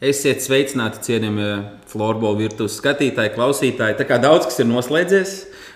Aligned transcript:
Esiet 0.00 0.40
sveicināti, 0.40 1.02
cienījamie 1.04 1.48
florbola 1.90 2.38
virtuves 2.38 2.78
skatītāji, 2.80 3.34
klausītāji. 3.34 3.98
Tā 3.98 4.06
kā 4.08 4.16
daudz 4.16 4.46
kas 4.48 4.62
ir 4.62 4.66
noslēdzies, 4.70 5.32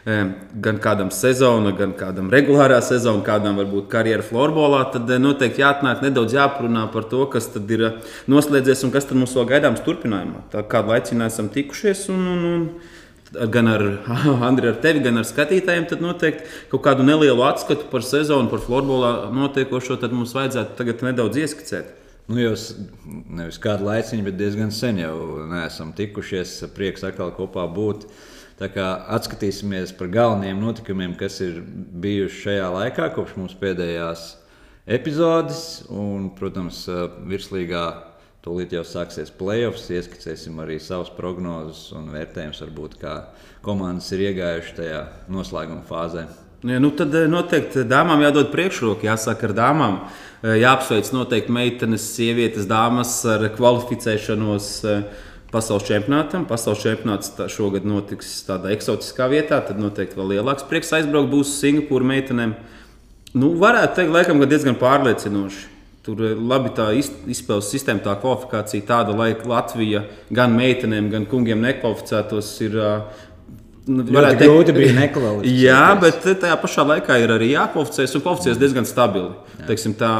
eh, 0.06 0.30
gan 0.64 0.78
kādam 0.80 1.10
sezona, 1.12 1.74
gan 1.76 1.92
kādam 1.92 2.30
regulārā 2.32 2.78
sezona, 2.80 3.20
kādam 3.22 3.58
varbūt 3.60 3.90
karjeras 3.92 4.30
florbolā, 4.30 4.90
tad 4.92 5.10
eh, 5.10 5.18
noteikti 5.20 5.60
jāatnāk 5.60 6.00
nedaudz 6.00 6.32
jāparunā 6.32 6.90
par 6.90 7.04
to, 7.10 7.26
kas 7.26 7.50
tad 7.52 7.68
ir 7.70 7.84
eh, 7.84 7.98
noslēdzies 8.26 8.86
un 8.86 8.94
kas 8.94 9.04
tad 9.04 9.18
mums 9.20 9.34
vēl 9.36 9.44
gaidāms 9.50 9.84
turpinājumā. 9.84 10.46
Tā 10.54 10.62
kādu 10.72 10.94
laiku 10.94 11.20
esam 11.26 11.50
tikušies. 11.52 12.08
Un, 12.08 12.22
un, 12.32 12.46
un, 12.48 13.50
gan 13.52 13.68
ar 13.68 13.84
Andriu, 14.48 14.70
ar 14.70 14.78
tevi, 14.80 15.02
gan 15.04 15.20
ar 15.20 15.28
skatītājiem, 15.28 15.84
tad 15.90 16.00
noteikti 16.00 16.48
kaut 16.72 16.80
kādu 16.88 17.04
nelielu 17.04 17.44
atskatu 17.44 17.92
par 17.92 18.00
sezonu, 18.00 18.48
par 18.48 18.64
florbolā 18.64 19.28
notiekošo, 19.36 20.00
tad 20.00 20.16
mums 20.16 20.32
vajadzētu 20.32 20.80
tagad 20.80 21.04
nedaudz 21.10 21.42
ieskicēt. 21.44 22.03
Nu, 22.24 22.38
jau 22.40 22.54
nevis 23.36 23.58
kādu 23.60 23.84
laiciņu, 23.84 24.24
bet 24.24 24.38
diezgan 24.38 24.70
sen 24.72 24.96
jau 25.02 25.44
neesam 25.50 25.90
tikušies. 25.96 26.56
Prieks 26.72 27.04
atkal 27.04 27.34
kopā 27.36 27.66
būt. 27.68 28.06
Tā 28.56 28.70
kā 28.72 28.86
atskatīsimies 29.16 29.92
par 29.98 30.08
galvenajiem 30.14 30.62
notikumiem, 30.62 31.18
kas 31.20 31.40
ir 31.44 31.58
bijuši 32.00 32.40
šajā 32.46 32.70
laikā, 32.78 33.10
kopš 33.16 33.34
mūsu 33.36 33.58
pēdējās 33.60 34.22
epizodes. 34.96 35.60
Un, 35.92 36.30
protams, 36.38 36.86
virslīgā 37.28 37.84
tūlīt 38.46 38.72
jau 38.72 38.86
sāksies 38.88 39.34
playoffs. 39.34 39.90
Ieskicēsim 39.92 40.62
arī 40.64 40.78
savas 40.80 41.12
prognozes 41.12 41.90
un 41.98 42.08
vērtējumus, 42.14 42.64
varbūt 42.64 42.96
kā 43.04 43.18
komandas 43.66 44.08
ir 44.16 44.30
iegājušas 44.30 44.80
tajā 44.80 45.04
noslēguma 45.28 45.84
fāzē. 45.90 46.24
Ja, 46.64 46.78
nu 46.80 46.88
tad 46.96 47.12
noteikti 47.28 47.82
dāmām 47.84 48.22
jādod 48.24 48.48
priekšroka, 48.48 49.04
jāsāk 49.04 49.42
ar 49.44 49.52
dāmām. 49.52 49.98
Jāapsveic 50.44 51.10
noteikti 51.12 51.52
meitenes, 51.52 52.06
sievietes, 52.16 52.64
dāmas 52.68 53.18
ar 53.28 53.44
kvalificēšanos 53.52 54.68
pasaules 55.52 55.84
čempionātam. 55.84 56.46
Pasaules 56.48 56.80
čempionāts 56.80 57.34
šogad 57.52 57.84
notiks 57.88 58.30
tādā 58.48 58.72
eksotiskā 58.72 59.28
vietā, 59.32 59.60
tad 59.60 59.76
noteikti 59.80 60.16
vēl 60.16 60.38
lielāks 60.38 60.64
prieks 60.70 60.94
aizbraukt 60.96 61.28
būs 61.34 61.52
Singapūra 61.60 62.08
meitenēm. 62.14 62.56
Nu, 63.36 63.52
varētu 63.60 64.00
teikt, 64.00 64.14
laikam, 64.16 64.40
diezgan 64.48 64.80
pārliecinoši. 64.80 65.70
Tur 66.04 66.20
labi 66.36 66.72
tā 66.76 66.90
izspēles 66.96 67.68
sistēma, 67.72 68.00
tā 68.04 68.16
kvalifikācija 68.20 68.88
tāda, 68.88 69.12
lai 69.16 69.30
Latvija 69.36 70.06
gan 70.32 70.56
meitenēm, 70.56 71.12
gan 71.12 71.28
kungiem 71.28 71.60
nekvalificētos 71.64 72.50
ir 72.64 72.80
varētu 73.86 74.38
teikt, 74.40 74.48
grūti 74.48 74.74
bija 74.76 74.92
nekvalificēties. 74.96 75.58
Jā, 75.60 75.82
bet 76.00 76.24
tajā 76.40 76.56
pašā 76.60 76.84
laikā 76.88 77.18
ir 77.20 77.32
arī 77.34 77.50
jākvalificējas 77.52 78.16
un 78.16 78.24
kvalificējas 78.24 78.60
diezgan 78.60 78.88
stabili. 78.88 79.32
Jā. 79.58 79.66
Teiksim, 79.68 79.96
tā, 80.00 80.12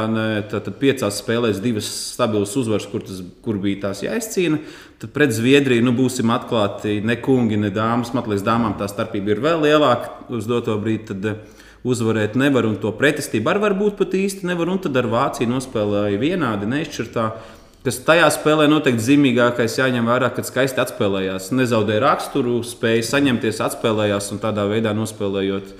tā, 0.51 0.61
tad 0.67 0.77
piecās 0.81 1.17
spēlēs 1.23 1.61
divas 1.63 1.89
stabilas 2.13 2.53
uzvaras, 2.59 2.85
kur, 2.91 3.01
tas, 3.07 3.23
kur 3.45 3.57
bija 3.61 3.87
tās 3.87 4.03
jāizcīna. 4.05 4.61
Tad 5.01 5.11
pret 5.15 5.33
Zviedriju 5.35 5.85
nu, 5.85 5.95
būsim 5.97 6.29
atklāti 6.35 6.99
ne 7.05 7.17
kungi, 7.17 7.57
ne 7.59 7.73
dāmas. 7.73 8.13
Man 8.13 8.29
liekas, 8.29 8.45
dāmām 8.45 8.77
tā 8.79 8.89
starpība 8.91 9.33
ir 9.33 9.43
vēl 9.43 9.65
lielāka 9.65 10.29
uz 10.35 10.49
doto 10.49 10.77
brīdi. 10.81 11.11
Tad, 11.13 11.29
eh, 11.33 11.61
Uzvarēt 11.85 12.33
nevar, 12.33 12.65
un 12.65 12.79
to 12.81 12.89
pretestību 12.97 13.51
arī 13.51 13.59
varbūt 13.61 13.99
pat 13.99 14.15
īsti 14.17 14.47
nevar. 14.49 14.71
Un 14.73 14.79
tad 14.81 14.95
ar 14.97 15.05
Vāciju 15.05 15.51
nospēlēja 15.51 16.17
vienādi, 16.17 16.65
neizšķirtā 16.65 17.25
kas 17.85 17.99
tajā 18.05 18.27
spēlē 18.33 18.65
noteikti 18.69 19.03
zīmīgākais 19.11 19.77
jāņem 19.77 20.07
vērā, 20.09 20.31
kad 20.33 20.47
skaisti 20.47 20.81
atspēlējās. 20.81 21.51
Nezaudēja 21.53 22.01
raksturu, 22.07 22.57
spēja 22.65 23.05
saņemties, 23.11 23.61
atspēlējās 23.61 24.31
un 24.33 24.41
tādā 24.43 24.65
veidā 24.71 24.95
nospēlējot. 24.97 25.75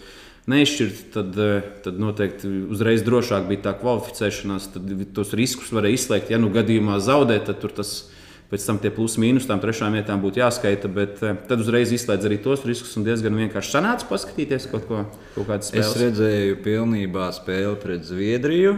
Neizšķirt, 0.51 0.97
tad, 1.15 1.37
eh, 1.41 1.69
tad 1.81 1.97
noteikti 1.97 2.49
uzreiz 2.69 3.01
drošāk 3.01 3.47
bija 3.49 3.63
tā 3.65 3.73
kvalificēšanās. 3.79 4.67
Tad 4.75 4.91
tos 5.17 5.33
riskus 5.33 5.71
varēja 5.73 5.97
izslēgt. 5.97 6.29
Ja 6.29 6.37
nu 6.37 6.51
gadījumā 6.53 6.99
zaudēt, 7.01 7.47
tad 7.49 7.59
tur 7.61 7.73
tas 7.73 8.11
pēc 8.51 8.65
tam 8.67 8.77
tie 8.77 8.91
plus 8.93 9.17
mīnus 9.17 9.47
tam 9.49 9.59
trešām 9.59 9.97
vietām 9.97 10.21
būtu 10.21 10.43
jāskaita. 10.43 10.91
Bet 10.93 11.23
eh, 11.23 11.33
tad 11.49 11.65
uzreiz 11.65 11.89
izslēdz 11.89 12.29
arī 12.29 12.37
tos 12.43 12.61
riskus 12.69 12.93
un 12.99 13.07
diezgan 13.07 13.33
vienkārši 13.33 13.73
sanāca 13.79 14.05
paskatīties 14.05 14.69
kaut 14.69 14.85
ko 14.85 15.01
tādu. 15.49 15.73
Es 15.81 15.97
redzēju 15.97 16.61
pilnībā 16.61 17.31
spēli 17.33 17.73
pret 17.81 18.05
Zviedriju. 18.05 18.77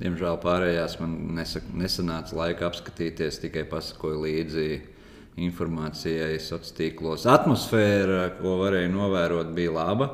Diemžēl 0.00 0.38
pārējās 0.40 0.94
man 1.02 1.16
nesak, 1.36 1.66
nesanāca 1.76 2.36
laika 2.38 2.70
apskatīties, 2.70 3.42
tikai 3.42 3.66
pasakoju 3.68 4.22
līdzi 4.22 4.68
informācijai 5.40 6.38
sociālos 6.40 6.72
tīklos. 6.76 7.26
Atmosfēra, 7.28 8.30
ko 8.38 8.56
varēja 8.62 8.88
novērot, 8.92 9.52
bija 9.56 9.74
laba. 9.76 10.08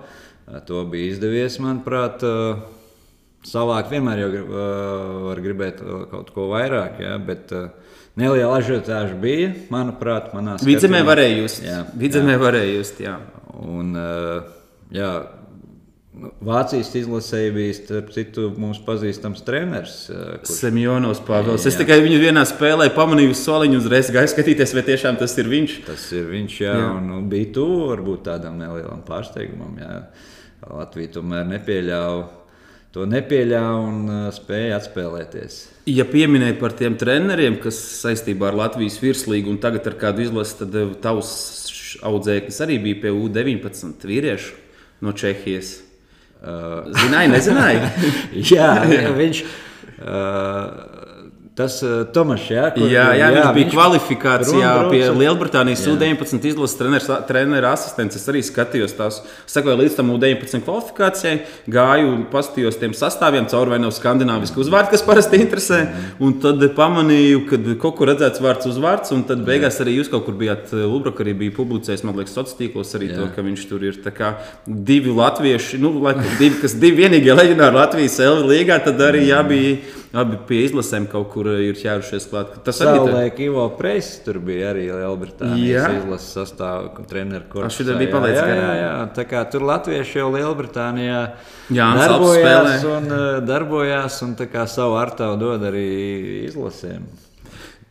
To 0.66 0.82
bija 0.90 1.12
izdevies, 1.12 1.60
manuprāt, 1.62 2.22
savākt. 3.46 3.94
Vienmēr 3.94 4.24
jau 4.24 4.42
var 5.28 5.42
gribēt 5.42 5.80
kaut 6.10 6.34
ko 6.34 6.48
vairāk, 6.52 7.00
ja, 7.02 7.16
bet 7.22 7.54
neliela 8.18 8.58
ažiotāža 8.58 9.16
bija, 9.22 9.52
manuprāt, 9.70 10.32
manā 10.34 10.58
skatījumā. 10.58 10.74
Vidzemē 10.74 11.02
varēja 11.06 11.40
just. 11.40 11.62
Jā, 11.66 11.80
Vidzemē 12.02 12.36
jā. 12.36 12.42
varēja 12.42 12.76
just, 12.76 13.02
jā. 13.06 13.16
Un, 13.62 13.94
jā, 14.94 15.10
Vācijas 16.16 16.94
izlasēji 16.96 17.50
bija 17.52 17.72
starp 17.76 18.08
citu 18.14 18.46
mūsu 18.56 18.80
pazīstams 18.86 19.42
treneris. 19.44 19.96
Kurš... 20.08 20.54
Semjonovs 20.62 21.20
Pāvils. 21.26 21.66
Es 21.68 21.76
tikai 21.76 21.98
viņu 22.04 22.22
vienā 22.22 22.44
spēlē 22.48 22.88
pamanīju 22.96 23.34
uz 23.34 23.42
soliņu, 23.44 23.82
uzreiz 23.82 24.08
gāju 24.14 24.30
skatīties, 24.32 24.72
vai 24.78 24.86
tiešām 24.86 25.18
tas 25.20 25.36
ir 25.36 25.50
viņš. 25.52 25.76
Tas 25.84 26.06
ir 26.16 26.30
viņš, 26.30 26.56
jā, 26.62 26.72
jā. 26.80 26.88
un 26.96 27.10
nu, 27.10 27.20
bija 27.28 27.50
tuvu 27.58 27.90
varbūt 27.90 28.24
tādam 28.30 28.56
nelielam 28.62 29.04
pārsteigumam. 29.04 29.76
Jā. 29.82 30.00
Latvija 30.66 31.18
tomēr 31.18 31.46
nepieļāva. 31.52 32.26
To 32.96 33.04
nepieļāva 33.04 33.80
un 33.84 33.96
uh, 34.08 34.26
spēja 34.32 34.78
atspēlēties. 34.80 35.58
Ja 35.92 36.06
pieminēji 36.08 36.56
par 36.56 36.72
tiem 36.78 36.96
treneriem, 36.96 37.58
kas 37.60 37.76
saistībā 38.00 38.48
ar 38.48 38.56
Latvijas 38.56 38.96
virslīgu 39.02 39.52
un 39.52 39.60
tagad 39.60 39.84
ar 39.90 39.98
kādu 40.00 40.24
izlasi, 40.24 40.62
tad 40.62 40.96
tavs 41.04 41.34
audzēknis 42.06 42.62
arī 42.64 42.80
bija 42.88 43.02
pie 43.04 43.12
U-19 43.12 44.08
vīriešu 44.08 44.56
no 45.04 45.12
Čehijas. 45.12 45.82
Uh, 46.42 46.84
Zināji, 46.92 47.30
nezināji? 47.32 47.80
jā, 48.52 48.72
viņš. 49.20 49.42
Uh, 49.96 50.95
Tas 51.56 51.78
uh, 51.80 52.02
Tomašs, 52.12 52.50
jā, 52.52 52.64
kur, 52.74 52.84
jā, 52.84 53.06
jā, 53.16 53.16
jā, 53.16 53.28
viņš 53.32 53.54
bija 53.56 53.64
viņš 53.64 53.72
kvalifikācijā 53.72 54.72
pie 54.90 54.98
Lielbritānijas 55.16 55.86
U-19 55.88 56.44
izlases 56.50 56.76
treneris, 56.76 57.08
treneris 57.30 57.70
asistents. 57.70 58.18
Es 58.18 58.28
arī 58.28 58.42
skatījos 58.44 58.92
tās, 58.98 59.22
sekoju 59.48 59.78
līdz 59.80 59.96
tam 59.96 60.12
U-19 60.12 60.66
kvalifikācijai, 60.66 61.38
gāju 61.72 62.10
un 62.12 62.26
paskatījos 62.28 62.76
tiem 62.76 62.92
sastāviem, 62.98 63.48
caur 63.48 63.72
vai 63.72 63.80
nav 63.80 63.94
skandināvisku 63.96 64.60
uzvārdu, 64.66 64.92
kas 64.92 65.06
parasti 65.08 65.40
interesē. 65.40 65.80
Un 66.20 66.36
tad 66.44 66.60
pamanīju, 66.76 67.46
ka 67.48 67.62
kaut 67.80 67.96
kur 68.02 68.12
redzēts 68.12 68.44
vārds 68.44 68.68
uzvārds, 68.68 69.16
un 69.16 69.24
tad 69.24 69.48
beigās 69.48 69.80
arī 69.80 69.96
jūs 69.96 70.12
kaut 70.12 70.28
kur 70.28 70.36
bijāt, 70.36 70.68
uh, 70.76 70.84
Lubraka 70.84 71.24
arī 71.24 71.38
bija 71.40 71.56
publicējis, 71.56 72.04
man 72.04 72.20
liekas, 72.20 72.36
sociālos 72.36 72.60
tīklos 72.60 72.96
arī 73.00 73.14
jā. 73.14 73.22
to, 73.22 73.32
ka 73.32 73.48
viņš 73.48 73.68
tur 73.72 73.88
ir 73.88 73.96
divi 74.66 75.20
latvieši, 75.24 75.80
nu, 75.80 75.96
divi, 76.36 76.58
kas 76.60 76.76
divi 76.76 77.06
vienīgie 77.06 77.32
leģendāri 77.32 77.80
Latvijas 77.80 78.20
Elvi 78.28 78.58
līgā, 78.58 78.82
tad 78.84 79.00
arī 79.08 79.30
jābija 79.30 80.04
abi 80.16 80.38
pie 80.48 80.62
izlasēm 80.66 81.06
kaut 81.10 81.28
kur 81.34 81.48
ir 81.52 81.76
ķērušies 81.78 82.26
klāt. 82.30 82.54
Tas 82.66 82.80
arī 82.84 83.00
Savulaik 83.00 83.40
Ivo 83.44 83.66
Preis 83.78 84.08
tur 84.24 84.38
bija 84.44 84.70
arī 84.72 84.86
Lielbritānijas 84.88 85.98
izlases 86.00 86.32
sastāvā, 86.38 87.04
treneru 87.10 87.48
kursus. 87.52 87.82
Viņš 87.82 88.00
bija 88.00 88.14
palicis 88.14 88.40
jā, 88.40 88.56
jā, 88.56 88.72
jā. 88.80 88.90
Tā 89.18 89.26
kā 89.28 89.44
tur 89.52 89.66
latvieši 89.68 90.20
jau 90.22 90.32
Lielbritānijā 90.34 91.20
jā, 91.76 91.88
darbojās 92.00 92.88
un, 92.90 93.14
darbojās 93.46 94.18
un 94.26 94.34
tā 94.40 94.48
kā 94.52 94.66
savu 94.70 94.98
artavu 95.00 95.38
dod 95.40 95.66
arī 95.70 95.86
izlasēm. 96.48 97.06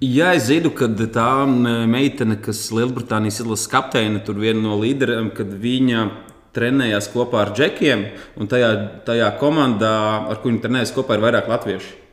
Jā, 0.03 0.33
es 0.35 0.49
zinu, 0.49 0.73
ka 0.75 0.89
tā 0.91 1.29
meitene, 1.47 2.35
kas 2.43 2.65
Lielbritānijas 2.75 3.39
izlases 3.45 3.69
kapteine, 3.71 4.19
tur 4.25 4.41
viena 4.41 4.59
no 4.65 4.75
līderiem, 4.81 5.29
kad 5.35 5.53
viņa 5.61 6.07
trenējās 6.55 7.07
kopā 7.13 7.45
ar 7.45 7.53
džekiem, 7.55 8.07
un 8.39 8.49
tajā, 8.51 8.71
tajā 9.07 9.29
komandā, 9.39 9.95
ar 10.31 10.41
kuriem 10.43 10.61
trenējas 10.63 10.93
kopā, 10.95 11.17
ir 11.17 11.23
vairāk 11.23 11.47
latviešu. 11.51 12.04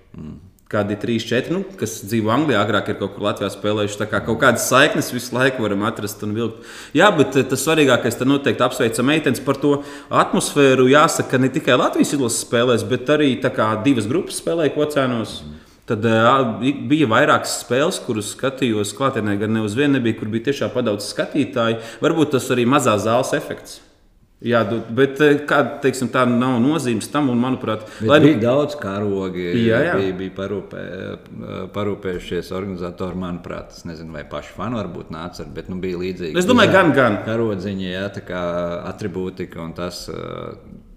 Kādi 0.73 0.94
ir 0.97 1.00
3, 1.03 1.25
4, 1.29 1.53
nu, 1.53 1.59
kas 1.76 1.99
dzīvo 2.09 2.31
Anglijā, 2.32 2.62
agrāk 2.64 2.87
ir 2.88 2.97
kaut 2.97 3.12
kur 3.12 3.26
Latvijā 3.26 3.50
spēlējuši. 3.53 3.99
Tā 4.00 4.06
kā 4.09 4.23
kaut 4.25 4.38
kādas 4.41 4.64
saiknes 4.70 5.11
visu 5.12 5.35
laiku 5.37 5.67
varam 5.67 5.85
atrast 5.85 6.25
un 6.25 6.32
vilkt. 6.32 6.62
Jā, 6.97 7.11
bet 7.12 7.37
eh, 7.37 7.44
tas 7.44 7.61
svarīgākais 7.67 8.17
ir 8.17 8.31
noteikti 8.31 8.64
apsveicam 8.64 9.11
meitenes 9.12 9.44
par 9.44 9.61
to 9.61 9.75
atmosfēru. 10.09 10.88
Jāsaka, 10.94 11.43
ne 11.43 11.53
tikai 11.53 11.76
Latvijas 11.76 12.14
izlases 12.17 12.47
spēlēs, 12.47 12.87
bet 12.88 13.12
arī 13.12 13.35
divas 13.85 14.09
grupas 14.09 14.41
spēlēja 14.41 14.73
kocēnos. 14.79 15.43
Mm. 15.44 15.61
Tad 15.93 16.09
uh, 16.09 16.65
bija 16.88 17.11
vairākas 17.11 17.58
spēles, 17.67 18.00
kuras 18.06 18.32
skatījos 18.32 18.94
klātienē, 18.97 19.37
gan 19.41 19.53
ne 19.53 19.67
uz 19.67 19.76
vienu 19.76 19.99
nebija, 19.99 20.17
kur 20.20 20.32
bija 20.32 20.49
tiešām 20.49 20.73
padaudz 20.73 21.12
skatītāji. 21.12 21.82
Varbūt 22.00 22.32
tas 22.38 22.49
arī 22.55 22.65
mazā 22.70 22.97
zāles 23.03 23.35
efekts. 23.37 23.82
Jā, 24.43 24.62
bet 24.91 25.21
eh, 25.23 25.37
kā, 25.47 25.61
teiksim, 25.83 26.09
tā 26.11 26.25
nav 26.27 26.56
nozīmes 26.62 27.06
tam, 27.12 27.31
un, 27.31 27.39
manuprāt, 27.43 27.85
lai, 28.03 28.19
bija 28.25 28.41
daudz 28.43 28.75
karogi. 28.81 29.44
Jā, 29.62 29.79
jā. 29.87 29.97
bija, 30.00 30.17
bija 30.19 30.35
parūpē, 30.41 30.83
parūpējušies 31.77 32.50
organizatori. 32.56 33.21
Manuprāt, 33.23 33.77
es 33.77 33.87
nezinu, 33.87 34.11
vai 34.17 34.25
paši 34.29 34.56
fani 34.56 34.81
varbūt 34.81 35.12
nāca 35.15 35.47
bet 35.55 35.69
nu, 35.71 35.79
bija 35.83 36.00
līdzīgi. 36.00 36.39
Es 36.39 36.49
domāju, 36.49 36.73
gan, 36.75 36.94
gan. 36.97 37.21
Karodziņi, 37.27 37.91
jā, 37.93 38.06
tā 38.17 38.25
kā 38.27 38.43
atribūtika 38.91 39.62
un 39.62 39.77
tas. 39.79 40.06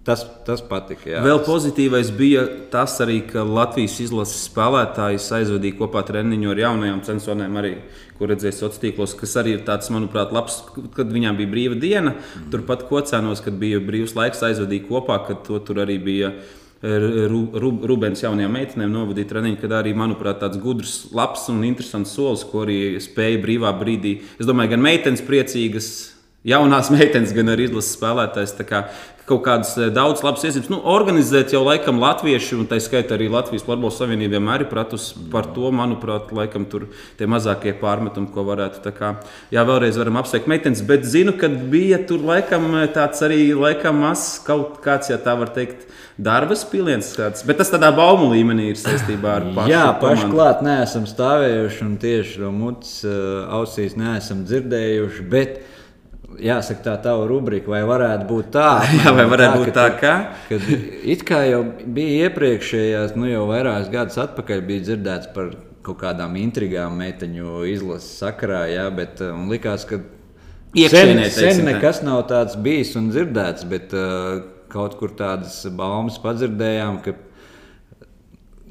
Tas, 0.06 0.20
tas 0.46 0.60
patika. 0.62 1.08
Jā. 1.10 1.20
Vēl 1.24 1.40
pozitīvais 1.42 2.12
bija 2.14 2.44
tas 2.70 2.92
arī, 3.02 3.16
ka 3.26 3.42
Latvijas 3.42 3.96
izlases 4.04 4.44
spēlētājs 4.46 5.24
aizvadīja 5.40 5.80
kopā 5.80 6.04
treniņu 6.06 6.52
ar 6.52 6.60
jaunajām 6.62 7.00
censoriem, 7.08 7.58
arī, 7.58 7.72
kur 8.14 8.30
redzēja 8.30 8.54
sociālos 8.54 8.78
tīklos, 8.84 9.16
kas 9.18 9.34
arī 9.42 9.56
ir 9.56 9.64
tāds, 9.66 9.90
manuprāt, 9.90 10.30
labs, 10.36 10.60
kad 10.94 11.10
viņām 11.10 11.40
bija 11.40 11.50
brīva 11.50 11.80
diena. 11.82 12.14
Mm. 12.14 12.46
Turpat 12.54 12.86
Kocēnos, 12.86 13.42
kad 13.42 13.58
bija 13.58 13.82
brīvs 13.82 14.14
laiks, 14.14 14.46
aizvadīja 14.46 14.86
kopā, 14.86 15.18
kad 15.26 15.42
to 15.48 15.58
tur 15.66 15.82
arī 15.82 15.98
bija. 15.98 16.32
Rubens 16.86 18.20
jaunajām 18.20 18.52
meitenēm 18.52 18.90
novadīja 18.92 19.30
treniņu, 19.30 19.58
kad 19.58 19.72
arī, 19.78 19.94
manuprāt, 19.96 20.38
tāds 20.42 20.60
gudrs, 20.62 21.06
labs 21.16 21.48
un 21.50 21.64
interesants 21.66 22.12
solis, 22.14 22.44
ko 22.46 22.62
arī 22.62 23.00
spēja 23.02 23.40
brīvā 23.42 23.72
brīdī. 23.80 24.20
Es 24.36 24.46
domāju, 24.46 24.76
gan 24.76 24.84
meitenes 24.84 25.24
priecīgas, 25.26 25.88
jaunās 26.46 26.92
meitenes, 26.94 27.34
gan 27.36 27.54
arī 27.54 27.70
izlases 27.70 27.98
spēlētājs 27.98 28.56
kaut 29.26 29.42
kādas 29.46 29.72
eh, 29.78 29.90
daudz 29.94 30.22
labas 30.24 30.44
iezīmes. 30.46 30.70
Nu, 30.70 30.78
organizēt 30.92 31.52
jau 31.54 31.64
laikam 31.66 31.98
latvieši, 32.02 32.54
un 32.60 32.68
tā 32.70 32.78
skaitā 32.82 33.16
arī 33.16 33.28
Latvijas 33.32 33.66
Futbola 33.66 33.94
Savienība 33.94 34.36
vienmēr 34.38 34.64
ir 34.64 34.70
pratusi 34.70 35.18
par 35.32 35.50
to, 35.56 35.72
manuprāt, 35.74 36.30
laikam 36.36 36.66
tur 36.70 36.88
tie 37.18 37.28
mazākie 37.30 37.74
pārmetumi, 37.80 38.30
ko 38.34 38.46
varētu. 38.46 38.82
Tā 38.86 38.94
kā, 38.94 39.12
jā, 39.54 39.66
vēlreiz 39.66 39.98
varam 40.00 40.20
apsveikt 40.22 40.50
meitenes, 40.50 40.84
bet 40.86 41.06
zinu, 41.08 41.34
ka 41.38 41.50
bija 41.50 42.00
tur 42.06 42.22
laikam 42.26 42.70
tāds 42.94 43.22
arī 43.26 43.50
laikam 43.56 44.02
mazs 44.04 44.38
kaut 44.46 44.78
kāds, 44.84 45.10
ja 45.12 45.20
tā 45.22 45.36
var 45.38 45.52
teikt. 45.56 45.88
Darba 46.16 46.56
spīliens, 46.56 47.10
tāds, 47.12 47.42
bet 47.44 47.58
tas 47.60 47.68
tādā 47.68 47.90
baumu 47.92 48.30
līmenī 48.30 48.70
ir 48.70 48.78
saistībā 48.80 49.34
ar 49.34 49.44
pašu. 49.52 49.68
Jā, 49.68 49.82
paši 50.00 50.30
klāt 50.30 50.62
neesam 50.64 51.04
stāvējuši 51.04 51.82
un 51.84 51.90
tieši 52.00 52.40
no 52.40 52.54
mutes 52.56 52.94
uh, 53.04 53.42
ausīs 53.58 53.98
neesam 54.00 54.40
dzirdējuši. 54.48 55.26
Bet 55.28 55.58
uh, 55.58 55.75
jāsaka, 56.42 56.82
tā 56.84 56.94
tava 57.04 57.26
rubrika, 57.28 57.70
vai 57.72 57.82
varētu 57.86 58.26
būt 58.28 58.50
tā, 58.54 58.70
Jā, 59.00 59.12
vai 59.16 59.26
varētu 59.30 59.54
tā, 59.54 59.62
būt 59.62 59.76
tā, 59.76 59.86
ka, 60.00 60.14
kad, 60.50 60.66
it 61.14 61.24
kā 61.26 61.42
jau 61.48 61.62
bija 61.96 62.28
iepriekšējās, 62.28 63.16
nu 63.18 63.30
jau 63.30 63.46
vairākus 63.50 63.92
gadus 63.92 64.20
atpakaļ 64.26 64.62
bija 64.68 64.86
dzirdēts 64.90 65.32
par 65.36 65.54
kaut 65.86 66.00
kādām 66.02 66.34
intrigām 66.40 66.96
meiteņu 66.98 67.62
izlases 67.70 68.18
sakarā, 68.20 68.64
jā, 68.72 68.86
bet 68.94 69.22
um, 69.24 69.46
likās, 69.52 69.86
ka 69.88 70.00
sen, 70.90 71.22
sen 71.32 71.62
nekas 71.68 72.02
nav 72.06 72.24
tāds 72.30 72.58
bijis 72.58 72.96
un 72.98 73.12
dzirdēts, 73.12 73.68
bet 73.70 73.94
uh, 73.96 74.40
kaut 74.72 74.98
kur 74.98 75.14
tādas 75.16 75.60
baumas 75.78 76.18
padzirdējām, 76.22 76.98
ka 77.04 77.14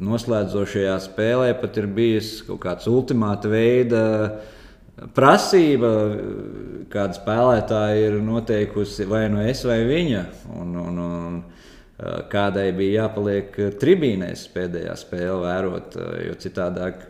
noslēdzošajā 0.06 0.98
spēlē 1.06 1.54
pat 1.62 1.78
ir 1.80 1.88
bijis 1.88 2.42
kaut 2.44 2.60
kāds 2.66 2.90
ultimāta 2.92 3.48
veida 3.48 4.04
uh, 4.26 4.55
prasība, 5.16 5.92
kāda 6.92 7.18
spēlētāja 7.18 8.10
ir 8.10 8.22
noteikusi 8.24 9.08
vai 9.10 9.26
nu 9.34 9.44
es 9.44 9.66
vai 9.68 9.82
viņa. 9.88 10.24
Un, 10.56 10.78
un, 10.80 11.02
un, 11.04 11.42
kādai 12.32 12.70
bija 12.76 13.06
jāpaliek 13.06 13.54
tribīnēs 13.80 14.48
pēdējā 14.56 14.96
spēlē, 15.00 15.36
vērot, 15.46 16.00
jo 16.28 16.40
citādāk 16.44 17.06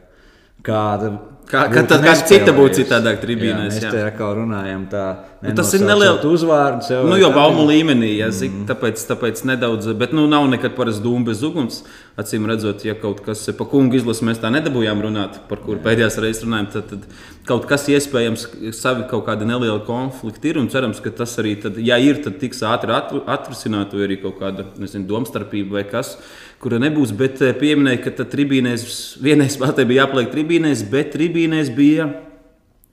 kāda. 0.66 1.16
Kā, 1.46 1.68
kā 1.70 1.84
tad 1.86 2.02
kāds 2.02 2.24
cita 2.26 2.54
būtu 2.58 2.80
citādāk 2.80 3.20
tribīnēs? 3.22 3.76
Jā, 3.78 3.82
mēs 3.82 3.84
jā. 3.86 3.90
te 3.94 4.00
atkal 4.08 4.32
runājam 4.40 4.88
tā. 4.90 5.04
Nu, 5.44 5.54
tas 5.58 5.74
ir 5.78 5.84
neliels 5.86 6.26
uzvārds. 6.26 6.90
Jau, 6.90 7.04
nu, 7.06 7.20
jau 7.22 7.30
baumu 7.36 7.68
līmenī, 7.70 8.16
ja, 8.18 8.32
mm. 8.34 8.64
tāpēc, 8.72 9.04
tāpēc 9.12 9.44
nedaudz, 9.46 9.92
bet 9.98 10.16
nu, 10.18 10.26
nav 10.32 10.48
nekad 10.50 10.74
parasti 10.78 11.06
dūmu 11.06 11.30
bez 11.30 11.44
uguns. 11.46 11.84
Acīm 12.16 12.46
redzot, 12.48 12.86
ja 12.88 12.94
kaut 12.96 13.20
kas 13.26 13.42
par 13.58 13.68
kungu 13.68 13.98
izlasi 13.98 14.24
mēs 14.24 14.38
tā 14.40 14.48
nedabūjām 14.54 15.02
runāt, 15.04 15.42
par 15.50 15.60
kuru 15.66 15.82
pēdējās 15.84 16.16
reizes 16.24 16.46
runājām, 16.46 16.70
tad, 16.72 16.94
tad 16.94 17.42
kaut 17.50 17.68
kas 17.68 17.90
iespējams, 17.92 18.46
savi 18.78 19.04
kaut 19.10 19.26
kāda 19.28 19.44
neliela 19.44 19.82
konflikta 19.84 20.48
ir 20.48 20.62
un 20.62 20.70
cerams, 20.72 21.02
ka 21.04 21.12
tas 21.12 21.34
arī, 21.44 21.58
tad, 21.60 21.76
ja 21.84 21.98
ir, 22.00 22.22
tad 22.24 22.38
tiks 22.40 22.64
ātri 22.64 22.96
atrisināt, 22.96 23.92
vai 23.92 24.08
arī 24.08 24.22
kaut 24.24 24.40
kāda, 24.40 24.64
nezinu, 24.80 25.10
domstarpība 25.12 25.82
vai 25.82 25.84
kas 25.92 26.16
kura 26.64 26.80
nebūs. 26.82 27.12
Bet 27.20 27.44
eh, 27.44 27.52
pieminēja, 27.58 28.06
ka 28.08 28.28
tribīnēs 28.32 28.88
vienai 29.24 29.50
spēlētāji 29.52 29.90
bija 29.92 30.06
jāpaliek 30.06 30.32
tribīnēs, 30.34 30.86
bet 30.92 31.12
tribīnēs 31.18 31.74
bija 31.76 32.08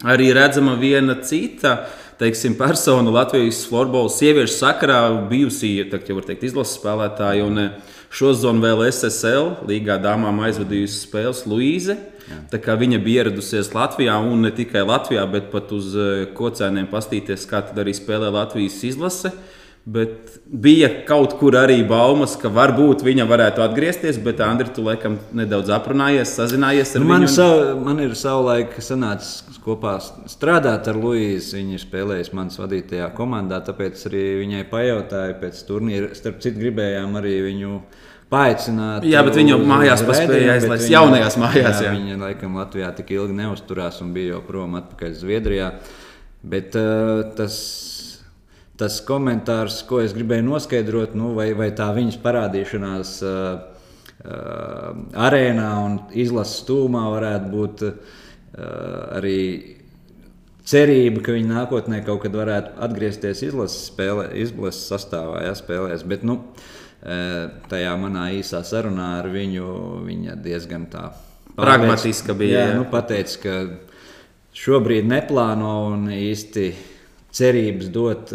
arī 0.03 0.33
redzama 0.35 0.75
viena 0.81 1.21
cita. 1.23 1.79
Teiksim, 2.23 2.55
persona 2.55 3.11
Latvijas 3.11 3.65
florbola 3.67 4.07
sieviešu 4.13 4.55
sakarā 4.55 5.01
bijusī, 5.27 5.73
tā 5.91 5.99
jau 6.07 6.15
var 6.21 6.29
teikt, 6.29 6.45
izlases 6.47 6.77
spēlētāja. 6.79 7.49
Un 7.49 7.59
eh, 7.59 7.97
šo 8.15 8.31
zonu 8.39 8.63
vēl 8.63 8.85
SSL 8.87 9.67
līgā 9.67 9.97
dāmām 10.05 10.39
aizvadījusi 10.47 11.01
spēles 11.03 11.41
Luīze. 11.51 11.97
Viņa 12.53 13.01
bija 13.03 13.25
ieradusies 13.25 13.73
Latvijā, 13.75 14.21
un 14.23 14.47
ne 14.47 14.53
tikai 14.55 14.85
Latvijā, 14.87 15.25
bet 15.33 15.51
pat 15.51 15.75
uz 15.75 15.91
eh, 15.99 16.23
kocēniem 16.39 16.87
pastīties, 16.95 17.49
kā 17.51 17.65
arī 17.83 17.97
spēlē 17.99 18.31
Latvijas 18.39 18.79
izlase. 18.93 19.35
Uh, 19.35 19.62
Bet 19.83 20.37
bija 20.47 20.87
kaut 21.09 21.33
kur 21.41 21.57
arī 21.59 21.81
baumas, 21.83 22.37
ka 22.39 22.47
varbūt 22.55 23.01
viņa 23.03 23.25
varētu 23.27 23.65
atgriezties, 23.65 24.21
bet 24.23 24.39
Andri, 24.47 24.71
tu 24.71 24.85
laikam 24.87 25.17
nedaudz 25.35 25.73
aprunājies, 25.75 26.37
sazinājies 26.39 26.95
ar 26.95 27.03
nu, 27.03 27.09
man 27.09 27.25
viņu. 27.25 27.31
Savu, 27.35 27.65
man 27.83 27.99
ir 28.05 28.15
savulaik 28.15 28.77
sanācis 28.79 29.59
kopā 29.65 29.97
strādāt 30.31 30.87
ar 30.87 31.01
Luīsu. 31.03 31.57
Viņa 31.59 31.75
ir 31.75 31.83
spēlējusi 31.83 32.39
manas 32.39 32.61
vadītajā 32.63 33.11
komandā, 33.19 33.59
tāpēc 33.67 34.07
arī 34.07 34.23
viņai 34.45 34.63
pajautāju 34.71 35.37
pēc 35.43 35.67
turnīra. 35.67 36.15
Starp 36.15 36.39
citu, 36.47 36.63
gribējām 36.63 37.19
arī 37.19 37.35
viņu 37.49 37.83
paaicināt. 38.31 39.11
Jā, 39.11 39.27
bet 39.27 39.43
viņa 39.43 39.59
mājās 39.67 40.07
paspēja 40.07 40.61
aizlaist 40.61 40.87
viņa, 40.87 40.95
jaunajās 40.95 41.41
mājās. 41.43 41.83
Jā, 41.83 41.89
jā. 41.89 41.97
Viņa 41.99 42.23
laikam 42.23 42.55
Latvijā 42.63 42.95
tik 43.03 43.11
ilgi 43.19 43.35
neusturās 43.43 43.99
un 44.07 44.15
bija 44.15 44.37
jau 44.37 44.45
prom 44.47 44.79
atpakaļ 44.79 45.19
Zviedrijā. 45.19 45.73
Bet 46.43 46.79
uh, 46.79 47.27
tas 47.35 47.59
tas 48.81 49.01
komentārs, 49.07 49.83
ko 49.89 50.01
es 50.03 50.15
gribēju 50.17 50.47
noskaidrot, 50.47 51.17
nu, 51.19 51.33
vai, 51.37 51.51
vai 51.59 51.71
tā 51.77 51.91
viņas 51.95 52.19
parādīšanās 52.23 53.13
uh, 53.27 53.37
uh, 54.25 54.89
arēnā 55.27 55.69
un 55.85 55.99
izlases 56.19 56.63
stūmā 56.65 57.05
varētu 57.13 57.53
būt 57.53 57.85
uh, 57.87 57.97
arī 59.19 59.39
cerība, 60.69 61.25
ka 61.27 61.35
viņi 61.37 61.51
nākotnē 61.51 62.03
kaut 62.07 62.23
kad 62.25 62.37
varētu 62.39 62.77
atgriezties 62.87 63.43
izlases, 63.49 63.91
spēlē, 63.91 64.31
izlases 64.41 64.87
sastāvā, 64.93 65.43
ja 65.49 65.57
spēlēs. 65.59 66.07
Bet, 66.09 66.25
nu, 66.27 66.39
uh, 66.41 67.51
tajā 67.73 67.93
manā 68.01 68.31
īsā 68.39 68.63
sarunā 68.67 69.19
ar 69.21 69.31
viņu 69.33 69.67
viņa 70.07 70.39
diezgan 70.43 70.89
tā 70.93 71.11
pragmatiska 71.59 72.37
bija. 72.39 72.59
Jā, 72.59 72.71
jā. 72.71 72.79
Nu, 72.79 72.87
pateica, 72.91 73.43
ka 73.43 73.59
šobrīd 74.57 75.09
neplāno 75.09 75.75
un 75.93 76.09
īsti 76.15 76.71
cerības 77.33 77.91
dot, 77.93 78.33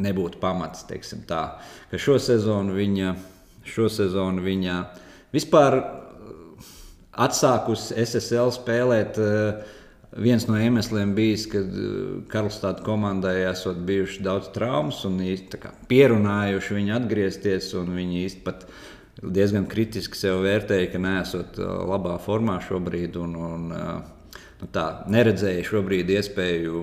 nebūtu 0.00 0.40
pamats. 0.42 0.84
Ka 1.28 2.00
šo 2.00 2.18
sezonu 2.22 2.76
viņa, 2.76 3.14
šo 3.68 3.88
sezonu 3.92 4.44
viņa 4.44 4.78
vispār 5.34 5.80
atsākusi 7.20 7.96
SSL 8.00 8.52
spēlēt. 8.56 9.20
Viens 10.10 10.42
no 10.48 10.56
iemesliem 10.58 11.12
bijis, 11.14 11.44
ka 11.46 11.60
Karlstāda 12.32 12.82
komandai 12.82 13.44
esot 13.46 13.78
bijuši 13.86 14.24
daudz 14.26 14.48
traumas 14.50 15.04
un 15.06 15.20
īsti 15.22 15.60
pierunājuši 15.90 16.78
viņu 16.80 16.96
atgriezties. 16.96 17.68
Viņi 17.86 18.24
īsti 18.24 18.42
pat 18.46 18.64
diezgan 19.22 19.68
kritiski 19.70 20.18
sev 20.18 20.42
vērtēja, 20.42 20.90
ka 20.90 21.02
neesot 21.02 21.60
labā 21.62 22.16
formā 22.24 22.58
šobrīd 22.66 23.20
un, 23.22 23.36
un 23.38 23.68
nu, 23.70 24.70
tā, 24.74 24.88
neredzēja 25.14 25.68
šobrīd 25.70 26.10
iespēju 26.16 26.82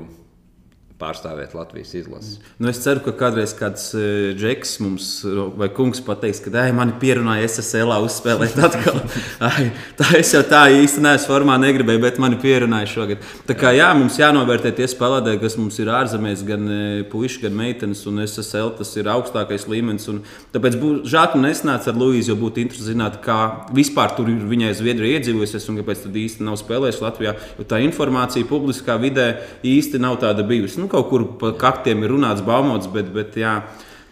pārstāvēt 0.97 1.53
Latvijas 1.57 1.93
izlasi. 1.97 2.37
Nu, 2.57 2.71
es 2.71 2.79
ceru, 2.81 3.03
ka 3.05 3.13
kādreiz 3.17 3.53
kāds 3.57 3.89
uh, 3.95 4.33
džeks 4.37 4.77
mums 4.83 5.09
vai 5.57 5.69
kungs 5.73 6.01
pateiks, 6.03 6.41
ka 6.43 6.53
ai, 6.63 6.71
mani 6.75 6.95
pierunāja 7.01 7.47
SSL 7.47 7.93
uzspēlēt 8.07 8.57
atkal. 8.67 8.99
ai, 9.45 9.69
tā 9.99 10.09
es 10.19 10.33
jau 10.33 10.41
tā 10.47 10.63
īsti 10.73 11.03
neesmu 11.05 11.29
formā, 11.29 11.57
negribēju, 11.61 12.01
bet 12.03 12.21
mani 12.21 12.39
pierunāja 12.41 12.89
šogad. 12.91 13.25
Tā 13.49 13.57
kā 13.57 13.73
jā, 13.77 13.91
mums 13.97 14.17
jānovērtē 14.19 14.73
tie 14.77 14.87
spēlētāji, 14.89 15.41
kas 15.43 15.57
mums 15.59 15.77
ir 15.83 15.91
ārzemēs, 15.93 16.43
gan 16.47 16.65
uh, 16.65 16.85
puiši, 17.11 17.43
gan 17.45 17.57
meitenes, 17.57 18.03
un 18.09 18.23
SSL 18.25 18.73
tas 18.79 18.95
ir 18.97 19.11
augstākais 19.13 19.67
līmenis. 19.69 20.09
Tāpēc 20.55 20.79
žēl, 21.05 21.29
ka 21.33 21.41
nesnāca 21.41 21.91
ar 21.91 21.99
Luīzu, 21.99 22.31
jo 22.33 22.39
būtu 22.41 22.63
interesanti 22.63 22.93
zināt, 22.93 23.19
kā 23.23 23.37
vispār 23.75 24.15
tur 24.17 24.29
ir 24.31 24.43
viņai 24.47 24.73
Zviedrija 24.77 25.19
iedzīvojusies 25.19 25.67
un 25.71 25.79
kāpēc 25.81 26.03
tad 26.05 26.17
īsti 26.19 26.45
nav 26.47 26.57
spēlējusi 26.61 27.03
Latvijā. 27.03 27.33
Jo 27.57 27.65
tā 27.67 27.81
informācija 27.85 28.47
publiskā 28.49 28.97
vidē 29.01 29.27
īsti 29.67 30.01
nav 30.01 30.19
tāda 30.23 30.45
bijusi. 30.47 30.79
Nu, 30.81 30.86
nu, 30.87 30.93
kaut 30.95 31.11
kur 31.11 31.27
pa 31.41 31.51
kaktiem 31.59 32.05
ir 32.05 32.15
runāts, 32.15 32.43
baumots, 32.45 32.87
bet, 32.91 33.09
bet 33.13 33.35
jā, 33.37 33.57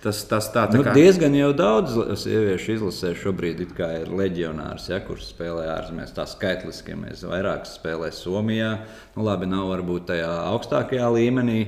tas, 0.03 0.20
tas 0.27 0.50
tā, 0.53 0.65
tā 0.70 0.79
nu, 0.79 0.86
kā... 0.86 0.94
diezgan 0.96 1.36
jau 1.38 1.51
daudz 1.55 1.96
sieviešu 2.22 2.75
izlasē 2.75 3.13
šobrīd 3.17 3.63
ir 3.65 4.12
leģionārs, 4.12 4.89
ja, 4.91 5.00
kurš 5.05 5.29
spēlē 5.32 5.70
ārzemēs. 5.77 6.13
Tā 6.17 6.27
skaitliski, 6.29 6.94
ja 6.94 7.00
mēs 7.00 7.24
vairāk 7.25 7.65
spēlējam 7.70 8.17
Somijā, 8.20 8.74
nu 9.15 9.25
labi, 9.25 9.48
nav 9.50 9.72
varbūt 9.72 10.10
tajā 10.12 10.29
augstākajā 10.51 11.08
līmenī. 11.15 11.62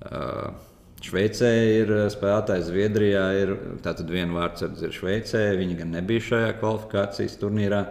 Uh, 0.00 0.50
Šveicē 1.00 1.48
ir 1.80 1.90
spēlētājs, 2.12 2.66
Zviedrijā 2.68 3.22
ir 3.40 3.54
tātad 3.80 4.10
viena 4.12 4.36
vārdsardze 4.36 4.84
ir 4.84 4.92
Šveicē. 4.92 5.44
Viņa 5.56 5.78
gan 5.78 5.94
nebija 5.96 6.26
šajā 6.26 6.50
kvalifikācijas 6.60 7.38
turnīrā. 7.40 7.84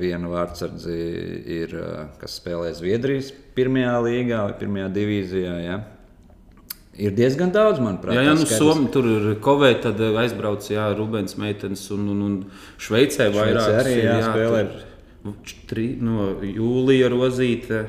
Viena 0.00 0.30
vārdsardze 0.32 0.94
ir, 1.58 1.74
kas 2.20 2.38
spēlē 2.40 2.70
Zviedrijas 2.76 3.32
pirmajā 3.56 3.96
līgā 4.04 4.44
vai 4.48 4.54
pirmajā 4.60 4.92
divīzijā. 4.94 5.56
Ja? 5.64 5.80
Ir 6.94 7.14
diezgan 7.14 7.50
daudz, 7.54 7.80
manuprāt. 7.82 8.14
Jā, 8.14 8.28
jā 8.28 8.36
nu. 8.38 8.46
Somija 8.46 8.92
tur 8.94 9.08
ir 9.10 9.26
Kovē, 9.42 9.72
tad 9.82 9.98
eh, 10.02 10.14
aizbrauc, 10.22 10.66
jā, 10.70 10.86
Rubens 10.94 11.34
meitenes 11.40 11.82
un, 11.94 12.06
un, 12.12 12.22
un 12.28 12.36
Šveicē 12.78 13.32
vairāk. 13.34 13.80
arī, 13.80 13.98
jā, 14.04 14.20
spēlē. 14.28 14.64
Tri, 15.66 15.90
no 16.04 16.34
Jūlija 16.44 17.10
Rozīte. 17.12 17.84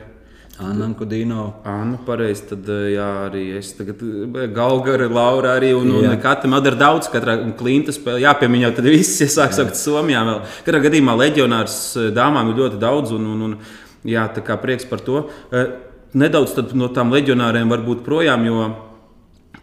Anna 0.57 0.87
Kudino. 0.95 1.59
Anna, 1.67 1.97
pareizi, 2.07 2.45
tad 2.53 2.69
eh, 2.71 2.93
jā, 2.95 3.07
arī 3.27 3.43
es 3.59 3.73
tagad 3.75 3.99
eh, 3.99 4.45
Gaugara, 4.55 5.09
Laura 5.11 5.57
arī, 5.59 5.73
un, 5.75 5.91
un 5.99 6.07
Jā. 6.07 6.15
katram 6.23 6.55
ir 6.61 6.77
daudz, 6.79 7.09
katrā 7.11 7.35
un 7.43 7.51
Klinta 7.59 7.91
spēlē, 7.93 8.23
jāpiemiņ 8.23 8.63
jau 8.63 8.73
tad 8.77 8.87
viss, 8.87 9.19
ja 9.19 9.27
sāk 9.33 9.53
saukt 9.57 9.75
Somijā 9.77 10.23
vēl. 10.25 10.39
Katrā 10.63 10.81
gadījumā 10.87 11.17
leģionārs 11.25 11.75
dāmām 12.15 12.53
ir 12.53 12.61
ļoti 12.63 12.79
daudz, 12.79 13.11
un, 13.19 13.27
un, 13.35 13.49
un 13.49 13.57
jā, 14.05 14.25
tā 14.33 14.43
kā 14.45 14.57
prieks 14.61 14.87
par 14.89 15.03
to. 15.05 15.27
Eh, 15.51 15.75
Nedaudz 16.15 16.55
no 16.79 16.87
tām 16.95 17.09
leģionāriem 17.11 17.67
var 17.67 17.81
būt 17.83 18.05
projām, 18.05 18.45
jo 18.47 18.69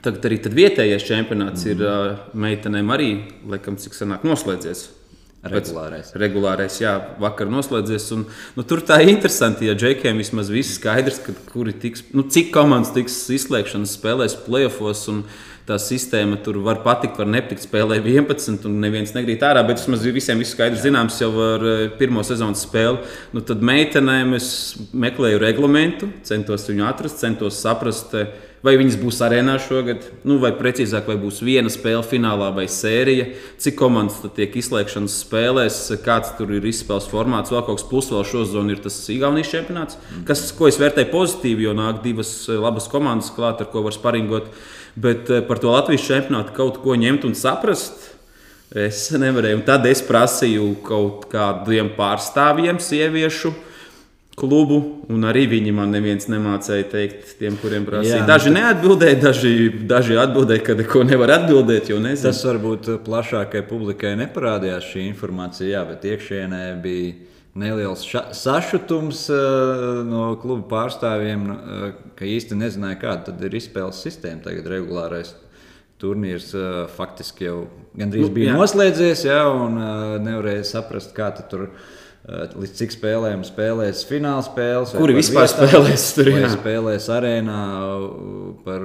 tagad 0.04 0.26
arī 0.28 0.36
vietējais 0.52 1.06
čempionāts 1.08 1.64
ir 1.70 1.80
eh, 1.80 2.18
meitenēm 2.34 2.90
arī, 2.92 3.12
laikam, 3.48 3.78
cik 3.80 3.96
sanāk 3.96 4.26
noslēdzies. 4.28 4.90
Regulārais. 5.42 6.12
Regulārais, 6.14 6.74
jā, 6.78 6.92
vakar 7.18 7.48
noslēdzies. 7.50 8.04
Un, 8.14 8.20
nu, 8.54 8.62
tur 8.62 8.78
tā 8.86 9.00
ir 9.02 9.10
interesanti, 9.10 9.66
ja 9.66 9.74
džekiem 9.74 10.20
vismaz 10.22 10.52
viss 10.54 10.76
skaidrs, 10.78 11.18
ka, 11.24 11.34
kuri 11.48 11.74
tiks, 11.82 12.04
nu, 12.14 12.22
cik 12.30 12.52
komandas 12.54 12.92
tiks 12.94 13.16
izslēgšanas 13.34 13.96
spēlēs, 13.98 14.38
playoffs. 14.46 15.08
un 15.10 15.24
Tā 15.62 15.76
sistēma 15.78 16.40
tur 16.42 16.56
var 16.64 16.80
patikt, 16.82 17.20
var 17.20 17.28
nepatikt. 17.30 17.62
Spēlē 17.62 18.00
11, 18.02 18.64
un 18.66 18.80
neviens 18.82 19.14
negrib 19.14 19.44
ārā. 19.46 19.62
Bet 19.66 19.78
vismaz 19.78 20.02
visiem 20.02 20.40
viss 20.42 20.56
skaidrs 20.56 20.82
zināms 20.82 21.20
jau 21.22 21.30
ar 21.38 21.66
eh, 21.70 21.82
pirmo 22.00 22.24
sezonas 22.26 22.64
spēli. 22.66 22.98
Nu, 23.30 23.44
tad 23.46 23.62
meitenēm 23.62 24.34
es 24.38 24.48
meklēju 24.90 25.38
reglamentu, 25.42 26.10
centos 26.26 26.66
viņu 26.66 26.88
atrast, 26.88 27.22
centos 27.22 27.60
saprast, 27.62 28.16
eh, 28.18 28.32
vai 28.66 28.74
viņas 28.80 28.98
būs 28.98 29.20
arēnā 29.22 29.54
šogad, 29.62 30.02
nu, 30.26 30.40
vai 30.42 30.50
precīzāk, 30.58 31.06
vai 31.10 31.16
būs 31.22 31.38
viena 31.46 31.70
spēle 31.70 32.02
finālā 32.06 32.50
vai 32.58 32.66
sērija, 32.70 33.28
cik 33.62 33.78
komandas 33.78 34.18
tiek 34.34 34.58
izslēgšanas 34.58 35.22
spēlēs, 35.24 35.80
kāds 36.02 36.34
tur 36.38 36.50
ir 36.58 36.66
izspēles 36.70 37.06
formāts. 37.10 37.54
Vēl 37.54 37.62
kaut 37.66 37.78
kas 37.78 37.88
plus 37.90 38.10
vēl 38.10 38.26
šo 38.26 38.44
zonu 38.50 38.74
ir 38.74 38.82
tas 38.82 38.98
Igaunijas 39.14 39.54
čempionāts, 39.54 39.98
kas, 40.26 40.48
ko 40.58 40.70
es 40.70 40.82
vērtēju 40.82 41.14
pozitīvi, 41.14 41.68
jo 41.68 41.78
nāk 41.78 42.02
divas 42.02 42.34
eh, 42.48 42.58
labas 42.58 42.90
komandas 42.90 43.30
klāt, 43.34 43.62
ar 43.62 43.70
ko 43.70 43.86
var 43.86 43.94
sparingot. 43.94 44.54
Bet 44.94 45.30
eh, 45.30 45.42
par 45.46 45.60
to 45.62 45.72
Latvijas 45.72 46.04
čempionātu 46.06 46.54
kaut 46.56 46.80
ko 46.84 46.96
ņemt 46.98 47.26
un 47.28 47.36
saprast. 47.38 48.10
Es 48.72 49.10
nevarēju. 49.12 49.60
Un 49.60 49.66
tad 49.66 49.84
es 49.88 50.00
prasīju 50.04 50.70
kaut 50.86 51.26
kādiem 51.32 51.92
pārstāvjiem, 51.96 52.80
sieviešu 52.80 53.52
klubu, 54.38 54.78
un 55.12 55.26
arī 55.28 55.44
viņi 55.50 55.74
man 55.76 55.92
neviens 55.92 56.24
nemācīja 56.32 56.86
teikt, 56.88 57.34
tiem, 57.36 57.58
kuriem 57.60 57.84
prasīja. 57.84 58.22
Jā, 58.22 58.28
daži 58.28 58.48
nu, 58.48 58.62
neatbildēja, 58.62 59.18
daži, 59.20 59.52
daži 59.88 60.16
atbildēja, 60.22 60.64
ka 60.64 60.76
neko 60.78 61.02
nevar 61.04 61.34
atbildēt. 61.36 61.90
Tas 62.22 62.40
varbūt 62.48 62.88
plašākai 63.04 63.60
publikai 63.68 64.14
neparādījās 64.22 64.88
šī 64.94 65.04
informācija, 65.10 65.68
jā, 65.76 65.84
bet 65.90 66.08
iekšienē 66.14 66.62
bija 66.80 67.31
neliels 67.58 68.04
sašutums 68.38 69.26
uh, 69.32 70.00
no 70.08 70.32
kluba 70.40 70.64
pārstāvjiem, 70.70 71.46
uh, 71.52 71.86
ka 72.18 72.28
īsti 72.28 72.58
nezināja, 72.58 73.00
kāda 73.02 73.30
tad 73.30 73.42
ir 73.44 73.56
izspēles 73.60 74.02
sistēma 74.04 74.44
tagad 74.46 74.70
regulārais. 74.72 75.34
Turnīrs 76.02 76.50
uh, 76.58 76.84
faktiski 76.90 77.46
jau 77.46 77.58
gandrīz 77.94 78.26
Nu, 78.26 78.32
bija 78.34 78.52
jā. 78.52 78.58
noslēdzies, 78.58 79.26
jā, 79.28 79.42
un 79.46 79.76
uh, 79.78 80.16
nevarēja 80.22 80.64
saprast, 80.72 81.12
kā 81.14 81.28
tur 81.38 81.68
uh, 81.68 81.90
līdz 82.22 82.76
cik 82.78 82.92
spēlēm 82.94 83.40
spēlēs 83.42 84.04
fināla 84.06 84.44
spēles. 84.46 84.92
Kuri 84.94 85.16
vispār 85.16 85.48
vietām, 85.48 85.66
spēlēs 85.66 86.04
tur, 86.14 86.28
jā. 86.30 86.50
spēlēs 86.52 87.08
arēnā 87.10 87.62
par 88.62 88.84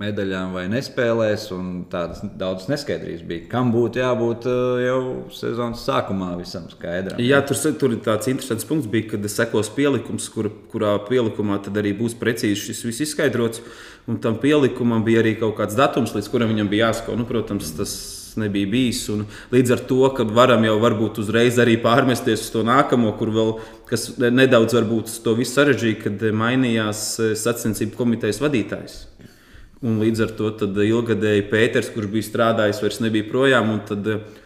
medaļām 0.00 0.56
vai 0.56 0.64
nespēlēs. 0.72 1.50
Tādas 1.92 2.24
daudzas 2.40 2.70
neskaidrības 2.72 3.26
bija. 3.28 3.44
Kam 3.52 3.74
būtu 3.74 4.00
jābūt 4.00 4.48
jau 4.86 5.00
sezonas 5.36 5.84
sākumā 5.84 6.32
visam 6.40 6.64
skaidram? 6.72 7.20
Jā, 7.20 7.42
tur, 7.44 7.60
tur 7.76 7.92
ir 7.92 8.00
tāds 8.06 8.32
interesants 8.32 8.64
punkts, 8.68 8.88
bija, 8.88 9.12
kad 9.12 9.28
sekos 9.28 9.68
pielikums, 9.76 10.32
kur, 10.32 10.48
kurā 10.72 10.96
pielikumā 11.04 11.60
tad 11.66 11.76
arī 11.76 11.92
būs 11.98 12.16
precīzi 12.16 12.70
šis 12.70 12.84
viss 12.88 13.04
izskaidrots. 13.10 13.60
Un 14.08 14.16
tam 14.22 14.40
pielikumam 14.40 15.04
bija 15.04 15.20
arī 15.20 15.36
kaut 15.36 15.58
kāds 15.58 15.76
datums, 15.76 16.16
līdz 16.16 16.32
kuram 16.32 16.54
viņam 16.54 16.72
bija 16.72 16.88
jāsako. 16.88 17.20
Nu, 17.20 17.28
protams, 17.28 17.76
tas 17.76 17.98
nebija 18.40 18.68
bijis. 18.70 19.02
Un 19.12 19.24
līdz 19.52 19.74
ar 19.76 19.82
to, 19.88 20.00
ka 20.16 20.26
varam 20.36 20.64
jau 20.66 20.76
varbūt 20.82 21.20
uzreiz 21.22 21.58
arī 21.62 21.76
pārmesties 21.82 22.46
uz 22.46 22.52
to 22.54 22.64
nākamo, 22.66 23.12
kur 23.18 23.32
vēl 23.34 23.52
kas 23.90 24.08
nedaudz 24.18 24.74
varbūt 24.76 25.12
to 25.24 25.36
visu 25.38 25.58
sarežģīja, 25.58 26.00
kad 26.04 26.24
mainījās 26.36 27.04
eh, 27.20 27.34
sacensību 27.38 27.98
komitejas 27.98 28.42
vadītājs. 28.42 28.98
Un 29.86 30.00
līdz 30.00 30.24
ar 30.24 30.32
to 30.38 30.50
ilgadēji 30.88 31.46
Pēters, 31.50 31.92
kurš 31.94 32.08
bija 32.10 32.26
strādājis, 32.26 32.80
vairs 32.82 33.02
nebija 33.04 33.28
projām. 33.28 33.74
tad, 33.88 34.08
eh, 34.08 34.44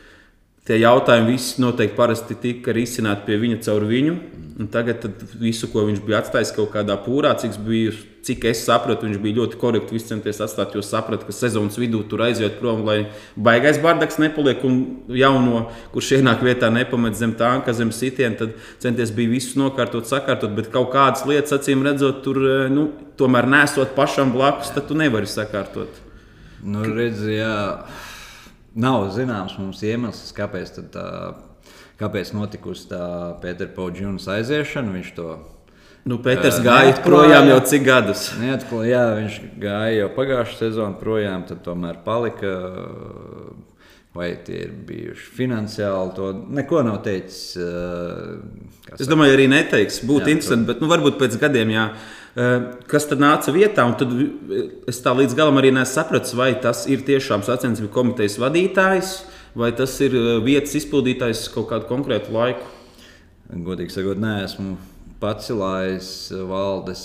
Tie 0.71 0.77
jautājumi 0.79 1.33
visi 1.33 1.59
noteikti 1.59 1.97
parasti 1.99 2.37
tika 2.39 2.71
risināti 2.71 3.25
pie 3.27 3.41
viņa 3.43 3.57
caur 3.67 3.83
viņu. 3.91 4.13
Un 4.61 4.69
tagad 4.71 5.03
visu, 5.41 5.67
ko 5.73 5.83
viņš 5.89 6.03
bija 6.05 6.21
atstājis 6.21 6.53
kaut 6.55 6.69
kādā 6.75 6.95
pūrā, 7.01 7.33
cik, 7.41 7.57
biju, 7.65 7.95
cik 8.23 8.45
es 8.53 8.61
sapratu, 8.69 9.09
viņš 9.09 9.19
bija 9.25 9.39
ļoti 9.41 9.59
korekti 9.59 9.97
visu 9.97 10.13
centies 10.13 10.39
atstāt. 10.45 10.77
Jo 10.77 10.85
sapratu, 10.87 11.27
ka 11.27 11.35
sezonas 11.35 11.79
vidū 11.81 12.05
tur 12.07 12.23
aiziet 12.23 12.61
prom, 12.61 12.85
lai 12.87 13.09
baigais 13.35 13.81
bardaks 13.83 14.21
nepaliek 14.23 14.63
un 14.69 14.77
jauno, 15.17 15.65
kurš 15.95 16.13
ienāk 16.21 16.45
vietā, 16.47 16.71
nepamet 16.71 17.19
zem 17.19 17.33
tānka, 17.41 17.75
zem 17.75 17.91
sitiena. 17.91 18.37
Tad 18.39 18.55
centies 18.85 19.11
bija 19.17 19.33
visu 19.33 19.59
nokārtot, 19.59 20.07
sakārtot, 20.07 20.55
bet 20.55 20.71
kaut 20.71 20.93
kādas 20.95 21.27
lietas, 21.27 21.57
acīm 21.59 21.83
redzot, 21.89 22.23
tur 22.23 22.39
eh, 22.45 22.69
nu, 22.71 22.93
tomēr 23.19 23.51
nesot 23.51 23.97
pašam 23.99 24.31
blakus, 24.37 24.71
tad 24.77 24.87
tu 24.87 25.03
nevari 25.03 25.27
sakārtot. 25.27 25.99
Nu, 26.63 26.85
redzi, 26.85 27.41
jā, 27.41 27.57
nav 28.75 29.09
zināms 29.15 29.57
mums 29.59 29.83
iemesls, 29.83 30.33
kāpēc, 30.37 30.75
tā, 30.95 31.07
kāpēc 32.01 32.35
notikusi 32.37 32.89
tā 32.93 33.05
Pētera 33.43 33.73
Paudžunas 33.75 34.29
aiziešana. 34.29 34.93
Viņš 34.99 35.15
to 35.17 35.39
Nu, 36.09 36.17
Pēters 36.17 36.57
Eh, 36.59 36.65
gāja 36.65 36.95
projām 37.05 37.47
jau 37.51 37.61
cik 37.61 37.83
gadus. 37.85 38.31
neatklāja. 38.41 38.89
Jā, 38.89 39.03
viņš 39.19 39.35
gāja 39.61 39.97
jau 39.99 40.09
pagājušā 40.17 40.57
sezonā 40.57 40.97
projām, 40.99 41.47
tad 41.47 41.61
tomēr 41.63 41.99
palika. 42.05 42.55
Vai 44.15 44.33
tie 44.43 44.65
ir 44.65 44.71
bijuši 44.89 45.29
finansiāli, 45.37 46.15
to 46.17 46.33
neko 46.51 46.83
nav 46.83 47.03
teicis. 47.05 47.53
kā 48.89 48.97
Es 48.99 49.07
domāju, 49.07 49.37
arī 49.37 49.47
neteiks. 49.47 50.01
Būtu 50.03 50.33
interesanti, 50.33 50.67
bet 50.67 50.81
nu, 50.81 50.89
varbūt 50.89 51.19
pēc 51.21 51.37
gadiem, 51.39 51.69
jā, 51.71 51.85
Eh, 51.91 52.20
kas 52.35 53.09
tad 53.11 53.23
nāca 53.23 53.53
vietā. 53.55 53.85
un 53.89 53.97
Tad 53.99 54.13
eh, 54.15 54.69
es 54.91 55.01
tā 55.03 55.15
līdz 55.17 55.35
galam 55.39 55.59
arī 55.59 55.73
nesapratu, 55.75 56.37
vai 56.39 56.53
tas 56.63 56.87
ir 56.91 57.03
tiešām 57.07 57.43
sacensību 57.47 57.91
komitejas 57.95 58.39
vadītājs, 58.43 59.15
vai 59.59 59.73
tas 59.77 59.97
ir 60.05 60.15
eh, 60.15 60.31
vietas 60.45 60.77
izpildītājs 60.79 61.49
kaut 61.55 61.71
kādu 61.73 61.91
konkrētu 61.91 62.35
laiku. 62.35 62.71
Godīgi 63.51 63.97
sakot, 63.97 64.21
neesmu 64.23 64.79
pats 65.21 65.51
lājis 65.51 66.15
valdes. 66.47 67.05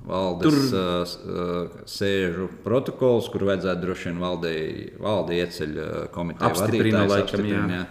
Valdes 0.00 0.48
Tur- 0.48 0.76
uh, 0.80 1.02
uh, 1.04 1.80
sēžu 1.84 2.46
protokols, 2.64 3.26
kur 3.28 3.42
vajadzētu 3.44 3.82
droši 3.82 4.06
vien 4.08 4.20
valdei, 4.22 4.60
valde 4.96 5.36
ieceļ 5.36 5.74
uh, 5.76 5.90
komiteju 6.14 6.48
jā. 7.76 7.82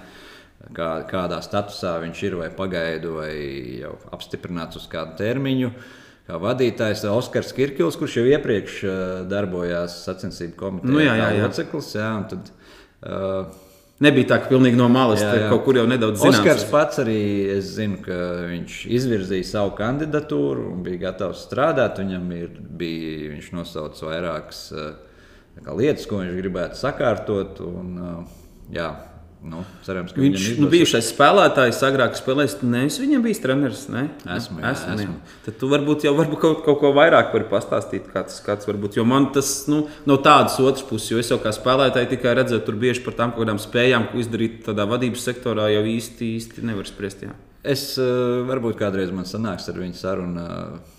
Kā, 0.74 0.88
kādā 1.10 1.38
statusā 1.46 1.92
viņš 2.02 2.24
ir, 2.26 2.38
vai 2.42 2.50
pagaidu, 2.50 3.14
vai 3.20 3.30
jau 3.84 3.94
apstiprināts 4.10 4.82
uz 4.82 4.90
kādu 4.90 5.20
termiņu. 5.22 5.70
Kā 6.29 6.38
vadītājs 6.38 7.07
Oskars 7.09 7.50
Kirkils, 7.57 7.98
kurš 7.98 8.19
jau 8.19 8.27
iepriekš 8.29 8.75
uh, 8.86 9.00
darbojās 9.29 10.03
sacensību 10.05 10.53
komitejā, 10.59 10.93
Nu, 10.93 11.01
jā, 11.01 11.15
jā, 11.17 11.31
jā. 11.39 11.48
loceklis. 11.48 11.89
Jā, 11.98 12.12
tad, 12.29 12.51
uh, 13.01 13.65
Nebija 14.00 14.29
tā, 14.29 14.38
ka 14.39 14.48
pilnīgi 14.48 14.77
no 14.79 14.86
malas 14.91 15.19
Jā, 15.19 15.33
jā. 15.36 15.48
kaut 15.51 15.65
kur 15.65 15.75
jau 15.75 15.83
nedaudz 15.89 16.21
zināms. 16.21 16.38
Oskars 16.39 16.62
pats 16.71 17.01
arī 17.01 17.17
es 17.57 17.74
zinu, 17.75 17.98
ka 18.05 18.15
viņš 18.48 18.77
izvirzīja 18.95 19.48
savu 19.50 19.74
kandidatūru 19.75 20.69
un 20.71 20.86
bija 20.86 21.01
gatavs 21.09 21.41
strādāt. 21.43 22.00
Viņam 22.00 22.29
ir, 22.38 22.53
bija, 22.79 23.33
viņš 23.33 23.50
nosauca 23.57 24.07
vairākas 24.07 24.62
eh, 24.71 25.65
lietas, 25.67 26.07
ko 26.07 26.21
viņš 26.21 26.38
gribētu 26.39 26.79
sakārtot. 26.79 27.59
Un, 27.67 27.91
eh, 28.00 28.39
jā, 28.77 28.88
nu, 29.43 29.62
cerams, 29.86 30.12
ka 30.12 30.19
Viņš 30.19 30.46
viņam 30.50 30.63
nu, 30.65 30.67
bijušais 30.74 31.10
spēlētājs, 31.13 31.79
agrāk 31.88 32.17
spēlējis. 32.19 32.58
Nē, 32.67 32.81
es 32.89 32.98
viņam 33.00 33.22
biju 33.24 33.39
treneris. 33.43 33.86
Ne? 33.91 34.01
Esmu, 34.36 34.60
jā, 34.60 34.74
esmu, 34.75 34.89
jā. 34.89 34.96
esmu. 35.05 35.15
Tad 35.46 35.58
tu 35.62 35.69
varbūt 35.72 36.03
jau 36.10 36.13
varbūt 36.17 36.41
kaut, 36.43 36.62
kaut 36.65 36.79
ko 36.81 36.91
vairāk 36.98 37.31
vari 37.36 37.48
pastāstīt. 37.51 38.10
Kāds, 38.12 38.41
kāds 38.46 38.67
varbūt, 38.67 38.98
jo 39.00 39.05
man 39.08 39.29
tas 39.36 39.53
nu, 39.72 39.86
no 40.10 40.19
tādas 40.19 40.60
otras 40.60 40.84
puses, 40.89 41.12
jo 41.13 41.22
es 41.24 41.31
jau 41.31 41.39
kā 41.39 41.53
spēlētāji 41.55 42.12
tikai 42.17 42.36
redzēju, 42.41 42.65
tur 42.67 42.75
bieži 42.84 43.05
par 43.05 43.15
tām 43.22 43.31
kaut 43.31 43.46
kādām 43.46 43.62
spējām, 43.63 44.10
ko 44.12 44.19
izdarīt 44.19 44.60
tādā 44.67 44.84
vadības 44.91 45.24
sektorā, 45.31 45.69
jau 45.72 45.86
īsti, 45.88 46.34
īsti 46.39 46.67
nevar 46.67 46.89
spriest. 46.91 47.24
Jā. 47.24 47.31
Es 47.63 47.93
eh, 48.00 48.43
varbūt 48.48 48.75
kādreiz 48.79 49.12
man 49.15 49.27
sanāks 49.27 49.72
ar 49.72 49.79
viņu 49.79 50.00
sarunu. 50.00 50.46
eh, 50.46 50.96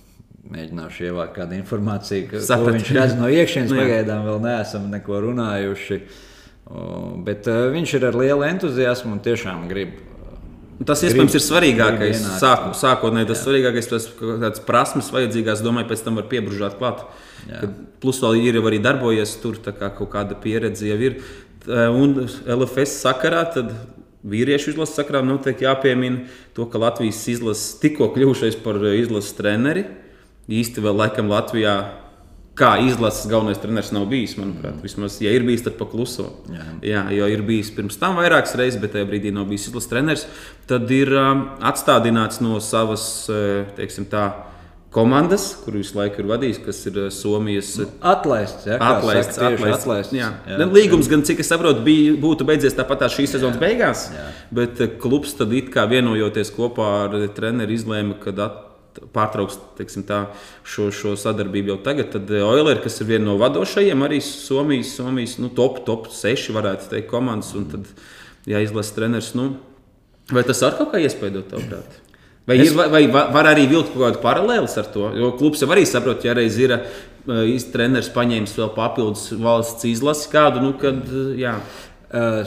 Mēģināšu 0.50 1.04
ievākt 1.10 1.34
kādu 1.36 1.52
informāciju, 1.58 2.24
ka, 2.30 2.38
ko 2.38 2.46
Sapratu. 2.46 2.72
viņš 2.78 2.88
redz 2.96 3.12
no 3.18 3.28
iekšienes. 3.28 3.70
Nu, 3.74 3.76
jā. 3.76 3.84
Pagaidām 3.84 4.24
vēl 4.24 4.38
neesam 4.46 4.86
neko 4.90 5.20
runājuši. 5.26 5.98
O, 6.00 6.29
Bet 7.26 7.48
uh, 7.50 7.66
viņš 7.74 7.96
ir 7.98 8.06
ar 8.06 8.18
lielu 8.18 8.46
entuziasmu 8.46 9.16
un 9.16 9.22
tiešām 9.24 9.64
grib 9.70 9.96
uh, 9.96 10.10
Tas 10.80 11.02
iespējams 11.04 11.34
ir 11.36 11.42
svarīgākais. 11.44 12.22
Sāku, 12.40 12.70
sākotnēji 12.78 13.28
tas 13.28 13.42
svarīgākais, 13.44 13.88
tas 13.90 14.06
kādas 14.16 14.62
prasmes 14.64 15.10
vajadzīgās, 15.12 15.60
domāju, 15.64 15.90
pēc 15.90 16.04
tam 16.06 16.16
var 16.16 16.28
piebrūžāt 16.30 16.78
klāt. 16.80 17.02
Jā. 17.50 17.68
Plus 18.00 18.20
vēl 18.24 18.38
ir 18.40 18.60
arī 18.62 18.78
darbojies 18.80 19.34
tur, 19.42 19.58
tā 19.60 19.74
kā 19.76 19.90
kaut 19.92 20.08
kāda 20.14 20.38
pieredze 20.40 20.88
jau 20.88 20.96
ir. 21.04 21.18
Tā, 21.66 21.90
Un 21.92 22.16
LFS 22.24 22.96
sakarā 23.02 23.42
tad 23.52 23.74
vīriešu 24.24 24.72
izlases 24.72 24.96
sakarā 24.96 25.20
noteikti 25.24 25.66
jāpiemina 25.68 26.24
to, 26.56 26.64
ka 26.64 26.80
Latvijas 26.80 27.20
izlases 27.28 27.76
tikko 27.82 28.08
kļuvušais 28.14 28.56
par 28.64 28.80
izlases 28.94 29.36
treneri. 29.36 29.84
Īsti 30.48 30.80
vēl 30.80 30.96
laikam 30.96 31.28
Latvijā. 31.28 31.76
Kā 32.60 32.74
izlases 32.84 33.24
galvenais 33.30 33.56
treneris 33.62 33.88
nav 33.96 34.04
bijis, 34.10 34.34
manuprāt, 34.36 34.82
vismaz, 34.84 35.16
ja 35.24 35.30
ir 35.32 35.46
bijis, 35.48 35.62
tad 35.64 35.78
pakluso. 35.80 36.26
Jā. 36.52 36.66
Jā, 36.84 37.02
jo 37.16 37.28
ir 37.32 37.40
bijis 37.48 37.70
pirms 37.72 37.96
tam 37.96 38.18
vairākas 38.20 38.52
reizes, 38.60 38.76
bet 38.82 38.92
tajā 38.92 39.08
brīdī 39.08 39.32
nav 39.32 39.46
bijis 39.48 39.70
izlases 39.70 39.88
treneris. 39.88 40.26
Tad 40.68 40.90
ir 40.92 41.08
um, 41.16 41.46
atstādināts 41.70 42.42
no 42.44 42.60
savas 42.60 43.04
eh, 43.32 43.64
teiksim, 43.78 44.04
tā, 44.12 44.26
komandas, 44.90 45.54
kur 45.64 45.76
visu 45.78 45.94
laiku 45.96 46.20
ir 46.20 46.28
vadījis, 46.32 46.60
kas 46.66 46.80
ir 46.90 46.96
eh, 47.06 47.10
Somijas. 47.14 47.72
eh, 47.80 47.90
Atlaists, 48.12 48.66
ja, 48.66 48.76
kā 48.80 48.88
Atlaists, 48.98 49.36
saka, 49.38 49.52
atlaists. 49.54 49.82
atlaists. 49.84 50.14
Jā. 50.18 50.30
Jā. 50.50 50.56
Jā. 50.60 50.70
Līgums, 50.74 51.08
gan 51.10 51.22
cik 51.26 51.40
es 51.44 51.50
saprotu, 51.52 51.84
bija, 51.86 52.16
būtu 52.20 52.46
beidzies 52.48 52.74
tāpat 52.78 53.04
tā 53.04 53.10
šīs 53.14 53.36
sezonas 53.38 53.60
beigās. 53.62 54.08
Jā. 54.14 54.26
Bet 54.60 54.82
klubs 55.02 55.36
tad 55.38 55.52
it 55.54 55.70
kā 55.74 55.86
vienojoties 55.90 56.50
kopā 56.56 56.88
ar 57.06 57.16
treneru 57.36 57.72
izlēma, 57.78 58.18
ka 58.20 58.34
at- 58.36 58.66
pārtrauks 59.14 59.58
teiksim, 59.78 60.02
tā, 60.08 60.24
šo, 60.66 60.88
šo 60.94 61.14
sadarbību 61.20 61.74
jau 61.74 61.78
tagad. 61.86 62.10
Tad 62.14 62.30
Oilers, 62.30 62.82
kas 62.84 63.00
ir 63.00 63.10
viena 63.14 63.28
no 63.30 63.36
vadošajiem, 63.40 64.02
arī 64.06 64.18
Somijas, 64.24 64.94
Somijas 64.98 65.38
nu, 65.42 65.48
top, 65.54 65.82
top 65.86 66.08
6 66.14 66.50
varētu 66.56 66.90
teikt 66.94 67.10
komandas, 67.12 67.52
un 67.58 67.68
tad 67.72 67.88
jāizlasa 68.50 68.96
treneris. 68.98 69.32
Nu, 69.38 69.52
vai 70.32 70.42
tas 70.46 70.62
ar 70.66 70.76
kaut 70.78 70.92
kā 70.94 71.02
iespējot 71.04 71.50
tavuprāt? 71.54 71.98
Vai, 72.48 72.56
Es- 72.58 72.70
ir, 72.70 72.76
vai, 72.76 72.88
vai 72.88 73.02
va- 73.12 73.28
var 73.30 73.46
arī 73.52 73.66
vilkt 73.70 73.92
kaut 73.94 74.02
kādu 74.08 74.22
paralēli 74.24 74.70
ar 74.80 74.86
to? 74.94 75.10
Jo 75.14 75.32
klubs 75.38 75.60
jau 75.62 75.68
arī 75.70 75.84
saprot, 75.86 76.24
ja 76.24 76.32
reiz 76.34 76.56
ir 76.58 76.72
uh, 76.72 76.80
īsts 77.46 77.70
treneris 77.70 78.08
paņēmis 78.14 78.56
vēl 78.58 78.72
papildus 78.74 79.28
valsts 79.38 79.84
izlasi 79.86 80.30
kādu, 80.32 80.62
nu, 80.64 80.72
kad, 80.80 80.98
uh, 81.12 81.34
jā, 81.38 81.52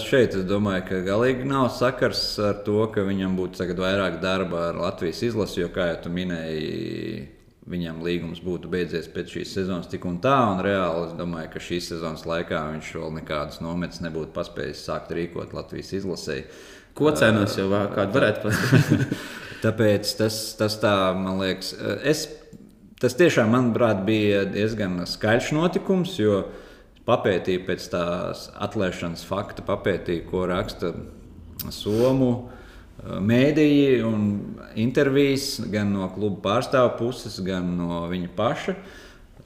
šeit 0.04 0.34
es 0.36 0.44
domāju, 0.44 0.84
ka 0.90 0.98
galīgi 1.06 1.46
nav 1.48 1.70
sakars 1.72 2.22
ar 2.44 2.58
to, 2.66 2.82
ka 2.92 3.06
viņam 3.08 3.38
būtu 3.38 3.68
vairāk 3.80 4.20
darba 4.20 4.70
ar 4.70 4.80
Latvijas 4.82 5.22
izlasi, 5.24 5.62
jo, 5.62 5.70
kā 5.72 5.88
jau 5.94 6.12
minēji, 6.12 7.30
viņam 7.72 8.02
līgums 8.04 8.42
būtu 8.44 8.68
beidzies 8.68 9.08
pēc 9.08 9.38
šīs 9.38 9.54
sezonas 9.56 9.88
tik 9.88 10.04
un 10.10 10.18
tā, 10.24 10.36
un 10.52 10.60
reāli 10.66 11.06
es 11.08 11.14
domāju, 11.16 11.54
ka 11.54 11.62
šīs 11.64 11.94
sezonas 11.94 12.26
laikā 12.28 12.60
viņš 12.74 12.90
vēl 13.00 13.14
nekādas 13.22 13.62
nometnes 13.64 14.04
nebūtu 14.04 14.34
paspējis 14.36 14.84
sākt 14.90 15.14
rīkot 15.16 15.56
Latvijas 15.56 15.94
izlasēji. 16.02 16.44
ko 16.94 17.14
cenas 17.16 17.56
jau 17.58 17.70
vā- 17.72 17.88
kādu 17.96 18.20
varētu 18.20 18.44
pateikt. 18.44 19.16
Tāpēc 19.64 20.10
tas, 20.20 20.42
tas 20.60 20.76
tā, 20.82 20.92
man 21.16 21.40
liekas, 21.40 21.72
es, 22.04 22.26
tas 23.00 23.16
tiešām, 23.16 23.48
manuprāt, 23.56 24.04
bija 24.04 24.44
diezgan 24.44 25.06
skaļš 25.08 25.54
notikums, 25.56 26.18
jo 26.20 26.42
papētīju 27.08 27.66
pēc 27.68 27.88
tās 27.92 28.48
atlaišanas 28.64 29.26
fakta, 29.28 29.66
papētīju, 29.68 30.26
ko 30.30 30.46
raksta 30.50 30.94
Somu 31.72 32.30
eh, 32.34 33.18
mēdīji 33.24 34.04
un 34.08 34.28
intervijas 34.80 35.58
gan 35.72 35.94
no 35.96 36.10
kluba 36.16 36.42
pārstāvu 36.50 36.96
puses, 37.00 37.40
gan 37.46 37.76
no 37.80 38.04
viņa 38.12 38.32
paša. 38.38 38.78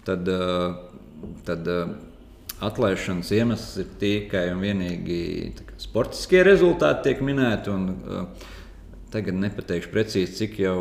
Tad, 0.07 0.29
eh, 0.31 1.31
tad 1.45 1.71
eh, 1.73 1.95
atlaišanas 2.63 3.31
iemesls 3.37 3.81
ir 3.83 3.89
tikai 4.01 4.47
un 4.53 4.63
vienīgi 4.63 5.21
sportiskie 5.81 6.41
rezultāti 6.47 7.09
tiek 7.09 7.25
minēti. 7.25 7.73
Un, 7.73 7.89
Tagad 9.07 9.37
nepateikšu 9.39 9.91
precīzi, 9.93 10.33
cik 10.35 10.57
jau 10.59 10.75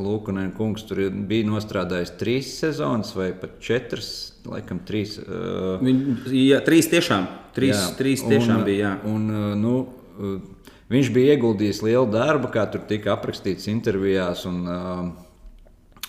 Lūkunēna 0.00 0.54
kungs 0.56 0.86
tur 0.88 1.02
bija 1.28 1.44
nostrādājis 1.44 2.14
trīs 2.16 2.52
sezonas 2.62 3.10
vai 3.16 3.28
pat 3.36 3.58
četras, 3.60 4.08
laikam 4.48 4.80
trīs. 4.88 5.18
Uh, 5.20 5.84
Jā, 6.32 6.62
trīs 6.64 6.88
tiešām, 6.88 7.26
trīs, 7.56 7.74
Jā, 7.76 7.90
trīs 7.98 8.24
tiešām 8.24 8.62
un, 8.62 8.64
bija. 8.64 8.94
Jā. 8.94 9.12
Un, 9.12 9.26
uh, 9.28 9.50
nu, 9.60 9.74
uh, 10.16 10.70
viņš 10.92 11.12
bija 11.12 11.36
ieguldījis 11.36 11.82
lielu 11.84 12.08
darbu, 12.14 12.48
kā 12.54 12.64
tur 12.72 12.86
tika 12.88 13.12
aprakstīts 13.18 13.68
intervijās, 13.68 14.46
un, 14.48 14.64
uh, 14.64 15.04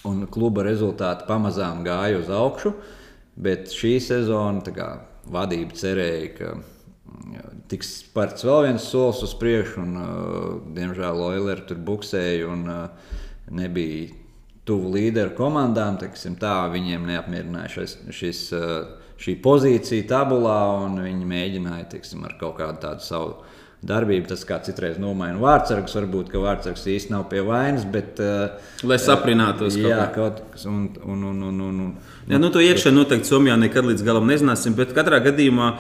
un 0.08 0.24
kluba 0.32 0.64
rezultāti 0.70 1.28
pamazām 1.28 1.84
gāja 1.84 2.24
uz 2.24 2.32
augšu. 2.32 2.72
Bet 3.38 3.68
šī 3.76 3.98
sezona 4.02 4.64
kā, 4.74 4.90
vadība 5.28 5.76
cerēja, 5.76 6.32
ka 6.40 6.56
mm, 6.56 6.77
tiks 7.72 7.90
spērts 8.04 8.46
vēl 8.48 8.68
viens 8.68 8.86
solis 8.92 9.24
uz 9.26 9.34
priekšu, 9.40 9.82
un, 9.84 9.98
uh, 10.00 10.48
diemžēl, 10.76 11.24
Oilers 11.32 11.66
tur 11.70 11.82
buksēja 11.88 12.48
un 12.52 12.64
uh, 12.72 13.12
nebija 13.54 14.14
tuvu 14.68 14.94
līderu 14.96 15.34
komandām. 15.38 16.00
Teiksim, 16.02 16.38
tā, 16.40 16.56
viņiem 16.74 17.08
neapmierināja 17.08 17.74
šis, 17.78 17.98
šis, 18.16 18.44
uh, 18.56 18.98
šī 19.22 19.38
pozīcija 19.44 20.08
tabulā, 20.12 20.60
un 20.86 21.00
viņi 21.04 21.30
mēģināja 21.30 21.90
teiksim, 21.96 22.26
ar 22.28 22.38
kaut 22.40 22.60
kādu 22.62 22.82
tādu 22.84 23.06
savu 23.06 23.36
darbību. 23.88 24.28
Tas 24.32 24.44
kā 24.48 24.60
citreiz 24.66 25.00
nomaina 25.02 25.40
vārdsargus, 25.42 25.96
varbūt 25.98 26.32
ka 26.34 26.42
vārdsargs 26.44 26.86
īsti 26.94 27.14
nav 27.16 27.28
pie 27.32 27.44
vainas, 27.48 27.86
bet. 27.92 28.22
Uh, 28.22 28.88
Lai 28.88 29.00
saprinātos 29.02 29.78
Jā, 29.80 30.10
kaut 30.16 30.44
kas 30.54 30.68
un, 30.70 30.90
un, 31.04 31.24
un, 31.32 31.46
un, 31.50 31.64
un, 31.70 31.80
un. 31.88 32.18
Jā, 32.28 32.42
nu, 32.42 32.52
to 32.54 32.62
iekšā 32.64 32.92
noteikti 32.94 33.32
Somijā 33.32 33.56
nekad 33.60 33.88
līdz 33.88 34.04
galam 34.06 34.28
nezināsim, 34.30 34.76
bet 34.78 34.94
katrā 34.98 35.22
gadījumā 35.26 35.72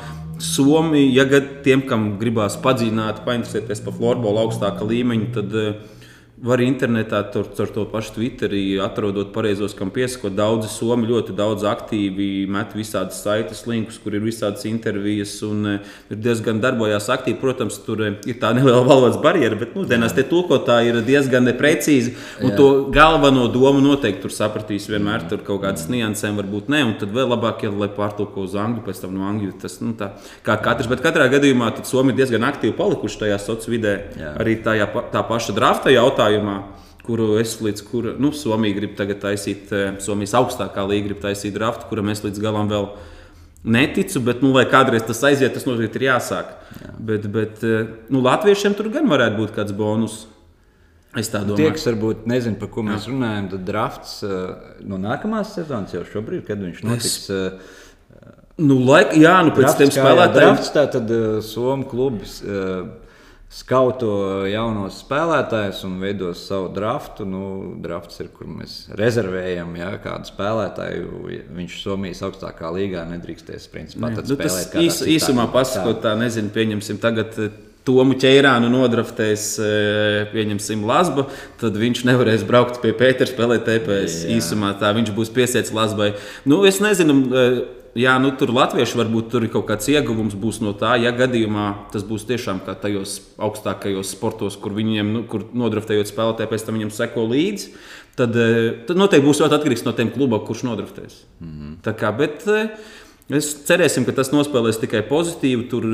Somija, 0.43 1.25
ja 1.25 1.41
tiem, 1.65 1.83
kam 1.89 2.11
gribās 2.21 2.57
padziļināt, 2.61 3.23
painteresēties 3.25 3.81
par 3.85 3.95
floorbola 3.97 4.45
augstāka 4.45 4.85
līmeņa, 4.85 5.29
tad 5.33 5.55
eh, 5.57 5.95
var 6.38 6.62
internetā 6.62 7.23
tur, 7.34 7.47
tur 7.58 7.69
to 7.73 7.84
pašu 7.89 8.13
Twitterī 8.17 8.78
atrodot 8.84 9.32
pareizos, 9.34 9.73
kam 9.78 9.89
piesakot. 9.93 10.36
Daudzi 10.38 10.69
Somi 10.69 11.08
ļoti 11.10 11.34
daudz 11.38 11.65
aktīvi 11.65 12.45
met 12.54 12.76
visādas 12.78 13.23
saites 13.23 13.63
linkus, 13.65 13.97
kur 13.97 14.13
ir 14.13 14.21
visādas 14.21 14.67
intervijas 14.69 15.34
un 15.47 15.65
eh, 15.71 15.95
ir 16.13 16.19
diezgan 16.21 16.62
darbojās 16.62 17.10
aktīvi. 17.13 17.39
Protams, 17.41 17.80
tur 17.86 18.04
eh, 18.06 18.19
ir 18.30 18.38
tā 18.41 18.52
neliela 18.54 18.84
valodas 18.86 19.17
barjera, 19.23 19.58
bet 19.58 19.73
mūsdienās 19.78 20.13
tie 20.13 20.28
tulkotāji 20.30 20.93
ir 20.93 21.00
diezgan 21.08 21.50
precīzi. 21.58 22.13
Un 22.43 22.54
Jā. 22.54 22.60
to 22.60 22.67
galveno 22.93 23.47
domu 23.50 23.82
noteikti 23.82 24.28
tur 24.28 24.36
sapratīs. 24.36 24.86
Vienmēr 24.91 25.26
tur 25.32 25.41
kaut 25.47 25.63
kādas 25.65 25.89
niansēm 25.89 26.38
varbūt 26.38 26.69
ne. 26.69 26.84
Un 26.86 26.93
tad 27.02 27.17
vēl 27.17 27.34
labāk, 27.34 27.65
ja 27.65 27.73
lai 27.73 27.89
pārtulko 27.97 28.45
uz 28.45 28.54
angļu, 28.54 28.86
pēc 28.86 29.02
tam 29.02 29.17
no 29.17 29.26
angļu. 29.32 29.56
Tas 29.65 29.80
nu, 29.82 29.95
tā, 29.97 30.13
kā 30.45 30.60
katrs. 30.62 30.91
Bet 30.91 31.02
katrā 31.06 31.26
gadījumā 31.34 31.73
Somija 31.88 32.13
ir 32.13 32.21
diezgan 32.21 32.45
aktīvi 32.45 32.78
palikuši 32.78 33.23
tajā 33.26 33.41
sociālajā 33.41 33.73
vidē. 33.73 33.97
Jā. 34.19 34.32
Arī 34.41 34.58
tajā, 34.63 34.86
tā 35.13 35.26
paša 35.26 35.56
drafta 35.58 35.91
jautājumā. 35.93 36.26
Kuru 37.07 37.37
es 37.39 37.53
līdz 37.63 37.83
kura, 37.87 38.13
nu, 38.19 38.33
Somija 38.35 38.75
grib 38.75 38.97
tagad 38.99 39.21
taisīt, 39.23 39.69
eh, 39.71 39.93
Somijas 40.03 40.33
augstākā 40.35 40.83
līnija 40.83 41.05
grib 41.05 41.21
taisīt 41.23 41.53
draftu, 41.55 41.87
kuram 41.87 42.09
es 42.11 42.19
līdz 42.25 42.41
galam 42.43 42.67
vēl 42.67 42.89
neticu, 43.63 44.19
bet, 44.25 44.41
nu, 44.43 44.51
lai 44.51 44.65
kādreiz 44.67 45.05
tas 45.07 45.23
aiziet, 45.23 45.53
tas 45.55 45.63
noteikti 45.63 46.01
ir 46.01 46.09
jāsāk. 46.09 46.51
Jā. 46.81 46.91
Bet, 46.99 47.29
bet 47.31 47.63
eh, 47.63 47.87
nu, 48.11 48.19
Latviešiem 48.25 48.75
tur 48.75 48.91
gan 48.91 49.07
varētu 49.07 49.39
būt 49.39 49.55
kāds 49.55 49.75
bonus. 49.77 50.25
Es 51.17 51.31
tā 51.31 51.39
Tie, 51.39 51.53
domāju. 51.53 51.71
kas 51.73 51.87
varbūt 51.87 52.27
nezina, 52.29 52.59
par 52.59 52.69
ko 52.75 52.83
mēs 52.85 53.07
runājam, 53.09 53.47
tad 53.55 53.63
drafts 53.65 54.19
uh, 54.27 54.75
no 54.85 54.99
nākamās 55.01 55.55
sezonas 55.55 55.95
jau 55.95 56.03
šobrīd, 56.05 56.43
kad 56.45 56.59
viņš 56.61 56.83
notiks. 56.85 57.19
Uh, 57.31 57.85
Nu, 58.57 58.79
laik, 58.81 59.11
jā, 59.21 59.35
nu 59.45 59.51
pēc 59.53 59.75
tam 59.77 59.91
spēlētājiem. 59.93 60.55
Drafts, 60.55 60.69
tā 60.73 60.87
tad 60.89 61.11
uh, 61.13 61.25
Somu 61.45 61.85
klubs 61.85 62.39
uh, 62.41 62.87
skauto 63.49 64.43
jaunos 64.51 64.97
spēlētājus 65.05 65.83
un 65.88 65.97
veidos 66.03 66.41
savu 66.49 66.67
draftu. 66.75 67.25
Nu, 67.27 67.43
drafts 67.83 68.19
ir, 68.23 68.29
kur 68.36 68.49
mēs 68.51 68.89
rezervējam 68.99 69.71
ja, 69.79 69.93
kādu 70.03 70.27
spēlētāju. 70.29 71.21
Viņš 71.55 71.77
Somijas 71.86 72.23
augstākā 72.27 72.71
līgā 72.75 73.05
nedrīkstēs 73.07 73.69
principā, 73.71 74.12
Nu, 74.12 74.25
spēlēt. 74.25 74.75
īs, 74.83 74.99
īsumā 75.15 75.47
pasakot, 75.53 76.01
tā 76.03 76.17
nezinu, 76.19 76.51
pieņemsim 76.55 76.99
tagad. 77.03 77.33
eh, 77.39 77.63
Tomu 77.88 78.17
ķērānu 78.19 78.67
nodraftēs, 78.67 79.43
eh, 79.63 80.25
pieņemsim, 80.33 80.81
Lasbu, 80.83 81.23
tad 81.57 81.71
viņš 81.79 82.01
nevarēs 82.03 82.43
braukt 82.43 82.81
pie 82.81 82.91
Pētera 82.91 83.31
spēlēt 83.31 83.63
TPS. 83.63 84.25
Jā. 84.25 84.36
Īsumā 84.36 84.73
tā 84.77 84.91
viņš 84.93 85.13
būs 85.15 85.31
piesiets 85.31 85.71
Lasbai. 85.71 86.10
Nu, 86.45 86.65
es 86.65 86.81
nezinu, 86.81 87.15
eh, 87.31 87.63
jā, 87.97 88.13
nu, 88.21 88.31
tur 88.38 88.53
latvieši 88.55 88.99
varbūt 88.99 89.31
tur 89.33 89.45
ir 89.47 89.51
kaut 89.53 89.67
kāds 89.69 89.89
ieguvums 89.91 90.62
no 90.62 90.73
tā, 90.77 90.95
ja 91.01 91.12
gadījumā 91.15 91.67
tas 91.93 92.05
būs 92.07 92.27
tiešām 92.29 92.62
kā 92.65 92.77
tajos 92.79 93.19
augstākajos 93.38 94.13
sportos, 94.15 94.57
kur 94.62 94.75
viņiem, 94.77 95.13
nu, 95.13 95.23
kur 95.29 95.47
nodraftējot 95.53 96.12
spēlētāju, 96.12 96.51
pēc 96.53 96.67
tam 96.67 96.79
viņam 96.79 96.93
seko 96.93 97.25
līdzi. 97.31 97.73
Tad, 98.17 98.38
eh, 98.38 98.86
tad 98.88 98.97
noteikti 98.97 99.27
būs 99.27 99.43
ļoti 99.43 99.60
atkarīgs 99.60 99.86
no 99.86 99.93
tiem 99.93 100.10
klubiem, 100.13 100.45
kurš 100.45 100.63
nodraftēs. 100.65 101.25
Mm 101.41 101.51
-hmm. 101.51 101.75
Tā 101.86 101.93
kā, 101.93 102.15
bet, 102.17 102.47
eh, 102.47 102.69
Es 103.27 103.49
cerēsim, 103.67 104.05
ka 104.07 104.13
tas 104.15 104.29
nospēlēs 104.31 104.79
tikai 104.79 105.01
pozitīvi. 105.03 105.65
Tur 105.67 105.88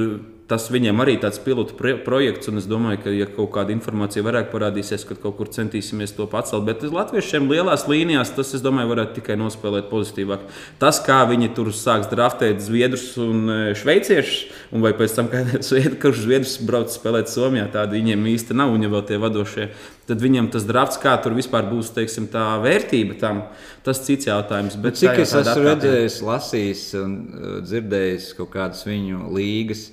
tas 0.54 0.68
viņiem 0.70 1.02
arī 1.02 1.16
tāds 1.22 1.39
pilotu 1.42 1.74
projekts, 2.06 2.50
un 2.52 2.62
es 2.62 2.68
domāju, 2.70 3.00
ka, 3.02 3.13
ja 3.13 3.26
kaut 3.26 3.50
kāda 3.56 3.74
informācija 3.74 4.22
vairāk 4.26 4.52
parādīsies, 4.52 5.06
kad 5.10 5.18
kaut 5.24 5.39
kur 5.39 5.50
centīsimies 5.54 6.13
to 6.13 6.28
pacelt, 6.30 6.68
bet 6.68 6.84
latviešiem 6.86 7.50
lielās 7.50 7.88
līnijās 7.89 8.36
tas, 8.38 8.54
es 8.54 8.62
domāju, 8.62 8.92
varētu 8.92 9.18
tikai 9.18 9.38
nospēlēt 9.42 9.89
pozitīvāk. 9.89 10.46
Tas, 10.82 11.00
kā 11.04 11.24
viņi 11.30 11.50
tur 11.58 11.72
sāks 11.74 12.12
draftēt 12.12 12.62
zviedrus 12.62 13.08
un 13.22 13.42
e, 13.50 13.58
šveiciešus, 13.80 14.44
un 14.76 14.86
vai 14.86 14.94
pēc 15.00 15.18
tam, 15.18 15.32
kurš 16.04 16.22
zviedrs 16.28 16.54
brauc 16.68 16.94
spēlēt 16.94 17.34
Somijā, 17.34 17.66
tādi 17.74 17.98
viņiem 17.98 18.30
īsti 18.36 18.60
nav, 18.60 18.76
un 18.76 18.86
ja 18.86 18.94
vēl 18.94 19.08
tie 19.10 19.18
vadošie, 19.24 19.72
tad 20.12 20.22
viņam 20.22 20.52
tas 20.54 20.68
drafts, 20.70 21.02
kā 21.02 21.16
tur 21.24 21.34
vispār 21.38 21.66
būs 21.72 21.89
teiksim, 21.98 22.30
tā 22.30 22.46
vērtība 22.62 23.18
tam, 23.22 23.42
tas 23.88 24.04
cits 24.06 24.30
jautājums. 24.30 24.78
Bet, 24.84 25.02
cik 25.02 25.26
es 25.26 25.34
esmu 25.42 25.66
redzējis, 25.72 26.22
lasījis 26.30 26.86
un 27.02 27.18
uh, 27.18 27.60
dzirdējis 27.66 28.32
kaut 28.38 28.54
kādas 28.54 28.86
viņu 28.86 29.34
līgas 29.34 29.88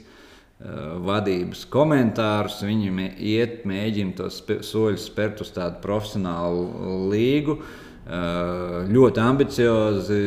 vadības 0.60 1.64
komentārus. 1.72 2.60
Viņi 2.66 3.06
iet, 3.16 3.62
mēģina 3.68 4.16
tos 4.18 4.40
soļus 4.44 5.06
spērt 5.08 5.40
uz 5.44 5.52
tādu 5.56 5.80
profesionālu 5.84 7.08
līgu. 7.12 7.60
Eh, 8.10 8.90
ļoti 8.90 9.22
ambiciozi 9.22 10.20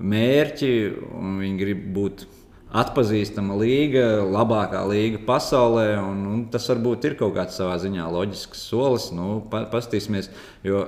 mērķi, 0.00 0.74
un 1.16 1.40
viņi 1.40 1.58
grib 1.60 1.82
būt 1.96 2.26
atpazīstama 2.70 3.56
līga, 3.58 4.20
labākā 4.28 4.84
līga 4.90 5.20
pasaulē. 5.26 5.88
Un, 6.04 6.24
un 6.30 6.46
tas 6.52 6.68
varbūt 6.70 7.08
ir 7.08 7.18
kaut 7.18 7.34
kāds 7.38 7.58
savā 7.58 7.78
ziņā 7.82 8.08
loģisks 8.12 8.68
solis. 8.70 9.10
Nu, 9.16 9.40
pa, 9.50 9.64
pastīsimies, 9.72 10.30
jo 10.66 10.84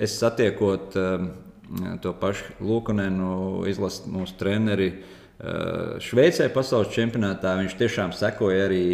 es 0.00 0.14
satiekot 0.20 0.96
um, 0.96 1.32
to 2.02 2.14
pašu 2.16 2.54
Lukunenu, 2.64 3.64
izlasu 3.68 4.12
mūsu 4.14 4.38
treneri. 4.40 4.94
Uh, 4.94 5.16
Eh, 5.19 5.19
Šveicē 6.04 6.50
pasaules 6.52 6.92
čempionātā 6.92 7.54
viņš 7.62 7.76
tiešām 7.80 8.12
sekoja 8.16 8.66
arī 8.66 8.84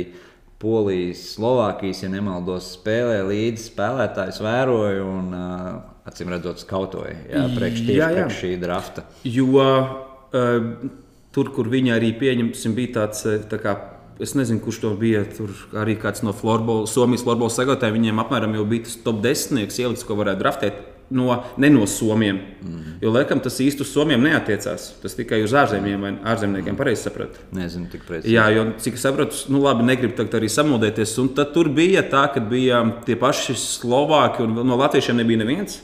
Polijas, 0.63 1.25
Slovākijas, 1.35 2.05
ja 2.05 2.11
nemaldos, 2.13 2.71
spēlē 2.79 3.19
līdzi 3.29 3.67
spēlētājs, 3.67 4.39
vēroja 4.41 5.03
un 5.05 5.35
uh, 5.37 5.67
acīm 6.09 6.31
redzot, 6.33 6.63
skautoja 6.63 7.13
jā, 7.29 7.43
priekš, 7.53 7.83
tieši 7.83 7.99
jā, 7.99 8.09
jā. 8.09 8.23
priekš 8.23 8.39
šī 8.41 8.53
drafta. 8.63 9.05
Jo 9.29 9.67
uh, 9.67 10.71
tur, 11.37 11.53
kur 11.53 11.69
viņi 11.73 11.93
arī 11.99 12.15
pieņemsim, 12.17 12.79
bija 12.79 13.01
tāds. 13.03 13.27
Tā 13.51 13.61
kā, 13.63 13.77
Es 14.17 14.31
nezinu, 14.33 14.63
kurš 14.65 14.79
to 14.81 14.91
bija. 14.97 15.27
Tur 15.29 15.51
arī 15.77 15.93
kāds 16.01 16.23
no 16.25 16.33
florbola, 16.33 16.87
Somijas 16.89 17.21
florbola 17.27 17.53
sagotājiem. 17.53 17.99
Viņiem 17.99 18.23
apmēram 18.23 18.55
jau 18.57 18.63
bija 18.65 18.87
tas 18.87 18.95
top 19.05 19.19
desmitnieks 19.21 19.77
ielikts, 19.83 20.07
ko 20.09 20.17
varētu 20.17 20.41
draftēt 20.41 20.79
no, 21.11 21.43
ne 21.57 21.71
no 21.71 21.87
somiem. 21.87 22.39
Mm. 22.63 22.97
Jo, 23.03 23.13
laikam, 23.15 23.41
tas 23.43 23.59
īsti 23.63 23.85
uz 23.85 23.91
somiem 23.93 24.23
neatiecās. 24.27 24.89
Tas 25.03 25.17
tikai 25.19 25.43
uz 25.45 25.55
ārzemiem 25.57 26.03
vai 26.03 26.13
ārzemniekiem, 26.33 26.79
pareizi 26.79 27.07
sapratu. 27.07 27.43
Nezinu, 27.57 27.91
tik 27.93 28.07
precīzi. 28.09 28.35
Jā, 28.35 28.49
jo, 28.55 28.67
cik 28.83 28.99
es 28.99 29.05
sapratu, 29.07 29.43
nu, 29.53 29.61
labi, 29.65 29.87
negribu 29.87 30.17
tagad 30.19 30.39
arī 30.41 30.51
samodēties. 30.53 31.17
Un 31.23 31.33
tad 31.37 31.53
tur 31.55 31.71
bija 31.73 32.05
tā, 32.11 32.27
ka 32.35 32.43
bija 32.43 32.83
tie 33.07 33.19
paši 33.21 33.57
Slovāki 33.61 34.47
un 34.47 34.59
no 34.67 34.81
Latviešiem 34.81 35.23
nebija 35.23 35.45
neviens. 35.45 35.81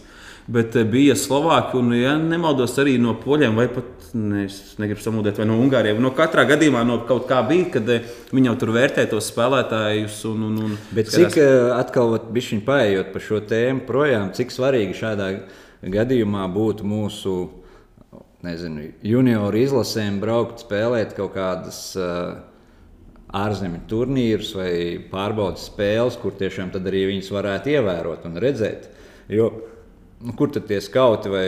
Bet 0.50 0.74
eh, 0.76 0.87
bija 0.88 1.14
Slovāki 1.18 1.78
un, 1.78 1.92
ja 1.94 2.16
nemaldos, 2.18 2.74
arī 2.82 2.96
no 3.00 3.14
poļiem 3.18 3.58
vai 3.58 3.68
pat 3.70 4.02
ne, 4.14 4.44
negribu 4.83 5.03
samudēt, 5.03 5.38
vai 5.40 5.46
no 5.48 5.57
Ungāriem. 5.62 6.01
No 6.03 6.12
katrā 6.16 6.44
gadījumā 6.48 6.83
no 6.88 7.01
kaut 7.09 7.27
kā 7.31 7.40
bija, 7.48 7.70
kad 7.77 7.88
eh, 7.92 8.05
viņi 8.33 8.51
jau 8.51 8.55
tur 8.61 8.75
vērtē 8.77 9.07
tos 9.11 9.31
spēlētājus. 9.33 10.20
Un, 10.31 10.46
un, 10.51 10.61
un 10.66 10.77
Bet 10.92 11.11
skatās... 11.11 11.35
cik 11.35 11.40
eh, 11.42 11.72
atkal 11.77 12.16
bija 12.35 12.61
paiet 12.66 13.11
par 13.14 13.25
šo 13.25 13.42
tēmu 13.48 13.87
projām, 13.88 14.31
cik 14.37 14.55
svarīgi 14.55 14.98
šādā 15.01 15.33
gadījumā 15.83 16.46
būtu 16.53 16.87
mūsu 16.87 17.37
nezinu, 18.42 18.88
junioru 19.07 19.61
izlasēm 19.62 20.18
braukt, 20.22 20.64
spēlēt 20.66 21.14
kaut 21.18 21.37
kādas. 21.37 21.85
Uh, 21.98 22.48
ārzemju 23.33 23.79
turnīrus 23.88 24.51
vai 24.53 24.72
pārbaudas 25.09 25.62
spēles, 25.70 26.18
kur 26.20 26.35
tiešām 26.37 26.68
arī 26.77 27.07
viņas 27.09 27.31
varētu 27.33 27.70
ievērot 27.72 28.27
un 28.29 28.37
redzēt. 28.44 28.90
Jo 29.33 29.46
nu, 30.22 30.35
kur 30.38 30.53
tad 30.55 30.68
tie 30.68 30.81
skauti 30.83 31.33
vai 31.33 31.46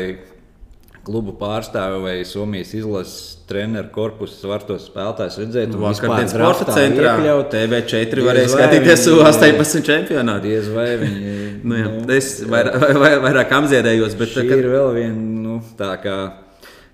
klubu 1.05 1.35
pārstāvi 1.39 2.01
vai 2.03 2.15
Somijas 2.29 2.73
izlases 2.77 3.35
treneru 3.49 3.91
korpusu 3.95 4.49
var 4.49 4.65
tos 4.67 4.87
spēlētājus 4.89 5.37
redzēt. 5.43 5.77
Vakar 5.81 6.15
dienas 6.15 6.33
sporta 6.35 6.77
centrā 6.77 7.17
iekļaut. 7.19 7.53
TV4 7.53 8.25
varēja 8.29 8.53
skatīties 8.55 9.05
uz 9.13 9.21
18 9.29 9.85
čempionātu. 9.91 10.49
Diez 10.49 10.71
vai 10.73 10.89
viņi. 11.03 11.37
nu, 11.63 11.77
jā, 11.81 11.93
nu, 11.93 12.09
es 12.17 12.33
vairāk, 12.49 12.81
vairāk, 12.81 13.21
vairāk 13.29 13.55
amzierējos, 13.61 14.17
bet 14.21 14.35
tā 14.37 14.49
kad... 14.49 14.57
ir 14.65 14.73
vēl 14.73 14.91
viena 14.97 15.31
nu, 15.45 15.61
tā 15.79 15.93
kā. 16.03 16.19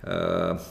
Uh, 0.00 0.68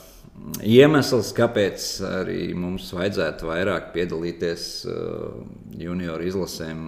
iemesls, 0.66 1.32
kāpēc 1.36 1.86
arī 2.08 2.38
mums 2.58 2.88
vajadzētu 2.96 3.48
vairāk 3.48 3.90
piedalīties 3.94 4.64
junioru 5.80 6.26
izlasēm, 6.30 6.80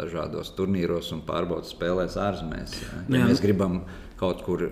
dažādos 0.00 0.52
turnīros 0.56 1.12
un 1.14 1.22
pārbaudas 1.26 1.74
spēlēs 1.74 2.16
ārzemēs. 2.20 2.74
Ja, 2.80 3.04
ja 3.18 3.28
mēs 3.28 3.42
gribam 3.44 3.82
kaut 4.20 4.42
kur 4.46 4.68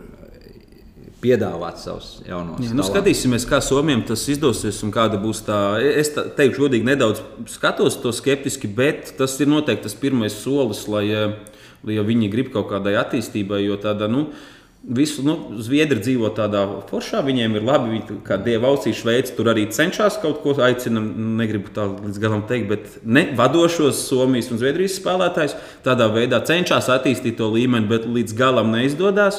piedāvāt 1.22 1.78
savus 1.78 2.16
jaunos. 2.26 2.60
Jā, 2.62 2.74
nu, 2.74 2.84
skatīsimies, 2.86 3.46
kā 3.48 3.60
Somijam 3.64 4.02
tas 4.06 4.24
izdosies 4.32 4.80
un 4.86 4.92
kāda 4.94 5.20
būs 5.22 5.44
tā. 5.46 5.58
Es 5.80 6.12
tā, 6.16 6.26
teikšu, 6.38 6.66
godīgi, 6.66 6.88
nedaudz 6.88 7.22
skatos 7.52 8.00
to 8.02 8.14
skeptiski, 8.14 8.70
bet 8.70 9.14
tas 9.18 9.38
ir 9.40 9.50
noteikti 9.50 9.86
tas 9.86 9.98
pirmais 9.98 10.34
solis, 10.42 10.86
lai, 10.90 11.06
lai 11.86 11.98
ja 11.98 12.06
viņi 12.06 12.32
grib 12.32 12.50
kaut 12.54 12.70
kādai 12.72 12.96
attīstībai, 13.00 13.62
jo 13.66 13.78
tāda. 13.82 14.10
Nu, 14.10 14.26
Visu, 14.82 15.22
nu, 15.22 15.36
Zviedri 15.62 16.00
dzīvo 16.02 16.32
tādā 16.34 16.64
foršā, 16.88 17.20
viņiem 17.22 17.52
ir 17.54 17.62
labi. 17.62 17.92
Viņi 17.92 18.16
kā 18.26 18.34
dieva 18.42 18.72
ausī 18.72 18.90
Šveice 18.98 19.30
tur 19.36 19.52
arī 19.52 19.68
cenšas 19.70 20.16
kaut 20.18 20.40
ko 20.42 20.56
aicināt. 20.58 21.12
Negribu 21.38 21.70
tā 21.70 21.84
līdz 21.86 22.18
galam 22.18 22.42
teikt, 22.50 22.66
bet 22.66 22.96
ne 23.06 23.28
vadošos 23.38 24.00
Somijas 24.08 24.50
un 24.50 24.58
Zviedrijas 24.58 24.98
spēlētājus 24.98 25.54
tādā 25.86 26.10
veidā 26.10 26.42
cenšas 26.42 26.90
attīstīt 26.90 27.38
to 27.38 27.46
līmeni, 27.54 27.86
bet 27.94 28.10
līdz 28.10 28.34
galam 28.34 28.74
neizdodas. 28.74 29.38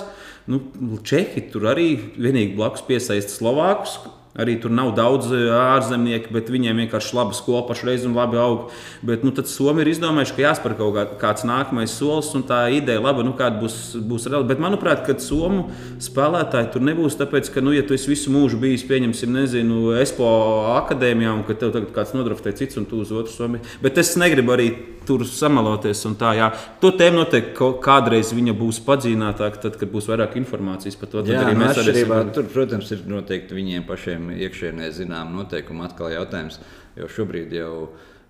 Nu, 0.50 0.60
Čehi 1.08 1.46
tur 1.54 1.70
arī 1.72 1.94
vienīgi 2.20 2.58
blakus 2.58 2.84
piesaista 2.88 3.32
Slovākus, 3.32 3.96
Arī 4.34 4.56
tur 4.58 4.72
nav 4.74 4.96
daudz 4.98 5.28
e, 5.30 5.40
ārzemnieku, 5.54 6.32
bet 6.34 6.48
viņiem 6.50 6.80
vienkārši 6.82 7.14
laba 7.14 7.36
skola 7.38 7.62
pašreiz 7.68 8.08
un 8.08 8.16
labi 8.18 8.40
aug. 8.42 8.72
Bet 9.06 9.22
nu, 9.22 9.30
tad 9.36 9.46
Somija 9.52 9.86
ir 9.86 9.92
izdomājuši, 9.92 10.34
ka 10.34 10.46
jāspēr 10.48 10.74
kaut 10.80 10.96
kā, 10.96 11.04
kāds 11.22 11.46
nākamais 11.46 11.94
solis, 11.94 12.32
un 12.34 12.46
tā 12.50 12.64
ideja 12.74 13.04
laba, 13.04 13.22
nu, 13.26 13.36
kāda 13.38 13.62
būs, 13.62 13.78
būs 14.02 14.26
reāla. 14.26 14.48
Bet 14.50 14.64
manuprāt, 14.64 15.04
ka 15.06 15.14
Somu 15.22 15.68
spēlētāji 16.02 16.72
tur 16.74 16.86
nebūs, 16.90 17.20
tāpēc, 17.20 17.52
ka, 17.54 17.62
nu, 17.62 17.76
ja 17.78 17.86
tu 17.86 17.94
visu 17.94 18.34
mūžu 18.34 18.58
bijis, 18.64 18.88
pieņemsim, 18.90 19.38
nezinu, 19.38 19.94
ESPO 20.02 20.32
akadēmijā, 20.80 21.38
un 21.38 21.46
ka 21.46 21.54
tev 21.54 21.76
tagad 21.78 21.94
kāds 21.94 22.18
nodraftē 22.18 22.56
cits 22.58 22.82
un 22.82 22.90
tu 22.90 23.04
uz 23.06 23.14
otru 23.14 23.32
Somiju. 23.32 23.62
Bet 23.86 24.02
es 24.02 24.16
negribu 24.18 24.58
arī 24.58 24.72
tur 25.08 25.24
samaloties. 25.28 26.04
Tā, 26.20 26.34
jā. 26.38 26.50
to 26.82 26.94
tēmu 26.98 27.22
noteikti 27.22 27.70
kādreiz 27.84 28.32
viņa 28.36 28.56
būs 28.58 28.80
padzīvinātāka, 28.88 29.62
tad, 29.66 29.78
kad 29.80 29.92
būs 29.94 30.08
vairāk 30.10 30.38
informācijas 30.40 30.98
par 31.00 31.12
to. 31.12 31.24
Tad 31.24 31.34
jā, 31.36 31.44
arī 31.46 31.58
mēs 31.60 31.80
arī 31.82 31.96
esam... 32.04 32.32
tur, 32.36 32.48
protams, 32.54 32.92
ir 32.96 33.04
noteikti 33.10 33.58
viņiem 33.58 33.86
pašiem 33.88 34.23
viņiem 34.30 34.48
iekšienē 34.48 34.90
zinām 34.96 35.34
noteikumi. 35.36 35.86
Atkal 35.88 36.14
jautājums, 36.14 36.60
jo 37.00 37.10
šobrīd 37.12 37.54
jau 37.58 37.74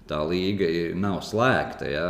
tā 0.10 0.20
līga 0.28 0.68
nav 1.00 1.22
slēgta. 1.26 1.90
Ja? 1.90 2.08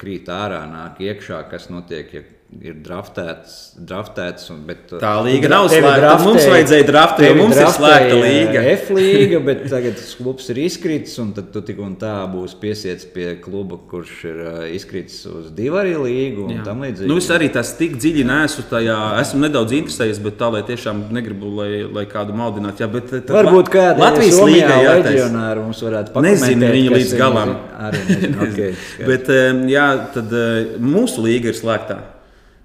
Krīt 0.00 0.30
ārā, 0.32 0.64
nāk 0.70 1.00
iekšā, 1.04 1.44
kas 1.50 1.70
notiek. 1.72 2.14
Ja 2.14 2.24
ir 2.58 2.74
draftēts, 2.82 3.52
draftēts 3.86 4.48
un, 4.50 4.64
bet, 4.66 4.90
tā 4.90 5.12
līga 5.22 5.48
nav 5.52 5.68
slēgta. 5.70 5.92
Draftē, 6.02 6.24
mums 6.26 6.46
vajadzēja 6.50 6.86
draftēt, 6.88 7.26
jo 7.28 7.36
mums 7.38 7.60
ir 7.60 7.70
slēgta 7.76 8.18
līga. 8.18 8.64
F 8.72 8.90
līga, 8.96 9.40
bet 9.48 9.62
tagad 9.70 10.02
klubs 10.18 10.50
ir 10.50 10.60
izkritis, 10.64 11.14
un 11.22 11.30
tad 11.36 11.52
tu 11.54 11.62
tik 11.64 11.78
un 11.84 11.94
tā 12.00 12.12
būs 12.32 12.56
piesiets 12.60 13.06
pie 13.14 13.28
kluba, 13.42 13.78
kurš 13.90 14.16
ir 14.32 14.42
uh, 14.42 14.58
izkritis 14.74 15.22
uz 15.30 15.48
divu 15.54 15.78
arī 15.80 15.94
līgu 16.02 16.48
un 16.48 16.58
Jā. 16.58 16.66
tam 16.66 16.82
līdzīgi. 16.84 17.10
Nu, 17.12 17.20
es 17.22 17.30
arī 17.32 17.52
tas 17.54 17.72
tik 17.78 17.96
dziļi 18.00 18.26
neesmu 18.28 18.66
tajā, 18.72 18.98
esmu 19.22 19.44
nedaudz 19.46 19.76
interesējies, 19.78 20.22
bet 20.26 20.40
tā, 20.42 20.50
lai 20.50 20.66
tiešām 20.66 21.06
negribu, 21.14 21.54
lai, 21.62 21.72
lai 21.86 22.06
kādu 22.10 22.34
maldinātu. 22.36 22.82
Jā, 22.82 22.90
bet 22.90 23.12
tad, 23.14 23.30
Varbūt 23.40 23.70
kāda 23.72 24.08
Latvijas 24.08 24.40
līga 24.42 24.80
leģionāri 25.06 25.68
mums 25.68 25.84
varētu 25.86 26.16
pateikt. 26.18 26.48
Nezinu 26.48 26.76
viņa 26.76 26.96
līdz 26.98 27.18
galam. 27.20 27.58
Arī 27.80 28.06
nezinu. 28.10 28.38
okay, 28.50 28.80
bet, 29.06 29.36
jā, 29.70 29.90
tad 30.18 30.40
mūsu 30.82 31.30
līga 31.30 31.54
ir 31.54 31.62
slēgta. 31.62 32.02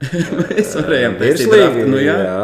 mēs 0.42 0.76
varējām 0.76 1.16
taisīt 1.20 1.52
draftu. 1.52 1.88
Nu, 1.90 2.00
jā. 2.04 2.16
Jā. 2.26 2.44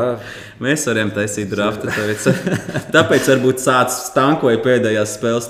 Mēs 0.62 0.84
varējām 0.88 1.12
taisīt 1.16 1.50
draftu. 1.52 1.90
Tāpēc, 1.92 2.28
tāpēc 2.96 3.30
varbūt 3.34 3.64
sācis 3.64 4.12
stankoja 4.12 4.62
pēdējās 4.64 5.16
spēles. 5.18 5.50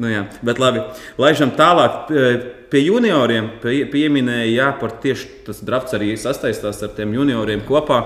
Nu, 0.00 0.10
jā. 0.12 0.26
Bet 0.44 0.60
labi, 0.62 0.84
laižam 1.20 1.54
tālāk. 1.58 2.12
Pie 2.72 2.80
junioriem 2.86 3.50
pie, 3.60 3.82
pieminēja, 3.92 4.48
jā, 4.48 4.68
par 4.80 4.94
tieši 5.02 5.26
tas 5.48 5.58
drafts 5.66 5.96
arī 5.98 6.14
sastaistās 6.20 6.80
ar 6.84 6.92
tiem 6.96 7.12
junioriem 7.18 7.64
kopā. 7.68 8.04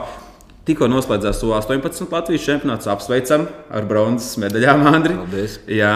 Tikko 0.66 0.88
noslēdzās 0.90 1.44
U-18 1.46 2.11
Latvijas 2.11 2.46
čempionāts. 2.49 2.88
Apsveicam 2.90 3.46
ar 3.70 3.87
bronzas 3.87 4.35
medaļām, 4.42 4.87
Andri. 4.90 5.18
Paldies. 5.20 5.61
Jā, 5.70 5.92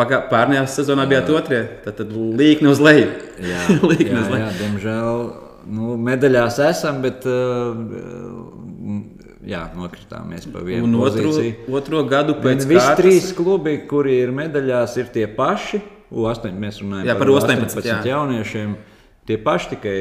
Pērnējā 0.00 0.64
sezonā 0.70 1.04
bijāt 1.08 1.28
otrie. 1.34 1.62
Tad, 1.84 1.98
tad 2.00 2.12
līkni 2.12 2.68
uz 2.72 2.80
leju. 2.80 3.08
Jā, 3.44 3.68
līkni 3.90 4.16
uz 4.16 4.28
leju. 4.32 4.42
Jā, 4.44 4.50
diemžēl 4.60 5.24
nu, 5.70 5.94
medaļās 6.10 6.58
esam, 6.70 7.00
bet 7.04 7.24
uh, 7.30 7.74
jā, 9.46 9.62
nokritāmies 9.76 10.48
pa 10.52 10.62
vienu 10.66 10.84
Un 10.88 10.98
otro, 11.00 11.30
pozīciju. 11.30 11.70
otro 11.80 12.02
gadu 12.10 12.36
pēc 12.42 12.66
Visi 12.66 12.78
kārtas- 12.80 13.00
trīs 13.00 13.32
klubi, 13.36 13.78
kuri 13.90 14.18
ir 14.24 14.34
medaļās, 14.36 14.96
ir 15.00 15.10
tie 15.14 15.26
paši. 15.26 15.80
U8, 16.10 16.50
mēs 16.58 16.80
runājam 16.82 17.06
Jā, 17.06 17.14
par 17.18 17.28
18, 17.30 17.84
jā. 17.86 18.00
jauniešiem. 18.04 18.72
Tie 19.30 19.36
paši 19.38 19.68
tikai 19.76 19.98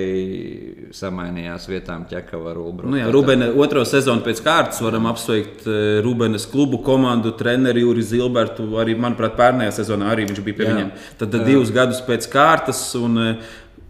samainījās 0.95 1.67
vietām 1.69 2.05
ķekava 2.09 2.55
Ulbru. 2.57 2.89
Nu, 2.89 2.97
jā, 2.97 3.11
Rubēna 3.13 3.51
otro 3.61 3.83
sezonu 3.85 4.23
pēc 4.25 4.39
kārtas 4.41 4.79
varam 4.81 5.05
apsveikt 5.11 5.67
eh, 5.69 5.99
Rūbenes 6.01 6.47
klubu 6.49 6.79
komandu, 6.81 7.35
treneri 7.37 7.83
Juri 7.83 8.01
Zilbertu. 8.01 8.65
Arī, 8.81 8.95
manuprāt, 8.97 9.35
pērnējā 9.37 9.75
sezonā 9.83 10.09
arī 10.15 10.25
viņš 10.31 10.41
bija 10.47 10.57
pie 10.57 10.65
Jā. 10.65 10.71
viņiem. 10.73 10.91
Tad 11.21 11.37
jā. 11.37 11.43
divus 11.45 11.69
gadus 11.75 12.01
pēc 12.07 12.25
kārtas. 12.31 12.81
Un, 12.97 13.19
eh, 13.21 13.35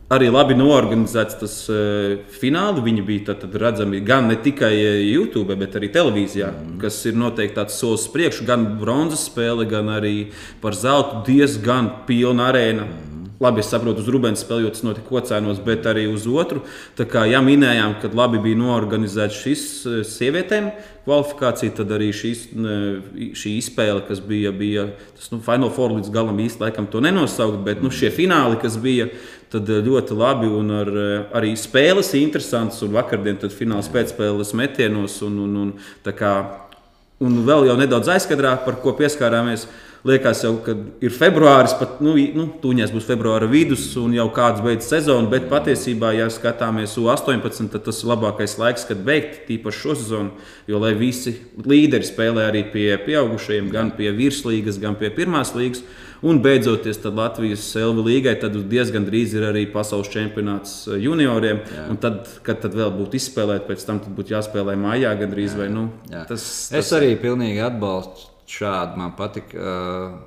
Arī 0.10 0.26
labi 0.34 0.56
norganizēts 0.58 1.36
tas 1.38 1.56
uh, 1.70 2.16
fināls. 2.34 2.82
Viņi 2.82 3.04
bija 3.06 3.28
tad, 3.28 3.44
tad 3.44 3.58
redzami 3.62 4.00
gan 4.02 4.26
ne 4.32 4.40
tikai 4.42 4.72
eh, 4.74 5.02
YouTube, 5.06 5.54
bet 5.60 5.78
arī 5.78 5.92
televīzijā, 5.94 6.50
mm. 6.50 6.80
kas 6.82 6.98
ir 7.06 7.20
noteikti 7.20 7.60
tāds 7.60 7.78
solis 7.78 8.08
priekšu. 8.10 8.48
Gan 8.50 8.66
bronzas 8.82 9.28
spēle, 9.30 9.68
gan 9.70 9.92
arī 9.94 10.32
par 10.64 10.74
zeltu 10.74 11.22
diezgan 11.30 11.92
pilna 12.08 12.50
arēna. 12.50 12.88
Mm. 12.90 13.09
Labi, 13.40 13.62
es 13.64 13.70
saprotu, 13.72 14.04
uz 14.04 14.10
Rūbēnas 14.12 14.42
spēli, 14.44 14.66
jo 14.66 14.70
tas 14.74 14.84
notika 14.84 15.08
kocēnos, 15.08 15.62
bet 15.64 15.86
arī 15.88 16.10
uz 16.12 16.26
otru. 16.28 16.60
Tā 16.98 17.06
kā 17.08 17.22
jā, 17.30 17.40
minējām, 17.40 17.94
ka 18.02 18.12
labi 18.12 18.42
bija 18.44 18.60
norganizēts 18.60 19.38
šis 19.46 19.64
eh, 19.88 20.02
sievietēm 20.04 20.68
kvalifikācija, 21.06 21.78
tad 21.78 21.94
arī 21.96 22.10
šīs, 22.12 22.42
ne, 22.60 22.76
šī 23.40 23.56
izspēle, 23.62 24.04
kas 24.10 24.20
bija, 24.20 24.52
bija 24.52 24.90
tas 25.16 25.32
nu, 25.32 25.40
Final 25.46 25.72
Four 25.72 25.96
līdz 25.96 26.12
galam 26.12 26.44
īsti 26.44 26.66
laikam 26.66 26.92
to 26.92 27.00
nenosaukt, 27.06 27.64
bet 27.64 27.80
nu, 27.80 27.94
šie 27.96 28.12
fināli, 28.12 28.60
kas 28.60 28.76
bija, 28.84 29.08
tad 29.56 29.72
eh, 29.72 29.80
ļoti 29.88 30.20
labi 30.20 30.52
un 30.60 30.76
ar, 30.84 30.92
eh, 30.92 31.18
arī 31.40 31.56
spēles 31.56 32.12
interesants. 32.20 32.84
Un 32.84 32.98
vakardien 33.00 33.40
tad 33.40 33.56
fināls 33.56 33.88
pēcspēles 33.94 34.52
metienos 34.60 35.22
un, 35.24 35.40
un, 35.48 35.60
un, 35.64 35.76
tā 36.04 36.12
kā, 36.12 36.34
un 37.24 37.40
vēl 37.48 37.72
jau 37.72 37.80
nedaudz 37.80 38.12
aizkadrā, 38.20 38.58
par 38.68 38.84
ko 38.84 39.00
pieskārāmies. 39.00 39.70
Liekas, 40.08 40.46
jau, 40.46 40.54
ka 40.64 40.78
ir 41.04 41.12
februāris, 41.12 41.74
pat 41.76 41.98
nu, 42.00 42.14
nu, 42.36 42.46
tūņās 42.64 42.94
būs 42.96 43.08
februāra 43.10 43.50
vidus, 43.52 43.84
un 44.00 44.14
jau 44.16 44.30
kāds 44.32 44.62
beidz 44.64 44.88
sezonu. 44.88 45.28
Bet 45.32 45.50
patiesībā, 45.52 46.14
ja 46.16 46.30
skatāmies 46.32 46.96
uz 47.02 47.10
18, 47.18 47.68
tad 47.74 47.84
tas 47.84 48.00
ir 48.00 48.12
labākais 48.14 48.56
laiks, 48.62 48.88
kad 48.88 49.02
beigt 49.04 49.42
tīpaši 49.50 49.84
šo 49.84 49.98
sezonu. 50.00 50.46
Jo 50.72 50.80
lai 50.80 50.94
visi 50.96 51.36
līderi 51.60 52.08
spēlē 52.08 52.48
arī 52.48 52.64
pie 52.72 52.94
pieaugušajiem, 53.04 53.68
gan 53.76 53.92
pie 53.98 54.14
virslīgas, 54.16 54.80
gan 54.80 54.96
pie 55.00 55.12
pirmās 55.12 55.52
līgas. 55.58 55.84
Un 56.24 56.42
beidzoties 56.44 57.00
tad 57.00 57.16
Latvijas 57.16 57.64
Selva 57.72 58.04
līgai, 58.04 58.34
tad 58.40 58.56
diezgan 58.72 59.06
drīz 59.08 59.36
ir 59.36 59.46
arī 59.52 59.66
pasaules 59.72 60.12
čempionāts 60.12 60.82
eh, 60.88 60.98
junioriem. 61.06 61.62
Un 61.92 62.00
Tad, 62.00 62.24
kad 62.44 62.60
tad 62.64 62.76
vēl 62.76 62.92
būtu 62.96 63.20
izspēlēts, 63.20 63.68
pēc 63.68 63.88
tam 63.88 64.00
būtu 64.16 64.36
jāspēlē 64.36 64.80
mājā 64.80 65.14
gandrīz. 65.20 65.60
Vai, 65.60 65.68
nu, 65.72 65.90
Jā. 66.12 66.24
tas, 66.28 66.44
Es 66.72 66.88
tas, 66.88 66.98
arī 67.00 67.16
pilnīgi 67.20 67.64
atbalstu 67.64 68.29
šādu. 68.50 69.00
Man 69.00 69.16
patīk 69.18 69.54
uh, 69.56 70.18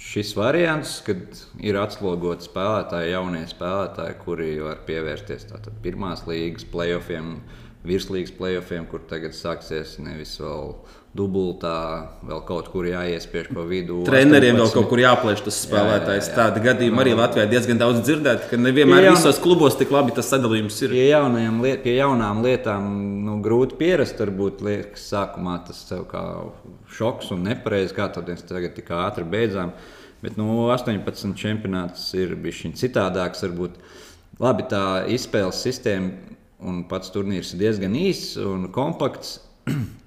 šis 0.00 0.32
variants, 0.38 0.98
kad 1.06 1.40
ir 1.60 1.78
atslogoti 1.80 2.48
spēlētāji, 2.48 3.12
jaunie 3.12 3.44
spēlētāji, 3.50 4.18
kuri 4.24 4.52
var 4.64 4.80
pievērsties 4.88 5.48
pirmās 5.84 6.24
līgas 6.28 6.66
playoffiem, 6.72 7.36
virslīgas 7.86 8.32
playoffiem, 8.36 8.84
kur 8.90 9.02
tagad 9.08 9.32
sāksies 9.36 9.96
nevis 10.04 10.34
vēl 10.40 10.74
dubultā, 11.16 12.12
vēl 12.22 12.42
kaut 12.46 12.68
kur 12.70 12.86
jāiespiež 12.86 13.48
pa 13.50 13.64
vidu. 13.66 14.02
Treneriem 14.06 14.54
vēl 14.54 14.68
18. 14.68 14.76
kaut 14.76 14.90
kur 14.92 15.00
jāplēš 15.02 15.42
tas 15.46 15.58
spēlētājs. 15.64 16.28
Tādi 16.36 16.62
gadījumi 16.62 17.02
arī 17.02 17.14
Latvijā 17.18 17.48
diezgan 17.50 17.80
daudz 17.80 18.04
dzirdēt, 18.06 18.46
ka 18.50 18.58
nevienmēr 18.60 19.08
Jā. 19.08 19.16
visos 19.16 19.40
klubos 19.42 19.78
tik 19.80 19.90
labi 19.94 20.14
tas 20.14 20.30
sadalījums 20.30 20.78
ir. 20.84 20.94
Pie, 20.94 21.08
liet, 21.64 21.82
pie 21.82 21.96
jaunām 21.96 22.44
lietām 22.46 22.86
nu, 23.26 23.40
grūti 23.42 23.80
pierast. 23.80 24.20
Varbūt 24.22 24.62
liekas, 24.66 25.08
sākumā 25.10 25.58
tas 25.66 25.82
tev 25.88 26.04
kā 26.12 26.22
šoks 26.94 27.32
un 27.34 27.48
nepareizi, 27.48 27.96
kā 27.96 28.06
tad 28.14 28.30
mēs 28.30 28.46
tagad 28.46 28.76
tik 28.78 28.92
ātri 28.94 29.26
beidzām. 29.26 29.74
Bet 30.22 30.36
nu, 30.38 30.68
18 30.70 31.34
čempionāts 31.40 32.10
ir 32.14 32.36
bijis 32.38 32.76
citādāks. 32.78 33.42
Varbūt 33.48 33.80
labi 34.38 34.68
tā 34.70 34.84
izspēles 35.10 35.64
sistēma 35.64 36.38
un 36.66 36.84
pats 36.88 37.12
turnīrs 37.14 37.54
ir 37.54 37.64
diezgan 37.64 37.96
īss 37.96 38.36
un 38.40 38.68
kompakts. 38.74 39.38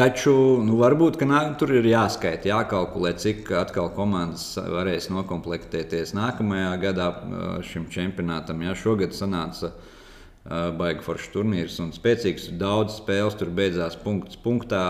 Taču 0.00 0.32
nu, 0.64 0.76
varbūt 0.80 1.18
nā, 1.26 1.40
tur 1.60 1.74
ir 1.74 1.86
jāskaita, 1.90 2.48
jākalkulē, 2.48 3.10
cik 3.20 3.50
atkal 3.58 3.90
komandas 3.92 4.54
varēs 4.56 5.10
noklāpties 5.10 6.14
nākamajā 6.16 6.70
gadā 6.80 7.08
šim 7.66 7.88
čempionātam. 7.92 8.62
Jā, 8.64 8.76
šogad 8.78 9.16
sanāca 9.16 9.72
baigi 10.78 11.04
foršs 11.04 11.32
turnīrs 11.34 11.80
un 11.82 11.90
spēcīgs. 11.92 12.48
Daudz 12.60 13.00
spēles 13.02 13.36
tur 13.36 13.50
beidzās 13.52 13.98
punkts 14.00 14.38
punktā, 14.40 14.80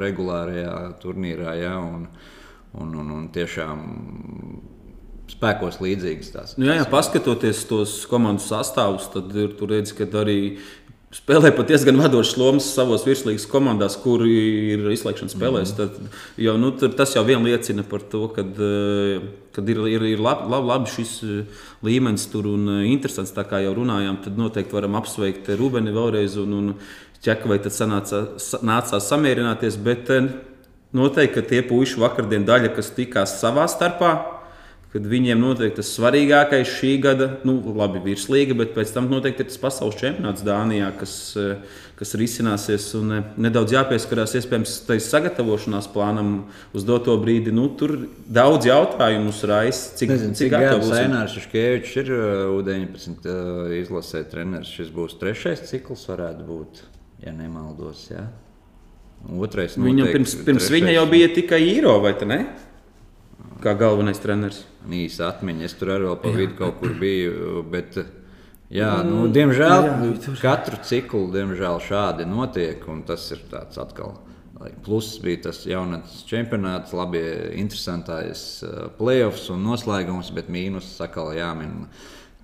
regulārajā 0.00 0.78
turnīrā. 1.02 1.58
Jā, 1.60 1.74
un, 1.82 2.06
un, 2.80 2.96
un, 3.02 3.12
un 3.18 3.28
tiešām 3.34 3.84
spēkos 5.30 5.80
līdzīgas 5.82 6.32
tās. 6.34 6.56
Nu, 6.56 6.68
jā, 6.68 6.78
jā, 6.80 6.88
paskatoties 6.90 7.64
tos 7.68 7.98
komandu 8.10 8.44
sastāvus, 8.44 9.08
tad 9.12 9.32
ir, 9.36 9.54
tur 9.58 9.72
redz, 9.74 9.94
ka 9.96 10.06
arī 10.22 10.56
spēlē 11.16 11.52
pat 11.54 11.70
diezgan 11.70 11.98
vadošas 12.00 12.36
lomas 12.40 12.66
savos 12.76 13.06
virslīgas 13.06 13.46
komandās, 13.48 13.96
kur 14.02 14.24
ir 14.26 14.84
izslēgšanas 14.92 15.36
spēlēs. 15.36 15.72
Mm. 15.72 15.78
Tad, 15.78 16.20
jau, 16.42 16.56
nu, 16.60 16.72
tur, 16.76 16.92
tas 16.98 17.14
jau 17.16 17.24
vien 17.26 17.44
liecina 17.46 17.84
par 17.86 18.04
to, 18.12 18.26
ka 18.34 18.44
ir, 18.44 19.82
ir, 19.92 20.06
ir 20.12 20.22
labi, 20.22 20.50
labi, 20.52 20.70
labi 20.72 20.92
šis 20.92 21.16
eh, 21.24 21.64
līmenis 21.86 22.28
tur 22.32 22.50
un 22.52 22.68
eh, 22.78 22.84
interesants. 22.92 23.34
Tā 23.36 23.46
kā 23.48 23.62
jau 23.64 23.74
runājām, 23.78 24.20
tad 24.24 24.38
noteikti 24.40 24.76
varam 24.76 24.98
apsveikt 25.00 25.50
Rubeni 25.56 25.94
vēlreiz 25.96 26.38
un, 26.42 26.56
un 26.60 26.72
ķeka, 27.24 27.48
vai 27.50 27.60
tad 27.64 27.74
sanāca, 27.74 28.26
sa- 28.42 28.62
nācās 28.66 29.10
samierināties. 29.10 29.78
Bet 29.86 30.12
eh, 30.14 30.32
noteikti, 30.96 31.46
tie 31.48 31.62
puiši 31.66 32.02
vakardien 32.02 32.44
daļa, 32.46 32.74
kas 32.76 32.92
tikās 32.98 33.38
savā 33.40 33.70
starpā, 33.70 34.16
kad 34.96 35.06
viņiem 35.10 35.42
noteikti 35.42 35.82
tas 35.82 35.90
svarīgākais 35.92 36.70
šī 36.78 36.94
gada, 37.04 37.26
nu, 37.44 37.58
labi, 37.76 38.00
virslīga, 38.00 38.54
bet 38.56 38.72
pēc 38.72 38.94
tam 38.94 39.10
noteikti 39.12 39.44
ir 39.44 39.50
tas 39.50 39.60
pasaules 39.60 39.98
čempionāts 40.00 40.44
Dānijā, 40.46 40.88
kas, 40.96 41.12
eh, 41.36 41.82
kas 41.98 42.14
risināsies 42.16 42.86
un 42.96 43.12
eh, 43.18 43.26
nedaudz 43.36 43.74
jāpieskarās 43.76 44.32
iespējams 44.40 44.78
tai 44.88 44.96
sagatavošanās 45.04 45.90
plānam 45.92 46.30
uz 46.72 46.86
doto 46.88 47.18
brīdi. 47.20 47.52
Nu, 47.52 47.68
tur 47.76 47.92
daudz 48.24 48.70
jautājumu 48.70 49.34
raisa, 49.50 49.92
cik, 50.00 50.14
Nezinu, 50.14 50.38
cik 50.38 50.54
cik 50.54 50.58
būsim. 50.80 50.96
Ainārs 51.02 51.36
Škēvičs 51.44 51.94
ir 52.00 52.12
uh, 52.16 52.24
U19 52.56 53.28
uh, 53.28 53.76
izlasē 53.76 54.24
treneris. 54.30 54.72
Šis 54.78 54.88
būs 54.94 55.18
trešais 55.20 55.66
cikls, 55.68 56.08
varētu 56.08 56.48
būt, 56.48 56.84
ja 57.26 57.36
nemaldos. 57.36 58.08
Jā. 58.14 58.24
Otrais 59.26 59.74
Viņam 59.76 60.06
noteikti 60.06 60.16
pirms, 60.16 60.36
pirms 60.46 60.64
trešais. 60.64 60.76
viņa 60.78 60.96
jau 60.96 61.04
bija 61.10 61.28
tikai 61.34 61.60
īro, 61.66 61.98
vai 62.04 62.14
ne? 62.28 62.40
Kā 63.62 63.72
galvenais 63.78 64.20
treneris. 64.20 64.64
īsa 64.90 65.30
atmiņa. 65.32 65.64
Es 65.64 65.74
tur 65.78 65.94
arī 65.94 66.08
vēl 66.10 66.18
pa 66.22 66.32
vidu 66.34 66.56
kaut 66.58 66.80
kur 66.80 66.92
biju. 67.00 67.62
Bet, 67.72 67.96
jā, 68.72 68.90
nu, 69.06 69.26
diemžēl 69.32 69.86
jā, 69.88 70.36
katru 70.42 70.80
ciklu 70.84 71.30
diemžēl 71.32 71.80
šādi 71.80 72.28
notiek. 72.28 72.84
un 72.88 73.02
Tas 73.08 73.30
ir 73.32 73.42
tāds 73.50 73.80
atkal. 73.80 74.18
lai 74.60 74.72
Pluss 74.84 75.18
bija 75.20 75.42
tas 75.48 75.64
jaunatnes 75.68 76.22
čempionāts, 76.28 76.94
labi, 76.96 77.20
interesantais 77.60 78.62
uh, 78.64 78.86
playoffs 78.98 79.50
un 79.52 79.64
noslēgums, 79.66 80.32
bet 80.32 80.48
mīnus 80.48 80.94
atkal 81.04 81.34
jāmin 81.36 81.86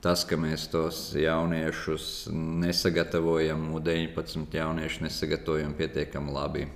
tas, 0.03 0.25
ka 0.29 0.37
mēs 0.37 0.67
tos 0.69 1.15
jauniešus 1.17 2.29
nesagatavojam, 2.35 3.71
U-19 3.77 4.59
jauniešu 4.59 5.07
nesagatavojam 5.07 5.73
pietiekami 5.79 6.35
labi 6.35 6.67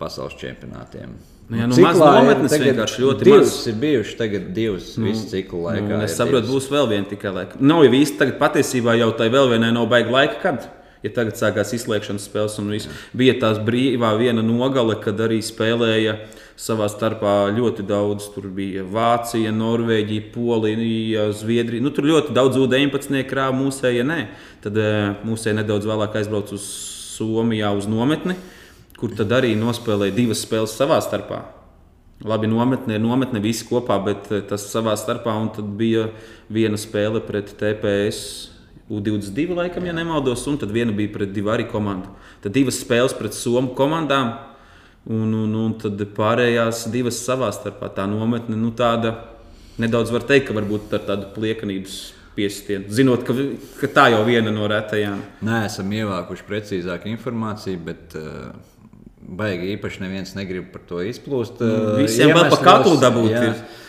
pasaules 0.00 0.38
čempionātiem. 0.40 1.18
Nu 1.50 1.58
jā, 1.58 1.66
nu, 1.66 1.74
Ciklā 1.74 2.10
nometnes 2.14 2.52
vienkārši 2.62 3.00
ļoti 3.02 3.26
divas 3.26 3.54
maz. 3.56 3.62
ir 3.66 3.78
bijušas 3.82 4.18
tagad 4.20 4.50
divas 4.54 4.90
nu, 4.94 5.08
visu 5.08 5.24
ciklu 5.32 5.64
laikā. 5.64 5.86
Nu, 5.88 6.02
es 6.06 6.12
saprotu, 6.14 6.46
divas. 6.46 6.52
būs 6.54 6.68
vēl 6.70 6.90
viena 6.92 7.08
tikai 7.10 7.32
laika. 7.34 7.58
Nav 7.58 7.82
jau 7.88 7.94
īsti 7.98 8.20
tagad 8.20 8.36
patiesībā 8.38 8.94
jau 9.00 9.08
tai 9.18 9.26
vēl 9.34 9.50
vienai 9.56 9.72
nav 9.74 9.88
baigta 9.90 10.14
laika. 10.14 10.38
Kad? 10.44 10.68
Ja 11.02 11.10
tagad 11.16 11.40
sākās 11.40 11.72
izslēgšanas 11.74 12.28
spēles, 12.28 12.58
un 12.60 12.70
viss. 12.74 12.90
bija 13.16 13.34
tās 13.40 13.58
brīvā 13.64 14.12
viena 14.20 14.44
nogale, 14.44 14.94
kad 15.00 15.18
arī 15.24 15.40
spēlēja 15.42 16.18
savā 16.60 16.86
starpā 16.92 17.34
ļoti 17.56 17.86
daudz. 17.88 18.28
Tur 18.34 18.50
bija 18.54 18.84
Vācija, 18.84 19.50
Norvēģija, 19.56 20.28
Polija, 20.34 21.26
Zviedrija. 21.34 21.82
Nu, 21.82 21.90
tur 21.96 22.06
ļoti 22.12 22.36
daudz 22.36 22.60
U-19 22.60 23.24
krāva 23.30 23.56
mūsēja. 23.56 24.04
Nē. 24.06 24.20
Tad 24.62 24.76
eh, 24.76 25.00
mūsēja 25.26 25.62
nedaudz 25.62 25.88
vēlāk 25.88 26.20
aizbrauca 26.20 26.54
uz 26.58 26.68
Somijā 27.16 27.72
uz 27.76 27.88
nometni, 27.90 28.36
kur 29.00 29.16
tad 29.16 29.32
arī 29.32 29.54
nospēlēja 29.58 30.16
divas 30.16 30.44
spēles 30.44 30.76
savā 30.76 31.00
starpā. 31.04 31.40
Labi, 32.20 32.50
nometne 32.52 32.98
ir 32.98 33.00
nometne 33.00 33.40
visi 33.40 33.64
kopā, 33.64 33.96
bet 34.04 34.28
eh, 34.28 34.42
tas 34.44 34.66
savā 34.68 34.92
starpā. 35.00 35.32
Un 35.40 35.48
tad 35.56 35.70
bija 35.78 36.10
viena 36.52 36.76
spēle 36.80 37.22
pret 37.24 37.54
TPS 37.56 38.50
U22, 38.90 39.54
laikam, 39.56 39.86
ja 39.86 39.94
nemaldos, 39.96 40.44
un 40.50 40.58
tad 40.60 40.72
viena 40.74 40.92
bija 40.92 41.14
pret 41.14 41.32
divu 41.32 41.52
arī 41.54 41.64
komandu. 41.70 42.10
Tad 42.44 42.52
divas 42.56 42.80
spēles 42.82 43.14
pret 43.16 43.36
Somu 43.38 43.72
komandām, 43.78 44.34
un, 45.08 45.32
un, 45.44 45.54
un 45.62 45.76
tad 45.80 46.00
pārējās 46.16 46.88
divas 46.92 47.22
savā 47.24 47.48
starpā. 47.56 47.88
Tā 47.96 48.04
nometne, 48.10 48.58
nu 48.58 48.74
tāda 48.76 49.14
nedaudz 49.80 50.12
var 50.12 50.26
teikt, 50.28 50.50
ka 50.50 50.56
varbūt 50.58 50.92
ar 50.98 51.06
tādu 51.06 51.30
pliekanības 51.36 52.00
piesitienu, 52.34 52.90
zinot, 52.94 53.24
ka, 53.26 53.34
ka 53.80 53.88
tā 53.94 54.08
jau 54.14 54.20
viena 54.28 54.52
no 54.54 54.68
retajām. 54.70 55.22
Nē, 55.46 55.64
esam 55.70 55.88
ievākuši 55.94 56.46
precīzāku 56.50 57.10
informāciju, 57.14 57.80
bet 57.86 58.18
uh, 58.18 58.50
baigi 59.30 59.74
īpaši 59.76 60.02
neviens 60.04 60.34
negrib 60.38 60.72
par 60.74 60.82
to 60.88 61.04
izplūst. 61.06 61.62
Uh, 61.62 62.00
Visiem 62.02 62.34
vēl 62.34 62.50
pa 62.50 62.58
kaklu 62.64 62.98
dabūt. 63.02 63.30
Jā. 63.34 63.44
Ir. 63.52 63.86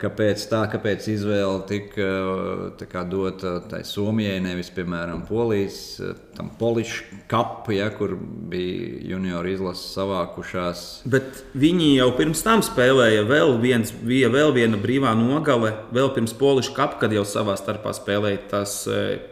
Kāpēc 0.00 0.40
tā, 0.48 0.62
kāpēc 0.72 1.04
izvēle 1.12 1.58
tika 1.68 3.02
dota 3.04 3.58
tai 3.68 3.82
Somijai, 3.84 4.38
nevis, 4.40 4.70
piemēram, 4.72 5.20
Polijas, 5.28 6.00
tam 6.32 6.48
Polišu 6.56 7.20
kapu, 7.28 7.74
ja, 7.76 7.90
kur 7.92 8.16
bija 8.16 9.02
junior 9.12 9.44
izlases 9.52 9.92
savākušās. 9.98 10.86
Bet 11.12 11.44
viņi 11.60 11.90
jau 11.98 12.08
pirms 12.16 12.40
tam 12.46 12.64
spēlēja 12.64 13.28
vēl, 13.28 13.58
viens, 13.60 13.92
bija 13.92 14.32
vēl 14.32 14.56
viena 14.56 14.80
brīvā 14.80 15.12
nogale, 15.20 15.76
vēl 15.92 16.14
pirms 16.16 16.32
Polijas 16.40 16.72
kapa, 16.72 17.02
kad 17.04 17.12
jau 17.12 17.28
savā 17.28 17.60
starpā 17.60 17.92
spēlēja 18.00 18.46
tas 18.56 18.80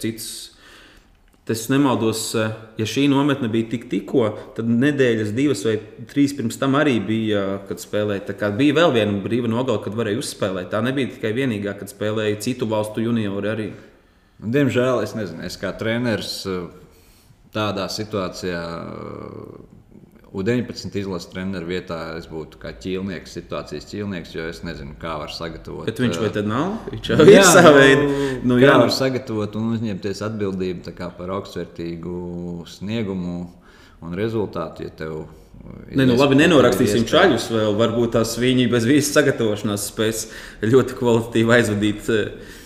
cits. 0.04 0.51
Tas 1.44 1.64
nemaldos, 1.66 2.20
eh, 2.38 2.52
ja 2.78 2.86
šī 2.86 3.08
nometne 3.10 3.48
bija 3.50 3.66
tik 3.72 3.88
tikko, 3.90 4.28
tad 4.54 4.68
nedēļas 4.70 5.32
divas 5.34 5.64
vai 5.66 5.74
trīs 6.06 6.36
pirms 6.38 6.58
tam 6.60 6.76
arī 6.78 7.00
bija, 7.02 7.40
kad 7.66 7.82
spēlēja. 7.82 8.28
Tā 8.28 8.36
kā 8.38 8.50
bija 8.54 8.76
vēl 8.78 8.94
viena 8.94 9.16
brīva 9.24 9.50
nogala, 9.50 9.82
kad 9.82 9.96
varēja 9.98 10.20
uzspēlēt. 10.22 10.70
Tā 10.70 10.78
nebija 10.86 11.10
tikai 11.16 11.32
vienīgā, 11.34 11.74
kad 11.80 11.90
spēlēja 11.90 12.38
citu 12.46 12.68
valstu 12.70 13.02
juniori 13.02 13.50
arī. 13.50 13.68
Un, 14.42 14.54
Diemžēl 14.54 15.02
es 15.02 15.16
nezinu, 15.18 15.42
es 15.42 15.58
kā 15.58 15.74
treneris 15.78 16.46
uh, 16.46 16.70
tādā 17.54 17.88
situācijā, 17.90 18.62
U-19 20.32 20.94
izlases 20.96 21.28
treneru 21.28 21.68
vietā, 21.68 21.98
es 22.16 22.24
būtu 22.30 22.56
kā 22.62 22.70
ķīlnieks, 22.80 23.34
situācijas 23.36 23.84
ķīlnieks, 23.90 24.32
jo 24.32 24.46
es 24.48 24.62
nezinu, 24.64 24.94
kā 25.00 25.18
var 25.20 25.32
sagatavot. 25.34 25.84
Bet 25.90 26.00
viņš 26.00 26.16
uh, 26.16 26.22
vai 26.24 26.30
tad 26.32 26.48
nav? 26.48 26.70
Viņš 26.88 27.10
jau 27.12 27.26
ir 27.26 27.44
savā 27.44 27.74
veidā. 27.76 28.06
Nu, 28.06 28.54
Nu, 28.54 28.56
kā 28.56 28.70
jā, 28.70 28.78
var 28.80 28.94
sagatavot 28.96 29.60
un 29.60 29.74
uzņemties 29.76 30.24
atbildību 30.24 30.96
par 31.18 31.36
augstvērtīgu 31.36 32.16
sniegumu 32.78 33.36
un 34.02 34.16
rezultātu, 34.18 34.88
ja 34.88 34.96
tev 34.96 35.22
Ne, 35.92 36.06
nu, 36.08 36.16
labi, 36.18 36.34
nenorakstīsim 36.40 37.04
čaļus 37.06 37.44
vēl. 37.52 37.76
Varbūt 37.78 38.16
tās 38.16 38.32
viņi 38.40 38.64
bez 38.72 38.86
visas 38.88 39.12
sagatavošanās 39.14 39.84
spēs 39.92 40.24
ļoti 40.66 40.96
kvalitatīvi 40.98 41.54
aizvadīt. 41.54 42.08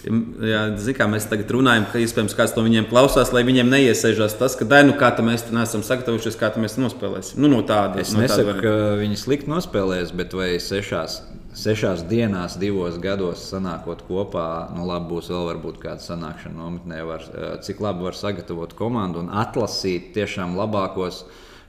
Jā, 0.06 0.60
zin, 0.78 0.94
kā 0.94 1.08
mēs 1.10 1.24
tagad 1.26 1.48
runājam, 1.50 1.88
ka 1.90 1.98
iespējams 1.98 2.36
kāds 2.38 2.52
no 2.54 2.62
viņiem 2.62 2.84
klausās, 2.86 3.32
lai 3.34 3.40
viņiem 3.46 3.72
neiesēžās 3.72 4.36
tas, 4.38 4.54
ka, 4.54 4.66
dai, 4.68 4.84
nu, 4.86 4.92
kā 4.98 5.08
tā 5.16 5.24
mēs 5.26 5.48
te 5.48 5.54
neesam 5.56 5.82
sagatavojušies, 5.82 6.36
kā 6.38 6.50
tā 6.54 6.60
mēs 6.62 6.76
nospēlēsim. 6.78 7.40
Nu, 7.42 7.50
no 7.50 7.58
tāda, 7.66 7.98
Es 8.04 8.12
no 8.14 8.20
tāda 8.20 8.28
nesaku, 8.28 8.44
varianta. 8.52 8.66
ka 8.68 9.00
viņi 9.00 9.18
slikti 9.18 9.50
nospēlēs, 9.50 10.12
bet 10.14 10.36
vai 10.38 10.52
sešās, 10.62 11.16
sešās 11.58 12.04
dienās, 12.06 12.54
divos 12.62 13.00
gados 13.02 13.48
sanākot 13.50 14.04
kopā, 14.06 14.46
nu 14.76 14.86
labi, 14.86 15.10
būs 15.16 15.32
vēl 15.32 15.48
varbūt 15.48 15.80
kāda 15.82 16.04
sanākšana 16.04 16.54
nometnē, 16.60 17.00
var, 17.08 17.26
eh, 17.26 17.56
cik 17.66 17.82
labi 17.82 18.06
var 18.06 18.14
sagatavot 18.14 18.76
komandu 18.78 19.24
un 19.24 19.32
atlasīt 19.34 20.12
tiešām 20.14 20.54
labākos. 20.54 21.24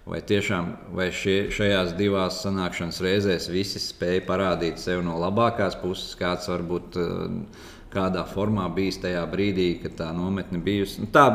Vai 0.08 0.21
tiešām 0.23 0.69
vai 0.95 1.10
šie, 1.12 1.50
šajās 1.52 1.89
divās 1.97 2.38
sanākšanas 2.45 3.02
reizēs 3.04 3.50
visi 3.52 3.82
spēja 3.84 4.21
parādīt 4.23 4.80
sevi 4.80 5.04
no 5.04 5.17
labākās 5.19 5.76
puses, 5.82 6.13
kāds 6.15 6.47
varbūt 6.47 6.95
eh, 6.95 7.65
kādā 7.93 8.23
formā 8.28 8.67
bijis 8.76 9.00
tajā 9.04 9.23
brīdī, 9.32 9.69
kad 9.82 9.95
tā 10.00 10.12
nometne 10.15 10.60
bijusi. 10.63 11.02
Nu, 11.04 11.08
tā 11.13 11.28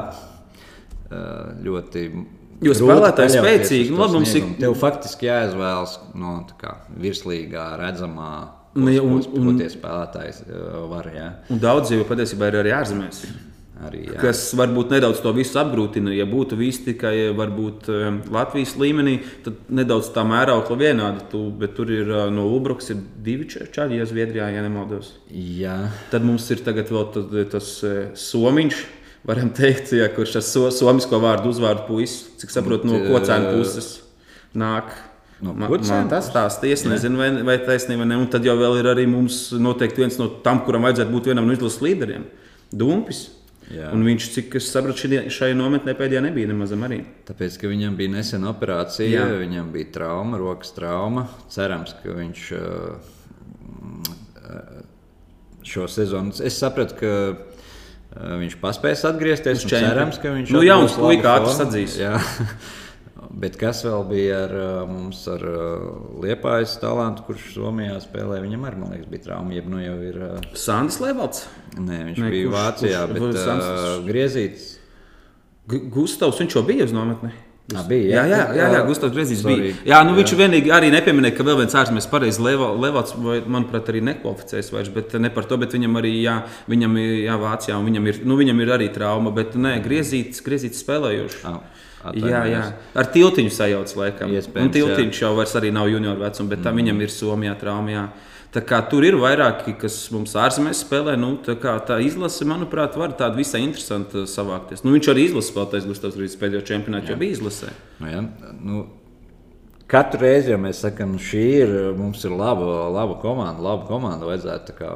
ļoti. 1.65 2.07
Grūti 2.62 2.79
spēlētāji 2.79 3.33
spēcīgi, 3.35 3.87
uz 3.91 3.91
nu, 3.91 4.01
labi, 4.05 4.15
mums 4.21 4.35
ir-. 4.38 4.51
Tev 4.62 4.75
faktiski 4.79 5.27
jāizvēlas 5.27 5.97
no 6.15 6.35
tā 6.47 6.55
kā, 6.61 6.75
virslīgā 7.03 7.65
redzamā. 7.81 8.29
Nu, 8.79 8.88
ja, 8.88 9.03
un- 9.03 9.19
Un, 9.35 9.49
un, 9.51 9.59
spēlētājs 9.59 10.45
var, 10.88 11.09
jā, 11.12 11.27
Un 11.51 11.59
daudz 11.61 11.91
jau 11.93 12.05
patiesībā 12.09 12.49
ir 12.53 12.61
arī 12.62 12.71
ārzemēs. 12.79 13.25
Arī. 13.87 14.03
Jā. 14.09 14.18
Kas 14.23 14.45
varbūt 14.59 14.92
nedaudz 14.95 15.21
to 15.25 15.33
visu 15.37 15.59
apgrūtina. 15.61 16.12
Ja 16.14 16.27
būtu 16.29 16.59
visi 16.61 16.85
tikai 16.90 17.33
varbūt, 17.37 17.90
um, 17.92 18.21
Latvijas 18.35 18.75
līmenī, 18.81 19.18
tad 19.45 19.59
nedaudz 19.73 20.12
tā 20.14 20.25
mēraukla 20.29 20.79
vienāda. 20.81 21.27
Tu, 21.33 21.42
bet 21.59 21.77
tur 21.79 21.92
ir 21.92 22.11
uh, 22.12 22.25
no 22.35 22.49
Ubruks 22.55 22.92
ir 22.95 23.03
divi 23.25 23.49
čaļi, 23.51 24.01
ja 24.01 24.09
Zviedrijā, 24.09 24.51
ja 24.55 24.64
nemaldos. 24.64 25.14
jā. 25.33 25.79
Tad 26.12 26.27
mums 26.27 26.49
ir 26.55 26.64
tagad 26.66 26.90
vēl 26.92 27.07
tas, 27.14 27.31
tas 27.53 27.71
eh, 27.88 28.01
somiņš, 28.18 28.83
varam 29.29 29.53
teikt, 29.55 29.95
ja, 29.97 30.09
kurš 30.12 30.37
ar 30.40 30.45
so, 30.47 30.66
somisko 30.75 31.21
vārdu 31.23 31.53
uzvārdu 31.53 31.87
puisi, 31.88 32.37
cik 32.42 32.53
saprotu, 32.53 32.90
no 32.90 33.01
kocēna 33.07 33.53
eh, 33.53 33.57
puses 33.59 33.95
nāk. 34.55 34.92
No 35.42 35.57
Man, 35.59 35.73
man 35.75 36.07
tas 36.07 36.29
stāsta, 36.31 36.68
es 36.71 36.85
nezinu, 36.87 37.18
vai, 37.18 37.33
vai 37.42 37.57
taisnība, 37.59 38.05
vai 38.05 38.12
ne. 38.12 38.18
Un 38.23 38.29
tad 38.31 38.45
jau 38.47 38.55
ir 38.79 38.87
arī 38.87 39.09
mums 39.11 39.49
noteikti 39.59 40.05
viens 40.05 40.18
no 40.21 40.29
tam, 40.45 40.61
kuram 40.62 40.87
vajadzētu 40.87 41.11
būt 41.11 41.33
vienam 41.33 41.49
no 41.51 41.57
izlases 41.57 41.83
līderiem- 41.83 42.29
Dumpis. 42.79 43.25
Jā. 43.73 43.89
Un 43.97 44.03
viņš, 44.05 44.27
cik 44.35 44.55
es 44.59 44.67
saprotu, 44.69 45.07
šī- 45.07 45.31
šai 45.33 45.55
nometnē 45.57 45.95
pēdējā 45.97 46.21
nebija 46.27 46.51
nemaz 46.51 46.73
arī. 46.77 46.99
Tāpēc, 47.29 47.55
ka 47.61 47.71
viņam 47.71 47.95
bija 47.97 48.11
nesen 48.13 48.45
operācija, 48.45 49.09
Jā. 49.23 49.39
viņam 49.41 49.71
bija 49.73 49.93
trauma, 49.95 50.37
rokas 50.39 50.75
trauma. 50.77 51.27
Cerams, 51.49 51.95
ka 52.03 52.13
viņš 52.19 52.43
uh, 52.59 52.97
šo 55.63 55.89
sezonu. 55.89 56.33
Es 56.45 56.59
sapratu, 56.61 56.95
ka 57.01 57.13
uh, 57.33 58.37
viņš 58.43 58.59
paspēs 58.61 59.05
atgriezties. 59.09 59.65
Cerams, 59.71 60.19
ka 60.21 60.35
viņš 60.37 60.53
Nu, 60.53 60.63
jauns 60.67 60.93
puika 60.99 61.39
ātri 61.39 61.55
sadzīs. 61.57 61.97
Jā. 63.33 63.38
Bet 63.40 63.57
kas 63.57 63.79
vēl 63.87 64.03
bija 64.11 64.42
ar 64.45 64.53
mums, 64.87 65.23
ar 65.33 65.40
Liepājas 66.21 66.75
talantu, 66.83 67.25
kurš 67.31 67.55
Somijā 67.57 67.97
spēlēja? 68.05 68.42
Viņam 68.45 68.66
arī, 68.68 68.81
man 68.83 68.90
liekas, 68.92 69.09
bija 69.09 69.23
trauma. 69.25 69.55
Jeb, 69.57 69.71
nu 69.73 69.81
jau 69.81 69.95
ir, 70.05 70.18
uh, 70.23 70.51
Sandis 70.55 71.01
Levalds, 71.01 71.47
nē, 71.79 72.03
viņš 72.11 72.18
Nē, 72.21 72.31
bija 72.31 72.45
kurš- 72.51 72.59
Vācijā, 72.59 73.01
kurš- 73.07 73.12
bet 73.12 73.23
kurš 73.23 73.40
uh. 74.05 74.05
Gu- 75.68 75.88
Gustavs, 75.95 76.38
viņš 76.42 76.55
jau 76.59 76.62
bija 76.66 76.85
uz 76.85 76.92
nometni. 76.92 77.31
Ā, 77.73 77.83
bija, 77.88 78.09
jā, 78.11 78.23
jā? 78.27 78.37
jā, 78.37 78.55
jā, 78.59 78.64
jā 78.75 78.81
Gustavs 78.87 79.14
Sorry. 79.40 79.55
bija. 79.62 79.75
Jā, 79.87 80.01
nu 80.05 80.16
viņš 80.18 80.33
vienīgi 80.37 80.73
arī 80.75 80.90
nepieminēja, 80.92 81.37
ka 81.38 81.45
vēl 81.47 81.61
viens 81.62 81.73
ārzemēs 81.79 82.09
pareizi 82.11 82.42
Leva- 82.42 82.75
Levats, 82.77 83.14
manuprāt, 83.16 83.87
arī 83.88 84.03
nekvalificējas 84.03 84.73
vairs, 84.75 84.88
bet 84.92 85.14
ne 85.14 85.31
par 85.31 85.45
to, 85.45 85.57
bet 85.57 85.71
viņam 85.73 85.95
arī, 86.03 86.11
jā, 86.27 86.42
viņam 86.68 86.99
ir, 86.99 87.12
jā, 87.31 87.37
Vācijā, 87.38 87.79
un 87.79 87.87
viņam 87.87 88.09
ir, 88.11 88.18
nu, 88.27 88.37
viņam 88.37 88.61
ir 88.61 88.68
arī 88.77 88.92
trauma, 88.92 89.31
bet 89.33 89.55
nē, 89.55 89.79
Griezīts, 89.87 90.42
Griezīts 90.42 90.83
spēlējuši. 90.83 91.47
Au, 92.03 92.12
Jā, 92.19 92.43
jā, 92.51 92.62
ar 92.99 93.09
tiltiņu 93.15 93.53
sajauc 93.55 93.95
laikam. 94.01 94.33
Un 94.59 94.71
tiltiņš 94.75 95.23
jau 95.23 95.33
vairs 95.38 95.55
arī 95.59 95.71
nav 95.75 95.91
junior 95.93 96.19
vecuma, 96.19 96.51
bet 96.51 96.65
mm. 96.65 96.81
viņam 96.81 97.03
ir 97.05 97.12
Somijā 97.15 97.57
trauma. 97.61 97.93
Jā. 97.93 98.05
Tā 98.53 98.61
kā 98.69 98.83
tur 98.85 99.05
ir 99.07 99.15
vairāki, 99.17 99.73
kas 99.81 99.95
mums 100.12 100.35
ārzemēs 100.37 100.83
spēlē, 100.85 101.15
nu, 101.17 101.38
tā, 101.41 101.55
kā, 101.61 101.73
tā 101.88 101.97
izlase, 102.05 102.45
manuprāt, 102.49 102.99
var 103.01 103.15
tāda 103.17 103.38
visai 103.38 103.62
interesanta 103.65 104.27
savākties. 104.29 104.83
Nu, 104.85 104.93
viņš 104.93 105.09
arī 105.09 105.29
izlases 105.29 105.55
spēlētājs 105.55 105.87
Gustavs 105.88 106.19
Rīgas 106.21 106.37
pēdējo 106.43 106.67
čempionātu 106.69 107.15
jau 107.15 107.21
bija 107.23 107.38
izlasē. 107.38 107.71
Nu, 108.03 108.11
ja, 108.12 108.21
nu, 108.61 108.83
katru 109.88 110.21
reizi, 110.27 110.53
ja 110.53 110.59
mēs 110.61 110.83
sakām, 110.85 111.15
šī 111.21 111.45
ir, 111.62 111.73
mums 111.97 112.27
ir 112.29 112.35
laba, 112.37 112.91
laba 112.93 113.17
komanda, 113.23 113.65
laba 113.65 113.88
komanda, 113.88 114.29
vajadzētu 114.29 114.77
kā 114.77 114.91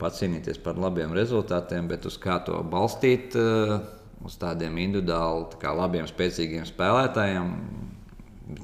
pacīnīties 0.00 0.60
par 0.64 0.80
labiem 0.80 1.12
rezultātiem, 1.16 1.92
bet 1.92 2.08
uz 2.08 2.16
kā 2.20 2.38
to 2.46 2.62
balstīt, 2.72 3.36
eh, 3.36 3.76
uz 4.26 4.36
tādiem 4.40 4.76
individuāli 4.82 5.58
tā 5.62 5.72
labiem, 5.76 6.06
spēcīgiem 6.10 6.66
spēlētājiem. 6.68 7.52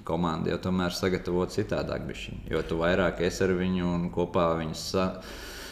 Komanda 0.05 0.51
jau 0.53 0.59
tomēr 0.69 0.93
sagatavot 0.93 1.53
citādāk, 1.55 2.03
bišķiņ, 2.09 2.41
jo 2.53 2.61
tu 2.67 2.77
vairāk 2.81 3.23
esi 3.25 3.45
ar 3.47 3.55
viņu 3.57 3.87
un 3.89 4.09
kopā 4.13 4.51
viņus 4.59 4.83
sa 4.93 5.05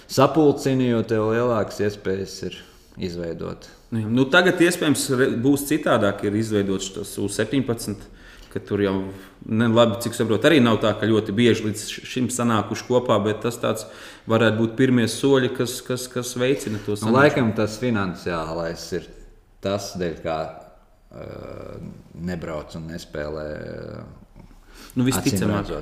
sapulcini, 0.08 0.88
jo 0.92 1.02
tev 1.04 1.32
lielākas 1.34 1.82
iespējas 1.84 2.36
ir 2.48 2.60
izveidot. 2.96 3.66
Nu, 3.92 4.02
nu, 4.08 4.24
tagad 4.30 4.60
iespējams 4.62 5.08
būs 5.42 5.66
citādāk, 5.68 6.24
ir 6.26 6.38
izveidots 6.38 6.92
tas 6.94 7.12
U-17. 7.22 8.06
ka 8.50 8.62
Tur 8.64 8.80
jau, 8.80 8.94
labi, 9.44 9.98
cik 10.00 10.14
saprotu, 10.16 10.48
arī 10.48 10.62
nav 10.64 10.78
tā, 10.80 10.94
ka 10.96 11.04
ļoti 11.04 11.34
bieži 11.36 11.66
līdz 11.66 11.82
šim 12.08 12.30
sanākuši 12.32 12.86
kopā, 12.88 13.18
bet 13.20 13.42
tas 13.44 13.58
tāds 13.60 13.84
varētu 14.30 14.62
būt 14.62 14.76
pirmie 14.78 15.04
soļi, 15.12 15.50
kas, 15.58 15.82
kas, 15.84 16.06
kas 16.08 16.32
veicina 16.40 16.80
to 16.80 16.94
Nu, 16.94 17.02
sanākšanu. 17.02 17.18
laikam 17.18 17.52
tas 17.58 17.76
finansiālais 17.82 18.86
ir 18.96 19.10
tas, 19.64 19.92
dēļ 20.00 20.18
kā 20.24 20.38
uh, 20.46 21.76
nebrauc 22.26 22.76
un 22.78 22.90
nespēlē. 22.92 23.46
Nu, 24.96 25.04
acīm 25.04 25.12
visticamāk. 25.12 25.72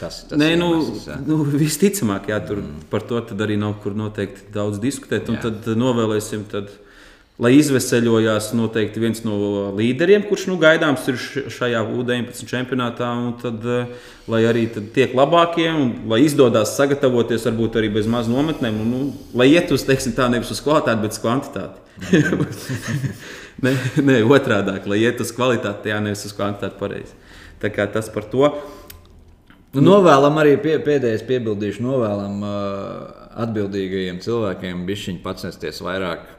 Tas 0.00 0.22
ir 0.22 0.30
tas 0.30 0.40
Nē, 0.40 0.50
nu, 0.60 0.72
iemesls, 0.76 1.04
jā. 1.08 1.18
nu, 1.24 1.38
visticamāk, 1.56 2.28
jā, 2.32 2.40
tur 2.44 2.60
mm. 2.60 2.88
par 2.92 3.04
to 3.08 3.20
arī 3.44 3.56
nav 3.60 3.78
kur 3.84 3.96
noteikti 3.96 4.50
daudz 4.52 4.80
diskutēt. 4.82 5.30
Un 5.32 5.38
Jā. 5.38 5.48
tad 5.48 5.70
novēlēsim, 5.78 6.42
tad, 6.50 6.68
lai 7.40 7.54
izveseļojās 7.56 8.50
noteikti 8.56 9.00
viens 9.00 9.22
no 9.24 9.70
līderiem, 9.76 10.26
kurš 10.28 10.46
nu, 10.50 10.58
gaidāms 10.60 11.06
ir 11.12 11.16
šajā 11.52 11.80
U-19 11.96 12.50
čempionātā. 12.50 13.08
un 13.22 13.32
Tad, 13.40 13.64
eh, 13.64 14.12
lai 14.28 14.42
arī 14.48 14.66
tad 14.74 14.92
tiek 14.96 15.16
labākie 15.16 15.68
un 15.72 15.94
lai 16.12 16.22
izdodas 16.26 16.76
sagatavoties 16.76 17.48
varbūt 17.48 17.80
arī 17.80 17.92
bez 17.96 18.06
maz 18.06 18.28
nometnēm. 18.28 18.80
Un, 18.84 18.92
nu, 18.92 19.02
lai 19.34 19.48
iet 19.54 19.72
uz, 19.72 19.84
teiksim, 19.88 20.16
tā 20.16 20.28
nevis 20.32 20.52
uz 20.52 20.60
kvalitāti, 20.64 21.02
bet 21.06 21.16
uz 21.16 21.24
kvantitāti. 21.24 21.85
Nē, 23.64 23.72
nē 24.04 24.18
otrādi, 24.28 24.76
lai 24.90 25.00
iet 25.04 25.20
uz 25.24 25.32
kvalitāti, 25.36 25.92
jā, 25.92 26.00
nevis 26.04 26.26
uz 26.28 26.34
kvantitāti 26.36 26.80
pareizi. 26.80 27.16
Tā 27.62 27.70
kā 27.72 27.86
tas 27.88 28.10
par 28.12 28.26
to. 28.32 28.50
Nu, 29.76 29.82
novēlam 29.84 30.36
arī 30.40 30.56
pie, 30.60 30.76
pēdējais 30.84 31.24
piebildīšu, 31.28 31.84
novēlam 31.84 32.44
uh, 32.44 33.24
atbildīgajiem 33.44 34.20
cilvēkiem 34.24 34.84
bišķiņi 34.88 35.22
pacensties 35.24 35.82
vairāk 35.84 36.35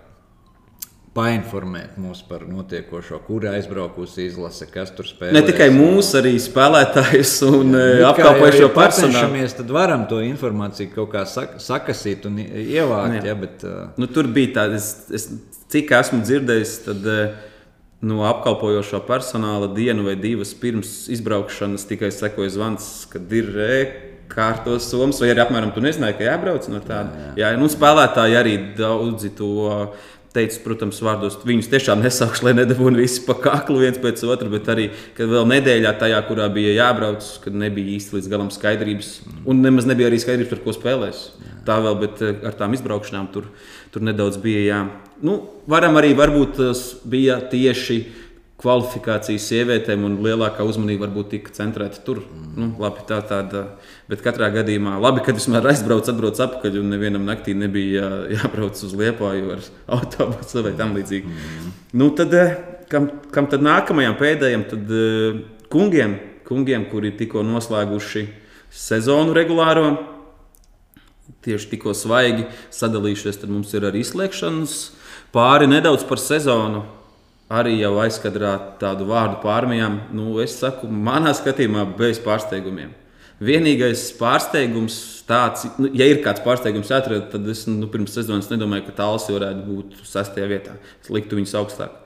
painformēt 1.18 1.98
mūs 2.02 2.22
par 2.30 2.44
notiekošo, 2.46 3.20
kur 3.26 3.48
aizbraukusi 3.50 4.28
izlase, 4.28 4.68
kas 4.70 4.94
tur 4.94 5.08
spēlē. 5.10 5.34
Ne 5.34 5.42
tikai 5.48 5.70
mūsu, 5.74 6.20
arī 6.20 6.36
spēlētājus 6.42 7.34
un 7.48 7.74
apkalpojušo 8.12 8.70
personālu. 8.76 9.34
Mēs 9.34 9.58
tad 9.58 9.74
varam 9.74 10.06
to 10.12 10.22
informāciju 10.26 10.94
kaut 10.94 11.12
kā 11.16 11.26
sak 11.30 11.58
sakasīt 11.64 12.30
un 12.30 12.38
ievākt. 12.44 13.26
Ja, 13.26 13.36
bet, 13.40 13.66
uh... 13.66 13.88
nu, 13.98 14.10
tur 14.12 14.30
bija 14.34 14.60
tāda, 14.62 14.78
es, 14.78 15.08
es, 15.14 15.30
cik 15.74 15.96
esmu 15.98 16.22
dzirdējis, 16.28 16.76
tad 16.86 17.10
uh, 17.10 17.48
no 18.06 18.22
apkalpojošā 18.30 19.02
personāla 19.08 19.72
dienu 19.74 20.06
vai 20.06 20.18
divas 20.20 20.54
pirms 20.58 21.08
izbraukšanas 21.14 21.88
tikai 21.90 22.12
sekoja 22.14 22.54
zvans, 22.54 22.92
kad 23.12 23.34
ir 23.34 23.50
kārtos 24.28 24.90
somas, 24.92 25.22
vai 25.24 25.32
arī 25.32 25.42
apmēram 25.44 25.72
tu 25.74 25.82
nezināji, 25.82 26.18
ka 26.20 26.28
jābrauc 26.28 26.68
no 26.70 26.82
tāda. 26.84 27.16
Jā, 27.16 27.30
jā. 27.32 27.36
jā 27.42 27.62
nu, 27.62 27.70
spēlētāji 27.72 28.38
arī 28.38 28.56
daudzi 28.78 29.32
to 29.38 29.50
teicu, 30.38 30.62
protams, 30.64 31.02
vārdos, 31.04 31.40
viņus 31.48 31.72
tiešām 31.74 32.04
nesaukšu, 32.06 32.46
lai 32.48 32.56
nedabūtu 32.60 33.02
visi 33.02 33.24
pa 33.26 33.36
kaklu 33.42 33.82
viens 33.82 34.00
pēc 34.02 34.24
otra, 34.30 34.50
bet 34.54 34.70
arī, 34.72 34.88
kad 35.18 35.32
vēl 35.32 35.50
nedēļā 35.52 35.94
tajā, 36.02 36.22
kurā 36.30 36.48
bija 36.54 36.76
jābrauc, 36.78 37.28
kad 37.44 37.58
nebija 37.58 37.98
īsti 37.98 38.18
līdz 38.18 38.32
galam 38.32 38.54
skaidrības, 38.54 39.12
un 39.50 39.66
nemaz 39.66 39.90
nebija 39.90 40.12
arī 40.12 40.22
skaidrības, 40.22 40.54
par 40.54 40.64
ko 40.66 40.76
spēlēs. 40.78 41.26
Tā 41.68 41.82
vēl, 41.84 41.98
bet 42.00 42.24
eh, 42.24 42.38
ar 42.48 42.56
tām 42.56 42.78
izbraukšanām 42.78 43.28
tur, 43.34 43.50
tur 43.92 44.06
nedaudz 44.08 44.40
bija 44.40 44.64
jā. 44.64 44.80
Nu, 45.26 45.40
varam 45.68 45.98
arī, 46.00 46.14
varbūt 46.16 46.56
tas 46.62 46.84
bija 47.08 47.42
tieši 47.52 47.98
kvalifikācijas 48.58 49.46
sievietēm, 49.52 50.06
un 50.08 50.16
lielākā 50.26 50.66
uzmanība 50.66 51.06
varbūt 51.06 51.30
tika 51.36 51.54
centrēta 51.54 52.02
tur. 52.06 52.24
Mm. 52.26 52.48
Nu, 52.58 52.70
labi, 52.82 53.04
tā 53.10 53.20
tāda, 53.30 53.64
bet 54.10 54.24
katrā 54.26 54.50
gadījumā 54.56 54.96
labi, 55.04 55.22
ka 55.26 55.36
vismaz 55.38 55.68
aizbrauc, 55.74 56.10
atbrauc 56.10 56.42
atpakaļ, 56.42 56.80
un 56.82 56.90
nevienam 56.96 57.28
naktī 57.28 57.54
nebija 57.58 58.02
jā, 58.02 58.10
jābrauc 58.40 58.82
uz 58.82 58.98
Liepāju 58.98 59.54
ar 59.58 59.62
autobusu 60.00 60.66
vai 60.66 60.74
tam 60.80 60.98
līdzīgi. 60.98 61.30
Mm. 61.30 61.78
Nu, 62.02 62.10
tad, 62.18 62.34
eh, 62.34 62.58
kam, 62.90 63.12
kam 63.34 63.52
tad 63.52 63.66
nākamajam 63.66 64.18
pēdējam, 64.18 64.66
tad 64.74 64.98
eh, 65.04 65.40
kungiem, 65.70 66.18
kungiem, 66.50 66.90
kuri 66.90 67.14
tikko 67.20 67.46
noslēguši 67.46 68.26
sezonu 68.74 69.38
regulāro, 69.38 69.92
tieši 71.46 71.76
tikko 71.76 71.94
svaigi 71.94 72.50
sadalījušies, 72.74 73.38
tad 73.44 73.54
mums 73.54 73.70
ir 73.78 73.86
arī 73.86 74.02
izslēgšanas 74.02 74.80
pāri 75.36 75.70
nedaudz 75.70 76.08
par 76.10 76.20
sezonu 76.20 76.88
arī 77.48 77.78
jau 77.80 77.94
aizkadrā 78.04 78.54
tādu 78.82 79.08
vārdu 79.08 79.40
pārmijām, 79.44 80.02
nu, 80.16 80.38
es 80.44 80.58
saku, 80.60 80.90
manā 80.92 81.34
skatījumā 81.38 81.86
bez 81.98 82.20
pārsteigumiem. 82.24 82.92
Vienīgais 83.38 84.08
pārsteigums, 84.18 84.98
tāds, 85.30 85.68
nu, 85.78 85.92
ja 85.94 86.08
ir 86.10 86.24
kāds 86.26 86.42
pārsteigums 86.42 86.90
jāatrod, 86.90 87.28
tad 87.32 87.46
es 87.52 87.68
nu, 87.70 87.86
pirms 87.94 88.16
sezonas 88.18 88.50
nedomāju, 88.50 88.88
ka 88.88 88.98
tāls 89.04 89.30
varētu 89.30 89.64
būt 89.68 90.00
sastajā 90.10 90.50
vietā. 90.50 90.74
Es 91.04 91.12
liktu 91.14 91.38
viņus 91.38 91.56
augstāk. 91.62 92.04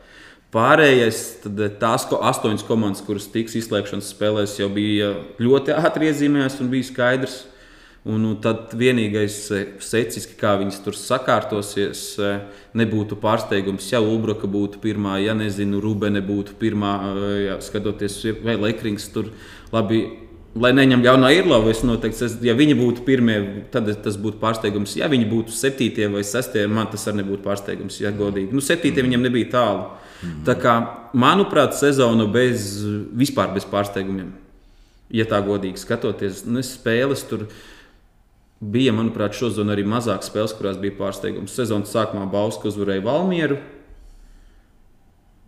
Pārējais, 0.52 1.22
tad 1.46 1.62
eh, 1.64 1.72
tās 1.80 2.04
ko, 2.10 2.20
astoņas 2.28 2.66
komandas, 2.68 3.04
kuras 3.08 3.30
tiks 3.32 3.56
izslēgšanas 3.62 4.12
spēlēs, 4.12 4.58
jau 4.60 4.68
bija 4.74 5.14
ļoti 5.40 5.72
ātri 5.78 6.10
iezīmētas 6.12 6.60
un 6.60 6.72
bija 6.74 6.90
skaidrs, 6.90 7.38
Un, 8.02 8.24
un 8.26 8.38
tad 8.42 8.72
vienīgais 8.74 9.36
e, 9.54 9.58
secis, 9.86 10.24
kā 10.40 10.56
viņas 10.58 10.80
tur 10.82 10.96
sakārtosies, 10.98 12.00
e, 12.18 12.32
nebūtu 12.82 13.14
pārsteigums, 13.22 13.92
ja 13.94 14.00
Ulbraka 14.02 14.50
būtu 14.50 14.82
pirmā, 14.82 15.20
ja 15.22 15.36
nezinu, 15.38 15.78
Rubene 15.84 16.24
būtu 16.26 16.56
pirmā, 16.58 16.96
e, 17.12 17.30
ja, 17.44 17.60
skatoties, 17.62 18.18
vai 18.42 18.58
Lekrings 18.58 19.06
tur 19.14 19.30
labi. 19.74 20.02
Lai 20.52 20.74
neņem 20.76 21.06
jaunā 21.06 21.30
Irlanda, 21.32 21.72
es 21.72 21.80
noteikti, 21.88 22.26
es, 22.26 22.34
ja 22.44 22.52
viņi 22.58 22.74
būtu 22.76 23.06
pirmie, 23.08 23.38
tad 23.72 23.86
tas 24.04 24.18
būtu 24.20 24.42
pārsteigums. 24.42 24.98
Ja 25.00 25.08
viņi 25.08 25.30
būtu 25.30 25.54
septītie 25.56 26.10
vai 26.12 26.26
sestie, 26.28 26.66
man 26.68 26.90
tas 26.92 27.06
arī 27.08 27.22
nebūtu 27.22 27.46
pārsteigums, 27.46 28.02
ja 28.02 28.12
godīgi. 28.12 28.52
Nu, 28.52 28.60
septītie 28.66 29.06
viņam 29.06 29.24
nebija 29.30 29.48
tālu. 29.54 29.86
Mm. 30.20 30.42
Tā 30.50 30.58
kā, 30.60 30.74
manuprāt, 31.16 31.78
sezona 31.80 32.28
bez, 32.28 32.82
vispār 33.16 33.54
bez 33.56 33.64
pārsteigumiem. 33.70 34.34
Ja 35.16 35.24
tā 35.30 35.40
godīgi 35.46 35.80
skatoties, 35.80 36.44
nu, 36.50 36.66
spēles 36.68 37.24
tur 37.30 37.46
ir 37.46 37.62
Bija, 38.62 38.94
manuprāt, 38.94 39.34
šodien 39.34 39.74
arī 39.74 39.82
mazāk 39.90 40.22
spēles, 40.22 40.54
kurās 40.54 40.78
bija 40.78 40.94
pārsteigums. 41.00 41.54
Sezonas 41.58 41.94
sākumā 41.96 42.28
Bauska 42.30 42.70
uzvarēja 42.70 43.02
Valmieru. 43.08 43.58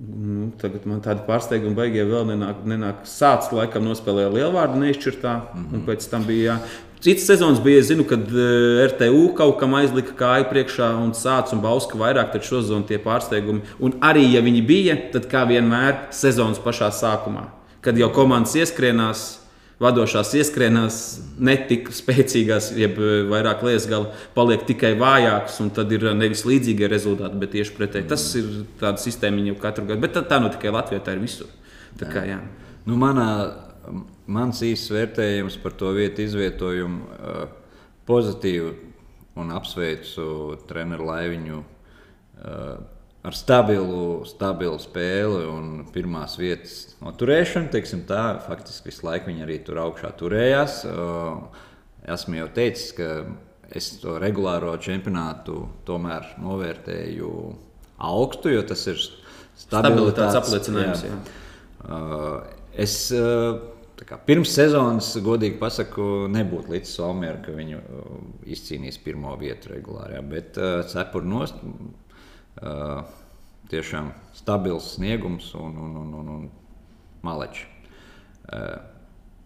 Nu, 0.01 0.47
tagad 0.59 0.88
man 0.89 1.03
tāda 1.05 1.22
pārsteiguma 1.28 1.78
beigie 1.78 2.07
vēl 2.09 2.26
nenāk. 2.32 2.64
nenāk. 2.66 3.03
Sācis 3.05 3.53
laikam 3.53 3.86
nospēlēja 3.86 4.32
lielvārdu 4.34 4.82
neizšķirtā, 4.82 5.34
mm 5.36 5.61
-hmm. 5.61 5.76
un 5.76 5.86
pēc 5.86 6.09
tam 6.09 6.26
bija. 6.26 6.55
Jā. 6.55 6.57
Citas 7.03 7.28
sezonas 7.28 7.61
bija, 7.61 7.84
zinu, 7.84 8.03
kad 8.03 8.20
eh, 8.20 8.88
RTU 8.88 9.36
kaut 9.36 9.59
kam 9.59 9.74
aizlika 9.76 10.16
kāju 10.18 10.49
priekšā 10.49 10.89
un 11.03 11.11
sācis 11.11 11.53
un 11.53 11.61
bauska 11.61 11.97
vairāk, 11.97 12.32
tad 12.32 12.43
šodien 12.43 12.84
tie 12.84 12.97
pārsteigumi. 12.97 13.61
Un 13.80 13.93
arī, 14.01 14.26
ja 14.34 14.41
viņi 14.41 14.66
bija, 14.66 14.97
tad 15.11 15.30
kā 15.30 15.45
vienmēr 15.45 16.07
sezonas 16.09 16.59
pašā 16.59 16.89
sākumā, 16.89 17.45
kad 17.82 17.97
jau 17.97 18.09
komandas 18.09 18.55
ieskrienās 18.55 19.43
vadošās 19.82 20.34
ieskrienās, 20.38 20.99
netik 21.41 21.89
spēcīgās, 21.93 22.71
jeb 22.78 22.99
eh, 23.01 23.15
vairāk 23.30 23.63
lietas 23.65 23.88
gala 23.89 24.11
paliek 24.36 24.65
tikai 24.67 24.93
vājākas, 24.99 25.59
un 25.63 25.71
tad 25.76 25.91
ir 25.95 26.05
nevis 26.17 26.45
līdzīgie 26.47 26.89
rezultāti, 26.91 27.39
bet 27.41 27.53
tieši 27.55 27.76
pretēji. 27.78 28.09
Tas 28.11 28.28
ir 28.39 28.49
tāda 28.82 29.01
sistēma 29.01 29.43
jau 29.49 29.57
katru 29.61 29.88
gadu, 29.89 30.03
bet 30.03 30.15
tā, 30.17 30.24
tā 30.30 30.39
nu 30.43 30.51
tikai 30.53 30.74
Latvijā, 30.76 31.03
tā 31.03 31.17
ir 31.17 31.24
visur. 31.24 31.51
Tā 31.99 32.09
kā, 32.09 32.24
jā. 32.26 32.39
nu, 32.89 32.97
manā, 32.99 33.28
mans 34.26 34.63
īsts 34.65 34.93
vērtējums 34.93 35.59
par 35.61 35.76
to 35.78 35.91
vietu 35.93 36.24
izvietojumu 36.26 37.03
uh, 37.05 37.43
pozitīvu 38.09 38.71
un 39.41 39.53
apsveicu 39.53 40.26
treneru 40.69 41.09
Laiviņu. 41.09 41.61
Uh, 43.24 43.28
ar 43.28 43.36
stabilu, 43.38 44.24
stabilu 44.28 44.80
spēli 44.84 45.45
un 45.47 45.67
pirmās 45.95 46.36
vietas 46.39 46.95
noturēšanu. 47.03 47.71
Tā, 48.09 48.24
faktiski 48.43 48.91
visu 48.91 49.07
laiku 49.07 49.32
viņi 49.32 49.45
arī 49.45 49.59
tur 49.63 49.80
augšā 49.86 50.11
turējās. 50.19 50.82
Esmu 52.13 52.41
jau 52.41 52.49
teicis, 52.55 52.91
ka 52.97 53.09
es 53.74 53.93
to 54.01 54.17
regulāro 54.21 54.76
čempionātu 54.76 55.61
tomēr 55.88 56.34
novērtēju 56.43 57.32
augstu, 58.03 58.51
jo 58.57 58.65
tas 58.67 58.84
ir 58.91 58.99
stabilitātes 59.57 60.41
apliecinājums. 60.41 61.07
Jā. 61.07 61.15
Jā. 61.88 62.03
Es 62.84 62.97
kā, 64.03 64.17
pirms 64.28 64.51
sezonas, 64.51 65.13
godīgi 65.24 65.55
pasaku, 65.61 66.28
nebūtu 66.34 66.76
līdz 66.76 66.91
Somijam, 66.91 67.39
ka 67.45 67.55
viņi 67.55 67.80
izcīnīs 68.51 68.99
pirmo 68.99 69.32
vietu 69.39 69.71
regulārā, 69.78 70.19
bet 70.28 70.59
cepuru 70.91 71.38
nost 71.38 71.63
Uh, 71.63 72.03
tiešām 73.72 74.12
stabils 74.38 74.93
sniegums 74.97 75.54
un, 75.58 75.78
un, 75.78 75.95
un, 76.01 76.14
un, 76.20 76.34
un 76.38 76.49
maleči. 77.26 77.66
Uh, 78.43 78.76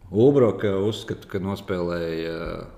Ulbroka 0.07 0.71
uzskata, 0.87 1.27
ka 1.29 1.39
nospēlēja 1.43 2.33
uh, 2.33 2.77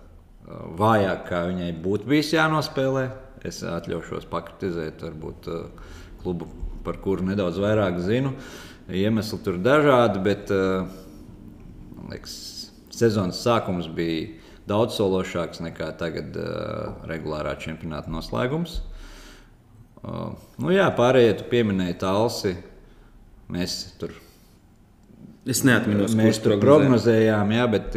vājāk, 0.79 1.25
kā 1.29 1.43
viņai 1.49 1.69
būtu 1.83 2.09
bijis 2.09 2.33
jānospēlē. 2.35 3.05
Es 3.45 3.61
atļaušos 3.63 4.25
pakritizēt, 4.27 5.03
varbūt 5.05 5.47
klubu, 6.19 6.49
par 6.83 6.97
kuru 6.99 7.23
nedaudz 7.29 7.59
vairāk 7.61 8.01
zinu. 8.03 8.33
Iemesli 8.89 9.39
tur 9.45 9.59
dažādi, 9.63 10.19
bet 10.25 10.51
liekas, 12.09 12.33
sezonas 12.91 13.39
sākums 13.45 13.87
bija 13.95 14.33
daudz 14.67 14.97
sološāks 14.97 15.61
nekā 15.63 15.93
tagad 16.01 16.35
regulārā 17.07 17.53
čempionāta 17.61 18.11
noslēgums. 18.11 18.81
Uh, 19.99 20.31
nu 20.63 20.71
jā, 20.71 20.87
pārējie 20.95 21.35
tu 21.41 21.47
pieminēji 21.51 21.97
Talsi. 21.99 22.55
Mēs 23.51 23.77
tur. 23.99 24.13
Es 25.49 25.63
neatceros, 25.65 26.13
mēs 26.17 26.39
tur 26.43 26.59
prognozējām, 26.61 27.51
jā, 27.55 27.65
bet 27.71 27.95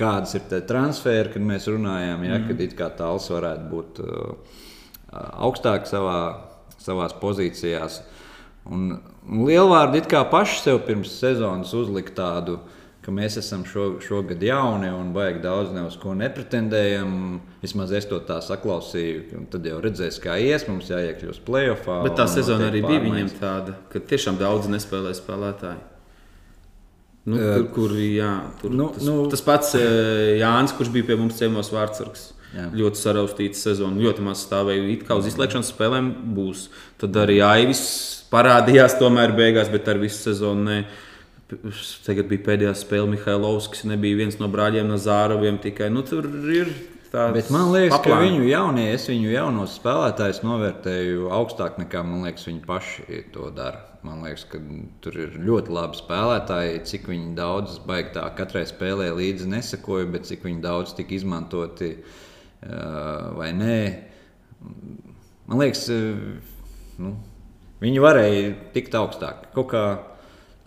kādas 0.00 0.34
ir 0.34 0.46
tie 0.50 0.58
transferi, 0.66 1.30
kad 1.34 1.44
mēs 1.46 1.68
runājām, 1.70 2.24
jā, 2.26 2.38
mm. 2.40 2.48
kad 2.48 2.64
it 2.64 2.74
kā 2.78 2.88
Talsi 2.98 3.34
varētu 3.36 3.68
būt 3.70 4.00
uh, 4.02 4.58
augstāk 5.46 5.86
savā, 5.86 6.18
savās 6.82 7.14
pozīcijās. 7.20 8.00
Un, 8.70 8.90
un 9.28 9.46
Lielvārdi 9.46 10.02
it 10.02 10.10
kā 10.10 10.24
paši 10.28 10.60
sev 10.64 10.82
pirms 10.88 11.14
sezonas 11.20 11.72
uzlika 11.76 12.16
tādu 12.18 12.58
uh, 12.58 12.79
ka 13.04 13.12
mēs 13.14 13.38
esam 13.40 13.62
šo, 13.68 13.94
šogad 14.04 14.42
jauni 14.44 14.90
un 14.92 15.12
vajag 15.14 15.40
daudz 15.44 15.72
ne 15.72 15.86
uz 15.88 15.96
ko 16.00 16.12
nepretendējam. 16.16 17.12
Vismaz 17.62 17.94
es 17.96 18.08
to 18.10 18.18
tā 18.28 18.40
saklausīju. 18.44 19.46
Tad 19.52 19.68
jau 19.68 19.78
redzēs, 19.84 20.20
kā 20.22 20.36
ies, 20.40 20.66
mums 20.68 20.90
jāiekļūst 20.92 21.44
playoffā. 21.46 22.00
Bet 22.04 22.18
tā 22.20 22.28
sezona 22.30 22.68
arī 22.68 22.84
bija 22.84 23.04
viņiem 23.06 23.32
tāda, 23.40 23.78
ka 23.92 24.04
tiešām 24.12 24.40
daudz 24.40 24.68
nespēlēja 24.72 25.20
spēlētāji. 25.20 25.86
Nu, 27.30 27.36
tur, 27.36 27.66
kur, 27.74 27.96
jā, 28.00 28.30
tur, 28.62 28.72
nu, 28.72 28.86
tas, 28.94 29.04
nu, 29.04 29.16
tas 29.32 29.42
pats 29.44 29.74
Jānis, 29.76 30.72
kurš 30.76 30.92
bija 30.94 31.10
pie 31.10 31.18
mums 31.20 31.36
ciemos 31.40 31.68
vārdsargs. 31.72 32.30
Jā. 32.50 32.64
Ļoti 32.74 32.98
saraustīta 32.98 33.58
sezona, 33.60 34.00
ļoti 34.02 34.24
maz 34.26 34.40
stāvēja. 34.42 34.88
It 34.90 35.04
kā 35.06 35.14
uz 35.20 35.28
izslēgšanas 35.30 35.70
spēlēm 35.70 36.08
būs. 36.34 36.64
Tad 36.98 37.14
arī 37.20 37.38
Aivis 37.46 37.84
parādījās 38.32 38.96
tomēr 38.98 39.36
beigās, 39.36 39.70
bet 39.70 39.86
ar 39.92 40.00
visu 40.02 40.18
sezonu. 40.24 40.64
Ne 40.66 40.80
Tagad 42.06 42.28
bija 42.30 42.44
pēdējā 42.46 42.72
spēle 42.78 43.10
Mihailovskis, 43.10 43.82
nebija 43.90 44.20
viens 44.20 44.38
no 44.38 44.46
brāļiem 44.52 44.86
no 44.90 44.98
Zāraviem. 45.00 45.58
Tikai 45.62 45.88
nu, 45.90 46.04
tur 46.06 46.28
ir 46.52 46.70
tāds. 47.10 47.34
Bet 47.34 47.50
man 47.50 47.72
liekas, 47.74 47.96
paplāni. 47.96 48.10
ka 48.12 48.18
viņu 48.22 48.48
jaunie, 48.48 48.86
es 48.94 49.06
viņu 49.10 49.32
jaunos 49.32 49.76
spēlētājus 49.80 50.42
novērtēju 50.46 51.30
augstāk 51.34 51.80
nekā 51.82 52.04
man 52.06 52.26
liekas, 52.28 52.46
viņi 52.46 52.62
paši 52.66 53.22
to 53.34 53.48
dara. 53.54 53.82
Man 54.06 54.22
liekas, 54.24 54.46
ka 54.48 54.60
tur 55.04 55.18
ir 55.20 55.34
ļoti 55.44 55.74
labi 55.76 55.98
spēlētāji. 55.98 56.84
Cik 56.88 57.10
viņi 57.10 57.34
daudz 57.36 57.80
baigtā 57.84 58.24
katrai 58.38 58.62
spēlē 58.68 59.10
līdzi 59.18 59.50
nesakoja, 59.50 60.06
bet 60.14 60.28
cik 60.30 60.46
viņi 60.46 60.62
daudz 60.64 60.94
tika 60.96 61.18
izmantoti 61.18 61.90
vai 63.36 63.50
nē. 63.56 63.80
Man 65.50 65.60
liekas, 65.60 65.84
nu, 67.00 67.12
viņi 67.82 68.06
varēja 68.06 68.54
tikt 68.76 68.96
augstāk. 68.96 69.50
Kaut 69.56 69.68
kā 69.74 69.84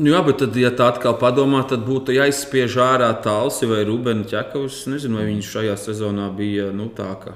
Nu, 0.02 0.10
jā, 0.10 0.20
bet 0.26 0.40
tad, 0.42 0.56
ja 0.58 0.72
tā 0.74 0.88
atkal 0.90 1.14
padomā, 1.22 1.62
tad 1.70 1.84
būtu 1.86 2.16
jāizspiež 2.16 2.80
ārā 2.82 3.12
Talsi 3.22 3.70
vai 3.70 3.84
Rubens 3.86 4.32
Čakovs. 4.32 4.84
Es 4.84 4.90
nezinu, 4.90 5.20
vai 5.20 5.28
viņš 5.30 5.52
šajā 5.54 5.76
sezonā 5.78 6.32
bija 6.34 6.72
nu, 6.74 6.88
tā, 6.98 7.12
ka 7.22 7.36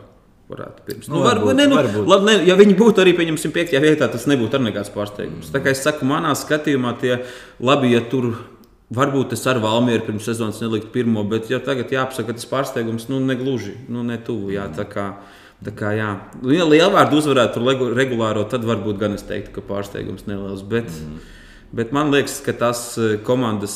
varētu 0.50 0.86
pirms. 0.88 1.10
Nu, 1.12 1.20
nu, 1.20 1.24
varbūt, 1.28 1.54
ne, 1.58 1.68
nu, 1.70 1.78
varbūt. 1.78 2.10
Labi, 2.10 2.28
ne, 2.30 2.36
ja 2.48 2.58
viņi 2.58 2.76
būtu 2.80 3.04
arī, 3.04 3.14
pieņemsim, 3.18 3.54
piektajā 3.56 3.82
vietā, 3.84 4.10
tas 4.12 4.28
nebūtu 4.32 4.62
nekāds 4.64 4.92
pārsteigums. 4.94 5.52
Tā 5.54 5.62
kā 5.64 5.74
es 5.76 5.84
saku, 5.86 6.08
manā 6.08 6.34
skatījumā 6.38 6.96
tie 7.02 7.18
labi, 7.64 7.94
ja 7.96 8.04
tur. 8.10 8.34
Varbūt 8.98 9.34
es 9.36 9.42
ar 9.52 9.58
Valmieru 9.60 10.06
pirms 10.06 10.24
sezonas 10.30 10.62
neliktu 10.64 10.94
pirmo, 10.94 11.20
bet 11.28 11.50
jau 11.52 11.58
tagad 11.60 11.90
jāapsaka, 11.92 12.30
ka 12.30 12.38
tas 12.38 12.48
pārsteigums 12.48 13.10
nu, 13.12 13.18
negluži, 13.20 13.74
nu, 13.92 14.00
ne 14.08 14.16
tuvu. 14.16 14.54
Jā, 14.56 14.70
tā 14.72 14.86
kā, 14.88 15.10
tā 15.60 15.74
kā, 15.76 15.92
jā. 15.98 16.14
Ja 16.56 16.68
lielvārdu 16.72 17.20
uzvarētu 17.20 17.66
regulāro, 17.92 18.46
tad 18.48 18.64
varbūt 18.64 19.02
gan 19.02 19.18
es 19.20 19.28
teiktu, 19.28 19.58
ka 19.58 19.66
pārsteigums 19.68 20.24
neliels. 20.32 20.64
Bet, 20.64 20.88
mm. 20.88 21.20
Bet 21.72 21.92
man 21.92 22.12
liekas, 22.14 22.40
ka 22.46 22.56
tās 22.56 22.94
eh, 23.00 23.18
komandas, 23.28 23.76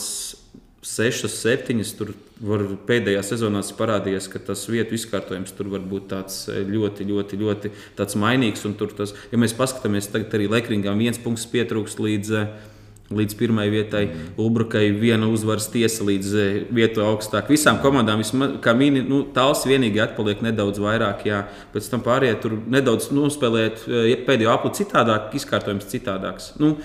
sešas, 0.81 1.35
septiņas, 1.43 1.91
tur 1.99 2.13
var, 2.41 2.63
pēdējā 2.87 3.21
sezonā 3.25 3.61
parādījies, 3.77 4.25
ka 4.31 4.39
tas 4.47 4.63
vietu 4.71 4.95
izkārtojums 4.97 5.53
tur 5.53 5.69
var 5.73 5.83
būt 5.85 6.07
tāds 6.13 6.45
eh, 6.49 6.63
ļoti, 6.65 7.05
ļoti, 7.11 7.39
ļoti 7.41 7.71
tāds 7.99 8.17
mainīgs. 8.19 8.63
Tas, 8.97 9.15
ja 9.33 9.39
mēs 9.41 9.57
paskatāmies, 9.57 10.09
tagad 10.13 10.39
arī 10.39 10.49
Lekringam 10.51 11.01
viens 11.03 11.19
punkts 11.21 11.49
pietrūkst 11.51 12.03
līdz. 12.03 12.37
Eh, 12.39 12.69
līdz 13.11 13.33
pirmai 13.35 13.65
vietai, 13.67 14.05
mm. 14.07 14.27
Ulbrukai 14.39 14.85
viena 14.95 15.27
uzvaras 15.27 15.65
tiesa 15.67 16.05
līdz 16.07 16.29
vietu 16.71 17.01
augstāk. 17.03 17.49
Visām 17.51 17.81
komandām, 17.83 18.21
vismaz, 18.23 18.53
kā 18.63 18.71
mini, 18.71 19.01
nu, 19.03 19.25
tāls 19.35 19.65
vienīgi 19.67 19.99
atpaliek 19.99 20.39
nedaudz 20.45 20.79
vairāk, 20.79 21.25
jā. 21.27 21.41
Pēc 21.73 21.89
tam 21.91 22.05
pārējie 22.05 22.37
tur 22.39 22.55
nedaudz 22.71 23.09
nospēlēt 23.11 23.83
pēdējo 24.29 24.53
apli 24.55 24.71
citādāk, 24.79 25.35
izkārtojums 25.41 25.91
citādāks. 25.91 26.53
Nu, 26.63 26.77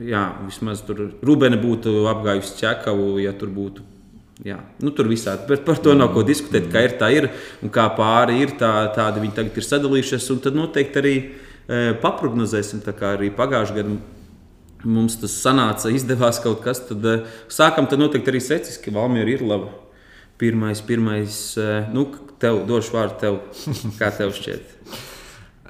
jā, 0.00 0.24
vismaz 0.46 0.82
tur 0.86 1.08
Rūbēna 1.24 1.58
būtu 1.60 2.04
apgājusi 2.10 2.58
ķekavu, 2.60 3.14
ja 3.22 3.34
tur 3.36 3.52
būtu. 3.54 3.86
Jā, 4.40 4.56
nu, 4.80 4.88
tur 4.96 5.10
visādi, 5.10 5.44
bet 5.50 5.66
par 5.66 5.76
to 5.84 5.92
nav 5.92 6.14
ko 6.14 6.22
diskutēt. 6.24 6.70
Kā 6.72 6.86
ir 6.86 6.94
tā, 7.00 7.10
ir 7.12 7.26
un 7.60 7.72
kā 7.72 7.84
pāri 7.92 8.38
ir 8.40 8.54
tā, 8.60 8.72
tādi 8.96 9.20
viņi 9.20 9.36
tagad 9.36 9.58
ir 9.60 9.66
sadalījušies. 9.66 10.30
Tad 10.46 10.56
noteikti 10.56 11.00
arī 11.02 11.12
e, 11.20 11.82
paprognozēsim, 12.00 12.80
kā 12.86 13.14
arī 13.18 13.28
pagājušajā 13.36 13.76
gadā 13.82 13.98
mums 14.88 15.18
tas 15.20 15.36
sanāca, 15.42 15.92
izdevās 15.98 16.40
kaut 16.40 16.64
kas. 16.64 16.80
Tad 16.88 17.04
e, 17.04 17.18
sākam 17.52 17.90
tad 17.90 18.00
noteikti 18.00 18.32
arī 18.32 18.40
secis, 18.44 18.80
ka 18.80 18.94
Valmiera 18.96 19.36
ir 19.36 19.44
laba. 19.44 19.74
Pirmais, 20.40 20.80
pirmais, 20.88 21.36
e, 21.60 21.68
nu, 21.92 22.08
tev 22.40 22.64
došu 22.70 22.96
vārdu 22.96 23.20
tev, 23.20 23.40
kā 24.00 24.08
tev 24.16 24.32
šķiet. 24.40 24.76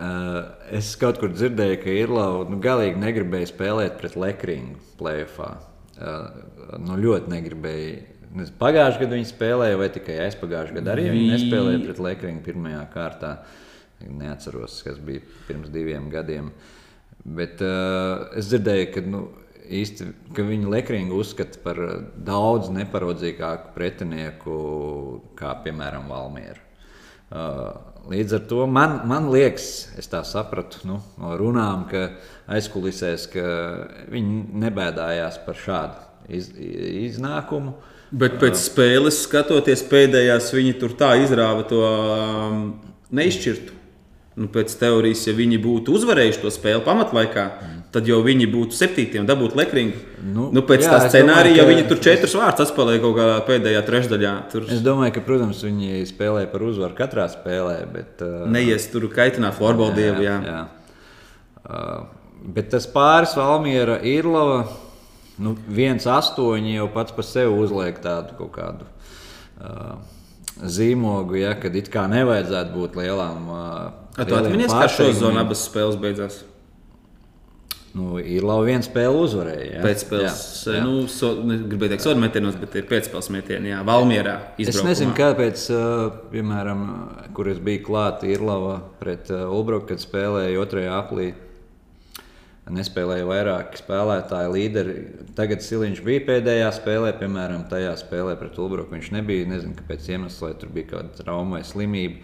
Uh, 0.00 0.46
es 0.72 0.94
kaut 0.96 1.18
kur 1.20 1.28
dzirdēju, 1.34 1.76
ka 1.82 1.92
Irlanda 1.92 2.54
nu, 2.54 2.56
galīgi 2.64 2.96
negribēja 3.02 3.50
spēlēt 3.50 3.98
pret 4.00 4.14
Lekringu 4.16 4.78
plēsoņā. 4.96 5.66
Uh, 6.00 6.78
nu, 6.80 6.96
ļoti 6.96 7.28
negribēja. 7.28 7.98
Pagājušajā 8.56 9.02
gadā 9.02 9.18
viņi 9.18 9.28
spēlēja, 9.28 9.76
vai 9.76 9.90
tikai 9.92 10.16
aizpagājušajā 10.24 10.78
gadā 10.78 10.94
arī 10.94 11.04
viņi 11.10 11.34
nespēlēja 11.34 11.82
pret 11.84 12.00
Lekringu 12.06 12.44
pirmajā 12.46 12.86
kārtā. 12.94 13.34
Neatceros, 14.00 14.78
kas 14.86 14.96
bija 15.04 15.20
pirms 15.50 15.68
diviem 15.74 16.08
gadiem. 16.14 16.48
Bet 17.20 17.60
uh, 17.60 18.30
es 18.40 18.48
dzirdēju, 18.48 18.88
ka, 18.94 19.04
nu, 19.04 19.22
īsti, 19.68 20.08
ka 20.32 20.48
viņi 20.48 20.72
Lekringu 20.78 21.20
uzskata 21.20 21.60
par 21.66 21.82
daudz 22.16 22.72
neparodzīgāku 22.72 23.74
pretinieku 23.76 24.56
kā, 25.36 25.58
piemēram, 25.66 26.08
Valmieru. 26.08 26.64
Uh, 27.30 27.89
Līdz 28.08 28.36
ar 28.38 28.44
to 28.48 28.66
man, 28.70 29.00
man 29.08 29.28
liekas, 29.32 29.90
es 30.00 30.08
tā 30.10 30.22
sapratu 30.26 30.80
nu, 30.88 30.98
no 31.20 31.34
runām, 31.38 31.84
ka 31.90 32.06
aizkulisēs, 32.50 33.26
ka 33.34 33.44
viņi 34.10 34.60
nebēdājās 34.64 35.40
par 35.44 35.58
šādu 35.60 36.06
iz, 36.32 36.48
iznākumu. 36.56 37.74
Bet 38.10 38.40
pēc 38.42 38.56
spēles 38.58 39.20
skatoties, 39.26 39.84
pēdējās 39.86 40.48
viņi 40.56 40.72
tur 40.80 40.96
tā 40.98 41.12
izrāva 41.22 41.62
to 41.70 41.82
um, 41.86 42.64
neizšķirtu. 43.14 43.76
Nu, 44.40 44.48
pēc 44.48 44.72
teorijas, 44.80 45.26
ja 45.28 45.36
viņi 45.36 45.58
būtu 45.60 45.92
uzvarējuši 45.98 46.40
to 46.40 46.52
spēli 46.54 46.80
pamatlaikā, 46.86 47.46
mm 47.50 47.80
tad 47.94 48.06
jau 48.06 48.20
viņi 48.22 48.46
būtu 48.50 48.76
septīti 48.76 49.18
un 49.20 49.26
dabūtu 49.28 49.58
lekringu. 49.58 49.98
Nu, 50.22 50.48
nu, 50.54 50.62
pēc 50.66 50.84
jā, 50.84 50.92
tā 50.92 51.08
scenārija, 51.10 51.58
ja 51.58 51.66
viņi 51.66 51.86
tur 51.90 52.00
četrus 52.02 52.36
vārdus 52.38 52.68
atspēlēja 52.68 53.02
kaut 53.02 53.16
kādā 53.18 53.38
pēdējā 53.48 53.80
trešdaļā. 53.86 54.34
Tur... 54.52 54.68
Es 54.70 54.82
domāju, 54.84 55.14
ka, 55.16 55.24
protams, 55.26 55.62
viņi 55.66 56.04
spēlēja 56.10 56.50
par 56.52 56.64
uzvaru 56.66 56.96
katrā 56.98 57.26
spēlē. 57.32 57.80
Bet, 57.90 58.22
uh... 58.22 58.44
Neies 58.50 58.86
tur 58.92 59.08
kaitināt 59.10 59.58
floorbola 59.58 59.96
dievu. 59.96 60.22
Jā, 60.22 60.36
jā. 60.46 60.60
Uh, 61.64 62.44
bet 62.54 62.70
tas 62.74 62.86
pāris 62.90 63.34
Valmiera 63.38 63.98
Irlava, 64.06 64.62
nu, 65.42 65.56
viens 65.66 66.06
astoņi 66.06 66.78
jau 66.78 66.86
pats 66.94 67.16
par 67.16 67.26
sevi 67.26 67.58
uzliek 67.64 67.98
tādu 68.04 68.38
kaut 68.38 68.54
kādu. 68.54 68.88
Uh, 69.58 69.98
Zīmogu, 70.60 71.40
ja, 71.40 71.56
kad 71.58 71.74
it 71.78 71.90
kā 71.90 72.04
nevajadzētu 72.10 72.76
būt 72.76 73.00
lielām. 73.00 73.50
Uh, 73.50 73.99
tu 74.16 74.38
atceries, 74.38 74.72
kā 74.72 74.86
šo 74.90 75.10
zonu 75.16 75.42
abas 75.42 75.66
spēles 75.68 75.98
beidzās? 76.00 76.40
Nu, 77.90 78.20
ir 78.22 78.44
labi, 78.46 78.68
viena 78.70 78.86
spēle 78.86 79.18
uzvarēja. 79.18 79.66
Jā. 79.66 79.80
Pēcspēles, 79.82 80.42
jā, 80.62 80.76
jā. 80.76 80.82
nu, 80.86 81.08
so, 81.10 81.32
gribēju 81.42 81.90
teikt, 81.90 82.04
sodu 82.04 82.22
metienos, 82.22 82.58
bet 82.60 82.76
ir 82.78 82.86
pēcspēles 82.86 83.28
metieni, 83.34 83.72
jā, 83.72 83.80
Valmierā. 83.86 84.34
Es 84.62 84.78
nezinu, 84.86 85.10
kāpēc, 85.18 85.64
piemēram, 86.30 86.84
kur 87.34 87.50
es 87.50 87.58
biju 87.66 87.82
klāt 87.88 88.22
Irlava 88.28 88.76
pret 89.02 89.32
Ulbruku, 89.34 89.88
kad 89.90 90.02
spēlēju 90.04 90.62
otrajā 90.62 91.00
aplī. 91.00 91.32
Nespēlēja 92.70 93.26
vairāk 93.26 93.74
spēlētāju 93.80 94.52
līderi. 94.54 94.94
Tagad 95.34 95.64
Siliņš 95.66 96.04
bija 96.06 96.22
pēdējā 96.28 96.68
spēlē, 96.76 97.10
piemēram, 97.18 97.64
tajā 97.72 97.96
spēlē 97.98 98.36
pret 98.38 98.60
Ulbruku. 98.62 98.94
Viņš 98.94 99.10
nebija, 99.16 99.48
nezinu, 99.50 99.74
kāpēc 99.80 100.06
iemesls, 100.12 100.38
vai 100.44 100.52
tur 100.60 100.70
bija 100.76 100.92
kāda 100.92 101.24
trauma 101.24 101.58
vai 101.58 101.64
slimība. 101.66 102.22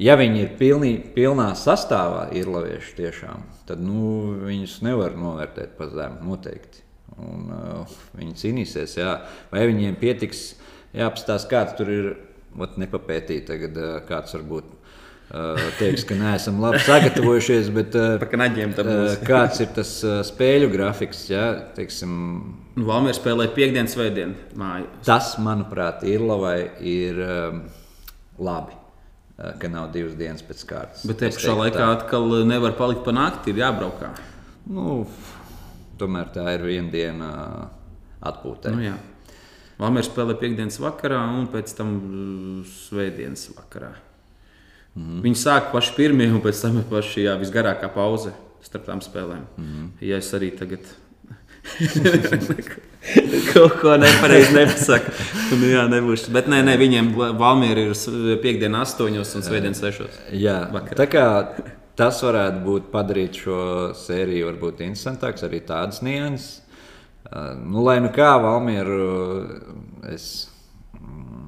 Ja 0.00 0.16
viņi 0.16 0.46
ir 0.46 0.52
pilnī, 0.56 0.94
pilnā 1.14 1.50
sastāvā, 1.58 2.30
ir 2.36 2.48
lavieši 2.48 2.94
tiešām, 2.96 3.42
tad 3.68 3.82
nu, 3.84 4.32
viņus 4.40 4.78
nevar 4.86 5.18
novērtēt 5.20 5.74
par 5.76 5.92
zemu. 5.92 6.22
Noteikti. 6.30 6.80
Un, 7.20 7.50
uh, 7.52 7.96
viņi 8.16 8.38
cīnīsies, 8.40 8.96
jā. 8.96 9.18
vai 9.52 9.66
viņiem 9.68 9.98
pietiks. 10.00 10.54
Jāapstāsta, 10.96 11.50
kāds 11.50 11.76
tur 11.78 11.92
ir. 11.92 12.12
Vat 12.52 12.74
nepapētīt, 12.76 13.46
tagad 13.48 13.78
uh, 13.80 13.94
kāds 14.04 14.34
varbūt 14.36 14.66
uh, 15.32 15.60
teiks, 15.78 16.02
ka 16.04 16.18
neesam 16.20 16.58
labi 16.60 16.82
sagatavojušies. 16.84 17.70
Bet, 17.72 17.96
uh, 17.96 18.18
uh, 18.20 19.14
kāds 19.24 19.62
ir 19.64 19.70
tas 19.72 19.94
uh, 20.04 20.18
spēļu 20.28 20.68
grafiks? 20.74 21.22
Jā, 21.32 21.46
teiksim, 21.78 22.12
nu, 22.76 22.84
Valmiera 22.90 23.16
spēlē 23.16 23.48
piekdienas 23.56 23.96
veidienu 23.96 24.36
māju. 24.60 24.92
Tas, 25.08 25.32
manuprāt, 25.40 26.04
ir 26.04 26.28
ir 26.84 27.24
um, 27.24 27.64
labi. 28.36 28.81
Eh, 29.42 29.54
ka 29.58 29.68
nav 29.68 29.88
divas 29.90 30.14
dienas 30.14 30.42
pēc 30.46 30.60
kārtas. 30.68 31.02
Bet 31.08 31.18
te 31.18 31.30
pašā 31.32 31.54
laikā 31.58 31.80
tā. 31.80 31.86
atkal 31.96 32.28
nevar 32.46 32.76
palikt 32.78 33.02
pa 33.02 33.14
nakti, 33.16 33.50
ir 33.50 33.64
jābraukā. 33.64 34.12
Nu, 34.70 35.00
tomēr 35.98 36.30
tā 36.34 36.44
ir 36.54 36.62
viena 36.68 36.92
diena 36.92 37.30
eh, 37.40 37.64
atpūtē. 38.30 38.70
Nu, 38.76 38.84
jā. 38.86 38.94
Lamērs 39.82 40.12
spēlē 40.12 40.36
piekdienas 40.38 40.78
vakarā 40.78 41.24
un 41.40 41.48
pēc 41.50 41.74
tam 41.74 41.90
eh, 41.98 42.70
svētdienas 42.70 43.48
vakarā. 43.56 43.90
Mm 44.94 45.02
-hmm. 45.02 45.20
Viņi 45.26 45.42
sāk 45.42 45.72
paši 45.72 45.94
pirmie 45.96 46.30
un 46.30 46.40
pēc 46.40 46.62
tam 46.62 46.78
ir 46.78 46.86
paši 46.90 47.26
jā, 47.26 47.34
visgarākā 47.40 47.90
pauze 47.94 48.32
starp 48.62 48.86
tām 48.86 49.00
spēlēm. 49.00 49.44
Mm 49.56 49.64
-hmm. 49.64 49.88
Ja 50.00 50.16
es 50.16 50.34
arī 50.34 50.56
tagad 50.58 50.86
Kaut 53.52 53.76
ko 53.80 53.94
nepareizi 54.00 54.54
nepasaka. 54.56 55.12
Nu, 55.54 55.68
jā, 55.70 55.84
nebūs. 55.90 56.26
Bet 56.34 56.48
nē, 56.50 56.62
nē 56.66 56.74
viņiem 56.80 57.12
Valmiera 57.38 57.86
ir 57.88 58.40
piekdiena, 58.42 58.82
astoņos 58.86 59.36
un 59.38 59.46
svētdien, 59.46 59.76
sešos. 59.78 60.18
Jā, 60.34 60.58
vakarā. 60.74 60.98
tā 60.98 61.06
kā 61.10 61.26
tas 61.98 62.22
varētu 62.24 62.62
būt 62.66 62.90
padarīt 62.92 63.42
šo 63.44 63.58
sēriju 63.98 64.48
varbūt 64.50 64.82
interesantāks, 64.86 65.44
arī 65.46 65.62
tādas 65.66 66.02
nianses. 66.04 66.60
Nu, 67.62 67.84
lai 67.86 67.98
nu 68.02 68.10
kā 68.12 68.34
Valmieru 68.42 69.02
es 70.10 70.26
mm, 70.98 71.44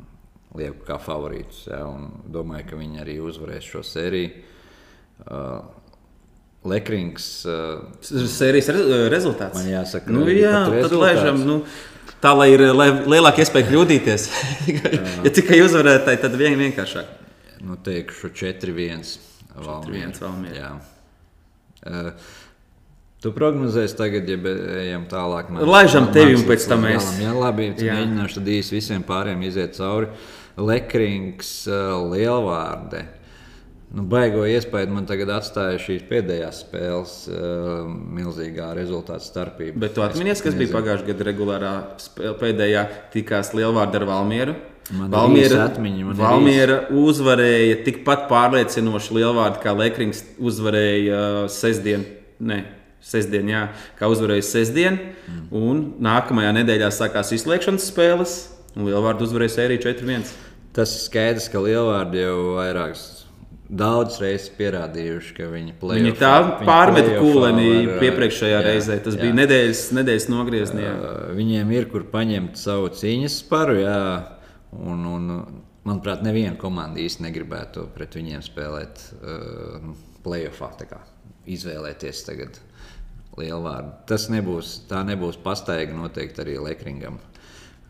lieku 0.57 0.87
kā 0.87 0.97
favorītus, 1.03 1.67
ja, 1.69 1.83
un 1.91 2.23
domāju, 2.33 2.71
ka 2.71 2.79
viņi 2.81 3.03
arī 3.03 3.19
uzvarēs 3.21 3.73
šo 3.75 3.83
sēriju. 3.85 4.31
Uh, 6.65 6.71
Lekrings. 6.73 7.27
Uh, 7.45 7.83
Sērijas 8.03 8.71
re 8.73 9.01
rezultāts. 9.13 9.59
Man 9.59 9.69
jāsaka, 9.69 10.13
nu, 10.13 10.25
jā, 10.33 10.65
tad 10.73 10.97
laižam. 10.97 11.43
Nu, 11.45 11.59
tā 12.25 12.33
lai 12.37 12.49
ir 12.55 12.65
lielāka 12.73 13.45
iespēja 13.45 13.69
kļūdīties. 13.69 14.29
ja 15.27 15.35
tikai 15.35 15.61
uzvarētāji, 15.65 16.23
tad 16.25 16.39
vien, 16.41 16.57
vienkāršāk. 16.61 17.13
Nu, 17.65 17.77
teikšu 17.85 18.33
4-1. 18.33 19.05
4-1 19.55 20.25
Valmiera. 20.25 20.57
Jā. 20.57 20.73
Uh, 21.85 22.33
Tu 23.25 23.31
prognozēsi 23.33 23.97
tagad, 23.97 24.27
ja 24.29 24.51
ejam 24.83 25.07
tālāk. 25.09 25.49
Man, 25.49 25.63
Laižam 25.65 26.11
tevi 26.13 26.35
un 26.37 26.43
pēc 26.45 26.67
tam 26.69 26.83
mēs. 26.85 27.07
Jā, 27.23 27.31
labi, 27.33 27.71
jā. 27.73 27.95
mēģināšu 27.97 28.37
tad 28.37 28.51
īsi 28.53 28.75
visiem 28.75 29.05
pāriem 29.07 29.41
iziet 29.49 29.79
cauri. 29.79 30.11
Lekrings, 30.61 31.55
uh, 31.71 31.95
lielvārde. 32.13 33.01
Nu, 33.95 34.03
baigo 34.11 34.43
iespēju 34.51 34.91
man 34.91 35.05
tagad 35.07 35.31
atstāja 35.37 35.79
šīs 35.79 36.03
pēdējās 36.09 36.65
spēles 36.65 37.13
uh, 37.31 37.85
milzīgā 37.87 38.73
rezultāta 38.75 39.23
starpība. 39.23 39.79
Bet 39.85 39.95
tu 39.95 40.03
atceries, 40.03 40.43
kas 40.43 40.57
bija 40.59 40.73
pagājušā 40.73 41.07
gada 41.13 41.27
regulārā 41.29 41.75
spēle 42.03 42.35
pēdējā 42.41 42.85
tikās 43.13 43.53
lielvārda 43.55 44.01
ar 44.01 44.09
Valmieru? 44.11 44.57
Valmiera, 44.91 45.63
atmiņa, 45.71 46.15
Valmiera 46.19 46.75
uzvarēja 46.93 47.79
tikpat 47.87 48.27
pārliecinoši 48.29 49.15
Lielvārdu, 49.17 49.63
kā 49.63 49.73
Lekrings 49.79 50.21
uzvarēja 50.37 51.21
uh, 51.23 51.39
sestdien. 51.49 52.05
Ne, 52.45 52.61
sestdien, 53.05 53.49
jā, 53.49 53.65
kā 53.97 54.11
uzvarēja 54.13 54.45
sestdien. 54.51 55.01
Mm. 55.31 55.49
Un 55.57 55.83
nākamajā 56.05 56.53
nedēļā 56.59 56.91
sākās 56.93 57.33
izslēgšanas 57.39 57.89
spēles, 57.95 58.39
un 58.75 58.91
Lielvārdu 58.91 59.25
uzvarēja 59.29 59.61
sēriju 59.61 59.87
4-1. 59.87 60.33
Tas 60.75 60.99
skaidrs, 61.07 61.49
ka 61.49 61.63
Lielvārdi 61.65 62.27
jau 62.27 62.39
vairākas 62.59 63.24
daudz 63.75 64.21
reizes 64.23 64.51
pierādījuši, 64.57 65.35
ka 65.37 65.49
viņi 65.51 65.75
plēsoja. 65.81 66.05
Viņi 66.05 66.15
tā 66.21 66.33
pārmeta 66.63 67.19
kūleni 67.19 67.69
iepriekšējā 68.09 68.63
reizē. 68.65 68.99
Tas 69.05 69.19
jā. 69.19 69.25
bija 69.25 69.39
nedēļas, 69.41 69.85
nedēļas 69.99 70.29
nogriezienā. 70.33 70.91
Uh, 70.95 71.21
viņiem 71.39 71.73
ir 71.75 71.89
kur 71.93 72.07
paņemt 72.13 72.61
savu 72.61 72.93
cīņas 72.95 73.41
sparu. 73.45 73.79
Jā. 73.83 73.99
Un, 74.75 75.07
un, 75.07 75.33
manuprāt, 75.87 76.23
neviena 76.27 76.57
komanda 76.61 77.03
īsti 77.03 77.27
negribētu 77.27 77.89
pret 77.95 78.17
viņiem 78.19 78.45
spēlēt 78.45 79.03
uh, 79.21 79.91
playoffā. 80.25 80.73
Izvēlēties 81.45 82.25
tagad 82.25 82.59
lielu 83.39 83.61
vārdu. 83.65 83.93
Tas 84.09 84.29
nebūs, 84.33 84.79
tā 84.91 85.03
nebūs 85.07 85.39
pastaiga 85.43 85.95
noteikti 85.97 86.45
arī 86.45 86.57
Lekringam. 86.63 87.19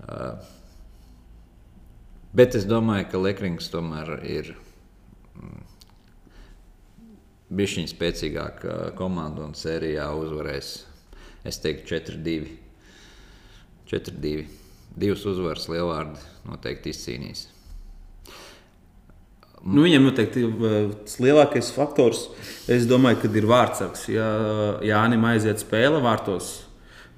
Uh, 0.05 0.41
bet 2.35 2.57
es 2.59 2.67
domāju, 2.69 3.09
ka 3.13 3.23
Lekrings 3.23 3.71
tomēr 3.73 4.17
ir 4.27 4.51
mm, 4.55 5.63
bišķiņa 7.55 7.91
spēcīgāka 7.93 8.77
komanda 8.99 9.45
un 9.47 9.55
sērijā 9.59 10.11
uzvarēs. 10.19 10.75
Es 11.45 11.61
teiktu 11.63 11.97
4-2. 11.97 12.53
4-2 13.91 14.47
divas 14.97 15.25
uzvaras 15.29 15.67
lielvārdi 15.71 16.23
noteikti 16.49 16.93
izcīnīs. 16.95 17.49
Nu, 19.65 19.87
viņam 19.87 20.05
noteikti 20.05 20.45
tas 21.07 21.17
lielākais 21.25 21.71
faktors. 21.73 22.27
Es 22.69 22.85
domāju, 22.89 23.23
ka 23.23 23.31
ir 23.33 23.47
vārdsargs. 23.49 24.07
Ja 24.13 24.29
Jānis 24.85 25.25
aiziet 25.31 25.63
spēle 25.65 26.03
vārtos, 26.05 26.51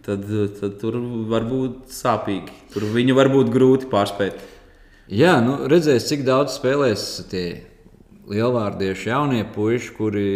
tad, 0.07 0.29
tad 0.61 0.77
tur 0.83 1.01
var 1.31 1.47
būt 1.49 1.91
sāpīgi. 1.91 2.55
Tur 2.75 2.87
viņu 2.95 3.17
var 3.19 3.33
būt 3.35 3.51
grūti 3.55 3.91
pārspēt. 3.91 4.39
Jā, 5.11 5.37
nu, 5.43 5.59
redzēs, 5.71 6.07
cik 6.07 6.23
daudz 6.27 6.55
spēlēs 6.59 7.03
tie 7.31 7.47
lielvārdieši 8.27 9.11
jaunie 9.11 9.45
puiši, 9.55 9.93
kuri 9.97 10.31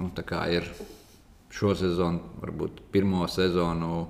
nu, 0.00 0.10
ir 0.50 0.70
šo 1.50 1.74
sezonu, 1.76 2.20
varbūt 2.40 2.80
pirmo 2.92 3.26
sezonu 3.28 4.06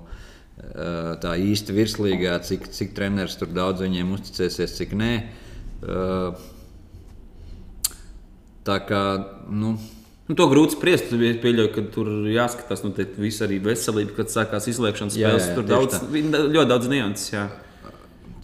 Eh, 0.61 1.13
tā 1.21 1.33
īsti 1.41 1.73
virslīgā, 1.73 2.35
cik, 2.45 2.67
cik 2.75 2.91
treneris 2.97 3.37
tur 3.39 3.49
daudz 3.51 3.81
viņiem 3.81 4.11
uzticēsies, 4.13 4.75
cik 4.77 4.93
nē. 4.99 5.13
Eh, 5.81 6.43
tā 8.67 8.77
kā. 8.85 9.01
Nu, 9.49 9.77
Nu, 10.29 10.35
to 10.37 10.45
grūti 10.47 10.77
spriest. 10.77 11.09
Es 11.11 11.39
pieļauju, 11.43 11.71
ka 11.75 11.81
tur 11.91 12.07
jāskatās, 12.31 12.85
nu, 12.85 12.93
viss 13.19 13.41
arī 13.43 13.57
veselība, 13.59 14.13
kad 14.21 14.29
sākās 14.31 14.69
izslēgšanas 14.71 15.17
spēles. 15.17 15.43
Jā, 15.43 15.49
jā, 15.49 15.55
tur 15.57 15.65
daudz, 15.67 15.97
tā. 15.97 16.07
ļoti 16.53 16.69
daudz 16.69 16.87
nianses. 16.87 17.33
Jā, 17.33 17.41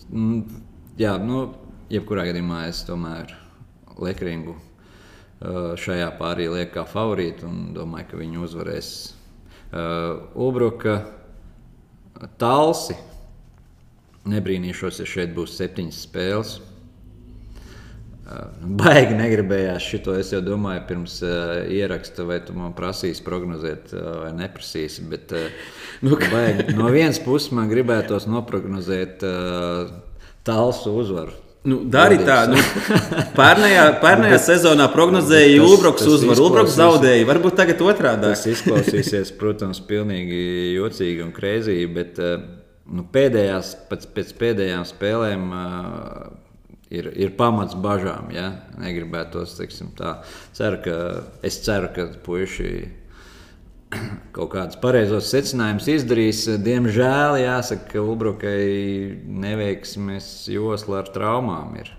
mm, 0.09 0.41
jā 0.99 1.13
nu, 1.23 1.45
jebkurā 1.93 2.25
gadījumā 2.27 2.65
es 2.67 2.81
tomēr 2.89 3.31
Lekringu 4.03 4.55
eh, 4.57 5.75
šajā 5.79 6.09
pārī 6.19 6.47
lieku 6.53 6.77
kā 6.79 6.85
favorītu 6.89 7.47
un 7.49 7.61
domāju, 7.77 8.11
ka 8.11 8.21
viņi 8.21 8.43
uzvarēs. 8.47 8.91
Uh, 9.67 10.29
Ulbruka 10.39 11.01
Talsi. 12.39 12.95
Nebrīnīšos, 14.27 15.01
ja 15.01 15.07
šeit 15.07 15.33
būs 15.35 15.57
septiņas 15.59 15.99
spēles. 16.07 16.53
Baigi 18.59 19.15
negribējās 19.15 19.85
šo. 19.87 20.15
Es 20.19 20.33
jau 20.33 20.41
domāju, 20.43 20.81
pirms 20.89 21.21
uh, 21.23 21.61
ieraksta, 21.71 22.25
vai 22.27 22.41
tu 22.43 22.55
man 22.57 22.73
prasīsi 22.75 23.23
prognozēt, 23.23 23.93
uh, 23.95 24.07
vai 24.25 24.33
neprasīsi. 24.35 25.05
Bet, 25.07 25.31
uh, 25.31 25.47
nu, 26.05 26.17
baigi, 26.19 26.75
no 26.75 26.91
vienas 26.91 27.21
puses 27.23 27.53
man 27.55 27.71
gribētos 27.71 28.27
noprognozēt 28.27 29.23
uh, 29.23 29.93
Talsu 30.47 30.95
uzvaru. 30.99 31.35
Nu, 31.67 31.81
Dari 31.91 32.15
tā, 32.23 32.37
nu, 32.47 32.59
pērnējā, 33.35 33.83
pērnējā 33.99 34.37
sezonā 34.39 34.85
prognozēja 34.93 35.59
Ulbroks 35.65 36.05
uzvaru. 36.07 36.45
Ulbroks 36.45 36.77
zaudēja, 36.77 37.25
varbūt 37.27 37.57
tagad 37.59 37.83
otrādi. 37.83 38.29
Tas 38.29 38.45
izklausīsies, 38.47 39.33
protams, 39.39 39.81
pilnīgi 39.89 40.39
jocīgi 40.77 41.25
un 41.25 41.33
krēsīgi, 41.35 41.89
bet 41.97 42.21
eh, 42.23 42.37
nu, 42.87 43.03
pēdējās, 43.11 43.73
pēc, 43.89 44.07
pēc 44.15 44.31
pēdējām 44.39 44.85
spēlēm 44.87 45.49
uh, 45.51 46.29
ir, 46.93 47.09
ir 47.19 47.35
pamats 47.39 47.75
bažām. 47.83 48.31
Ja? 48.35 48.47
Negribētos, 48.79 49.57
teiksim, 49.59 49.91
tā. 49.97 50.21
Ceru, 50.55 50.79
ka, 50.85 50.95
es 51.47 51.59
ceru, 51.65 51.91
ka 51.95 52.07
puiši 52.23 52.71
kaut 54.35 54.51
kādus 54.51 54.79
pareizos 54.81 55.29
secinājumus 55.31 55.87
izdarīs. 55.91 56.43
Diemžēl 56.63 57.39
jāsaka, 57.43 57.87
ka 57.93 58.03
Ulbrukai 58.03 58.65
neveiksmes 59.45 60.27
josla 60.51 61.01
ar 61.03 61.13
traumām 61.13 61.77
ir. 61.81 61.93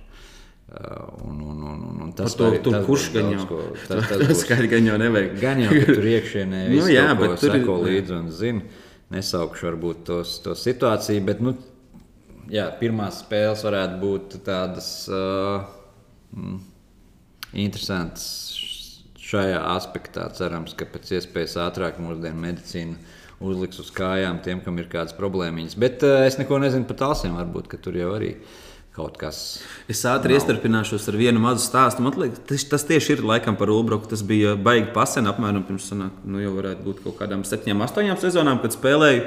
Uh, 0.68 1.06
un, 1.24 1.38
un, 1.40 1.62
un, 1.64 1.78
un, 1.88 2.00
un 2.04 2.10
tas 2.12 2.34
to, 2.36 2.50
tur 2.60 2.74
kurš 2.84 3.06
gan 3.14 3.30
jau 3.32 3.62
tas 3.88 4.42
skaidri 4.42 4.68
gan 4.74 4.84
jau 4.90 4.98
nevajag. 5.00 5.38
Gan 5.40 5.62
jau, 5.64 5.70
tur 5.88 6.08
iekšienē 6.10 6.66
viss 6.74 6.84
nu, 6.84 6.92
jā, 6.92 7.06
bet 7.16 7.38
tur 7.40 7.54
seko 7.56 7.78
līdzi 7.86 8.14
un 8.18 8.28
zina. 8.36 8.84
Nesaukšu 9.08 9.70
varbūt 9.70 10.02
tos, 10.04 10.34
to 10.44 10.52
situāciju, 10.52 11.22
bet 11.24 11.40
nu, 11.40 11.54
jā, 12.52 12.66
pirmās 12.76 13.22
spēles 13.22 13.64
varētu 13.64 13.96
būt 14.02 14.36
tādas 14.44 14.90
uh, 15.08 15.64
mm, 16.36 16.58
interesantas 17.64 18.28
šajā 19.28 19.60
aspektā 19.74 20.28
cerams, 20.36 20.74
ka 20.78 20.88
pēc 20.88 21.18
iespējas 21.18 21.58
ātrāk 21.66 22.00
mūsdienu 22.02 22.46
medicīna 22.46 22.96
uzliks 23.44 23.82
uz 23.82 23.90
kājām 23.94 24.40
tiem, 24.44 24.62
kam 24.64 24.78
ir 24.80 24.88
kādas 24.90 25.14
problēmas. 25.16 25.76
Bet 25.78 26.02
uh, 26.06 26.24
es 26.26 26.38
neko 26.40 26.58
nezinu 26.62 26.88
par 26.88 26.98
tālsiem. 27.04 27.36
Varbūt 27.38 27.76
tur 27.84 27.98
jau 27.98 28.14
arī 28.16 28.34
kaut 28.98 29.14
kas. 29.20 29.60
Es 29.90 30.00
ātri 30.10 30.34
nav. 30.34 30.40
iestarpināšos 30.40 31.06
ar 31.10 31.18
vienu 31.20 31.42
mazu 31.42 31.62
stāstu. 31.62 32.02
Man 32.02 32.16
liekas, 32.18 32.42
tas, 32.48 32.64
tas 32.72 32.86
tieši 32.88 33.14
ir 33.14 33.24
laikam 33.28 33.58
par 33.60 33.70
Ulbroku. 33.70 34.10
Tas 34.10 34.24
bija 34.26 34.56
baigi 34.58 34.90
pasen, 34.96 35.30
apmēram 35.30 35.62
pirms 35.68 35.92
nu, 35.94 36.42
jau 36.42 36.56
varētu 36.56 36.86
būt 36.88 37.04
kaut 37.06 37.18
kādām 37.20 37.46
septiņām, 37.46 37.84
astoņām 37.86 38.18
sezonām, 38.18 38.62
kad 38.64 38.74
spēlēju. 38.74 39.26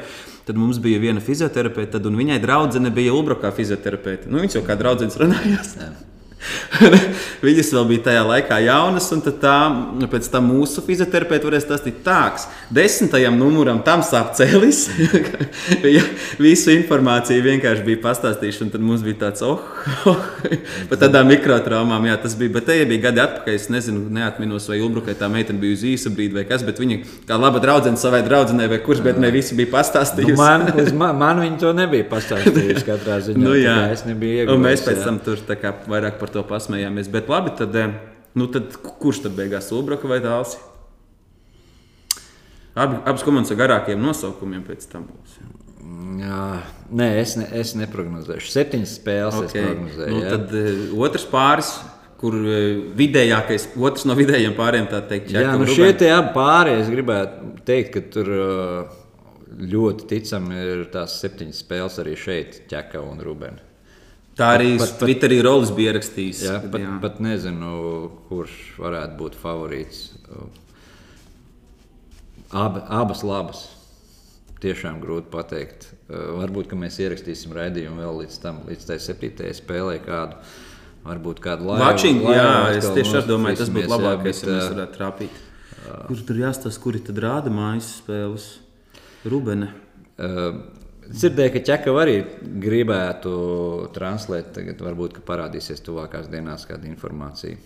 Tad 0.50 0.60
mums 0.60 0.82
bija 0.84 1.00
viena 1.00 1.24
fizioterapeite, 1.24 2.02
un 2.10 2.18
viņai 2.20 2.42
draudzene 2.44 2.92
bija 2.92 3.14
Ulbrokā 3.16 3.54
fizioterapeite. 3.56 4.32
Nu, 4.32 4.42
viņas 4.42 4.60
jau 4.60 4.66
kā 4.68 4.76
draudzenes 4.80 5.20
runājās. 5.22 5.78
Jā. 5.80 5.94
Viņas 7.46 7.72
vēl 7.76 7.88
bija 7.90 8.04
tajā 8.10 8.22
laikā 8.26 8.58
jaunas, 8.66 9.08
un 9.14 9.22
tā, 9.26 9.56
pēc 10.12 10.30
tam 10.34 10.50
mūsu 10.52 10.84
fizioterapeits 10.86 11.46
varēja 11.46 11.66
stāstīt 11.66 12.02
tāks. 12.06 12.48
Desmitajam 12.74 13.38
numuram 13.40 13.82
tam 13.86 14.04
sāp 14.06 14.34
cēlis. 14.38 14.84
Visu 16.42 16.74
informāciju 16.74 17.46
vienkārši 17.46 17.86
bija 17.86 18.02
pastāstījuši, 18.06 18.64
un 18.66 18.74
tad 18.74 18.86
mums 18.86 19.06
bija 19.06 19.20
tāds, 19.26 19.46
oh, 19.46 19.62
oh 20.10 20.22
par 20.90 21.02
tādām 21.02 21.30
mikrotraumām. 21.32 22.10
Jā, 22.10 22.18
tas 22.24 22.38
bija, 22.40 22.56
bet 22.58 22.70
te 22.70 22.80
bija 22.90 23.08
gadi 23.10 23.24
atpakaļ. 23.26 23.58
Es 23.62 23.70
nezinu, 23.74 24.08
neatminos, 24.14 24.68
vai 24.72 24.82
Ulbrukai 24.82 25.16
tā 25.20 25.30
meitene 25.32 25.62
bija 25.62 25.78
uz 25.78 25.86
īsu 25.92 26.14
brīdi 26.16 26.40
vai 26.40 26.46
kas, 26.50 26.66
bet 26.66 26.82
viņa 26.82 27.02
kā 27.30 27.38
laba 27.40 27.62
draudzene 27.64 28.00
savai 28.02 28.24
draudzenei 28.26 28.70
vai 28.72 28.82
kurš, 28.84 29.04
bet 29.06 29.20
ne 29.22 29.30
visi 29.34 29.58
bija 29.60 29.70
pastāstījuši. 29.76 30.34
Nu, 30.34 30.42
man, 30.42 30.68
man, 30.98 31.18
man 31.22 31.44
viņa 31.46 31.62
to 31.62 31.74
nebija 31.78 32.08
pastāstījusi 32.10 32.88
katrā 32.88 33.20
ziņā. 33.28 33.44
Nu, 33.44 33.54
jā, 33.60 33.78
es 33.94 34.06
nebiju 34.08 34.42
iegūmis. 34.42 34.56
Un 34.56 34.66
mēs 34.66 34.86
pēc 34.88 35.04
tam 35.06 35.20
tur 35.26 35.42
kā, 35.62 35.74
vairāk 35.92 36.18
par 36.22 36.31
to 36.34 36.44
pasmējāmies. 36.48 37.10
Bet 37.12 37.30
labi, 37.32 37.54
tad, 37.58 37.76
eh, 37.76 37.96
nu, 38.38 38.48
tad 38.52 38.76
kurš 38.82 39.24
tad 39.26 39.38
beigās 39.38 39.72
Ulbraka 39.76 40.10
vai 40.10 40.20
Dāls? 40.24 40.58
Abi, 42.72 43.02
abas 43.04 43.24
komandas 43.28 43.52
ar 43.52 43.60
garākiem 43.60 44.00
nosaukumiem 44.00 44.64
pēc 44.64 44.86
tam 44.92 45.10
būs. 45.10 45.40
Jā, 46.22 46.44
nē, 46.94 47.08
es, 47.20 47.36
ne, 47.40 47.48
es 47.60 47.74
neprognozēšu. 47.76 48.52
Septiņas 48.54 48.94
spēles 49.02 49.40
okay. 49.42 49.50
es 49.50 49.66
prognozēju. 49.68 50.14
Nu, 50.14 50.22
tad 50.30 50.54
uh, 50.56 50.94
otrs 51.04 51.26
pāris, 51.28 51.72
kur 52.22 52.38
uh, 52.38 52.56
vidējākais, 52.96 53.72
otrs 53.76 54.08
no 54.08 54.16
vidējiem 54.16 54.56
pāriem, 54.56 54.88
tā 54.92 55.02
teikt, 55.10 55.34
Jā, 55.36 55.52
nu 55.60 55.68
šie 55.68 55.92
tie 56.00 56.14
abi 56.16 56.32
pāri, 56.38 56.78
es 56.80 56.92
gribētu 56.92 57.52
teikt, 57.68 57.92
ka 57.98 58.06
tur 58.14 58.32
ļoti 59.60 60.08
ticami 60.08 60.64
ir 60.64 60.86
tās 60.94 61.18
septiņas 61.22 61.60
spēles 61.66 62.00
arī 62.02 62.16
šeit, 62.20 62.62
Čeka 62.72 63.04
un 63.04 63.20
Rubēna. 63.24 63.71
Tā 64.40 64.54
arī 64.56 64.78
Pat- 64.80 64.94
pat- 64.96 65.04
Twitterī 65.04 65.42
Rolis 65.44 65.72
bija 65.76 65.94
rakstījis. 65.98 66.42
Jā, 66.48 66.58
pat, 66.72 66.82
jā. 66.82 66.96
pat 67.04 67.20
nezinu, 67.24 67.72
kurš 68.30 68.56
varētu 68.80 69.18
būt 69.20 69.38
favorīts. 69.42 70.06
Ab, 72.52 72.82
abas 72.88 73.24
labas. 73.28 73.62
Tiešām 74.62 75.00
grūti 75.02 75.32
pateikt. 75.34 75.88
Uh, 76.06 76.36
Varbūt 76.38 76.68
ka 76.72 76.78
mēs 76.78 77.00
ierakstīsim 77.02 77.54
raidījumu 77.56 78.04
vēl 78.04 78.20
līdz 78.24 78.36
tam, 78.44 78.60
līdz 78.70 78.90
tai 78.92 79.00
septītajai 79.02 79.56
spēlē 79.58 79.96
kādu. 80.06 80.38
Varbūt 81.02 81.40
kādu 81.42 81.66
laiku. 81.66 81.82
Watching, 81.82 82.20
jā, 82.30 82.50
es 82.78 82.86
tieši 82.94 83.24
domāju, 83.26 83.58
tas 83.64 83.72
būtu 83.74 83.90
labākais, 83.90 84.44
ja 84.44 84.52
mēs 84.52 84.68
uh, 84.68 84.74
varētu 84.76 85.00
trāpīt. 85.00 85.40
Kur 86.08 86.20
tur 86.28 86.38
jāstāsta, 86.44 86.82
kuri 86.84 87.02
tad 87.02 87.18
rāda 87.24 87.50
mājas 87.54 87.88
spēles? 88.04 88.46
Rubene. 89.26 89.72
Uh, 90.22 90.62
Dzirdēju, 91.12 91.52
ka 91.54 91.62
Čeka 91.68 91.94
arī 92.00 92.18
gribētu 92.64 93.32
translēt. 93.96 94.54
Tagad 94.56 94.82
varbūt 94.84 95.22
parādīsies 95.28 95.84
tuvākās 95.84 96.30
dienās 96.32 96.68
kāda 96.70 96.88
informācija. 96.88 97.60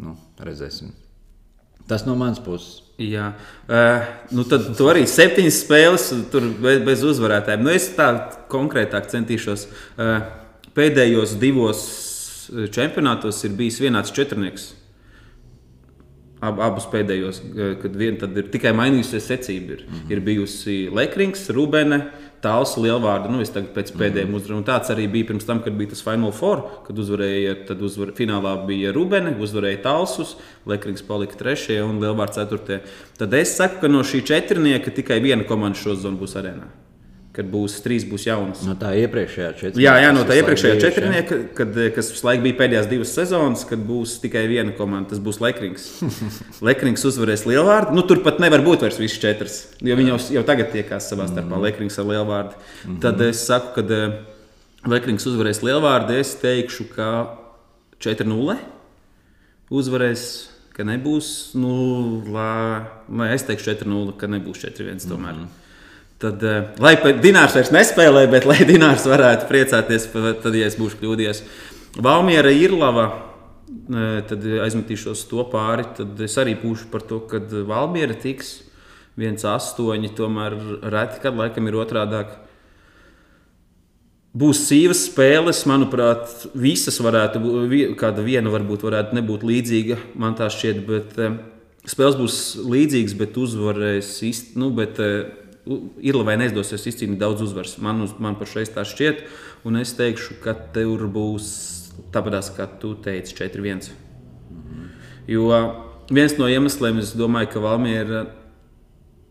Nu, 0.00 0.16
redzēsim. 0.40 0.92
Tas 1.88 2.06
no 2.06 2.14
manas 2.16 2.40
puses. 2.40 2.80
Jā, 3.02 3.32
uh, 3.66 4.04
nu 4.30 4.44
tad 4.46 4.68
tu 4.78 4.86
arī 4.86 5.02
septiņas 5.08 5.58
spēles, 5.64 6.04
tur 6.30 6.46
bez, 6.62 6.78
bez 6.86 7.02
uzvarētājiem. 7.08 7.64
Nu, 7.64 7.72
es 7.74 7.88
tā 7.96 8.08
konkrētāk 8.52 9.08
centīšos. 9.10 9.66
Uh, 9.96 10.22
pēdējos 10.76 11.34
divos 11.42 11.82
čempionātos 12.72 13.42
ir 13.46 13.56
bijis 13.58 13.80
vienāds 13.82 14.14
četrnieks. 14.14 14.70
Ab, 16.42 16.58
abus 16.58 16.88
pēdējos, 16.90 17.38
kad 17.82 17.94
vien 17.94 18.16
tad 18.18 18.34
ir 18.38 18.48
tikai 18.50 18.72
mainījusies 18.74 19.28
secība. 19.30 19.76
Ir, 19.76 19.84
mm 19.86 19.94
-hmm. 19.94 20.12
ir 20.12 20.22
bijusi 20.26 20.76
Lekrings, 20.90 21.48
Rubene, 21.54 22.00
Tāls, 22.42 22.74
Lielvārda. 22.80 23.30
Nu, 23.30 23.38
es 23.44 23.52
tagad 23.54 23.70
pēc 23.76 23.92
pēdējiem 23.94 24.32
mm 24.32 24.38
uzvarām. 24.40 24.64
Tāds 24.66 24.90
arī 24.90 25.06
bija 25.10 25.28
pirms 25.30 25.46
tam, 25.46 25.60
kad 25.62 25.76
bija 25.78 25.92
tas 25.92 26.02
Final 26.02 26.32
Four, 26.34 26.64
kad 26.88 26.98
uzvarēja, 26.98 27.54
tad 27.68 27.82
uzvar, 27.86 28.10
finālā 28.18 28.56
bija 28.66 28.90
Rubene, 28.96 29.36
uzvarēja 29.38 29.84
Tālsus, 29.86 30.34
Lekrings 30.66 31.06
palika 31.06 31.38
trešajā 31.38 31.86
un 31.86 32.02
Lielvārds 32.02 32.40
ceturtajā. 32.40 32.82
Tad 33.20 33.38
es 33.38 33.54
saku, 33.58 33.84
ka 33.84 33.92
no 33.92 34.02
šī 34.02 34.24
četrnieka 34.32 34.90
tikai 34.90 35.22
viena 35.22 35.46
komanda 35.46 35.78
šo 35.78 35.94
zonu 35.94 36.18
būs 36.24 36.34
arēnā. 36.42 36.66
Kad 37.32 37.46
būs 37.48 37.78
trīs, 37.80 38.04
būs 38.04 38.26
jaunas. 38.26 38.60
No 38.68 38.74
tā 38.76 38.90
iepriekšējā 39.00 39.52
četrnieka. 39.56 39.80
Jā, 39.80 39.92
jā, 40.04 40.08
no 40.12 40.20
tā 40.28 40.34
iepriekšējā 40.36 40.80
četrnieka, 40.82 41.38
kad, 41.56 41.78
eh, 41.80 41.88
kas 41.94 42.10
laiku 42.26 42.42
bija 42.44 42.58
pēdējās 42.58 42.90
divas 42.90 43.14
sezonas, 43.16 43.62
kad 43.64 43.78
būs 43.88 44.18
tikai 44.20 44.42
viena 44.50 44.74
komanda, 44.76 45.08
tas 45.14 45.18
būs 45.18 45.40
Lekrings. 45.40 45.86
Lekrings 46.68 47.04
uzvarēs 47.08 47.46
Lielvārdu. 47.48 47.94
Nu, 47.96 48.04
tur 48.04 48.20
pat 48.26 48.36
nevar 48.38 48.60
būt 48.60 48.84
vairs 48.84 49.00
visas 49.00 49.16
četras, 49.22 49.56
jo 49.80 49.96
viņi 49.96 50.12
jau, 50.12 50.18
jau 50.36 50.42
tagad 50.44 50.74
tiekās 50.74 51.08
savā 51.08 51.24
starpā 51.30 51.56
Mhm. 51.56 51.62
Lekrings 51.64 51.98
ar 51.98 52.04
Lielvārdu. 52.04 52.52
Tad 53.00 53.20
es 53.24 53.46
saku, 53.46 53.80
ka 53.80 54.92
Lekrings 54.92 55.24
uzvarēs 55.24 55.62
Lielvārdu, 55.64 56.12
es 56.20 56.34
teikšu, 56.36 56.90
ka 56.92 57.08
4-0 58.00 58.58
uzvarēs. 59.70 60.48
Ka 60.72 60.84
nebūs, 60.88 61.54
nu, 61.60 61.72
lai 62.32 63.32
es 63.34 63.42
teikšu 63.44 63.74
4-0, 63.74 64.14
ka 64.16 64.26
nebūs 64.26 64.62
4-1 64.64 65.04
tomēr. 65.04 65.34
Mm 65.36 65.44
-hmm. 65.44 65.61
Tad, 66.22 66.42
eh, 66.46 66.68
lai 66.78 66.94
Dinārs 67.18 67.56
vairs 67.56 67.72
nespēlē, 67.74 68.28
bet 68.30 68.46
lai 68.46 68.60
Dinārs 68.68 69.08
varētu 69.10 69.48
priecāties, 69.48 70.06
tad, 70.14 70.54
ja 70.54 70.68
es 70.70 70.78
būšu 70.78 71.00
kļūdījies. 71.00 71.42
Valmiera 72.02 72.52
ir 72.54 72.76
lava. 72.78 73.08
eh, 73.90 74.20
Tad 74.28 74.46
aizmetīšos 74.68 75.24
to 75.30 75.42
pāri. 75.50 75.88
Tad 75.98 76.20
es 76.22 76.38
arī 76.38 76.54
būšu 76.60 76.92
par 76.92 77.02
to, 77.08 77.18
ka 77.26 77.42
Valmiera 77.66 78.14
tiks 78.14 78.60
1-8. 79.18 80.14
Tomēr 80.14 80.56
reti, 80.94 81.20
kad 81.26 81.36
laikam 81.36 81.66
ir 81.66 81.80
otrādi. 81.82 82.22
Būs 84.32 84.62
sīvas 84.64 85.02
spēles, 85.10 85.66
manuprāt, 85.68 86.46
visas 86.54 87.02
varētu 87.02 87.42
būt. 87.42 87.96
Kāda 88.00 88.22
viena 88.24 88.48
varbūt 88.54 88.86
varētu 88.86 89.18
nebūt 89.18 89.42
līdzīga, 89.44 89.98
man 90.14 90.38
tā 90.38 90.46
šķiet. 90.54 90.86
Bet, 90.86 91.18
eh, 91.18 91.34
spēles 91.82 92.14
būs 92.22 92.42
līdzīgas, 92.62 93.18
bet 93.18 93.34
uzvarēs 93.42 94.20
īsti. 94.22 94.54
Nu, 94.62 94.70
bet, 94.70 95.02
Ir 96.02 96.16
vai 96.26 96.34
neizdosies 96.40 96.88
izcīnīt 96.90 97.20
daudz 97.20 97.44
uzvaras. 97.44 97.76
Man, 97.78 98.02
uz- 98.02 98.16
man 98.18 98.34
pašai 98.34 98.64
tā 98.74 98.82
šķiet, 98.82 99.22
un 99.64 99.76
es 99.78 99.94
teikšu, 99.94 100.40
ka 100.42 100.56
tur 100.74 101.06
būs 101.06 101.46
tāpat, 102.10 102.34
kā 102.56 102.66
tu 102.80 102.96
teici, 102.98 103.34
4-1. 103.38 103.92
Jo 105.28 105.50
viens 106.10 106.34
no 106.38 106.48
iemesliem, 106.50 106.98
es 106.98 107.14
domāju, 107.14 107.52
ka 107.52 107.60
Valmiera 107.62 108.24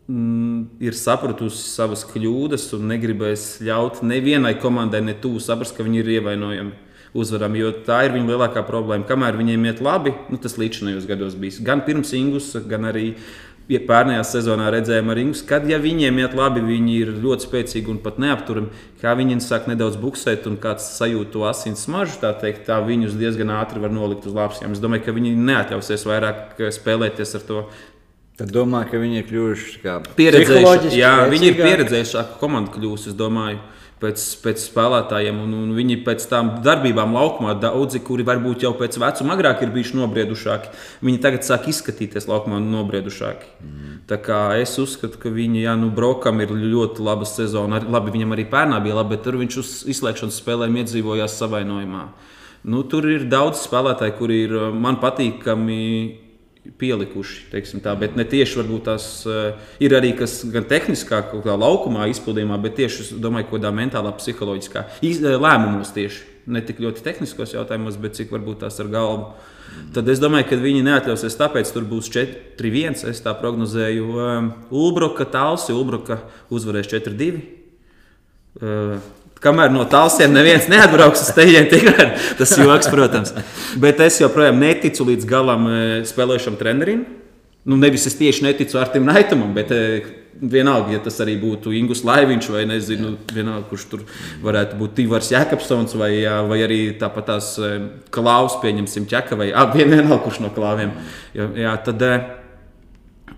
mm, 0.08 0.80
ir 0.80 0.96
sapratusi 0.96 1.68
savas 1.68 2.06
kļūdas 2.08 2.70
un 2.78 2.88
negribēs 2.94 3.60
ļaut 3.66 4.00
nevienai 4.06 4.56
komandai 4.62 5.02
ne 5.04 5.14
tuvu 5.14 5.44
saprast, 5.44 5.76
ka 5.76 5.84
viņi 5.84 6.00
ir 6.00 6.14
ievainojami 6.16 6.72
uzvaram. 7.14 7.56
Jo 7.60 7.74
tā 7.86 8.06
ir 8.08 8.16
viņa 8.16 8.32
lielākā 8.32 8.64
problēma. 8.68 9.08
Kamēr 9.10 9.36
viņiem 9.36 9.68
iet 9.68 9.84
labi, 9.84 10.14
nu, 10.32 10.40
tas 10.40 10.56
līdzinājos 10.56 11.10
gados 11.10 11.36
bijis. 11.36 11.60
Gan 11.66 11.84
pirms 11.84 12.14
Ingus, 12.16 12.54
gan 12.72 12.88
arī 12.88 13.10
ja 13.12 13.20
pērnējā 13.88 14.24
sezonā 14.28 14.68
redzējām 14.74 15.12
ar 15.14 15.22
Ingus, 15.22 15.44
kad 15.48 15.64
ja 15.70 15.78
viņiem 15.80 16.18
iet 16.20 16.34
labi, 16.36 16.64
viņi 16.66 16.98
ir 16.98 17.12
ļoti 17.24 17.48
spēcīgi 17.48 17.94
un 17.94 18.02
pat 18.04 18.20
neapturami. 18.20 18.72
Kā 19.00 19.14
viņi 19.16 19.40
sāk 19.46 19.70
nedaudz 19.72 19.96
buksēt 20.02 20.50
un 20.50 20.58
kāds 20.62 20.90
sajūt 20.98 21.32
to 21.32 21.46
asins 21.48 21.86
smaržu, 21.88 22.20
tā 22.24 22.34
teikt, 22.42 22.66
tā 22.68 22.82
viņus 22.84 23.16
diezgan 23.22 23.54
ātri 23.56 23.80
var 23.80 23.94
nolikt 23.96 24.28
uz 24.28 24.36
lāpsiem. 24.36 24.76
Es 24.76 24.84
domāju, 24.84 25.06
ka 25.08 25.16
viņi 25.16 25.38
neatļausies 25.40 26.06
vairāk 26.10 26.60
eh, 26.60 26.74
spēlēties 26.76 27.38
ar 27.40 27.48
to 27.48 27.64
Tad 28.42 28.50
domā, 28.56 28.80
ka 28.90 28.98
viņi 28.98 29.20
ir 29.20 29.26
kļuvuši 29.28 29.80
kā 29.84 30.00
pieredzējušāki. 30.18 30.96
Jā, 30.98 31.12
viņi 31.30 31.46
ir 31.46 31.54
spēcīgāki. 31.54 31.68
pieredzējušāki 31.68 32.40
komanda 32.42 32.72
kļūst, 32.74 33.12
es 33.12 33.18
domāju. 33.20 33.60
Pēc, 34.02 34.22
pēc 34.41 34.64
spēlētājiem, 34.64 35.43
un, 35.43 35.52
un 35.54 35.74
viņi 35.78 35.99
pēc 36.02 36.24
tam 36.32 36.47
darbībām 36.66 37.12
laukumā, 37.14 37.54
daudzi, 37.62 37.99
kuri 38.02 38.26
varbūt 38.26 38.66
jau 38.66 38.72
pēc 38.80 38.97
vecuma 38.97 39.36
agrāk 39.36 39.62
ir 39.62 39.70
bijuši 39.76 39.99
nobriedušāki, 39.99 40.72
viņi 41.06 41.22
tagad 41.22 41.45
sāk 41.45 41.68
izskatīties 41.70 42.26
laukumā 42.32 42.58
nobriedušāki. 42.64 43.52
Mm. 43.62 43.91
Tā 44.10 44.18
kā 44.26 44.39
es 44.58 44.74
uzskatu, 44.82 45.22
ka 45.22 45.30
viņi, 45.30 45.62
jā, 45.68 45.76
nu, 45.78 45.91
Brokam 45.93 46.41
ir 46.41 46.49
ļoti 46.49 47.06
laba 47.06 47.30
sezona. 47.30 47.84
Labi, 47.86 48.16
viņam 48.18 48.34
arī 48.34 48.47
pērnā 48.49 48.82
bija 48.82 48.97
labi, 48.97 49.14
bet 49.14 49.24
tur 49.28 49.38
viņš 49.39 49.60
uz 49.62 49.76
izslēgšanas 49.93 50.41
spēlēm 50.41 50.82
iedzīvojās 50.82 51.38
savainojumā. 51.38 52.08
Nu, 52.74 52.82
tur 52.89 53.06
ir 53.10 53.30
daudz 53.30 53.62
spēlētāju, 53.68 54.18
kuri 54.18 54.41
ir 54.47 54.58
man 54.74 54.97
patīkami 55.02 55.80
pielikuši. 56.62 57.47
Tā, 57.82 57.93
bet 57.97 58.18
ne 58.18 58.26
tieši 58.28 58.59
varbūt 58.59 58.84
tās 58.86 59.05
uh, 59.30 59.55
ir 59.82 59.95
arī 59.97 60.14
kas 60.18 60.41
gan 60.53 60.68
tehniskā, 60.70 61.24
kaut 61.32 61.45
kā 61.45 61.55
laukumā 61.57 62.05
izpildījumā, 62.12 62.59
bet 62.62 62.78
tieši 62.78 63.05
es 63.05 63.14
domāju, 63.22 63.49
kaut 63.49 63.59
kādā 63.59 63.72
mentālā, 63.76 64.14
psiholoģiskā 64.18 64.86
iz, 65.01 65.24
eh, 65.24 65.39
lēmumos 65.41 65.93
tieši. 65.95 66.28
Ne 66.51 66.62
tik 66.66 66.82
ļoti 66.82 67.03
tehniskos 67.05 67.53
jautājumos, 67.53 67.97
bet 68.01 68.18
cik 68.18 68.34
varbūt 68.34 68.64
tās 68.64 68.80
ar 68.82 68.89
galvu. 68.93 69.32
Tad 69.95 70.09
es 70.09 70.20
domāju, 70.20 70.49
ka 70.49 70.57
viņi 70.59 70.82
neatļausies, 70.84 71.38
tāpēc 71.39 71.70
tur 71.74 71.86
būs 71.88 72.09
4-1. 72.12 73.05
Es 73.07 73.22
tā 73.24 73.34
prognozēju. 73.38 74.07
Um, 74.09 74.49
Ulbroka, 74.74 75.26
Tālsi, 75.30 75.72
Ulbroka 75.76 76.20
uzvarēs 76.51 76.89
4-2. 76.91 77.41
Uh, 78.59 78.97
kamēr 79.42 79.72
no 79.74 79.84
tālsiem 79.89 80.34
neviens 80.36 80.68
neatbrauks 80.72 81.24
uz 81.26 81.34
teģiem, 81.38 81.68
tikai 81.72 82.08
tas 82.39 82.54
joks, 82.60 82.89
protams. 82.94 83.34
Bet 83.82 84.00
es 84.06 84.20
joprojām 84.22 84.60
neticu 84.62 85.08
līdz 85.10 85.28
galam 85.30 85.68
eh, 85.72 85.94
spēlējušam 86.08 86.60
trenerim. 86.60 87.06
Nu, 87.66 87.78
nevis 87.78 88.08
es 88.10 88.16
tieši 88.18 88.48
neticu 88.48 88.80
Artim 88.82 89.06
Naitamam, 89.06 89.52
bet 89.54 89.70
eh, 89.76 90.08
vienalga, 90.42 90.96
ja 90.96 91.02
tas 91.04 91.20
arī 91.22 91.36
būtu 91.42 91.74
Ingus 91.78 92.02
Laiviņš 92.08 92.48
vai 92.54 92.64
nezinu, 92.70 93.12
vienalga, 93.34 93.68
kurš 93.70 93.84
tur 93.92 94.06
varētu 94.42 94.80
būt 94.80 94.96
Tivars 94.98 95.30
Jēkabsons 95.34 95.94
vai, 96.00 96.14
vai 96.50 96.62
arī 96.66 96.80
tāpat 97.02 97.30
tās 97.30 97.52
eh, 97.62 97.76
Klaus, 98.14 98.58
pieņemsim, 98.64 99.06
Čeka 99.12 99.38
vai 99.38 99.52
vien- 99.76 99.94
vienalga, 99.94 100.22
kurš 100.26 100.42
no 100.46 100.54
klāviem. 100.56 100.94
Jā, 101.38 101.50
jā, 101.66 101.76
tad, 101.86 102.08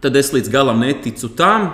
tad 0.04 0.20
es 0.20 0.32
līdz 0.36 0.52
galam 0.54 0.84
neticu 0.84 1.32
tam. 1.36 1.72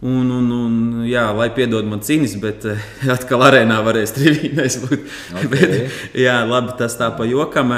Un, 0.00 0.30
un, 0.32 0.46
un, 0.48 0.76
jā, 1.04 1.26
lai 1.36 1.50
piedod 1.52 1.84
man 1.84 2.00
cīņas, 2.00 2.34
bet 2.40 2.64
eh, 2.70 2.84
atkal 3.14 3.42
arēnā 3.44 3.82
varēs 3.84 4.14
trījus 4.16 4.78
būt. 4.86 5.02
Ok. 5.36 5.50
bet, 5.52 5.74
jā, 6.16 6.38
labi, 6.48 6.72
tas 6.78 6.96
tā 6.96 7.10
pa 7.12 7.26
jokam. 7.28 7.74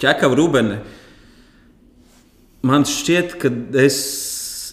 Čekava 0.00 0.38
Rubene. 0.38 0.78
Man 2.64 2.86
šķiet, 2.88 3.34
ka 3.38 3.50
es, 3.82 3.98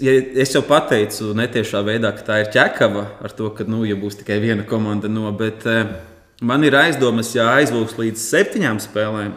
ja 0.03 0.13
es 0.39 0.55
jau 0.55 0.61
pateicu 0.65 1.33
netiešā 1.35 1.81
veidā, 1.83 2.13
ka 2.15 2.23
tā 2.29 2.37
ir 2.45 2.51
ķekava 2.53 3.03
ar 3.19 3.35
to, 3.35 3.49
ka, 3.57 3.67
nu, 3.67 3.83
ja 3.83 3.97
būs 3.99 4.21
tikai 4.21 4.37
viena 4.43 4.63
komanda 4.67 5.11
no, 5.11 5.27
bet 5.35 5.67
eh, 5.67 5.97
man 6.39 6.63
ir 6.63 6.77
aizdomas, 6.79 7.33
ja 7.35 7.49
aizlūks 7.57 7.97
līdz 7.99 8.23
septiņām 8.23 8.79
spēlēm, 8.87 9.35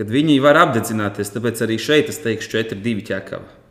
kad 0.00 0.08
viņi 0.16 0.40
var 0.40 0.62
apdedzināties. 0.64 1.34
Tāpēc 1.36 1.60
arī 1.68 1.76
šeit 1.76 2.08
es 2.08 2.22
teikšu 2.24 2.56
4-2 2.56 3.04
ķekava. 3.10 3.63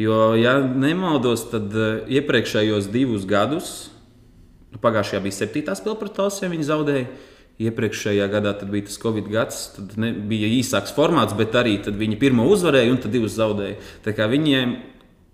Jo, 0.00 0.32
ja 0.38 0.56
nemaldos, 0.64 1.44
tad 1.52 1.74
eh, 1.76 2.06
iepriekšējos 2.18 2.88
divus 2.92 3.26
gadus, 3.28 3.90
nu, 4.72 4.80
pagājušajā 4.80 5.20
bija 5.26 5.36
septītā 5.36 5.76
spēle 5.76 5.98
pret 6.00 6.16
Tosiem, 6.16 6.54
viņi 6.54 6.70
zaudēja. 6.70 7.10
Iepriekšējā 7.62 8.24
gadā 8.32 8.54
bija 8.64 8.86
tas 8.88 8.96
Covid 8.98 9.26
gads, 9.30 9.58
tad 9.76 9.92
ne, 10.00 10.08
bija 10.26 10.48
īsāks 10.48 10.94
formāts, 10.96 11.36
bet 11.36 11.52
arī 11.60 11.76
viņi 11.84 12.16
pirmo 12.18 12.46
uzvarēja 12.50 12.94
un 12.94 13.02
tad 13.02 13.12
divus 13.12 13.36
zaudēja. 13.36 13.76
Tā 14.06 14.16
kā 14.16 14.26
viņiem 14.32 14.72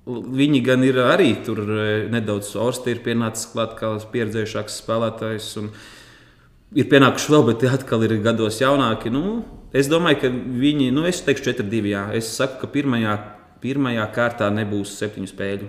Viņi 0.08 0.62
gan 0.64 0.80
ir 0.86 0.96
arī 1.04 1.34
tur 1.44 1.58
eh, 1.68 2.06
nedaudz 2.08 2.54
orsti, 2.56 2.94
ir 2.94 3.02
pienācis 3.04 3.50
klāt 3.52 3.74
kā 3.76 3.90
pieredzējušāks 4.08 4.78
spēlētājs. 4.80 5.48
Ir 6.80 6.88
pienākuši 6.88 7.34
vēl, 7.34 7.44
bet 7.50 7.60
tie 7.60 7.68
atkal 7.68 8.06
ir 8.06 8.14
gados 8.24 8.62
jaunāki. 8.62 9.12
Nu, 9.12 9.42
es 9.76 9.90
domāju, 9.92 10.22
ka 10.22 10.30
viņi, 10.32 10.88
nu, 10.96 11.04
es 11.08 11.20
teikšu, 11.26 11.50
4-2. 11.50 11.90
Jā. 11.92 12.06
Es 12.16 12.30
saku, 12.38 12.56
ka 12.62 12.72
pirmajā, 12.72 13.18
pirmajā 13.62 14.06
kārtā 14.14 14.48
nebūs 14.54 14.94
septiņu 15.00 15.32
spēļu. 15.32 15.68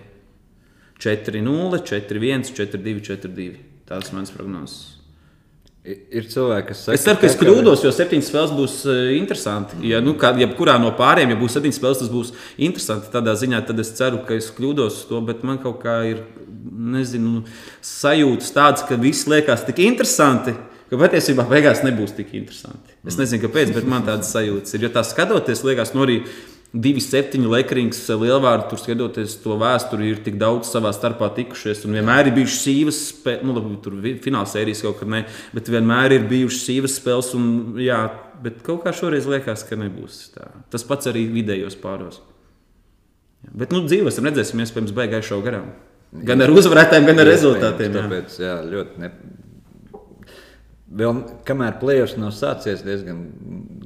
4-0, 1.00 1.84
4-1, 1.88 2.54
4-2, 2.54 3.02
4-2. 3.08 3.52
Tās 3.90 4.10
ir 4.12 4.18
mans 4.18 4.34
prognozes. 4.36 4.80
Ir 5.90 6.26
cilvēki, 6.28 6.68
kas 6.68 6.82
saka, 6.84 6.96
Es 6.98 7.04
ceru, 7.06 7.18
ka 7.22 7.28
es 7.30 7.36
kļūdos, 7.40 7.84
jo 7.86 7.92
septiņas 7.96 8.28
spēles 8.30 8.52
būs 8.54 8.74
uh, 8.84 8.98
interesanti. 9.16 9.80
Ja, 9.88 10.02
nu, 10.04 10.12
kā, 10.20 10.34
jebkurā 10.38 10.76
no 10.82 10.92
pārējiem, 10.98 11.32
ja 11.34 11.38
būs 11.40 11.56
septiņas 11.56 11.80
spēles, 11.80 12.02
tas 12.04 12.12
būs 12.12 12.34
interesanti. 12.68 13.10
Tādā 13.14 13.34
ziņā 13.40 13.62
tad 13.66 13.80
es 13.82 13.94
ceru, 13.96 14.20
ka 14.28 14.36
es 14.36 14.52
kļūdos 14.58 15.06
to, 15.10 15.22
bet 15.26 15.46
man 15.48 15.62
kaut 15.64 15.80
kā 15.86 15.96
ir 16.12 16.20
nezinu, 16.46 17.46
sajūtas 17.86 18.52
tādas, 18.54 18.84
ka 18.90 19.00
viss 19.00 19.30
liekas 19.32 19.64
tik 19.70 19.80
interesanti. 19.88 20.58
Ka 20.90 21.00
patiesībā 21.00 21.48
beigās 21.48 21.84
nebūs 21.86 22.16
tik 22.18 22.36
interesanti. 22.38 22.98
Es 23.08 23.16
nezinu, 23.18 23.46
kāpēc, 23.46 23.72
bet 23.74 23.88
man 23.88 24.04
tādas 24.08 24.34
sajūtas 24.36 24.76
ir. 24.76 24.84
Jo 24.88 24.94
tā 24.94 25.06
skatoties, 25.08 25.64
liekas, 25.64 25.96
no 25.96 26.04
arī 26.04 26.24
divi 26.74 27.02
septiņi 27.02 27.50
lekrings 27.50 28.02
lielvārdi, 28.12 28.68
tur 28.70 28.82
skatoties 28.82 29.36
to 29.44 29.58
vēsturi, 29.60 30.12
ir 30.12 30.22
tik 30.26 30.38
daudz 30.42 30.70
savā 30.70 30.92
starpā 30.94 31.32
tikušies. 31.38 31.82
Un 31.88 31.98
vienmēr 31.98 32.30
ir 32.30 32.36
bijušas 32.38 32.62
sīvas 32.68 33.00
spēles, 33.10 33.46
nu, 33.48 33.56
labi, 33.58 33.78
tur 33.84 33.98
fināla 34.24 34.50
sērijas 34.50 34.84
kaut 34.86 35.00
kad 35.02 35.12
ne, 35.12 35.24
bet 35.56 35.72
vienmēr 35.74 36.20
ir 36.20 36.28
bijušas 36.30 36.68
sīvas 36.70 36.98
spēles. 37.02 37.32
Un, 37.40 37.50
jā, 37.82 38.04
bet 38.44 38.62
kaut 38.66 38.84
kā 38.86 38.94
šoreiz 38.96 39.30
liekas, 39.30 39.66
ka 39.66 39.80
nebūs 39.80 40.22
tā. 40.36 40.52
Tas 40.74 40.86
pats 40.86 41.10
arī 41.10 41.26
vidējos 41.34 41.80
pāros. 41.82 42.22
Jā, 43.46 43.54
bet, 43.56 43.74
nu, 43.74 43.82
dzīvosim, 43.88 44.30
redzēsim, 44.30 44.62
iespējams, 44.62 44.96
beigās 44.98 45.30
šo 45.30 45.42
garām. 45.46 45.72
Gan 46.26 46.42
ar 46.42 46.54
uzvarētājiem, 46.54 47.06
gan 47.06 47.22
ar 47.22 47.30
rezultātiem. 47.30 47.94
Jā. 47.94 48.02
Tāpēc, 48.06 48.40
jā, 48.42 48.56
ļoti 48.66 49.04
ne... 49.04 49.14
Vēl 50.90 51.20
kamēr 51.46 51.76
plēsoņš 51.78 52.16
nav 52.18 52.32
sācies, 52.34 52.82
diezgan 52.82 53.20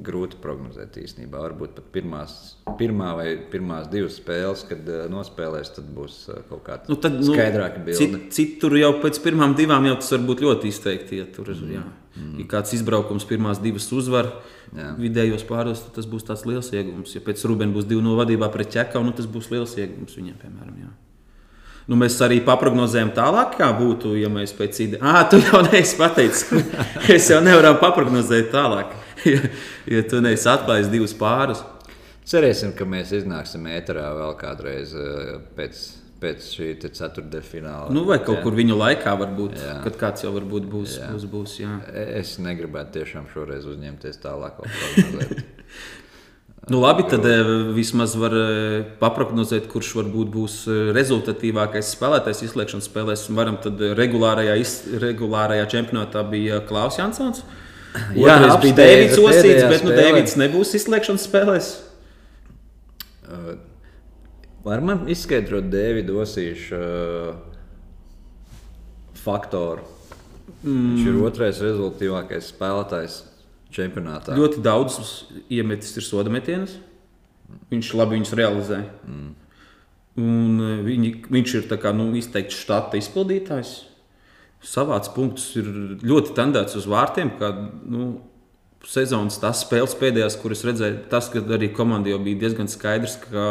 grūti 0.03 0.37
prognozēt 0.39 0.95
īstenībā. 1.01 1.41
Varbūt 1.43 1.73
pat 1.75 1.89
pirmās, 1.91 2.35
pirmā 2.79 3.09
vai 3.17 3.25
pirmās 3.51 3.89
divas 3.91 4.15
spēles, 4.21 4.63
kad 4.69 4.87
uh, 4.87 5.01
nospēlēs, 5.11 5.73
tad 5.75 5.89
būs 5.95 6.15
uh, 6.31 6.37
kaut 6.47 6.63
kāda 6.67 6.87
Nu, 6.87 6.95
tad, 7.03 7.17
nu, 7.19 7.33
skaidrāka 7.35 7.83
bilde. 7.83 7.99
cit- 7.99 8.31
Citur 8.37 8.77
jau 8.79 8.93
pēc 9.03 9.19
pirmām 9.25 9.55
divām 9.59 9.83
jau 9.89 9.97
tas 9.99 10.13
var 10.15 10.23
būt 10.29 10.45
ļoti 10.47 10.71
izteikti. 10.71 11.19
Ja 11.19 11.27
tur 11.35 11.51
ir 11.51 11.59
jā. 11.75 11.83
ja 12.39 12.47
kāds 12.55 12.71
izbraukums, 12.79 13.27
pirmās 13.27 13.59
divas 13.63 13.89
uzvar 13.91 14.31
Jā. 14.73 14.93
vidējos 14.97 15.43
pārdos, 15.49 15.83
tad 15.83 15.99
tas 15.99 16.07
būs 16.09 16.23
tāds 16.29 16.45
liels 16.47 16.71
iegūms. 16.71 17.17
Ja 17.17 17.21
pēc 17.25 17.43
Rubēna 17.51 17.75
būs 17.75 17.85
divi 17.89 18.01
no 18.01 18.15
vadībā 18.17 18.47
pret 18.53 18.71
ķekau, 18.73 19.03
nu, 19.03 19.11
tas 19.11 19.27
būs 19.27 19.51
liels 19.51 19.75
iegūms 19.75 20.15
viņiem, 20.17 20.39
piemēram. 20.41 20.77
Jā. 20.87 20.93
Nu, 21.89 21.97
mēs 21.99 22.15
arī 22.23 22.37
paprognozējam 22.45 23.11
tālāk, 23.15 23.57
kā 23.59 23.67
būtu, 23.75 24.13
ja 24.15 24.29
mēs 24.31 24.53
pēc 24.55 24.79
idejas. 24.85 25.03
Ah, 25.03 25.25
tu 25.27 25.39
jau 25.43 25.59
neesi 25.65 25.97
pateicis. 25.99 26.45
es 27.15 27.27
jau 27.31 27.41
nevaru 27.43 27.75
paprognozēt 27.81 28.53
tālāk. 28.53 28.93
ja, 29.33 29.41
ja 29.91 30.03
tu 30.07 30.21
neesi 30.23 30.47
atklājis 30.51 30.91
divus 30.93 31.15
pārus. 31.17 31.63
Cerēsim, 32.27 32.71
ka 32.77 32.87
mēs 32.87 33.11
iznāksim 33.17 33.67
ēterā 33.67 34.05
vēl 34.15 34.31
kādreiz 34.39 34.93
uh, 34.95 35.41
pēc, 35.57 35.81
pēc 36.23 36.45
šī 36.55 36.69
ceturtdaļa 36.85 37.47
fināla. 37.49 37.89
Nu, 37.91 38.05
vai 38.07 38.21
kaut 38.23 38.39
Jā. 38.39 38.43
kur 38.45 38.55
viņu 38.55 38.77
laikā, 38.79 39.17
varbūt, 39.19 39.57
Jā. 39.59 39.73
kad 39.83 39.99
kāds 39.99 40.23
jau 40.23 40.31
varbūt 40.37 40.69
būs. 40.71 40.95
Jā. 41.01 41.09
būs, 41.11 41.27
būs 41.33 41.57
jā. 41.65 41.73
Es 42.21 42.37
negribētu 42.39 43.01
tiešām 43.01 43.27
šoreiz 43.33 43.67
uzņemties 43.67 44.23
tālāk. 44.23 44.63
Nu, 46.69 46.79
labi, 46.79 47.03
tad 47.09 47.25
eh, 47.27 47.49
vismaz 47.75 48.13
var 48.15 48.31
eh, 48.39 48.85
paprognozēt, 49.01 49.65
kurš 49.71 49.89
varbūt 49.97 50.29
būs 50.31 50.53
eh, 50.71 50.77
rezultatīvākais 50.95 51.89
spēlētājs 51.91 52.45
izslēgšanas 52.47 52.87
spēlēs. 52.87 53.25
Varam 53.35 53.57
tad 53.63 53.81
regulārajā, 53.99 54.55
iz, 54.61 54.77
regulārajā 55.03 55.65
čempionātā 55.73 56.23
bija 56.29 56.61
Klaus 56.67 57.01
Jansons. 57.01 57.43
Jā, 58.15 58.37
Otrais 58.39 58.55
bija 58.63 58.77
Deivids 58.79 59.19
Osīts, 59.19 59.65
bet 59.69 59.83
nu. 59.83 59.91
Deivids 59.97 60.37
nebūs 60.39 60.71
izslēgšanas 60.79 61.27
spēlēs. 61.27 61.69
Uh, 63.27 63.53
Var 64.63 64.79
man 64.79 65.09
izskaidrot 65.11 65.67
Dēvidu 65.67 66.21
Osīšu 66.23 66.77
uh, 66.79 67.33
faktoru? 69.19 69.83
Mm. 70.63 70.93
Viņš 70.93 71.09
ir 71.09 71.19
otrais 71.27 71.59
rezultātīvākais 71.59 72.47
spēlētājs 72.53 73.17
čempionātā. 73.75 74.35
Ļoti 74.37 74.63
daudz 74.63 74.99
iemetis 75.53 75.95
ir 75.99 76.05
soda 76.05 76.33
metienus. 76.33 76.75
Viņš 77.71 77.93
labi 77.99 78.17
viņus 78.17 78.35
realizē. 78.37 78.83
Mm. 79.07 79.31
Un 80.23 80.61
eh, 80.61 80.83
viņi, 80.85 81.13
viņš 81.33 81.55
ir 81.59 81.71
kā, 81.81 81.93
nu, 81.95 82.11
izteikti 82.17 82.57
štata 82.57 82.99
izpildītājs. 82.99 83.73
Savāds 84.63 85.09
punktus 85.11 85.49
ir 85.59 85.67
ļoti 86.05 86.35
tendēts 86.37 86.77
uz 86.79 86.85
vārtiem. 86.87 87.33
Kā, 87.39 87.51
nu, 87.83 88.13
sezonas 88.87 89.39
tās 89.41 89.63
spēles 89.63 89.95
pēdējās, 89.99 90.37
kuras 90.41 90.63
redzēju, 90.67 91.03
tas, 91.11 91.29
ka 91.31 91.43
arī 91.55 91.71
komandai 91.75 92.15
bija 92.23 92.43
diezgan 92.45 92.69
skaidrs, 92.71 93.17
ka 93.25 93.45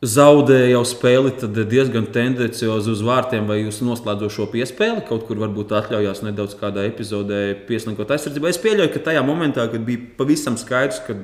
zaudēja 0.00 0.70
jau 0.72 0.82
spēli, 0.88 1.32
tad 1.42 1.58
diezgan 1.68 2.06
tendenciozi 2.12 2.92
uz 2.92 3.02
vārtiem 3.04 3.48
vai 3.50 3.60
uz 3.68 3.82
noslēdzošo 3.84 4.46
piespēli. 4.52 5.04
Kaut 5.08 5.26
kur 5.28 5.40
varbūt 5.42 5.74
atļaujās 5.76 6.22
nedaudz 6.24 6.56
kādā 6.60 6.86
epizodē 6.88 7.42
pieslinkot 7.68 8.12
aizsardzību. 8.16 8.48
Es 8.48 8.60
pieļauju, 8.62 8.94
ka 8.94 9.04
tajā 9.10 9.24
momentā, 9.26 9.68
kad 9.72 9.84
bija 9.84 10.06
pavisam 10.16 10.56
skaidrs, 10.60 11.02
ka 11.04 11.18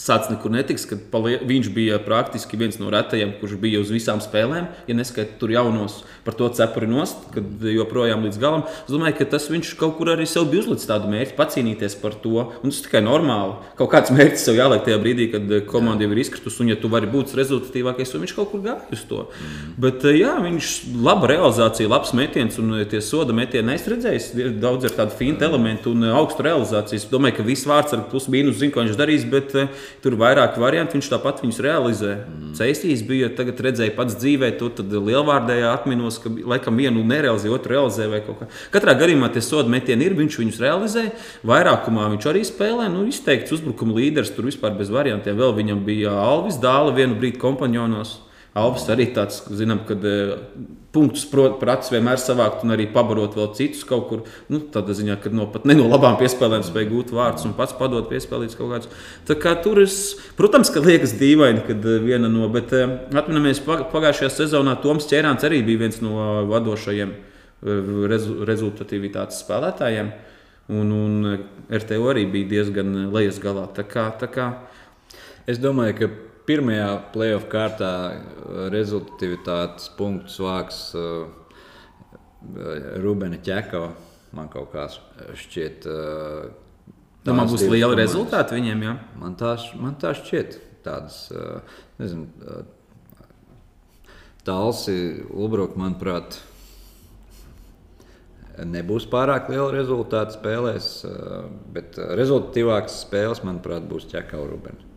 Sācis 0.00 0.30
nekur 0.32 0.52
netiks, 0.54 0.86
kad 0.88 1.02
palie, 1.12 1.34
viņš 1.44 1.68
bija 1.74 1.98
praktiski 2.00 2.56
viens 2.56 2.78
no 2.80 2.88
retajiem, 2.92 3.34
kurš 3.40 3.58
bija 3.60 3.80
uz 3.82 3.90
visām 3.92 4.22
spēlēm. 4.24 4.70
Ja 4.88 4.96
neskaitām 4.96 5.36
tur 5.40 5.52
jaunos 5.52 5.98
par 6.24 6.36
to 6.38 6.48
cepuri 6.56 6.88
nost, 6.88 7.26
kad 7.34 7.66
joprojām 7.68 8.24
līdz 8.24 8.38
galam. 8.40 8.64
Es 8.86 8.92
domāju, 8.92 9.18
ka 9.18 9.26
tas 9.34 9.50
viņš 9.52 9.74
kaut 9.80 9.98
kur 9.98 10.14
arī 10.14 10.24
sev 10.28 10.48
bija 10.48 10.64
uzlicis 10.64 10.88
tādu 10.88 11.10
mērķi, 11.12 11.36
pacīnīties 11.36 11.98
par 12.00 12.16
to. 12.24 12.48
Un 12.62 12.72
tas 12.72 12.80
ir 12.80 12.86
tikai 12.86 13.02
normāli. 13.04 13.58
Kaut 13.76 13.92
kāds 13.92 14.14
mērķis 14.16 14.46
sev 14.48 14.56
jāliek 14.56 14.80
tajā 14.86 14.96
brīdī, 15.02 15.28
kad 15.34 15.52
komanda 15.68 16.06
jau 16.06 16.14
ir 16.16 16.22
izkritusi, 16.24 16.62
un 16.64 16.72
ja 16.72 16.78
tu 16.80 16.88
vari 16.92 17.10
būt 17.12 17.36
rezultatīvākais, 17.36 18.14
tad 18.14 18.24
viņš 18.24 18.34
kaut 18.38 18.50
kur 18.54 18.64
gāja 18.64 18.80
uz 18.96 19.04
to. 19.10 19.26
Mm. 19.28 19.76
Bet 19.84 20.08
jā, 20.08 20.32
viņš 20.46 20.72
laba 21.04 21.30
realizācija, 21.34 21.90
labs 21.92 22.14
metiens, 22.16 22.56
un 22.62 22.80
tie 22.88 23.02
soda 23.04 23.36
metieni 23.36 23.76
es 23.76 23.86
redzēju, 23.92 24.24
ir 24.40 24.56
daudz 24.62 24.88
ar 24.88 24.96
tādu 25.02 25.18
fintu 25.20 25.46
elementu 25.46 25.92
un 25.92 26.08
augstu 26.14 26.48
realizāciju. 26.48 27.02
Es 27.02 27.08
domāju, 27.10 27.38
ka 27.40 27.46
viss 27.46 27.68
vārds 27.68 27.96
ar 27.96 28.06
plus 28.10 28.30
mīnus 28.32 28.60
zina, 28.62 28.74
ko 28.74 28.86
viņš 28.86 28.98
darīs, 28.98 29.26
bet 29.28 29.56
eh, 29.58 29.81
tur 30.04 30.14
ir 30.14 30.20
vairāki 30.20 30.62
varianti, 30.62 30.96
viņš 30.98 31.10
tāpat 31.12 31.42
viņus 31.44 31.60
realizē. 31.64 32.12
Mm. 32.22 32.54
Ceistīs 32.58 33.04
bija, 33.06 33.30
tagad 33.36 33.60
redzēju 33.66 33.94
pats 33.96 34.16
dzīvē, 34.20 34.52
to 34.60 34.70
lielvārdējā 34.82 35.70
atminos, 35.72 36.18
ka 36.22 36.32
laikam 36.54 36.80
vienu 36.80 37.04
nerealizēja, 37.06 37.54
otru 37.54 37.76
realizēja 37.76 38.12
vai 38.12 38.22
kaut 38.26 38.42
kā. 38.42 38.50
Katrā 38.74 38.96
gadījumā 39.00 39.30
tie 39.32 39.44
soda 39.44 39.72
metieni 39.72 40.08
ir, 40.08 40.16
viņš 40.18 40.40
viņus 40.42 40.60
realizē. 40.62 41.06
Vairākumā 41.48 42.10
viņš 42.16 42.28
arī 42.32 42.44
spēlē, 42.48 42.90
nu, 42.92 43.06
izteikts 43.10 43.54
uzbrukuma 43.56 43.96
līderis, 44.00 44.34
tur 44.36 44.50
vispār 44.50 44.76
bez 44.78 44.92
variantiem. 44.92 45.38
Vēl 45.38 45.56
viņam 45.58 45.82
bija 45.86 46.14
Alvis 46.26 46.60
Dāla 46.62 46.94
vienu 46.96 47.18
brīdi 47.20 47.40
kompanionos. 47.42 48.20
Alvis 48.58 48.84
arī 48.92 49.08
tāds, 49.16 49.40
zinām, 49.48 49.80
kad 49.88 50.02
uh, 50.04 50.36
punktus 50.92 51.24
prāts 51.28 51.90
vienmēr 51.92 52.20
savākt 52.20 52.64
un 52.66 52.74
arī 52.74 52.86
pabarot 52.92 53.36
vēl 53.38 53.50
citus 53.56 53.84
kaut 53.88 54.06
kur. 54.10 54.24
Nu, 54.52 54.60
tādā 54.74 54.96
ziņā, 54.96 55.16
ka 55.22 55.32
no, 55.32 55.46
pat 55.52 55.66
ne 55.68 55.76
no 55.78 55.86
labām 55.90 56.18
piespēlēm 56.20 56.64
spēj 56.66 56.88
gūt 56.90 57.14
vārdus 57.16 57.46
un 57.48 57.54
pats 57.58 57.76
padot 57.78 58.10
piespēlīts 58.10 58.58
kaut 58.58 58.74
kādus. 58.74 59.06
Tā 59.28 59.38
kā 59.40 59.54
tur 59.64 59.82
es, 59.82 59.98
protams, 60.38 60.72
ka 60.72 60.82
liekas 60.84 61.16
dīvaini, 61.20 61.64
kad 61.68 61.86
uh, 61.88 61.98
viena 62.04 62.30
no, 62.32 62.50
bet 62.52 62.74
uh, 62.76 62.98
atminamies 63.16 63.62
pagājušajā 63.66 64.32
sezonā 64.36 64.76
Toms 64.84 65.08
Čērāns 65.10 65.48
arī 65.48 65.62
bija 65.66 65.86
viens 65.86 66.02
no 66.04 66.44
vadošajiem 66.50 67.16
uh, 67.16 67.96
rezu, 68.12 68.42
rezultatīvitātes 68.48 69.40
spēlētājiem. 69.46 70.12
Un, 70.72 70.92
un 70.94 71.40
RTO 71.74 72.04
arī 72.12 72.22
bija 72.30 72.52
diezgan 72.52 72.94
lejas 73.12 73.40
galā. 73.42 73.64
Tā 73.74 73.82
kā, 73.88 74.06
tā 74.20 74.28
kā, 74.30 74.52
Es 75.46 75.58
domāju, 75.58 75.94
ka 75.98 76.08
pirmajā 76.48 76.88
playoff 77.14 77.46
kārtā 77.52 77.92
rezultātivitātes 78.72 79.90
punktus 79.98 80.38
vāks 80.42 80.80
uh, 80.98 81.28
Rubena 83.02 83.38
Čekava. 83.42 83.92
Man 84.32 84.48
kaut 84.52 84.72
kā 84.72 84.86
šķiet, 84.88 85.86
uh, 85.86 86.46
domā, 87.26 87.44
tās 87.44 87.52
būs 87.52 87.66
liela 87.68 87.96
rezultāta 87.98 88.56
viņiem. 88.56 88.86
Jā. 88.86 88.94
Man 89.20 89.36
tā, 89.40 89.56
man 89.80 89.98
tā 90.00 90.14
šķiet. 90.18 90.60
Tādas, 90.82 91.26
uh, 91.34 91.82
nezinu, 92.00 92.30
uh, 92.42 92.62
Talsi, 94.42 94.96
Ulbrok, 95.30 95.76
manuprāt, 95.78 96.40
nebūs 98.66 99.06
pārāk 99.12 99.52
liela 99.52 99.68
rezultāta 99.70 100.34
spēlēs, 100.34 100.88
uh, 101.06 101.44
bet 101.76 102.00
rezultātīvākas 102.18 103.04
spēles, 103.04 103.44
manuprāt, 103.46 103.86
būs 103.86 104.08
Čekau 104.10 104.48
Rubens. 104.48 104.91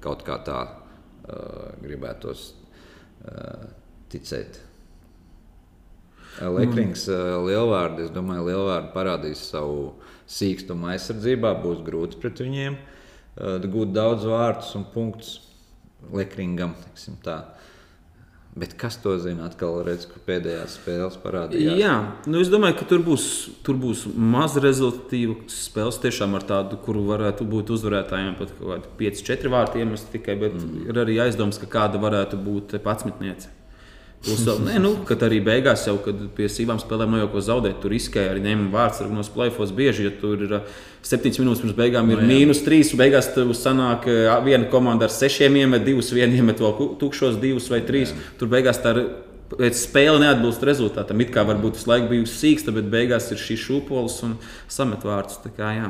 Kaut 0.00 0.24
kā 0.26 0.38
tā 0.46 0.58
uh, 0.64 1.70
gribētos 1.82 2.50
uh, 2.52 3.68
ticēt. 4.12 4.62
Lekrings, 6.40 7.04
mm. 7.10 7.44
Lielvārds, 7.48 8.06
es 8.06 8.12
domāju, 8.14 8.46
Lielvārds 8.46 8.94
parādīs 8.94 9.42
savu 9.50 9.96
sīkstumu 10.30 10.88
aizsardzībā. 10.92 11.52
Būs 11.60 11.82
grūti 11.84 12.20
pret 12.22 12.40
viņiem 12.40 12.78
gūt 13.40 13.92
daudz 13.92 14.26
vārdus 14.28 14.72
un 14.78 14.86
punktus. 14.94 15.40
Lekringam. 16.12 16.72
Tā. 17.24 17.36
Bet 18.60 18.74
kas 18.76 18.98
to 19.00 19.14
zina? 19.22 19.46
Atkal 19.48 19.78
redz, 19.86 20.04
ka 20.10 20.20
pēdējās 20.26 20.74
spēles 20.76 21.14
parādījās. 21.22 21.78
Jā, 21.80 21.94
nu 22.28 22.42
es 22.42 22.50
domāju, 22.52 22.76
ka 22.80 22.88
tur 22.90 23.00
būs, 23.06 23.24
tur 23.64 23.78
būs 23.80 24.02
maz 24.12 24.58
rezultātīvu 24.60 25.38
spēles. 25.48 26.00
Tiešām 26.02 26.36
ar 26.36 26.44
tādu, 26.48 26.76
kuru 26.84 27.06
varētu 27.08 27.46
būt 27.48 27.72
uzvarētājiem 27.76 28.36
pat 28.40 28.52
kaut 28.58 28.74
kādi 28.74 28.92
5-4 29.00 29.54
vārti 29.54 29.80
iemest 29.80 30.12
tikai. 30.12 30.36
Bet 30.42 30.58
mm. 30.58 30.84
ir 30.90 31.00
arī 31.06 31.16
aizdoms, 31.24 31.62
ka 31.62 31.70
kāda 31.72 32.02
varētu 32.02 32.40
būt 32.44 32.76
patsmitniece. 32.84 33.48
Vēl, 34.20 34.58
nē, 34.66 34.74
nu, 34.84 34.90
kad 35.08 35.22
arī 35.24 35.38
beigās, 35.40 35.86
jau, 35.88 35.94
kad 36.04 36.18
pie 36.36 36.44
sīvām 36.52 36.76
spēlēm 36.82 37.14
nav 37.14 37.22
jau 37.22 37.28
ko 37.32 37.40
zaudēt, 37.46 37.78
tur 37.80 37.94
izskēja 37.96 38.34
arī 38.34 38.42
ņēma 38.44 38.66
vārds 38.74 39.00
no 39.08 39.24
plēfos 39.24 39.72
bieži. 39.72 40.10
Ja 40.10 40.12
tur 40.12 40.42
ir 40.44 40.52
7 41.08 41.40
minūtes 41.40 41.62
pirms 41.64 41.76
beigām, 41.78 42.10
ir 42.12 42.20
no, 42.20 42.26
mīnus 42.28 42.60
3, 42.66 42.92
beigās 43.00 43.30
tur 43.32 43.54
sanāk 43.56 44.04
viena 44.44 44.68
komanda 44.68 45.08
ar 45.08 45.14
6 45.14 45.48
iemet, 45.48 45.86
2 45.88 46.04
vien 46.18 46.36
iemet 46.36 46.60
vēl 46.60 46.92
tukšos 47.00 47.40
2 47.40 47.64
vai 47.72 47.80
3. 47.88 48.04
Jā. 48.04 48.28
Tur 48.42 48.52
beigās 48.52 48.82
tā 48.84 48.92
ir. 48.98 49.02
Spēle 49.74 50.20
neatbilst 50.22 50.62
rezultātam. 50.62 51.18
It 51.24 51.32
kā 51.34 51.42
varbūt 51.42 51.74
visu 51.74 51.88
laiku 51.90 52.12
bijusi 52.12 52.36
sīksta, 52.36 52.70
bet 52.76 52.86
beigās 52.92 53.32
ir 53.34 53.40
šis 53.40 53.64
šūpolis 53.64 54.20
un 54.28 54.36
samet 54.70 55.02
vārdus. 55.02 55.40
Kā, 55.56 55.72
jā. 55.74 55.88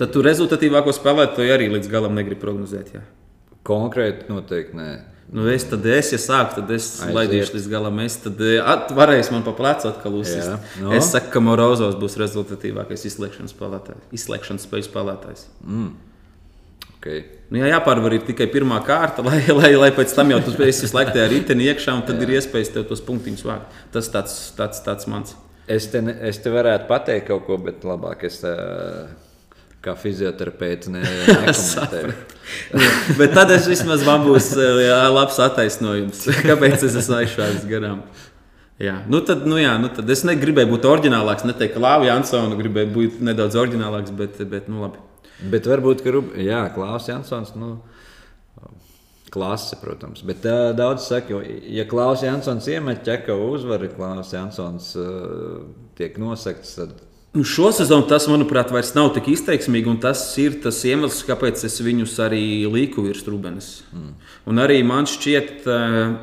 Tad 0.00 0.10
tu 0.16 0.24
rezultatīvāko 0.26 0.90
spēlētāju 0.96 1.54
arī 1.54 1.68
līdz 1.76 1.92
galam 1.92 2.18
negribi 2.18 2.42
prognozēt. 2.42 2.90
Jā. 2.96 3.04
Konkrēti 3.68 4.26
noteikti 4.32 4.80
nē. 4.80 4.90
Nu, 5.32 5.46
es 5.46 5.62
tad, 5.70 5.84
es, 5.86 6.08
ja 6.10 6.18
sāku, 6.18 6.56
tad 6.58 6.70
es 6.74 6.86
Aiziet. 6.98 7.14
laidīšu 7.14 7.54
līdz 7.54 7.66
galam. 7.70 7.98
Es 8.02 8.16
tad 8.18 8.40
eh, 8.42 8.56
at, 8.58 8.90
varēšu 8.98 9.36
man 9.36 9.44
pa 9.46 9.52
plecu 9.54 9.86
atkal 9.92 10.16
uzsist. 10.18 10.50
No. 10.82 10.90
Es 10.96 11.12
saku, 11.12 11.30
ka 11.30 11.42
Morozovs 11.44 11.94
būs 12.00 12.18
rezultatīvākais 12.18 13.06
izslēgšanas 13.12 13.54
spēlētājs. 13.54 14.08
Izslēgšanas 14.18 14.66
spēļu 14.66 14.88
spēlētājs. 14.88 15.44
Mm. 15.62 15.92
Okay. 16.96 17.22
Nu, 17.48 17.62
jā, 17.62 17.70
jāpārvar 17.76 18.18
ir 18.18 18.26
tikai 18.26 18.50
pirmā 18.50 18.82
kārta, 18.84 19.22
lai, 19.28 19.38
lai, 19.54 19.70
lai 19.78 19.92
pēc 19.94 20.16
tam 20.18 20.34
jau 20.34 20.42
tu 20.48 20.56
esi 20.66 20.88
visu 20.88 20.98
laiku 20.98 21.14
tajā 21.14 21.30
riteni 21.30 21.70
iekšā, 21.70 21.94
un 22.00 22.04
tad 22.10 22.18
jā. 22.18 22.26
ir 22.26 22.36
iespējas 22.40 22.74
tev 22.74 22.90
tos 22.90 23.06
punktiņus 23.06 23.46
vākt. 23.46 23.80
Tas 23.94 24.10
tāds, 24.10 24.36
tāds, 24.58 24.82
tāds 24.82 25.06
mans. 25.10 25.38
Es 25.70 25.86
te, 25.92 26.02
ne, 26.02 26.18
es 26.26 26.42
te 26.42 26.50
varētu 26.50 26.90
pateikt 26.90 27.30
kaut 27.30 27.46
ko, 27.46 27.62
bet 27.70 27.86
labāk 27.86 28.26
es. 28.26 28.42
Uh 28.42 29.29
kā 29.84 29.94
fizioterapeits 29.96 30.90
ne. 30.92 31.02
Bet 33.18 33.34
tad 33.36 33.52
es 33.54 33.68
vismaz 33.70 34.04
man 34.06 34.24
būs 34.26 34.52
jā, 34.56 34.98
labs 35.12 35.38
attaisnojums, 35.42 36.26
kāpēc 36.48 36.84
es 36.88 36.98
esmu 37.02 37.20
aizšāvis 37.22 37.68
garām. 37.70 38.02
Jā, 38.80 38.96
nu 39.12 39.20
tad, 39.24 39.44
nu 39.48 39.58
jā, 39.60 39.74
nu 39.80 39.90
tad 39.92 40.08
es 40.12 40.22
negribēju 40.24 40.70
būt 40.70 40.88
oriģinālāks. 40.88 41.44
Neteikt, 41.48 41.74
ka 41.74 41.82
Lāvija 41.84 42.14
Jansona 42.14 42.56
gribēja 42.56 42.88
būt 42.94 43.18
nedaudz 43.28 43.58
oriģinālāks, 43.60 44.14
bet, 44.16 44.40
bet 44.48 44.70
nu 44.72 44.86
labi. 44.86 45.02
Bet 45.52 45.68
varbūt, 45.68 46.00
ka 46.04 46.22
jā, 46.40 46.62
Klaus 46.74 47.08
Jansons. 47.08 47.52
Nu... 47.60 47.78
Klase, 49.30 49.76
protams, 49.78 50.24
bet 50.26 50.42
uh, 50.48 50.72
daudz 50.74 51.04
saka, 51.06 51.38
ja 51.70 51.84
Klaus 51.86 52.24
Jansons 52.26 52.66
iemet 52.66 53.04
ķekavu 53.06 53.44
uzvaru, 53.54 53.86
Klaus 53.94 54.32
Jansons 54.34 54.88
uh, 54.98 55.60
tiek 55.94 56.16
nosakts, 56.18 56.72
tad 56.80 56.96
šo 57.46 57.68
sezonu 57.74 58.08
tas, 58.10 58.26
manuprāt, 58.30 58.72
vairs 58.74 58.90
nav 58.96 59.12
tik 59.14 59.28
izteiksmīgi, 59.30 59.86
un 59.92 60.00
tas 60.02 60.22
ir 60.42 60.56
tas 60.64 60.80
iemesls, 60.86 61.22
kāpēc 61.28 61.62
es 61.68 61.78
viņus 61.84 62.16
arī 62.24 62.42
lieku 62.66 63.04
virs 63.06 63.22
Rūbenes. 63.26 63.70
Mm. 63.94 64.10
Un 64.50 64.62
arī 64.62 64.80
man 64.86 65.06
šķiet, 65.06 65.52
eh, 65.70 66.16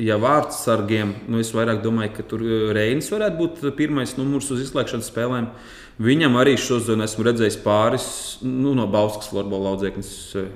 ja 0.00 0.16
vārdsargiem, 0.16 1.12
nu 1.28 1.44
es 1.44 1.52
vairāk 1.52 1.82
domāju, 1.84 2.14
ka 2.16 2.26
tur 2.32 2.46
eh, 2.46 2.72
Reinis 2.72 3.12
varētu 3.12 3.36
būt 3.36 3.76
pirmais 3.76 4.16
numurs 4.16 4.48
uz 4.50 4.64
izslēgšanas 4.64 5.12
spēlēm. 5.12 5.52
Viņam 6.00 6.40
arī 6.40 6.56
šodien 6.56 7.04
esmu 7.04 7.26
redzējis 7.26 7.60
pāris 7.60 8.10
nu, 8.40 8.72
no 8.72 8.86
Bauskas 8.88 9.28
florbola 9.28 9.74
audzēknes 9.74 10.12
eh, 10.40 10.50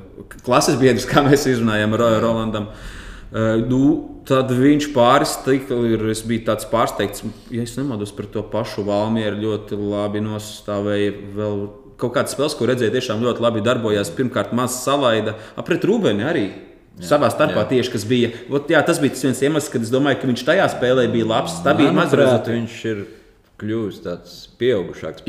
klases 0.47 0.81
biedrus, 0.81 1.05
kā 1.11 1.27
mēs 1.29 1.45
izrunājām 1.53 1.99
ar 1.99 2.09
Rolandam. 2.25 2.73
Mm. 2.73 3.03
Uh, 3.35 3.57
nu, 3.67 3.81
tad 4.29 4.53
viņš 4.55 4.93
pāris 4.95 5.33
tika, 5.43 5.75
ir, 5.91 6.05
es 6.13 6.21
biju 6.23 6.45
tāds 6.47 6.69
pārsteigts, 6.71 7.25
ja 7.51 7.65
nemaldos 7.81 8.13
par 8.15 8.29
to 8.31 8.45
pašu 8.47 8.85
Valmieru, 8.87 9.41
ļoti 9.43 9.79
labi 9.81 10.23
nostāvēja 10.23 11.17
vēl 11.35 11.65
kaut 11.99 12.15
kādas 12.15 12.35
spēles, 12.37 12.55
ko 12.59 12.69
redzēja, 12.71 12.95
tiešām 12.95 13.25
ļoti 13.25 13.43
labi 13.43 13.65
darbojās. 13.65 14.13
Pirmkārt, 14.15 14.55
maz 14.57 14.79
salaida, 14.83 15.37
apret 15.59 15.83
Rūbeni 15.87 16.27
arī. 16.27 16.47
Jā, 16.95 17.09
Savā 17.11 17.27
starpā 17.33 17.65
jā. 17.65 17.69
tieši 17.73 17.91
tas 17.97 18.07
bija. 18.07 18.31
Ot, 18.55 18.71
jā, 18.71 18.79
tas 18.87 19.01
bija 19.03 19.17
tas 19.17 19.27
viens 19.27 19.43
iemesls, 19.43 19.71
kad 19.73 19.83
es 19.83 19.91
domāju, 19.91 20.21
ka 20.21 20.31
viņš 20.31 20.45
tajā 20.47 20.71
spēlē 20.77 21.09
bija 21.11 21.27
labs. 21.27 21.57
Tā 21.65 21.75
bija 21.75 21.91
mazliet. 21.95 22.51
Viņš 22.55 22.77
ir 22.93 23.01
kļuvis 23.61 24.01
tāds 24.03 24.33
pieaugušāks, 24.59 25.25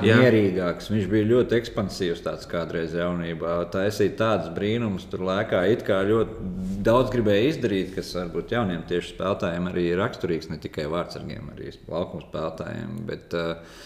jā. 0.00 0.20
mierīgāks. 0.22 0.88
Viņš 0.92 1.08
bija 1.10 1.28
ļoti 1.28 1.58
ekspansīvs 1.58 2.22
tāds 2.24 2.48
kādreiz 2.48 2.94
jaunībā. 2.96 3.58
Taisīt 3.74 4.16
tādus 4.20 4.54
brīnumus, 4.56 5.04
tur 5.12 5.26
lēkā 5.28 5.60
it 5.74 5.84
kā 5.86 6.00
ļoti 6.08 6.80
daudz 6.86 7.12
gribēja 7.12 7.50
izdarīt, 7.52 7.92
kas 7.96 8.14
varbūt 8.16 8.56
jauniem 8.56 8.86
tieši 8.88 9.12
spēlētājiem 9.14 9.68
arī 9.72 9.88
ir 9.90 10.00
raksturīgs, 10.00 10.48
ne 10.52 10.60
tikai 10.62 10.88
vārdsargiem, 10.92 11.52
arī 11.52 11.74
laukuma 11.84 12.24
spēlētājiem. 12.24 12.98
Bet 13.10 13.36
uh, 13.36 13.82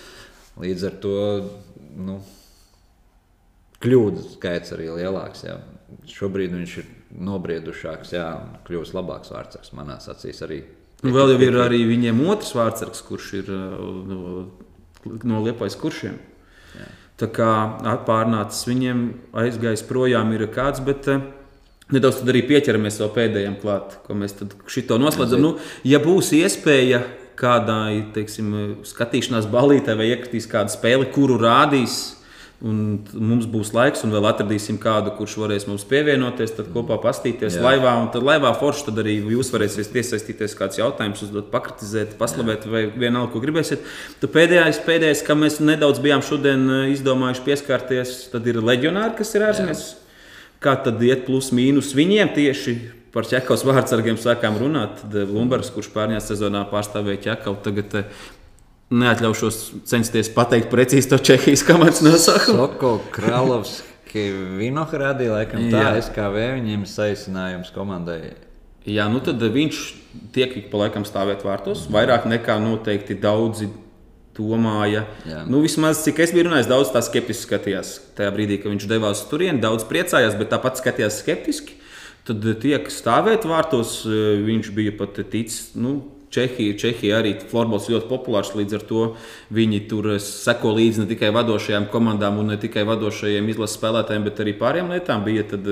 līdz 0.62 0.86
ar 0.92 0.98
to 1.02 1.18
nu, 2.06 2.20
kļūdu 3.82 4.28
skaits 4.36 4.76
arī 4.78 4.92
lielāks. 4.94 5.46
Jā. 5.48 5.58
Šobrīd 6.06 6.54
viņš 6.54 6.82
ir 6.84 6.90
nobriedušāks, 7.26 8.14
jā, 8.14 8.28
kļūst 8.68 8.94
labāks 8.94 9.32
vārdsargs 9.34 9.74
manās 9.74 10.06
acīs 10.12 10.44
arī 10.46 10.60
Nu, 11.00 11.12
vēl 11.16 11.34
jau 11.34 11.40
ir 11.46 11.58
arī 11.62 11.84
viņiem 11.88 12.18
otrs 12.28 12.52
vārdsargs, 12.56 13.04
kurš 13.06 13.28
ir 13.40 13.50
no, 13.50 14.46
no 15.04 15.42
Liepais 15.46 15.76
kuršiem. 15.80 16.18
Jā. 16.76 16.88
Tā 17.20 17.28
kā 17.32 17.52
pārnācis 18.08 18.68
viņiem, 18.68 19.04
aizgājis 19.42 19.86
projām, 19.88 20.34
ir 20.36 20.48
kāds. 20.52 20.82
Bet, 20.84 21.08
Nedaudz 21.90 22.20
arī 22.22 22.44
pieķeramies 22.46 23.00
vēl 23.02 23.08
pēdējiem 23.16 23.56
klāt, 23.58 23.96
ko 24.04 24.14
mēs 24.14 24.36
šito 24.70 24.94
noslēdzam. 25.02 25.40
Nu, 25.42 25.48
ja 25.82 25.98
būs 26.02 26.28
iespēja 26.38 27.00
kādai 27.40 28.12
teiksim, 28.14 28.52
skatīšanās 28.86 29.48
balītē 29.50 29.96
vai 29.98 30.10
iekritīs 30.12 30.46
kādu 30.50 30.70
spēli, 30.70 31.08
kuru 31.14 31.40
rādīs 31.40 32.19
Un 32.60 32.98
mums 33.16 33.46
būs 33.48 33.70
laiks, 33.72 34.02
un 34.04 34.10
vēl 34.12 34.26
atradīsim 34.28 34.76
kādu, 34.80 35.14
kurš 35.16 35.38
varēs 35.40 35.64
mums 35.64 35.86
pievienoties, 35.88 36.50
tad 36.58 36.66
kopā 36.74 36.98
pastīties 37.00 37.54
Jā. 37.56 37.62
laivā. 37.64 37.94
Un 38.02 38.10
tad 38.12 38.26
laivā 38.26 38.50
forši 38.60 38.84
tad 38.90 39.00
arī 39.00 39.14
jūs 39.32 39.48
varēsiet 39.54 39.96
iesaistīties, 39.96 40.56
kāds 40.58 40.76
jautājums 40.76 41.22
uzdot, 41.24 41.48
pakritizēt, 41.54 42.18
paslavēt, 42.20 42.66
Jā. 42.68 42.74
vai 42.74 42.82
vienalga, 42.92 43.32
ko 43.32 43.40
gribēsiet. 43.40 43.86
Tad 44.20 44.34
pēdējais, 44.34 44.82
pēdējais, 44.84 45.24
kam 45.24 45.40
mēs 45.46 45.56
nedaudz 45.64 46.02
bijām 46.04 46.20
šodien 46.26 46.66
eh, 46.68 46.86
izdomājuši 46.92 47.46
pieskarties, 47.48 48.14
tad 48.34 48.52
ir 48.52 48.60
leģionāri, 48.60 49.16
kas 49.22 49.32
ir 49.38 49.46
ārzemēs. 49.48 49.84
Kā 50.60 50.76
tad 50.84 51.00
iet 51.00 51.24
plus 51.24 51.54
mīnus 51.56 51.94
viņiem 51.96 52.34
tieši 52.36 52.76
par 53.14 53.24
ķekavas 53.24 53.64
vārdsargiem 53.66 54.20
sākām 54.20 54.60
runāt. 54.60 55.00
Tad 55.00 55.16
eh, 55.16 55.32
Lumbers, 55.32 55.72
kurš 55.72 55.88
pārņā 55.96 56.20
sezonā 56.28 56.66
pārstāvēja 56.68 57.24
ķekavu, 57.30 57.56
tagad 57.64 57.96
eh, 58.02 58.20
neatļaušos 58.90 59.58
censties 59.88 60.30
pateikt 60.34 60.70
precīzi 60.72 61.10
to 61.12 61.18
Čehijas 61.22 61.62
komandas 61.66 62.02
nosaukumu. 62.04 62.66
Soko 62.66 62.92
Kralovski 63.14 64.26
Vinohradi, 64.58 65.30
laikam 65.30 65.68
tā 65.70 65.84
Jā. 65.84 65.92
SKV 66.02 66.46
viņiem 66.58 66.86
saīsinājums 66.90 67.70
komandai. 67.74 68.34
Jā, 68.88 69.06
nu 69.12 69.20
tad 69.22 69.42
viņš 69.42 69.78
tiek 70.34 70.56
ik 70.56 70.70
pa 70.72 70.86
laikam 70.86 71.04
stāvēt 71.06 71.44
vārtos. 71.46 71.84
Vairāk 71.92 72.26
nekā 72.30 72.56
noteikti 72.62 73.18
daudzi 73.20 73.68
domāja. 74.36 75.04
Jā. 75.28 75.44
Nu, 75.50 75.60
vismaz 75.64 76.00
cik 76.04 76.22
es 76.24 76.32
biju 76.34 76.48
runājis, 76.48 76.70
daudz 76.70 76.92
tā 76.94 77.02
skeptiski 77.04 77.46
skatījās. 77.46 77.92
Tajā 78.18 78.30
brīdī, 78.34 78.60
kad 78.62 78.72
viņš 78.72 78.86
devās 78.90 79.20
uz 79.20 79.28
turieni, 79.30 79.60
daudz 79.62 79.84
priecājās, 79.88 80.38
bet 80.38 80.50
tāpat 80.54 80.80
skatījās 80.80 81.20
skeptiski. 81.22 81.76
Tad 82.28 82.44
tiek 82.62 82.88
stāvēt 82.92 83.46
vārtos, 83.48 84.00
viņš 84.46 84.72
bija 84.76 84.94
pat 84.96 85.20
ticis. 85.32 85.70
Nu, 85.78 85.98
Čehija, 86.30 86.76
Čehija 86.78 87.18
arī 87.18 87.32
florbols 87.50 87.88
ļoti 87.90 88.06
populārs. 88.06 88.52
Līdz 88.54 88.76
ar 88.78 88.82
to 88.86 89.04
viņi 89.54 89.80
tur 89.90 90.12
seko 90.22 90.70
līdzi 90.76 91.02
ne 91.02 91.06
tikai 91.10 91.32
vadošajām 91.34 91.88
komandām 91.90 92.38
un 92.38 92.52
ne 92.52 92.58
tikai 92.60 92.84
vadošajiem 92.86 93.48
izlases 93.50 93.80
spēlētājiem, 93.80 94.26
bet 94.28 94.42
arī 94.44 94.54
pārējām 94.60 94.92
lietām. 94.94 95.24
Bija, 95.26 95.42
tad, 95.50 95.66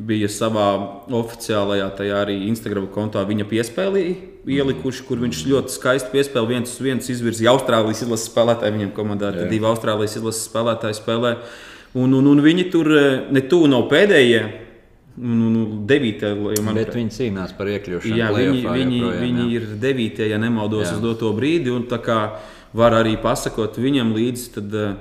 bija 0.00 0.30
savā 0.32 0.68
oficiālajā, 1.12 1.90
tajā 2.00 2.22
arī 2.24 2.38
Instagram 2.48 2.86
kontā 2.94 3.26
viņa 3.28 3.48
piespēlī 3.50 4.06
ielikuši, 4.48 5.04
kur 5.04 5.20
viņš 5.20 5.42
ļoti 5.50 5.74
skaisti 5.74 6.14
piespēlēja 6.14 6.54
viens 6.54 6.72
uz 6.72 6.84
viens 6.86 7.10
izvirzīja 7.12 7.52
Austrālijas 7.52 8.06
izlases 8.06 8.30
spēlētāju 8.30 8.78
viņam 8.78 8.94
komandā. 8.96 9.34
Tad 9.36 9.52
divi 9.52 9.68
Austrālijas 9.68 10.16
izlases 10.16 10.48
spēlētāji 10.48 10.96
spēlē. 11.02 11.34
Un, 11.98 12.16
un, 12.16 12.32
un 12.32 12.40
viņi 12.44 12.64
tur 12.72 12.88
ne 13.32 13.44
tuvu 13.48 13.68
nav 13.68 13.90
pēdējie 13.92 14.40
devītā, 15.18 16.32
man 16.62 16.78
liekas, 16.78 16.94
viņi 16.94 17.14
cīnās 17.16 17.54
par 17.58 17.70
iekļūšanu. 17.72 18.18
Jā, 18.18 18.30
viņi, 18.34 18.62
viņi, 18.62 19.00
joprojām, 19.02 19.24
viņi 19.24 19.44
jā. 19.44 19.50
ir 19.58 19.68
devītie, 19.82 20.26
ja 20.30 20.38
nemaldos, 20.40 20.86
jā. 20.86 20.96
uz 20.96 21.04
doto 21.04 21.32
brīdi. 21.36 21.74
Var 22.78 22.94
arī 22.98 23.14
pasakot 23.20 23.78
viņam 23.80 24.12
līdzi. 24.16 24.50
Tad, 24.58 24.74
eh, 24.76 24.98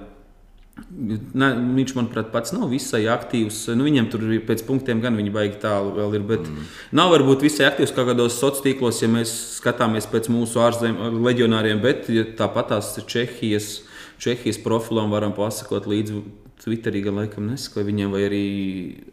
Ne, 0.87 1.47
viņš, 1.73 1.91
manuprāt, 1.97 2.27
pats 2.29 2.53
nav 2.53 2.69
visai 2.69 3.01
aktīvs. 3.09 3.63
Nu, 3.73 3.87
viņam 3.87 4.11
tur 4.13 4.21
pēc 4.45 4.61
punktiem 4.67 5.01
gan 5.01 5.17
viņa 5.17 5.31
baigi 5.33 5.57
tālu 5.63 5.95
vēl 5.95 6.19
ir. 6.19 6.25
Bet 6.29 6.43
mm. 6.45 6.67
nav 6.99 7.09
varbūt 7.15 7.45
visai 7.47 7.65
aktīvs 7.65 7.95
kā 7.95 8.05
kādos 8.05 8.37
sociālos 8.37 8.61
tīklos, 8.61 9.01
ja 9.01 9.09
mēs 9.09 9.33
skatāmies 9.57 10.05
pēc 10.11 10.29
mūsu 10.29 10.61
ārzemju 10.61 11.09
leģionāriem. 11.25 11.81
Bet 11.81 12.11
ja 12.13 12.27
tāpat 12.39 12.69
tās 12.75 12.91
ir 13.01 13.07
Čehijas 13.09 13.71
Čehijas 14.17 14.57
profilam 14.63 15.13
varam 15.13 15.35
pasakot 15.37 15.87
līdzi. 15.89 16.25
Twitterī 16.57 17.03
gan 17.05 17.19
laikam 17.19 17.45
nesakoja 17.45 17.85
viņiem, 17.85 18.09
vai 18.09 18.23
arī 18.25 18.45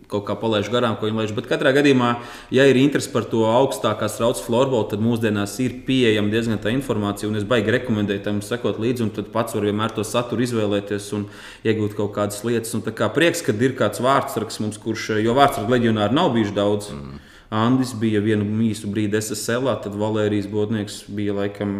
kaut 0.08 0.22
kā 0.24 0.32
palaiž 0.40 0.70
garām, 0.72 0.94
ko 0.96 1.04
viņi 1.04 1.18
laiž. 1.18 1.34
Bet 1.36 1.48
katrā 1.50 1.74
gadījumā, 1.76 2.14
ja 2.56 2.64
ir 2.64 2.78
interese 2.80 3.10
par 3.12 3.26
to 3.28 3.42
augstākās 3.44 4.16
raudas 4.22 4.40
floorbola, 4.46 4.86
tad 4.88 5.04
mūsdienās 5.04 5.58
ir 5.60 5.74
pieejama 5.84 6.32
diezgan 6.32 6.56
tā 6.62 6.72
informācija. 6.72 7.28
Es 7.36 7.44
baigi 7.44 7.74
rekomendēju 7.76 8.22
tam 8.24 8.40
sekot 8.42 8.80
līdzi, 8.80 9.04
un 9.04 9.12
tad 9.12 9.28
pats 9.34 9.58
var 9.58 9.68
vienmēr 9.68 9.92
to 9.92 10.06
saturu 10.08 10.46
izvēlēties 10.46 11.10
un 11.18 11.28
iegūt 11.68 11.98
kaut 12.00 12.14
kādas 12.16 12.40
lietas. 12.48 12.72
Un 12.78 12.86
tā 12.86 12.96
kā 12.96 13.10
prieks, 13.12 13.44
ka 13.44 13.52
ir 13.52 13.76
kāds 13.76 14.00
vārdsargs 14.00 14.62
mums, 14.64 14.80
kurš, 14.80 15.10
jo 15.20 15.36
vārdsargu 15.36 15.76
leģionāri 15.76 16.16
nav 16.16 16.32
bijuši 16.32 16.56
daudz. 16.56 16.90
Mm. 16.96 17.20
Andis 17.54 17.92
bija 18.00 18.24
vienu 18.24 18.48
īsu 18.64 18.88
brīdi 18.90 19.20
SSL, 19.20 19.68
tad 19.84 20.00
Valērijas 20.00 20.48
Bodnieks 20.50 21.04
bija 21.12 21.36
laikam 21.36 21.76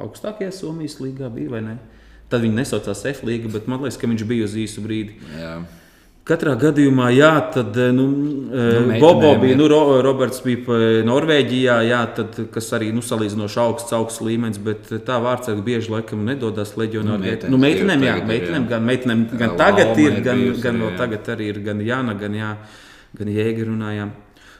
augstākajā 0.00 0.50
Somijas 0.54 0.96
līgā, 1.02 1.28
bija 1.34 1.52
vai 1.52 1.64
ne? 1.66 1.78
Tad 2.28 2.44
viņi 2.44 2.60
nesaucās 2.60 3.04
F 3.08 3.24
līga, 3.24 3.48
bet 3.52 3.68
man 3.70 3.80
liekas, 3.84 3.96
ka 4.00 4.08
viņš 4.10 4.24
bija 4.28 4.48
uz 4.48 4.56
īsu 4.60 4.84
brīdi. 4.84 5.16
Jā. 5.38 5.58
Katrā 6.28 6.52
gadījumā, 6.60 7.06
jā, 7.16 7.30
tad 7.54 7.76
nu, 7.96 8.04
nu, 8.52 8.96
Bobo 9.00 9.30
bija, 9.40 9.56
nu, 9.56 9.64
Ro, 9.72 9.78
Roberts 10.04 10.42
bija 10.44 11.00
Norvēģijā, 11.08 11.76
jā, 11.88 12.02
tad, 12.18 12.36
kas 12.52 12.68
arī 12.76 12.90
nu, 12.92 13.00
salīdzinoši 13.04 13.56
augsts, 13.62 13.94
augsts 13.96 14.20
līmenis, 14.26 14.60
bet 14.60 14.90
tā 15.06 15.16
vārdsarga 15.24 15.64
bieži 15.64 15.94
laikam 15.94 16.26
nedodas 16.28 16.74
leģionāriem. 16.76 17.46
Nu, 17.46 17.54
nu, 17.56 17.62
meitenēm, 17.64 18.04
jā, 18.04 18.18
meitenēm, 18.28 18.68
gan, 18.68 18.84
meitenēm, 18.90 19.24
gan 19.32 19.54
jā, 19.54 19.58
tagad 19.62 19.94
Loma 19.94 20.04
ir, 20.04 20.20
gan, 20.28 20.44
bijusi, 20.44 20.64
gan 20.66 20.84
vēl 20.84 20.94
tagad 21.00 21.32
arī 21.32 21.48
ir, 21.54 21.64
gan 21.64 21.82
Jāna, 21.88 22.18
gan, 22.20 22.38
jā, 22.42 22.52
gan 23.16 23.34
Jēga 23.38 23.68
runājām. 23.72 24.14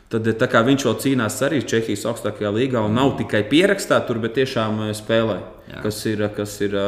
Tad 0.08 0.32
viņš 0.72 0.88
vēl 0.88 0.98
cīnās 1.04 1.40
arī 1.44 1.60
Čehijas 1.68 2.08
augstākajā 2.08 2.56
līgā 2.56 2.80
un 2.80 2.96
nav 2.96 3.18
tikai 3.20 3.44
pierakstā 3.50 4.00
tur, 4.08 4.24
bet 4.24 4.38
tiešām 4.40 4.86
spēlē, 4.96 5.42
jā. 5.68 5.82
kas 5.84 6.04
ir. 6.08 6.30
Kas 6.32 6.60
ir 6.64 6.80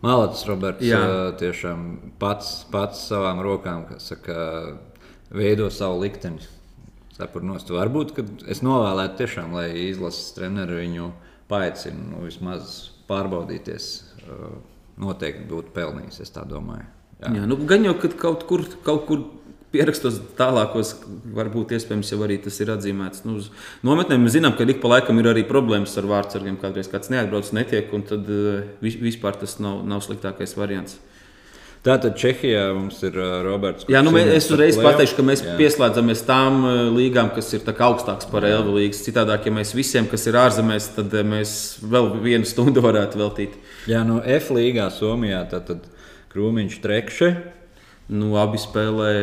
Malacis 0.00 0.46
Roberts 0.48 0.84
Jā. 0.84 1.00
tiešām 1.40 2.12
pats, 2.20 2.62
pats 2.72 3.02
savām 3.10 3.42
rokām 3.44 3.84
saka, 4.00 4.36
veido 5.28 5.68
savu 5.72 6.00
likteni. 6.04 6.40
Saprotu, 7.16 7.76
varbūt 7.76 8.14
es 8.48 8.62
novēlētu 8.64 9.18
tiešām, 9.20 9.52
lai 9.58 9.66
izlases 9.90 10.32
treneri 10.38 10.78
viņu 10.78 11.10
paaicina 11.50 12.14
nu, 12.14 12.22
vismaz 12.24 12.78
pārbaudīties. 13.10 13.90
Noteikti 15.00 15.46
būtu 15.48 15.72
pelnījis, 15.76 16.22
es 16.24 16.32
tā 16.32 16.46
domāju. 16.48 16.86
Jā. 17.20 17.34
Jā, 17.36 17.44
nu, 17.48 17.56
gan 17.68 17.84
jau, 17.84 17.94
kad 18.00 18.16
kaut 18.20 18.46
kur, 18.48 18.64
kaut 18.84 19.04
kur 19.08 19.26
pierakstos 19.74 20.18
tālākos, 20.38 20.94
varbūt 21.34 21.76
iespējams 21.76 22.10
jau 22.12 22.18
arī 22.26 22.40
tas 22.42 22.56
ir 22.62 22.72
atzīmēts. 22.74 23.22
Nu, 23.26 23.38
uz 23.38 23.50
nometnēm 23.86 24.24
mēs 24.26 24.34
zinām, 24.38 24.56
ka 24.58 24.66
ik 24.66 24.80
pa 24.82 24.96
laikam 24.96 25.20
ir 25.22 25.30
arī 25.30 25.44
problēmas 25.46 25.94
ar 26.00 26.08
vārdsargiem. 26.10 26.58
Kādreiz 26.60 26.90
kāds 26.90 27.12
neatbrauc, 27.12 27.52
netiek, 27.56 27.92
un 27.94 28.02
tad 28.08 28.26
uh, 28.34 28.64
vispār 28.82 29.38
tas 29.38 29.58
nav, 29.62 29.84
nav 29.86 30.02
sliktākais 30.06 30.56
variants. 30.58 30.98
Tātad 31.80 32.12
Čehijā 32.20 32.66
mums 32.76 32.98
ir 33.06 33.14
uh, 33.16 33.38
Roberts. 33.46 33.86
Jā, 33.88 34.02
nu, 34.04 34.12
es 34.18 34.50
uzreiz 34.52 34.76
pateikšu, 34.76 35.14
ka 35.16 35.24
mēs 35.24 35.42
jā. 35.46 35.54
pieslēdzamies 35.56 36.24
tām 36.28 36.58
uh, 36.66 36.80
līgām, 36.92 37.30
kas 37.32 37.48
ir 37.56 37.62
augstākas 37.70 38.28
par 38.28 38.44
Elvu 38.44 38.74
līgas. 38.76 39.00
Citādāk, 39.06 39.46
ja 39.48 39.54
mēs 39.54 39.72
visiem, 39.72 40.08
kas 40.10 40.26
ir 40.28 40.36
ārzemēs, 40.36 40.90
tad 40.98 41.14
mēs 41.24 41.54
vēl 41.80 42.10
vienu 42.20 42.48
stundu 42.48 42.82
varētu 42.88 43.22
veltīt. 43.22 43.56
Jā, 43.88 44.02
no 44.04 44.18
F 44.20 44.50
līgā 44.52 44.90
Somijā 44.92 45.40
tad, 45.48 45.70
tad 45.70 45.88
Krūmiņš 46.34 46.76
Trekše. 46.82 47.30
Nu, 48.10 48.34
abi 48.42 48.60
spēlē 48.60 49.14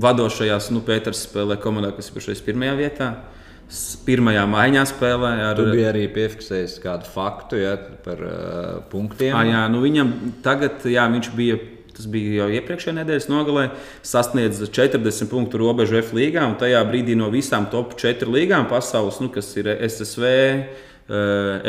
vadošajās, 0.00 0.70
nu, 0.74 0.82
Pēters 0.84 1.24
spēlē 1.28 1.58
komandā, 1.62 1.92
kas 1.94 2.10
ir 2.10 2.18
pašais 2.18 2.42
pirmajā 2.44 2.74
vietā. 2.78 3.10
Pirmajā 4.04 4.42
maiņā 4.50 4.82
spēlē 4.90 5.30
ar. 5.46 5.58
Tu 5.58 5.70
biji 5.70 5.86
arī 5.88 6.02
piefiksējis 6.12 6.76
kādu 6.82 7.08
faktu 7.08 7.62
ja, 7.62 7.78
par 8.04 8.20
uh, 8.20 8.82
punktiem. 8.90 9.32
À, 9.34 9.44
jā, 9.48 9.62
nu 9.72 9.80
viņam 9.84 10.12
tagad, 10.44 10.84
jā, 10.90 11.06
viņš 11.14 11.32
bija. 11.38 11.62
Tas 11.94 12.08
bija 12.10 12.40
jau 12.40 12.48
iepriekšējā 12.50 12.92
nedēļas 12.96 13.28
nogalē. 13.30 13.68
Sasniedz 14.02 14.58
40 14.66 15.28
punktu 15.30 15.60
robežu 15.62 16.00
F 16.00 16.10
līgā, 16.16 16.42
un 16.50 16.56
tajā 16.58 16.80
brīdī 16.88 17.14
no 17.14 17.28
visām 17.30 17.68
top 17.70 17.92
4 18.00 18.26
līgām 18.34 18.66
pasaules, 18.66 19.20
nu, 19.22 19.28
kas 19.30 19.52
ir 19.54 19.70
SSV, 19.70 20.32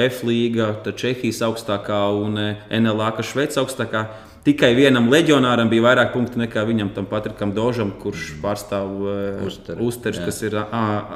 F 0.02 0.24
līga, 0.26 0.72
Čehijas 0.98 1.44
augstākā 1.46 2.02
un 2.18 2.42
NLA, 2.74 3.12
kas 3.20 3.30
Šveices 3.36 3.62
augstākā 3.62 4.08
Tikai 4.46 4.76
vienam 4.78 5.08
leģionāram 5.10 5.72
bija 5.72 5.88
vairāk 5.88 6.12
punktu 6.14 6.38
nekā 6.38 6.62
viņam, 6.68 6.92
tam 6.94 7.08
Patrikam 7.10 7.56
Dožam, 7.56 7.96
kurš 8.02 8.36
mm. 8.36 8.42
pārstāv 8.44 8.92
uh, 9.02 9.80
Uzters, 9.82 10.20
kas 10.22 10.44
ir 10.46 10.60
uh, 10.60 10.68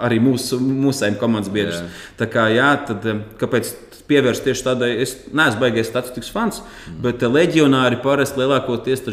arī 0.08 0.18
mūsu 0.24 0.58
mūsējiem 0.58 1.20
komandas 1.22 1.54
biedrs. 1.54 1.84
Jā. 1.84 1.92
Tā 2.24 2.30
kā 2.34 2.48
jā, 2.50 2.72
tad 2.90 3.06
kāpēc 3.38 3.70
pievērst 4.10 4.48
tieši 4.48 4.66
tādai, 4.66 4.90
es 5.04 5.14
neesmu 5.30 5.62
baigies 5.62 5.92
statistikas 5.92 6.32
fans, 6.34 6.64
mm. 6.64 7.02
bet 7.06 7.26
leģionāri 7.30 8.02
parasti 8.02 8.42
lielākoties 8.42 9.06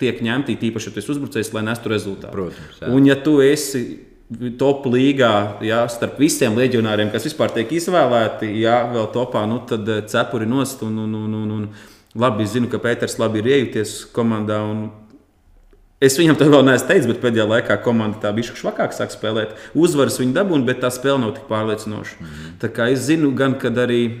tiek 0.00 0.20
ņemti 0.28 0.58
tīpaši, 0.60 0.90
ja 0.90 0.96
tu 0.96 1.00
esi 1.00 1.14
uzbrucējs, 1.16 1.54
lai 1.56 1.64
nestu 1.70 1.92
rezultātu. 1.92 2.34
Protams. 2.36 2.82
Jā. 2.82 2.92
Un 2.92 3.08
ja 3.08 3.16
tu 3.16 3.38
esi 3.44 3.84
top 4.60 4.86
līgā, 4.90 5.32
jā, 5.64 5.82
starp 5.92 6.20
visiem 6.20 6.56
leģionāriem, 6.58 7.10
kas 7.12 7.26
vispār 7.28 7.52
tiek 7.56 7.72
izvēlēti, 7.76 8.48
jā, 8.60 8.78
vēl 8.92 9.08
topā, 9.14 9.44
nu, 9.48 9.60
tad 9.68 9.88
cepuri 10.10 10.48
nost 10.48 10.84
un, 10.84 10.96
un, 11.04 11.18
un, 11.24 11.34
un, 11.40 11.58
un 11.58 11.66
labi 12.14 12.46
zinu, 12.46 12.70
ka 12.70 12.80
Pēters 12.82 13.18
labi 13.18 13.42
ir 13.42 13.50
iejuties 13.50 14.04
komandā. 14.14 14.60
Es 16.04 16.18
viņam 16.18 16.36
to 16.36 16.48
vēl 16.50 16.66
neesmu 16.66 16.88
teicis, 16.90 17.08
bet 17.08 17.22
pēdējā 17.22 17.46
laikā 17.48 17.78
komanda 17.84 18.20
tā 18.20 18.32
bija 18.36 18.54
švakāk 18.54 18.92
sāk 18.92 19.14
spēlēt. 19.14 19.54
Uzvaras 19.78 20.18
viņa 20.20 20.36
dabūna, 20.36 20.66
bet 20.66 20.82
tā 20.82 20.90
spēle 20.92 21.22
nav 21.22 21.36
tik 21.38 21.46
pārliecinoša. 21.48 22.16
Mm 22.20 22.26
-hmm. 22.26 22.56
Tā 22.60 22.68
kā 22.68 22.90
es 22.92 23.06
zinu, 23.06 23.32
gan 23.34 23.58
kad 23.58 23.78
arī 23.78 24.20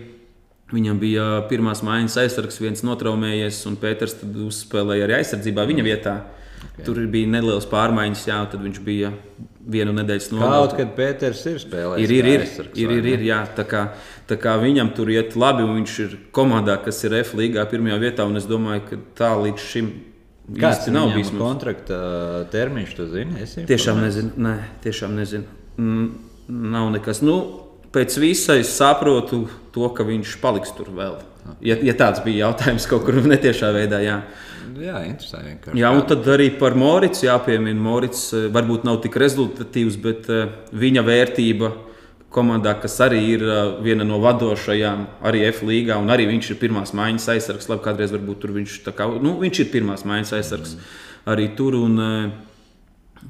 viņam 0.72 0.98
bija 0.98 1.24
pirmās 1.48 1.82
mājas 1.82 2.16
aizsargs, 2.16 2.60
viens 2.60 2.82
notraumējies, 2.82 3.66
un 3.66 3.76
Pēters 3.76 4.16
uzspēlēja 4.22 5.04
arī 5.04 5.18
aizsardzībā 5.18 5.66
viņa 5.66 5.84
vietā. 5.84 6.20
Okay. 6.64 6.84
Tur 6.84 7.06
bija 7.06 7.26
nelielas 7.26 7.66
pārmaiņas, 7.66 8.26
jā, 8.26 8.38
tad 8.50 8.62
viņš 8.64 8.80
bija 8.80 9.12
vienu 9.70 9.94
nedēļas 9.96 10.30
nogalē. 10.32 10.56
Kaut 10.60 10.76
kad 10.80 10.90
Pēters 10.96 11.44
ir 11.50 11.60
spēlējis. 11.62 12.04
Ir, 12.04 12.16
ir, 12.16 12.28
ir, 12.28 12.44
aizsargs, 12.44 12.80
ir, 12.80 12.96
ir, 12.98 13.08
ir, 13.14 13.24
jā, 13.30 13.40
tā 13.56 13.64
kā, 13.68 13.84
Tā 14.24 14.38
kā 14.40 14.54
viņam 14.56 14.94
tur 14.96 15.10
iet 15.12 15.34
labi, 15.36 15.66
un 15.66 15.74
viņš 15.76 15.94
ir 16.00 16.12
komandā, 16.32 16.78
kas 16.80 17.02
ir 17.04 17.18
F 17.18 17.34
līgā 17.36 17.64
pirmajā 17.68 17.98
vietā. 18.00 18.24
Es 18.40 18.46
domāju, 18.48 18.84
ka 18.88 19.00
tā 19.20 19.32
līdz 19.36 19.64
šim 19.68 19.92
Kāds 20.44 20.90
nav 20.92 21.14
bijis 21.14 21.30
kontrakta 21.32 21.98
termiņš, 22.52 22.90
tu 22.96 23.06
zini? 23.08 23.46
Tiešām 23.68 24.00
nezinu. 24.04 24.32
Nē, 24.44 24.54
tiešām 24.84 25.14
nezinu. 25.16 25.44
Mm, 25.80 26.08
nav 26.74 26.90
nekas. 26.92 27.22
Nu, 27.24 27.36
pēc 27.92 28.16
visa 28.20 28.58
es 28.60 28.72
saprotu 28.76 29.46
to, 29.72 29.88
ka 29.96 30.04
viņš 30.04 30.34
paliks 30.42 30.74
tur 30.76 30.90
vēl. 30.92 31.16
Ja, 31.64 31.78
ja 31.80 31.96
tāds 31.96 32.20
bija 32.24 32.48
jautājums 32.50 32.88
kaut 32.88 33.06
kur 33.06 33.20
netiešā 33.24 33.72
veidā, 33.76 34.02
jā. 34.04 34.18
Jā, 34.80 35.00
interesanti. 35.06 35.74
Jā, 35.78 35.90
un 35.94 36.04
tad 36.08 36.26
arī 36.32 36.50
par 36.58 36.76
Moricu 36.78 37.26
jāpiemina. 37.26 37.80
Morits 37.80 38.28
eh, 38.34 38.46
varbūt 38.54 38.86
nav 38.88 39.00
tik 39.04 39.18
rezultatīvs, 39.20 39.98
bet 40.02 40.30
eh, 40.32 40.54
viņa 40.72 41.04
vērtība 41.06 41.72
komandā, 42.34 42.72
kas 42.82 42.96
arī 43.04 43.20
ir 43.30 43.44
uh, 43.46 43.76
viena 43.78 44.02
no 44.02 44.16
vadošajām, 44.18 45.04
arī 45.22 45.44
F 45.52 45.60
līgā, 45.62 46.00
un 46.02 46.08
arī 46.10 46.24
viņš 46.26 46.48
ir 46.50 46.56
pirmās 46.58 46.90
maiņas 46.98 47.28
aizsargs. 47.30 47.68
Labi, 47.70 47.84
kādreiz 47.84 48.10
varbūt 48.10 48.40
tur 48.42 48.50
viņš, 48.56 48.80
kā, 48.90 49.06
nu, 49.22 49.36
viņš 49.38 49.60
ir 49.62 49.68
pirmās 49.70 50.02
maiņas 50.02 50.32
aizsargs 50.40 50.72
mm. 50.74 50.88
arī 51.30 51.46
tur. 51.54 51.78
Un, 51.78 52.02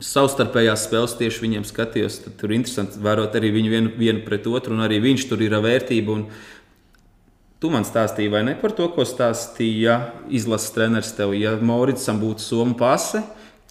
savstarpējās 0.02 0.88
spēles 0.88 1.14
tieši 1.20 1.42
viņiem 1.44 1.66
skatījos. 1.68 2.16
Tur 2.40 2.50
ir 2.50 2.58
interesanti 2.58 3.02
vērot 3.02 3.36
arī 3.38 3.52
viņu 3.54 3.70
vienu, 3.70 3.92
vienu 3.98 4.24
pret 4.26 4.48
otru, 4.50 4.74
un 4.74 4.82
arī 4.86 5.00
viņš 5.04 5.28
tur 5.30 5.42
ir 5.44 5.54
vērtība. 5.62 6.16
Un, 6.16 6.24
Tu 7.64 7.70
man 7.72 7.86
stāstīji, 7.88 8.28
vai 8.28 8.42
ne 8.44 8.52
par 8.60 8.74
to, 8.76 8.90
ko 8.92 9.06
stāstīja 9.08 9.94
izlases 10.28 10.74
treneris 10.74 11.14
tev? 11.16 11.32
Ja 11.38 11.54
Mauritsam 11.56 12.20
būtu 12.20 12.44
Somijas 12.44 12.76
pase, 12.76 13.22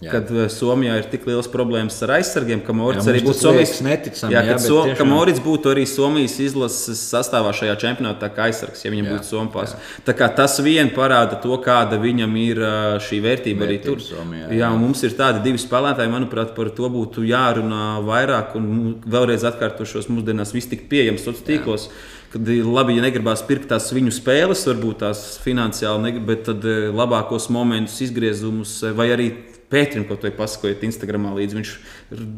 Jā. 0.04 0.12
Kad 0.12 0.32
eh, 0.34 0.48
Somijā 0.52 0.96
ir 1.00 1.06
tik 1.12 1.28
liels 1.30 1.48
problēmas 1.52 1.96
ar 2.04 2.16
aizsargiem, 2.18 2.64
ka 2.66 2.74
Morits 2.76 3.08
arī 3.08 3.22
būtu 3.24 3.40
Somijas 3.40 3.78
neticami. 3.86 4.34
Jā, 4.36 4.42
jā, 4.50 4.56
so, 4.60 4.82
tiešām... 4.88 4.98
ka 5.00 5.06
Morits 5.08 5.42
būtu 5.44 5.72
arī 5.72 5.84
Somijas 5.88 6.36
izlases 6.44 7.04
sastāvā 7.12 7.54
šajā 7.56 7.76
čempionātā 7.84 8.28
kā 8.34 8.50
aizsargs, 8.50 8.84
ja 8.84 8.92
viņam 8.92 9.08
jā, 9.08 9.14
būtu 9.16 9.30
Somijas. 9.30 9.76
Tā 10.08 10.16
kā 10.18 10.28
tas 10.36 10.58
vien 10.66 10.90
parāda 10.96 11.38
to, 11.44 11.54
kāda 11.64 12.00
viņam 12.02 12.36
ir 12.42 12.60
eh, 12.60 12.80
šī 13.06 13.22
vērtība, 13.24 13.64
vērtība 13.64 13.68
arī 13.70 13.78
tur. 13.86 14.02
Somijā, 14.04 14.50
jā. 14.50 14.58
jā, 14.64 14.72
mums 14.82 15.06
ir 15.08 15.16
tādi 15.20 15.44
divi 15.46 15.62
spēlētāji, 15.62 16.12
manuprāt, 16.12 16.56
par 16.58 16.74
to 16.76 16.90
būtu 16.92 17.24
jārunā 17.30 17.86
vairāk 18.04 18.58
un 18.60 18.98
vēlreiz 19.06 19.46
atkārtošos 19.54 20.10
mūsdienās 20.12 20.52
viss 20.58 20.74
tik 20.74 20.90
pieejams 20.92 21.24
sociālos 21.24 21.48
tīklos. 21.48 21.88
Kad 22.34 22.50
labi, 22.50 22.96
ja 22.98 23.04
negribās 23.06 23.44
pirkt 23.46 23.68
tās 23.70 23.92
viņu 23.94 24.10
spēles, 24.16 24.64
varbūt 24.66 25.04
tās 25.04 25.20
finansiāli, 25.44 26.16
bet 26.26 26.48
tad 26.48 26.64
eh, 26.66 26.88
labākos 26.90 27.46
momentus, 27.54 28.00
izgriezumus 28.08 28.80
vai 28.98 29.12
arī 29.14 29.34
Pēterim, 29.74 30.04
ko 30.06 30.14
tu 30.22 30.30
pasakojiet 30.38 30.84
Instagramā 30.86 31.32
līdzi. 31.34 31.56
Viņš 31.58 31.70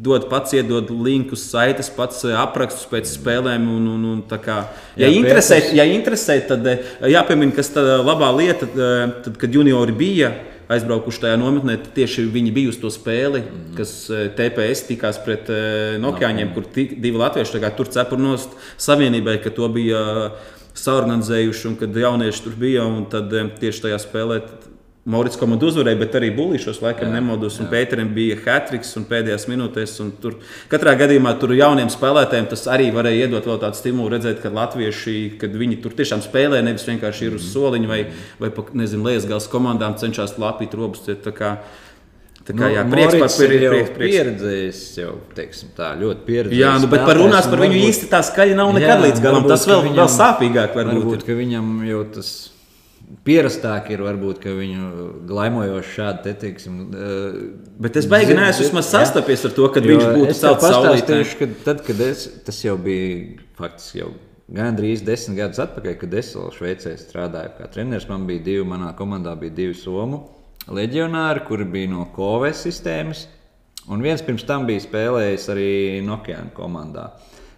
dod 0.06 0.30
pats, 0.32 0.54
iedod 0.56 0.88
linkus, 1.04 1.42
saites, 1.52 1.90
pats 1.92 2.22
eh, 2.24 2.36
aprakstus 2.40 2.88
pēc 2.88 3.10
spēlēm. 3.12 3.66
Un, 3.72 3.90
un, 3.92 4.06
un, 4.14 4.22
kā, 4.32 4.62
ja, 4.96 5.10
jā, 5.10 5.12
interesē, 5.20 5.58
ja 5.76 5.88
interesē, 5.90 6.38
tad 6.48 6.70
jāpiemina, 7.04 7.56
kas 7.58 7.74
tā 7.76 7.84
labā 8.00 8.32
lieta, 8.38 8.70
tad, 8.72 9.36
kad 9.42 9.60
juniori 9.60 9.96
bija 9.96 10.32
aizbraukuši 10.72 11.24
tajā 11.26 11.38
nometnē, 11.42 11.78
tieši 11.96 12.28
viņi 12.34 12.54
bija 12.56 12.72
uz 12.74 12.80
to 12.82 12.92
spēli, 12.94 13.44
mm. 13.44 13.72
kas 13.78 13.96
TPS 14.38 14.86
tikās 14.90 15.20
pret 15.26 15.52
Nokāņiem, 16.02 16.52
no. 16.52 16.56
kur 16.56 16.70
divi 16.74 17.16
latvieši 17.22 17.62
tur 17.78 17.92
cepurnos 17.94 18.48
savienībai, 18.82 19.38
ka 19.44 19.54
to 19.54 19.70
bija 19.74 20.32
saorganizējuši, 20.76 21.68
un 21.70 21.76
kad 21.80 21.96
jaunieši 21.96 22.44
tur 22.44 22.56
bija, 22.60 22.86
un 22.88 23.06
tad 23.12 23.34
tieši 23.62 23.88
tajā 23.88 24.00
spēlē. 24.04 24.42
Maurits 25.06 25.38
komanda 25.38 25.68
uzvarēja, 25.68 26.00
bet 26.02 26.16
arī 26.18 26.32
Bulīšos 26.34 26.80
laikam 26.82 27.12
nemaldos. 27.14 27.60
Un 27.62 27.68
Pēterim 27.70 28.08
bija 28.16 28.40
hatriks 28.42 28.96
un 28.98 29.04
pēdējās 29.06 29.44
minūtēs. 29.52 29.92
Un 30.02 30.08
tur, 30.22 30.40
katrā 30.72 30.96
gadījumā 30.98 31.36
tur 31.38 31.54
jauniem 31.54 31.92
spēlētājiem 31.94 32.48
tas 32.50 32.64
arī 32.74 32.88
varēja 32.96 33.28
iedot 33.28 33.46
vēl 33.46 33.60
tādu 33.62 33.78
stimulu, 33.78 34.10
redzēt, 34.16 34.40
ka 34.42 34.50
latvieši, 34.50 35.38
kad 35.38 35.54
viņi 35.54 35.78
tur 35.84 35.94
tiešām 35.94 36.24
spēlē, 36.26 36.64
nevis 36.66 36.88
vienkārši 36.90 37.28
ir 37.30 37.36
uz 37.38 37.46
soliņa 37.54 37.88
vai, 37.92 38.00
vai 38.42 38.50
pa, 38.50 38.66
nezinu, 38.74 39.06
Liesgals 39.06 39.46
komandām 39.54 39.94
cenšas 40.02 40.40
lapīt 40.42 40.74
robus. 40.74 41.06
Tā 41.06 41.32
kā, 41.36 41.58
Tā 42.46 42.54
kā, 42.54 42.68
jā, 42.70 42.84
Nu, 42.86 42.92
prieks 42.94 43.16
par 43.18 43.30
ir 43.42 43.48
prieks, 43.50 43.62
jau 43.64 43.70
prieks, 43.74 43.94
prieks. 43.96 44.12
pieredzējis, 44.16 44.82
jau 45.00 45.14
teiksim, 45.34 45.70
tā 45.78 45.88
ļoti 45.98 46.26
pieredzējis. 46.28 46.60
Jā, 46.62 46.74
nu, 46.82 46.90
bet 46.92 47.02
par 47.08 47.18
runās 47.18 47.46
un 47.48 47.54
par 47.56 47.60
viņu 47.64 47.74
varbūt- 47.74 47.90
īsti 47.90 48.10
tā 48.12 48.20
skaļi 48.22 48.54
nav 48.60 48.70
nekad 48.74 48.90
Jā, 48.92 48.98
līdz 49.06 49.22
galam. 49.24 49.48
Tas 49.50 49.66
vēl, 49.66 49.82
viņam- 49.88 49.98
vēl 49.98 50.12
sāpīgāk 50.14 50.76
varbūt. 50.78 51.00
Varbūt, 51.06 51.26
ka 51.26 51.34
viņam 51.34 51.72
jau 51.90 52.04
tas 52.14 52.30
pierastāk 53.26 53.90
ir, 53.94 54.04
varbūt, 54.06 54.40
ka 54.44 54.54
viņu 54.56 55.08
glaimojoši 55.30 55.96
šādi 55.96 56.24
te 56.26 56.36
teiksim. 56.46 56.78
Bet 57.82 58.00
es 58.02 58.08
baigi 58.12 58.38
neesmu 58.38 58.68
vismaz 58.68 58.90
jā. 58.90 59.02
sastapties 59.02 59.46
ar 59.50 59.56
to, 59.58 59.68
Jo 59.70 59.84
viņš 59.86 60.06
būtu 60.20 60.38
saulītē. 60.38 60.62
pastāstīšu, 60.64 61.40
ka 61.42 61.50
tad, 61.66 61.84
kad 61.88 62.06
es, 62.06 62.28
tas 62.48 62.62
jau 62.66 62.78
bija 62.82 63.42
faktiski 63.60 64.02
jau 64.04 64.14
gandrīz 64.56 65.02
desmit 65.06 65.40
gadus 65.40 65.62
atpakaļ, 65.64 65.98
kad 66.02 66.18
es 66.22 66.32
vēl 66.38 66.52
Šveicē 66.54 66.96
strādāju 67.02 67.56
kā 67.58 67.70
treneris. 67.74 68.10
Man 68.10 68.28
bija 68.30 68.44
divi, 68.46 68.66
manā 68.68 68.92
komandā 68.98 69.34
bija 69.40 69.56
divi 69.64 69.78
somu 69.78 70.24
leģionāri, 70.66 71.46
kuri 71.46 71.66
bija 71.70 71.92
no 71.94 72.08
Koves 72.16 72.64
sistēmas. 72.66 73.28
Un 73.90 74.02
viens 74.02 74.22
pirms 74.26 74.46
tam 74.50 74.66
bija 74.66 74.82
spēlējis 74.82 75.50
arī 75.54 75.72
Nokia 76.06 76.40
komandā. 76.58 77.12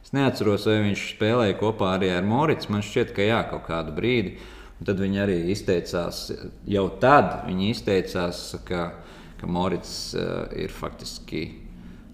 Es 0.04 0.14
neatceros, 0.16 0.66
vai 0.68 0.82
viņš 0.90 1.06
spēlēja 1.16 1.56
kopā 1.60 1.94
arī 1.96 2.12
ar 2.16 2.28
Moricu. 2.28 2.72
Man 2.72 2.84
šķiet, 2.84 3.14
ka 3.16 3.24
jā, 3.28 3.42
kaut 3.52 3.66
kādu 3.68 3.96
brīdi. 3.96 4.38
Un 4.78 4.86
tad 4.86 5.00
viņi 5.02 5.22
arī 5.24 5.38
izteicās, 5.54 6.28
jau 6.70 6.86
tad 7.02 7.48
viņi 7.48 7.72
izteicās, 7.74 8.42
ka, 8.68 8.92
ka 9.40 9.50
Morits 9.50 9.96
uh, 10.18 10.46
ir 10.54 10.74
faktiski 10.74 11.48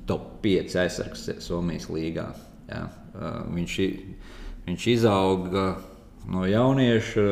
top 0.07 0.39
5 0.43 0.77
aizsargs 0.83 1.27
Somijas 1.43 1.89
līgā. 1.91 2.29
Jā. 2.69 2.85
Uh, 3.13 3.41
viņš, 3.51 3.75
viņš 4.67 4.87
izauga 4.95 5.67
no 6.31 6.47
jaunieša, 6.47 7.27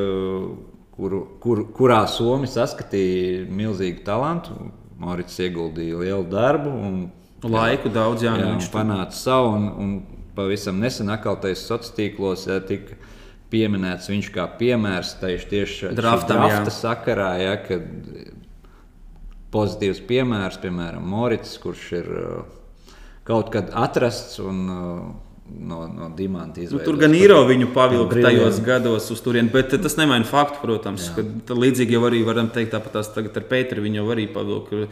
kuru, 0.98 1.24
kur, 1.44 1.64
kurā 1.72 2.04
Somija 2.12 2.52
saskatīja 2.60 3.48
milzīgu 3.48 4.04
talantu. 4.08 4.60
Morits 5.02 5.40
ieguldīja 5.42 5.98
lielu 6.04 6.28
darbu 6.30 6.70
un 6.70 7.02
Laiku 7.42 7.90
daudz, 7.90 8.22
jā, 8.22 8.36
jā, 8.36 8.44
nu 8.44 8.52
viņš 8.52 8.68
viņš 8.68 8.74
panāca 8.74 9.18
savu. 9.18 9.56
Un, 9.58 9.64
un 9.82 9.94
pavisam 10.38 10.78
nesen 10.78 11.10
akaltais 11.10 11.64
sociālos 11.66 11.96
tīklos 11.98 12.46
jā, 12.46 12.60
tika 12.68 12.98
pieminēts 13.52 14.10
viņš 14.12 14.30
kā 14.36 14.46
piemērs 14.60 15.16
tieši, 15.22 15.48
tieši 15.52 15.92
drafta 15.98 16.74
sakarā, 16.74 17.32
ja, 17.42 17.56
pozitīvs 19.52 20.02
piemērs, 20.08 20.60
piemēram, 20.64 21.04
Morits, 21.12 21.58
kurš 21.62 21.88
ir 22.00 22.12
uh, 22.16 22.96
kaut 23.28 23.52
kad 23.54 23.74
atrasts 23.78 24.40
un 24.44 24.64
uh, 24.72 25.04
no, 25.60 25.88
no 25.88 26.10
dimanta 26.16 26.60
Nu, 26.60 26.64
izveidots. 26.64 26.86
tur 26.86 26.98
gan 26.98 27.12
īro 27.14 27.46
viņu 27.48 27.68
Brilliant. 27.74 28.22
tajos 28.24 28.60
gados 28.66 29.12
uz 29.12 29.22
turieni, 29.22 29.52
bet 29.52 29.70
tas 29.82 29.96
nemaina 29.98 30.26
faktu, 30.26 30.60
protams. 30.62 31.10
ka 31.16 31.22
tā 31.22 31.56
Līdzīgi 31.56 31.92
jau 31.92 32.02
arī 32.10 32.24
varam 32.26 32.50
teikt, 32.50 32.72
tāpat 32.72 32.92
tās 32.94 33.14
tagad 33.14 33.36
ar 33.38 33.44
Pēteru 33.44 33.82
viņu 33.82 34.06
arī 34.12 34.28
pavilka. 34.34 34.88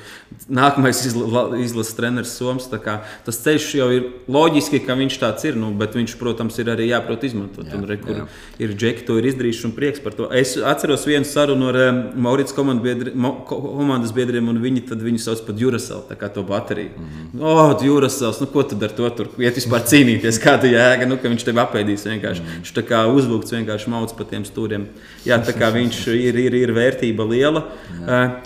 Nākamais 0.49 1.05
izla, 1.05 1.57
izlases 1.59 1.95
treneris 1.95 2.31
Soms. 2.37 2.67
tā 2.69 2.79
kā 2.79 2.99
Tas 3.25 3.37
ceļš 3.43 3.75
jau 3.75 3.89
ir 3.91 4.03
loģiski, 4.27 4.85
ka 4.85 4.93
viņš 4.95 5.17
tāds 5.19 5.45
ir, 5.45 5.55
nu, 5.55 5.71
bet 5.71 5.93
viņš, 5.93 6.17
protams, 6.19 6.57
ir 6.59 6.65
arī 6.65 6.89
jāprot 6.89 7.23
izmantot. 7.23 7.65
Jā, 7.65 7.75
Un, 7.79 7.85
re, 7.85 7.97
kur 7.97 8.15
jā. 8.15 8.27
ir 8.59 8.73
džeki, 8.75 9.05
to 9.05 9.17
ir 9.17 9.23
izdarījuši 9.31 9.65
un 9.65 9.71
prieks 9.71 9.99
par 10.03 10.13
to. 10.13 10.29
Es 10.31 10.57
atceros 10.57 11.05
vienu 11.05 11.25
sarunu 11.25 11.69
ar 11.69 11.75
um, 11.89 12.21
Maurits 12.21 12.51
komandas, 12.53 12.83
biedri, 12.83 13.11
ko- 13.45 13.61
komandas 13.61 14.11
biedriem, 14.11 14.47
un 14.49 14.59
viņi 14.61 14.87
tad 14.89 14.99
viņu 15.01 15.19
sauc 15.19 15.45
par 15.45 15.55
Juraselu, 15.55 16.03
tā 16.09 16.15
kā 16.19 16.29
to 16.33 16.43
bateriju. 16.43 16.89
Mm 16.97 17.05
-hmm. 17.33 17.41
O, 17.43 17.79
Jurasels, 17.85 18.39
nu 18.41 18.47
ko 18.47 18.63
tad 18.63 18.83
ar 18.83 18.89
to 18.89 19.09
tur 19.09 19.27
iet 19.37 19.55
vispār 19.55 19.81
cīnīties? 19.85 20.39
Kāda 20.49 20.69
jēga, 20.73 21.07
nu, 21.09 21.17
ka 21.21 21.31
viņš 21.31 21.47
tev 21.47 21.63
apēdīs 21.63 22.05
vienkārši. 22.09 22.43
Mm. 22.43 22.59
Viņš 22.59 22.75
tā 22.75 22.85
kā 22.89 23.05
uzvilkts 23.13 23.55
vienkārši 23.55 23.91
mauc 23.93 24.13
pa 24.17 24.27
tiem 24.29 24.45
stūriem. 24.47 24.87
Jā, 25.27 25.39
tā 25.45 25.55
kā 25.57 25.71
viņš 25.75 26.05
ir, 26.17 26.39
ir, 26.47 26.61
ir 26.65 26.73
vērtība 26.75 27.27
liela. 27.29 27.65
Uh, 27.99 28.39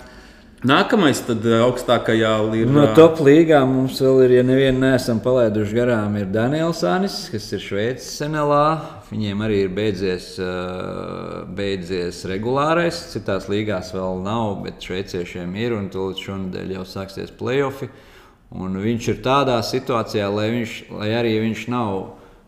Nākamais 0.64 1.18
tad 1.26 1.44
uh, 1.44 1.58
augstākajā 1.66 2.30
ir. 2.56 2.70
No 2.72 2.86
uh, 2.86 2.94
top 2.96 3.18
līgām 3.20 3.74
mums 3.76 3.98
vēl 4.00 4.22
ir, 4.24 4.38
ja 4.38 4.44
nevienu 4.48 4.80
neesam 4.86 5.18
palaiduši 5.20 5.76
garām, 5.76 6.16
ir 6.16 6.30
Daniels 6.32 6.80
Anis, 6.88 7.18
kas 7.28 7.50
ir 7.52 7.60
Šveices 7.60 8.14
NLA. 8.24 8.68
Viņiem 9.10 9.44
arī 9.44 9.58
ir 9.66 9.74
beidzies, 9.76 10.30
beidzies 11.54 12.22
regulārais. 12.30 13.02
Citās 13.12 13.50
līgās 13.52 13.92
vēl 13.92 14.24
nav, 14.24 14.62
bet 14.64 14.80
šveiciešiem 14.88 15.52
ir 15.60 15.76
un 15.76 15.90
tūlīt 15.92 16.24
šonadēļ 16.24 16.72
jau 16.78 16.86
sāksies 16.88 17.34
playoffi. 17.36 17.90
Un 18.54 18.76
viņš 18.78 19.08
ir 19.10 19.16
tādā 19.24 19.56
situācijā, 19.66 20.28
lai, 20.30 20.48
viņš, 20.54 20.74
lai 20.94 21.08
arī 21.18 21.32
viņš 21.42 21.64
nav 21.74 21.94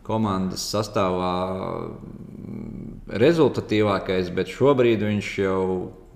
komandas 0.07 0.63
sastāvā 0.71 1.31
mm, 1.91 3.17
rezultatīvākais, 3.19 4.29
bet 4.35 4.51
šobrīd 4.51 5.03
viņš 5.03 5.31
jau, 5.43 5.59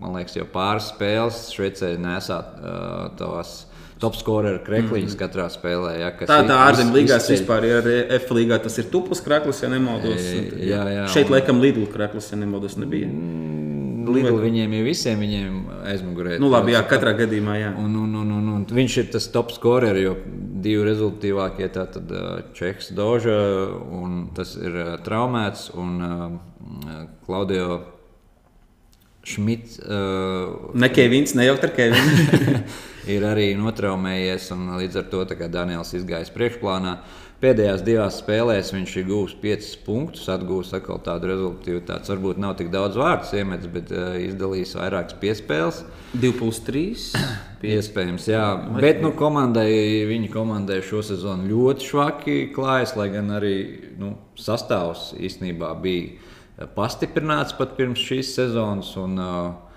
man 0.01 0.15
liekas, 0.15 0.38
jau 0.39 0.47
pāris 0.53 0.88
spēles 0.93 1.41
Šveicē 1.51 1.97
nesā 1.99 2.39
uh, 2.39 3.09
tās 3.19 3.65
top 4.01 4.15
scoreru 4.18 4.63
krekliņus 4.65 5.13
mm 5.13 5.19
katrā 5.19 5.45
spēlē. 5.53 5.91
Ja, 6.01 6.09
Tā 6.18 6.39
tā 6.47 6.55
izceļ. 7.22 7.35
vispār 7.35 7.68
ir 7.69 7.89
F 8.18 8.31
līgā. 8.34 8.57
Tas 8.63 8.80
ir 8.81 8.88
tupus 8.89 9.22
kraklis, 9.22 9.59
ja 9.61 9.69
nemaldos. 9.69 10.23
Jā, 10.57 10.81
jā, 10.89 11.03
Šeit 11.13 11.30
un- 11.30 11.35
laikam 11.35 11.61
Lidl 11.61 11.85
kraklis, 11.91 12.31
ja 12.31 12.39
nemaldos, 12.41 12.80
nebija. 12.81 13.11
Lidl 14.11 14.39
viņiem 14.41 14.73
ir 14.73 14.84
visiem 14.88 15.19
viņiem 15.22 15.59
aizmugurē. 15.85 16.39
Nu 16.41 16.49
labi, 16.49 16.73
jā, 16.73 16.81
katrā 16.89 17.13
gadījumā, 17.19 17.59
jā. 17.61 17.69
Un, 17.77 17.93
un, 17.95 18.15
un, 18.23 18.31
un, 18.39 18.47
un 18.61 18.67
viņš 18.69 18.97
ir 19.01 19.07
tas 19.13 19.27
top 19.33 19.51
scorer, 19.55 19.97
jo 19.97 20.13
divi 20.61 20.83
rezultātīvākie- 20.85 21.69
tātad 21.77 22.11
uh, 22.13 22.43
Čehs 22.57 22.91
Doža 22.93 23.39
un 23.97 24.29
tas 24.38 24.53
ir 24.59 24.75
uh, 24.75 24.93
traumēts 25.01 25.71
un 25.73 25.97
uh, 26.05 27.07
Klaudio 27.25 27.81
Šmits. 29.23 29.79
Uh, 29.81 30.71
Ne 30.73 30.89
Kevins, 30.93 31.33
ne 31.38 31.45
jau 31.45 31.57
ar 31.57 31.73
Kevinu. 31.73 32.61
ir 33.15 33.25
arī 33.25 33.51
notraumējies, 33.57 34.51
un 34.55 34.75
līdz 34.77 35.01
ar 35.01 35.09
to 35.11 35.25
Daniels 35.49 35.93
izgājis 35.97 36.33
priekšplānā. 36.33 36.97
Pēdējās 37.41 37.81
divās 37.81 38.19
spēlēs 38.22 38.68
viņš 38.69 38.91
ir 38.99 39.05
guvis 39.07 39.31
5 39.41 39.69
punktus, 39.81 40.27
atgūs 40.30 40.76
atkal 40.77 40.99
tādu 41.01 41.31
rezultātu. 41.31 42.11
Varbūt 42.11 42.38
nav 42.38 42.53
tik 42.59 42.69
daudz 42.69 42.99
vārdu 43.01 43.39
iemetis, 43.39 43.72
bet 43.73 43.89
uh, 43.95 44.11
izdalījis 44.22 44.76
vairākas 44.77 45.18
piespēles. 45.23 45.80
2 46.13 46.31
plus 46.38 46.59
3. 46.68 46.84
Iespējams, 47.72 48.27
jā. 48.30 48.43
Bet 48.77 49.01
nu, 49.01 49.09
komandai, 49.18 49.72
viņa 50.11 50.30
komandai 50.35 50.84
šo 50.85 51.01
sezonu 51.07 51.49
ļoti 51.49 51.89
švaki 51.89 52.38
klājas, 52.53 52.93
lai 52.99 53.09
gan 53.15 53.34
arī 53.39 53.55
nu, 53.97 54.13
sastāvs 54.38 55.09
īstenībā 55.18 55.73
bija 55.81 56.11
eh, 56.13 56.69
pastiprināts 56.77 57.57
pat 57.57 57.73
pirms 57.80 58.05
šīs 58.05 58.35
sezonas. 58.38 58.93
Un, 59.01 59.18
uh, 59.18 59.70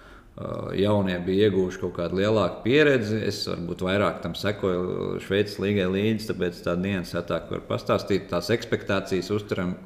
Jaunie 0.75 1.15
bija 1.23 1.47
ieguvuši 1.47 1.79
kaut 1.79 1.93
kādu 1.95 2.19
lielāku 2.19 2.65
pieredzi. 2.65 3.21
Es 3.23 3.45
varbūt 3.47 3.85
vairāk 3.87 4.19
tam 4.25 4.33
sekoju 4.35 5.21
Šveices 5.23 5.61
līgai 5.63 5.87
līdzi, 5.93 6.27
tāpēc 6.33 6.59
tā 6.65 6.75
dienas 6.81 7.15
atāk 7.15 7.53
var 7.55 7.63
pastāstīt. 7.69 8.27
Tās 8.33 8.51
expectācijas 8.51 9.31
uzturam, 9.31 9.77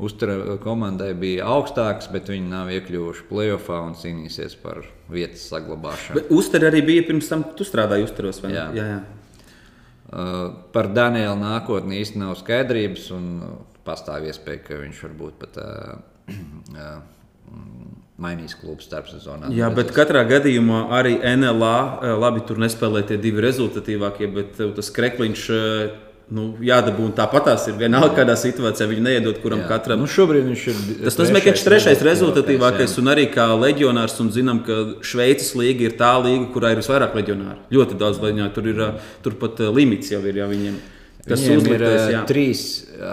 uztura 0.00 0.56
komandai 0.64 1.10
bija 1.18 1.50
augstākas, 1.52 2.08
bet 2.14 2.30
viņi 2.32 2.48
nav 2.48 2.72
iekļuvuši 2.72 3.26
playoffā 3.28 3.82
un 3.84 3.92
cīnīsies 4.00 4.56
par 4.62 4.80
vietas 5.12 5.44
saglabāšanu. 5.52 6.24
Uztver 6.32 6.70
arī 6.70 6.80
bija 6.88 7.04
pirms 7.10 7.28
tam, 7.28 7.44
tu 7.58 7.66
strādāji 7.68 8.08
uzturos. 8.08 8.40
vai 8.40 8.54
ne? 8.54 8.56
Jā. 8.56 8.68
jā, 8.78 8.86
jā. 8.94 9.02
Uh, 10.12 10.46
par 10.72 10.88
Danielu 10.92 11.36
nākotni 11.40 12.00
īstenībā 12.00 12.30
nav 12.30 12.40
skaidrības, 12.40 13.10
un 13.16 13.28
pastāv 13.84 14.24
iespēja, 14.28 14.64
ka 14.70 14.80
viņš 14.80 15.04
varbūt 15.04 15.36
pat 15.44 15.60
uh, 15.60 16.00
uh, 16.80 16.96
mainīs 18.22 18.54
klubu 18.58 18.84
starpsezonā. 18.84 19.50
Jā, 19.56 19.68
bet 19.74 19.92
katrā 19.96 20.22
gadījumā 20.28 20.86
arī 20.94 21.18
NLA, 21.18 21.76
eh, 22.02 22.14
labi, 22.22 22.46
tur 22.46 22.62
nespēlē 22.62 23.04
tie 23.08 23.18
divi 23.20 23.42
rezultatīvākie, 23.44 24.30
bet 24.32 24.60
eh, 24.60 24.72
tas 24.76 24.90
krekliņš 24.94 25.44
eh, 25.56 25.92
nu, 26.32 26.46
jādabū. 26.64 27.10
Tāpat 27.18 27.48
tās 27.50 27.66
ir 27.68 27.76
vienalga, 27.80 28.14
kādā 28.20 28.36
situācijā 28.38 28.88
viņi 28.90 29.04
neiedod 29.08 29.40
kuram 29.42 29.64
Jā. 29.64 29.68
katram. 29.74 30.00
Nu, 30.00 30.08
šobrīd 30.10 30.46
viņš 30.48 30.64
ir. 30.72 30.80
Tas 31.02 31.18
nozīmē, 31.20 31.42
ka 31.42 31.52
viņš 31.52 31.64
ir 31.64 31.68
trešais 31.68 32.06
rezultatīvākais, 32.08 32.96
jā. 32.96 33.02
un 33.02 33.12
arī 33.12 33.26
kā 33.32 33.50
leģionārs. 33.52 34.16
Un 34.24 34.32
zinām, 34.34 34.62
ka 34.66 34.78
Šveices 35.04 35.52
līga 35.58 35.90
ir 35.90 35.98
tā 36.00 36.14
līga, 36.22 36.48
kurā 36.54 36.72
ir 36.72 36.80
visvairāk 36.80 37.18
leģionāru. 37.18 37.68
Ļoti 37.74 38.00
daudz 38.00 38.22
leģionāru. 38.22 38.54
Tur 38.56 38.72
ir 38.72 38.82
turpat 39.26 39.64
limits 39.74 40.14
jau 40.14 40.22
ir 40.24 40.40
ja, 40.40 40.48
viņiem. 40.48 40.80
Tas 41.22 41.38
Viņiem 41.38 41.52
ir 41.52 41.60
uzliktais, 41.60 42.00
uh, 42.00 42.10
jā. 42.10 42.20
trīs 42.26 42.62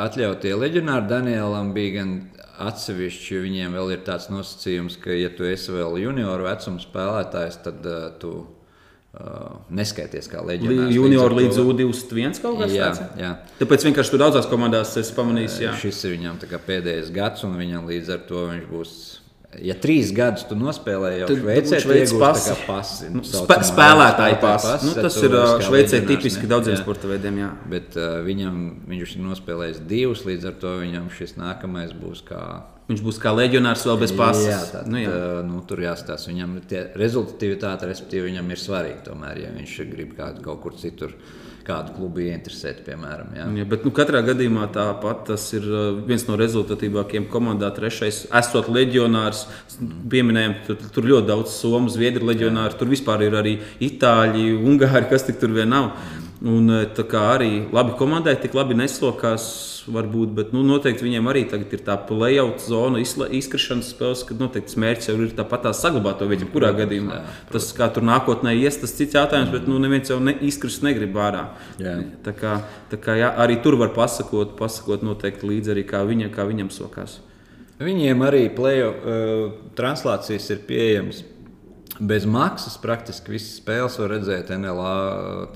atļautie 0.07 0.55
leģionāri. 0.57 1.09
Danielam 1.11 1.73
bija 1.75 1.99
gan 1.99 2.15
atsevišķi, 2.59 3.41
viņiem 3.45 3.75
vēl 3.79 3.91
ir 3.95 4.05
tāds 4.07 4.29
nosacījums, 4.33 4.99
ka, 5.01 5.11
ja 5.15 5.29
tu 5.33 5.47
esi 5.47 5.71
vēl 5.71 5.99
junioru 6.03 6.47
vecuma 6.49 6.79
spēlētājs, 6.83 7.61
tad 7.67 7.85
uh, 7.85 8.07
tu 8.21 8.37
Uh, 9.09 9.55
neskaities 9.73 10.27
kā 10.29 10.37
leģionārs. 10.45 10.91
Junior 10.93 11.33
līdz 11.33 11.55
to- 11.57 11.63
U21 11.73 12.39
kaut 12.43 12.59
kāds 12.59 12.75
Jā, 12.75 12.91
tāds. 12.93 12.99
jā. 13.17 13.31
Tāpēc 13.57 13.85
vienkārši 13.87 14.11
tur 14.13 14.19
daudzās 14.21 14.45
komandās 14.45 14.91
es 15.01 15.09
pamanīju, 15.17 15.49
jā. 15.65 15.71
Šis 15.81 16.03
ir 16.05 16.13
viņam 16.13 16.37
pēdējais 16.67 17.09
gads, 17.11 17.43
un 17.43 17.57
viņam 17.57 17.87
līdz 17.89 18.11
ar 18.13 18.19
to 18.29 18.43
viņš 18.51 18.67
būs. 18.69 18.91
Ja 19.57 19.73
trīs 19.81 20.11
gadus 20.13 20.43
tu 20.45 20.53
nospēlēji, 20.53 21.23
jau 21.23 21.27
Tad 21.31 21.39
Šveicē, 21.39 21.77
Šveices 21.81 22.11
iegūsi 22.13 22.55
pasi. 22.67 23.07
Nu, 23.09 23.23
saucamā 23.25 23.47
spē, 23.47 23.55
spēlētāju 23.65 24.35
spēlētāju 24.35 24.37
pasi. 24.43 24.73
Nu, 24.85 24.91
tas 24.93 25.15
to 25.17 25.23
ir 25.25 25.63
Šveicē 25.65 25.99
tipiski 26.05 26.49
daudziem 26.51 26.75
Jā. 26.75 26.81
sporta 26.83 27.09
veidiem. 27.09 27.39
Jā. 27.41 27.47
Bet 27.71 27.97
uh, 27.97 28.19
viņam, 28.27 28.59
viņš 28.91 29.15
ir 29.15 29.23
nospēlējis 29.25 29.79
divus, 29.89 30.21
līdz 30.29 30.51
ar 30.51 30.59
to 30.61 30.75
viņam 30.83 31.09
šis 31.17 31.33
nākamais 31.41 31.95
būs 31.97 32.21
kā. 32.29 32.43
Viņš 32.91 33.01
būs 33.05 33.17
kā 33.23 33.33
leģionārs 33.33 33.87
vēl 33.89 33.99
bez 34.03 34.13
pasas. 34.21 34.45
Jā, 34.45 34.61
tā, 34.69 34.83
nu, 34.85 35.01
jā. 35.01 35.17
tā, 35.17 35.41
nu, 35.49 35.63
tur 35.65 35.81
jāstāsta. 35.81 36.29
Viņam 36.29 36.55
ir 36.61 36.69
tie 36.69 36.85
rezultāti, 37.01 37.89
respektīvi, 37.89 38.29
viņam 38.29 38.53
ir 38.53 38.61
svarīgi. 38.61 39.01
Tomēr, 39.09 39.43
ja 39.47 39.53
viņš 39.57 39.77
grib 39.89 40.13
kādu 40.17 40.45
kaut 40.45 40.61
kur 40.61 40.77
citur, 40.77 41.17
kādu 41.69 41.93
klubu 41.95 42.23
ieinteresēt, 42.25 42.81
piemēram. 42.87 43.33
Jā. 43.37 43.47
Jā, 43.61 43.65
bet 43.69 43.85
nu, 43.87 43.93
katrā 43.95 44.21
gadījumā 44.25 44.67
tāpat 44.75 45.25
tas 45.31 45.45
ir 45.55 45.65
uh, 45.69 45.89
viens 46.09 46.25
no 46.27 46.37
rezultatīvākajiem 46.39 47.29
komandā. 47.31 47.69
Trešais, 47.75 48.23
esot 48.41 48.71
leģionārs, 48.73 49.45
pieminējām, 50.11 50.55
tur, 50.67 50.79
tur 50.95 51.09
ļoti 51.13 51.29
daudz 51.29 51.53
somu, 51.55 51.91
zviedru 51.93 52.29
leģionāru, 52.31 52.77
tur 52.79 52.91
vispār 52.91 53.27
ir 53.27 53.37
arī 53.39 53.59
itāļi, 53.85 54.49
ungāri, 54.57 55.07
kas 55.11 55.27
tik 55.29 55.39
tur 55.41 55.53
vien 55.55 55.69
nav. 55.71 55.93
Un, 56.39 56.71
tā 56.95 57.03
kā 57.03 57.19
arī 57.33 57.65
labi 57.75 57.97
komandai, 57.99 58.37
tik 58.39 58.53
labi 58.55 58.77
neslokās, 58.79 59.43
varbūt, 59.91 60.31
bet 60.37 60.53
nu, 60.55 60.61
noteikti 60.63 61.03
viņiem 61.03 61.25
arī 61.27 61.41
tagad 61.51 61.73
ir 61.75 61.81
tā 61.83 61.97
playout 62.07 62.61
zona, 62.63 63.01
izkrišanas 63.01 63.89
spēles, 63.91 64.21
kad 64.27 64.39
noteikti 64.39 64.79
mērķis 64.79 65.09
jau 65.11 65.17
ir 65.19 65.33
tāpat 65.35 65.65
tā 65.67 65.73
saglabāt 65.75 66.21
to 66.21 66.29
vietu, 66.31 66.47
kurā 66.53 66.69
gadījumā. 66.77 67.17
Tas, 67.51 67.67
kā 67.75 67.89
tur 67.91 68.07
nākotnē 68.07 68.53
ies, 68.55 68.77
tas 68.79 68.95
cits 68.95 69.17
jautājums, 69.19 69.51
bet 69.51 69.67
nu, 69.67 69.81
neviens 69.83 70.13
jau 70.13 70.21
ne, 70.23 70.37
izkrist 70.47 70.85
negrib 70.85 71.17
ārā. 71.19 71.49
Jā. 71.81 71.97
Tā 72.23 72.35
kā, 72.37 72.53
tā 72.93 73.01
kā 73.03 73.17
jā, 73.19 73.33
arī 73.43 73.59
tur 73.65 73.75
var 73.81 73.91
pasakot, 73.97 74.55
pasakot 74.59 75.03
noteikti 75.03 75.49
līdzi 75.49 75.75
arī 75.75 75.83
kā, 75.91 76.05
viņa, 76.07 76.31
kā 76.35 76.47
viņam 76.47 76.71
sokās. 76.71 77.19
Viņiem 77.83 78.23
arī 78.27 78.45
plējo, 78.55 78.87
uh, 78.95 79.43
translācijas 79.75 80.49
ir 80.55 80.63
pieejamas. 80.67 81.21
Bez 81.99 82.25
maksas 82.29 82.77
praktiski 82.79 83.33
visas 83.33 83.57
spēles 83.59 83.97
var 83.99 84.13
redzēt 84.13 84.53
NLA. 84.55 84.97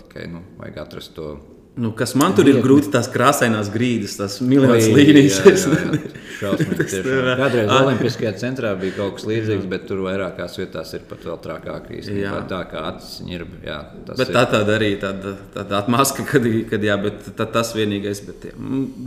Tikai 0.01 0.27
nu, 0.31 0.41
vajag 0.59 0.81
atrast 0.87 1.13
to 1.15 1.35
Nu, 1.75 1.89
kas 1.97 2.11
man 2.13 2.35
tur 2.37 2.45
ir 2.45 2.59
grūti, 2.61 2.91
tās 2.93 3.07
krāsainās 3.09 3.71
grīdas, 3.73 4.13
tās 4.19 4.35
milzīgas 4.45 4.91
līnijas. 4.93 5.39
Šausmīgi. 6.37 6.81
Kādreiz. 7.39 7.71
Olimpiskajā 7.79 8.33
centrā 8.37 8.75
bija 8.77 8.93
kaut 8.99 9.15
kas 9.17 9.25
līdzīgs, 9.25 9.65
bet 9.71 9.87
tur 9.89 10.03
vairākās 10.05 10.59
vietās 10.59 10.93
ir 10.93 11.07
pat 11.09 11.25
vēl 11.25 11.39
trakāk. 11.41 11.89
īstenībā. 11.97 12.43
Tā 12.51 12.61
kā 12.69 12.83
acis 12.91 13.23
ir. 13.25 13.47
Jā, 13.65 13.79
Bet 14.05 14.27
ir. 14.27 14.33
tā 14.35 14.43
tāda 14.53 14.77
arī 14.77 14.91
tāda, 15.01 15.33
tāda 15.55 15.79
atmaska, 15.81 16.27
kad, 16.29 16.45
kad 16.69 16.85
jā, 16.85 16.99
bet 17.01 17.31
tā, 17.33 17.49
tas 17.57 17.73
vienīgais. 17.73 18.21
Bet, 18.27 18.51
jā, 18.51 18.57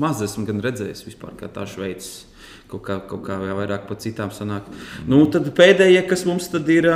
maz 0.02 0.24
esmu 0.26 0.48
gan 0.50 0.64
redzējis 0.66 1.06
vispār, 1.06 1.38
kā 1.38 1.52
tā 1.52 1.68
Šveicis. 1.70 2.24
Kaut 2.66 2.82
kā, 2.82 2.96
kaut 3.06 3.20
kā 3.22 3.36
vairāk 3.38 3.84
par 3.86 3.94
citām 4.02 4.32
sanāk. 4.34 4.64
Nu, 5.06 5.20
tad 5.30 5.44
pēdējie, 5.54 6.00
kas 6.10 6.24
mums 6.26 6.48
tad 6.50 6.66
ir 6.74 6.88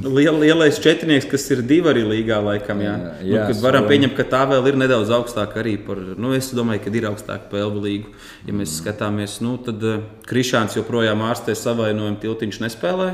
liel, 0.00 0.38
lielais 0.40 0.78
četrnieks, 0.80 1.26
kas 1.28 1.44
ir 1.52 1.60
divi 1.68 1.90
arī 1.90 2.06
līgā, 2.08 2.38
laikam. 2.40 2.80
Jā. 2.80 2.94
Jā, 2.96 3.10
Nu, 3.20 3.34
jā, 3.34 3.42
kad 3.50 3.60
varam 3.60 3.84
so- 3.84 3.90
pieņemt, 3.90 4.14
ka 4.16 4.24
tā 4.24 4.40
vēl 4.48 4.70
ir 4.70 4.78
nedaudz 4.80 5.12
augstāka 5.12 5.60
arī 5.60 5.74
par. 5.84 6.00
Nu, 6.16 6.32
es 6.32 6.48
domāju, 6.56 6.80
ka 6.86 6.94
ir 6.96 7.10
augstāka 7.10 7.50
pelnu 7.52 7.82
līga. 7.84 8.08
Ja 8.48 8.54
mēs 8.56 8.78
skatāmies, 8.80 9.42
nu, 9.44 9.58
tad 9.58 9.84
uh, 9.84 10.00
Krišāns 10.24 10.78
joprojām 10.80 11.20
ārstē 11.28 11.52
savainojumu, 11.54 12.16
tiltiņš 12.24 12.62
nespēlē. 12.64 13.10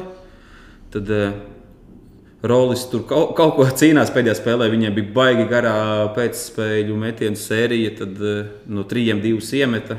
Tad, 0.95 1.11
uh, 1.11 1.33
Rolis 2.45 2.85
tur 2.93 3.03
kaut, 3.09 3.35
kaut 3.35 3.55
ko 3.57 3.65
cīnās 3.65 4.11
pēdējā 4.15 4.37
spēlē. 4.39 4.71
Viņiem 4.71 4.95
bija 4.95 5.13
baigi 5.17 5.47
garā 5.51 5.75
pēcspēļu 6.15 6.95
metienu 7.01 7.41
sērija, 7.41 7.95
tad 8.05 8.19
no 8.69 8.85
trījiem 8.85 9.23
divas 9.25 9.49
iemeta. 9.57 9.97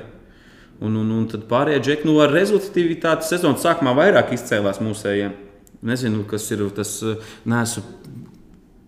Un, 0.83 0.97
un, 0.99 1.11
un 1.15 1.27
tad 1.31 1.45
pārējie 1.47 1.83
džekļi 1.85 2.09
nu, 2.09 2.17
ar 2.23 2.33
rezultātivitāti 2.35 3.29
sezonas 3.29 3.63
sākumā 3.63 3.93
vairāk 3.95 4.33
izcēlās 4.35 4.81
mūsējiem. 4.83 5.37
Nezinu, 5.85 6.25
kas 6.27 6.49
ir 6.51 6.65
tas. 6.75 6.97
uh, 7.05 7.21
Neesmu 7.47 7.83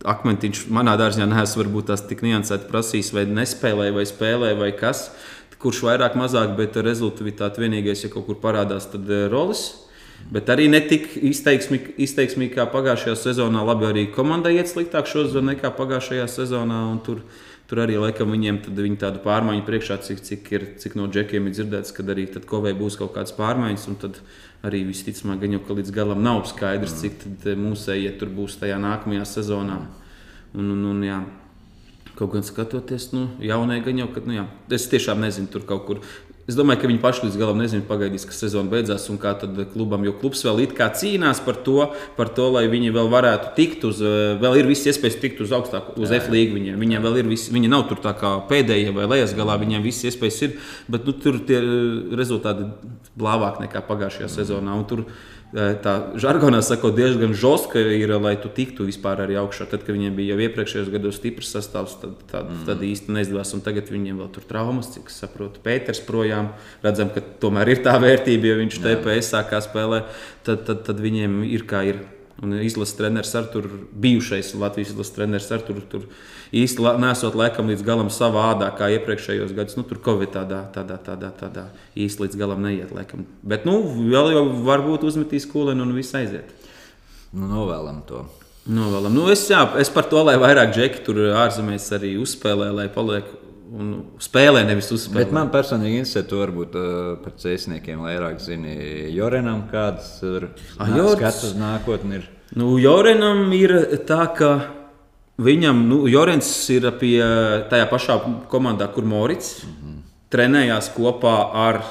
akmentiņš 0.08 0.68
manā 0.74 0.96
dārzā 1.00 1.26
neesmu 1.28 1.64
varbūt 1.64 1.90
tās 1.92 2.04
tik 2.10 2.22
niansēti 2.26 2.70
prasījis, 2.70 3.12
vai 3.16 3.26
nespēlē, 3.30 3.90
vai 3.96 4.06
spēlē, 4.08 4.54
vai 4.60 4.72
kas. 4.78 5.10
Kurš 5.58 5.82
vairāk, 5.88 6.14
mazāk, 6.20 6.52
bet 6.58 6.78
rezultātivitāte 6.86 7.64
vienīgais, 7.64 8.04
ja 8.06 8.12
kaut 8.14 8.28
kur 8.28 8.38
parādās, 8.44 8.92
tad 8.92 9.10
eh, 9.10 9.26
rolis. 9.32 9.72
Bet 10.34 10.50
arī 10.54 10.68
ne 10.70 10.80
tik 10.86 11.16
izteiksmīgi, 11.16 11.96
izteiksmīgi 12.06 12.54
kā 12.54 12.68
pagājušajā 12.70 13.16
sezonā. 13.22 13.64
Labi, 13.66 13.88
arī 13.90 14.04
komandai 14.14 14.56
iet 14.58 14.70
sliktāk 14.70 15.10
šodien 15.10 15.50
nekā 15.54 15.72
pagājušajā 15.78 16.28
sezonā. 16.30 16.82
Tur, 17.06 17.24
tur 17.68 17.84
arī 17.84 17.98
laikam 18.00 18.32
viņiem 18.32 18.62
viņi 18.68 19.00
tādu 19.02 19.22
pārmaiņu 19.26 19.66
priekšā, 19.68 20.00
cik, 20.08 20.22
cik, 20.24 20.52
ir, 20.56 20.68
cik 20.82 20.96
no 21.00 21.08
džekiem 21.12 21.50
ir 21.50 21.56
dzirdēts, 21.56 21.94
kad 21.96 22.10
arī 22.14 22.28
Kovē 22.48 22.74
būs 22.78 23.00
kaut 23.00 23.14
kādas 23.18 23.36
pārmaiņas. 23.38 23.88
un 23.92 23.98
Tad 24.02 24.22
arī 24.68 24.86
visticamāk, 24.88 25.44
ka 25.68 25.76
līdz 25.78 25.92
galam 25.96 26.24
nav 26.24 26.46
skaidrs, 26.50 27.00
cik 27.02 27.28
mūsējie 27.60 28.14
tur 28.20 28.32
būs 28.34 28.58
tajā 28.62 28.80
nākamajā 28.82 29.26
sezonā. 29.28 29.82
Un, 30.56 30.72
un, 30.72 30.86
un, 30.94 31.04
jā. 31.06 31.20
Kaut 32.18 32.32
gan 32.34 32.42
skatoties, 32.42 33.12
nu, 33.14 33.28
jaunai 33.46 33.78
gan 33.86 34.00
jau, 34.00 34.08
ka, 34.10 34.24
nu, 34.26 34.34
jā, 34.40 34.48
es 34.74 34.88
tiešām 34.90 35.20
nezinu, 35.22 35.52
tur 35.54 35.68
kaut 35.70 35.84
kur. 35.86 36.00
Es 36.48 36.56
domāju, 36.56 36.80
ka 36.80 36.88
viņi 36.88 37.02
paši 37.04 37.26
līdz 37.26 37.38
galam 37.42 37.58
nezina, 37.60 37.84
pagaidīs, 37.84 38.24
ka 38.24 38.32
sezona 38.32 38.72
beidzās 38.72 39.10
un 39.12 39.18
kā 39.20 39.34
tad 39.36 39.58
klubam, 39.74 40.06
jo 40.08 40.14
klubs 40.16 40.46
vēl 40.48 40.62
it 40.64 40.76
kā 40.78 40.88
cīnās 40.96 41.42
par 41.44 41.58
to, 41.66 41.90
par 42.16 42.32
to 42.38 42.46
lai 42.54 42.64
viņi 42.72 42.94
vēl 42.96 43.10
varētu 43.12 43.52
tikt 43.58 43.84
uz, 43.90 44.00
eh, 44.00 44.38
vēl 44.40 44.62
ir 44.62 44.70
visas 44.70 44.94
iespējas 44.94 45.20
tikt 45.20 45.42
uz 45.44 45.52
augstāku, 45.52 45.98
uz 46.00 46.14
F 46.16 46.32
līniju. 46.32 46.56
Viņiem, 46.56 46.80
viņiem 46.80 47.04
vēl 47.04 47.20
ir 47.20 47.28
visi, 47.34 47.52
viņi 47.52 47.72
nav 47.74 47.84
tur 47.90 48.00
tā 48.00 48.16
kā 48.16 48.38
pēdējie 48.48 48.96
vai 48.96 49.10
lejas 49.12 49.36
galā, 49.36 49.60
viņiem 49.60 49.84
visas 49.84 50.08
iespējas 50.08 50.42
ir, 50.48 50.56
bet 50.88 51.04
nu, 51.04 51.12
tur 51.12 51.42
tie 51.44 51.60
eh, 51.60 52.16
rezultāti 52.16 52.72
blāvāk 53.20 53.60
nekā 53.66 53.84
pagājušajā 53.84 54.32
sezonā. 54.40 54.72
Un 54.72 54.88
tur 54.88 55.04
tā 55.56 55.94
žargonā 56.20 56.60
sakot, 56.66 56.96
diezgan 56.98 57.32
žostka 57.38 57.80
ir, 57.80 58.12
lai 58.20 58.36
tu 58.42 58.50
tiktu 58.52 58.88
vispār 58.88 59.22
arī 59.24 59.38
augšā. 59.40 59.68
Tad, 59.72 59.86
kad 59.88 59.96
viņiem 59.96 60.18
bija 60.18 60.36
jau 60.36 60.44
iepriekšējos 60.44 60.92
gados 60.92 61.20
stiprs 61.22 61.54
sastāvs, 61.56 61.96
tad, 62.02 62.18
tad, 62.28 62.50
mm. 62.52 62.66
tad 62.68 62.84
īsti 62.84 63.16
neizdevās. 63.16 63.54
Un 63.56 63.64
tagad 63.64 63.88
viņiem 63.94 64.20
vēl 64.20 64.30
tur 64.36 64.48
traumas, 64.50 64.92
cik 64.92 65.08
es 65.08 65.22
saprotu. 65.24 65.64
Pēters 65.64 66.04
projām 66.08 66.52
redzam, 66.84 67.14
ka 67.16 67.24
tomēr 67.42 67.72
ir 67.72 67.84
tā 67.86 67.96
vērtība, 68.04 68.52
ja 68.52 68.60
viņš 68.60 68.82
TPS 68.84 69.32
sākā 69.38 69.64
spēlē, 69.64 70.04
tad, 70.48 70.66
tad, 70.68 70.84
tad 70.90 71.00
viņiem 71.04 71.42
ir 71.48 71.68
kā 71.70 71.86
ir. 71.94 72.04
Un 72.44 72.60
izlases 72.62 72.94
treneris 73.00 73.32
ar 73.34 73.48
tur 73.50 73.66
bijušais 73.98 74.52
Latvijas 74.62 74.92
izlases 74.92 75.16
treneris 75.16 75.48
ar 75.56 75.64
tur, 75.66 75.80
tur 75.90 76.04
īsti 76.54 76.84
la- 76.84 76.98
nesot 77.02 77.36
laikam 77.36 77.68
līdz 77.72 77.84
galam 77.84 78.10
savā 78.14 78.54
ādā, 78.54 78.70
kā 78.78 78.90
iepriekšējos 78.98 79.54
gados. 79.56 79.78
Nu, 79.78 79.84
tur 79.84 80.00
Covid 80.04 80.32
tādā, 80.36 80.64
tādā, 80.74 80.98
tādā, 81.04 81.32
tādā 81.32 81.66
īsti 81.96 82.26
līdz 82.28 82.38
galam 82.40 82.62
neiet. 82.64 82.92
Laikam. 82.96 83.26
Bet 83.44 83.66
nu, 83.66 83.82
vēl 83.84 84.34
jau 84.36 84.46
varbūt 84.68 85.08
uzmetīs 85.08 85.48
kūleni 85.50 85.82
un 85.82 85.96
viss 85.98 86.16
aiziet. 86.18 86.54
Nu, 87.34 87.48
novēlam 87.52 88.04
to. 88.08 88.26
Novēlam. 88.68 89.14
Nu, 89.16 89.30
es, 89.32 89.46
jā, 89.50 89.62
es 89.80 89.90
par 89.90 90.08
to, 90.12 90.22
lai 90.28 90.36
vairāk 90.40 90.74
džeki 90.76 91.04
tur 91.06 91.20
ārzemēs 91.40 91.86
arī 91.96 92.16
uzspēlē, 92.20 92.74
lai 92.76 92.88
paliek 92.92 93.28
un 93.68 93.94
spēlē, 94.24 94.64
nevis 94.68 94.90
uzspēlē. 94.96 95.26
Bet 95.26 95.36
man 95.36 95.52
personīgi 95.52 96.02
interesē, 96.02 96.24
to 96.28 96.40
varbūt 96.40 96.76
uh, 96.80 97.18
par 97.24 97.36
cēsniekiem 97.40 98.04
vairāk 98.04 98.40
zini. 98.44 98.76
Jorenam 99.16 99.66
kāds 99.72 100.18
ir 100.24 100.50
skats 100.78 101.44
uz 101.50 101.56
nākotni. 101.60 102.22
Ir. 102.22 102.30
Nu, 102.56 102.78
Jorenam 102.80 103.52
ir 103.56 103.74
tā, 104.08 104.24
ka 104.36 104.52
viņam, 105.38 105.84
nu, 105.90 106.02
Jorens 106.12 106.50
ir 106.74 106.90
pie 107.00 107.18
tajā 107.72 107.88
pašā 107.92 108.20
komandā, 108.52 108.88
kur 108.94 109.06
Morits 109.06 109.64
mm 109.64 109.74
-hmm. 109.74 110.02
trenējās 110.30 110.92
kopā 110.96 111.38
ar 111.54 111.84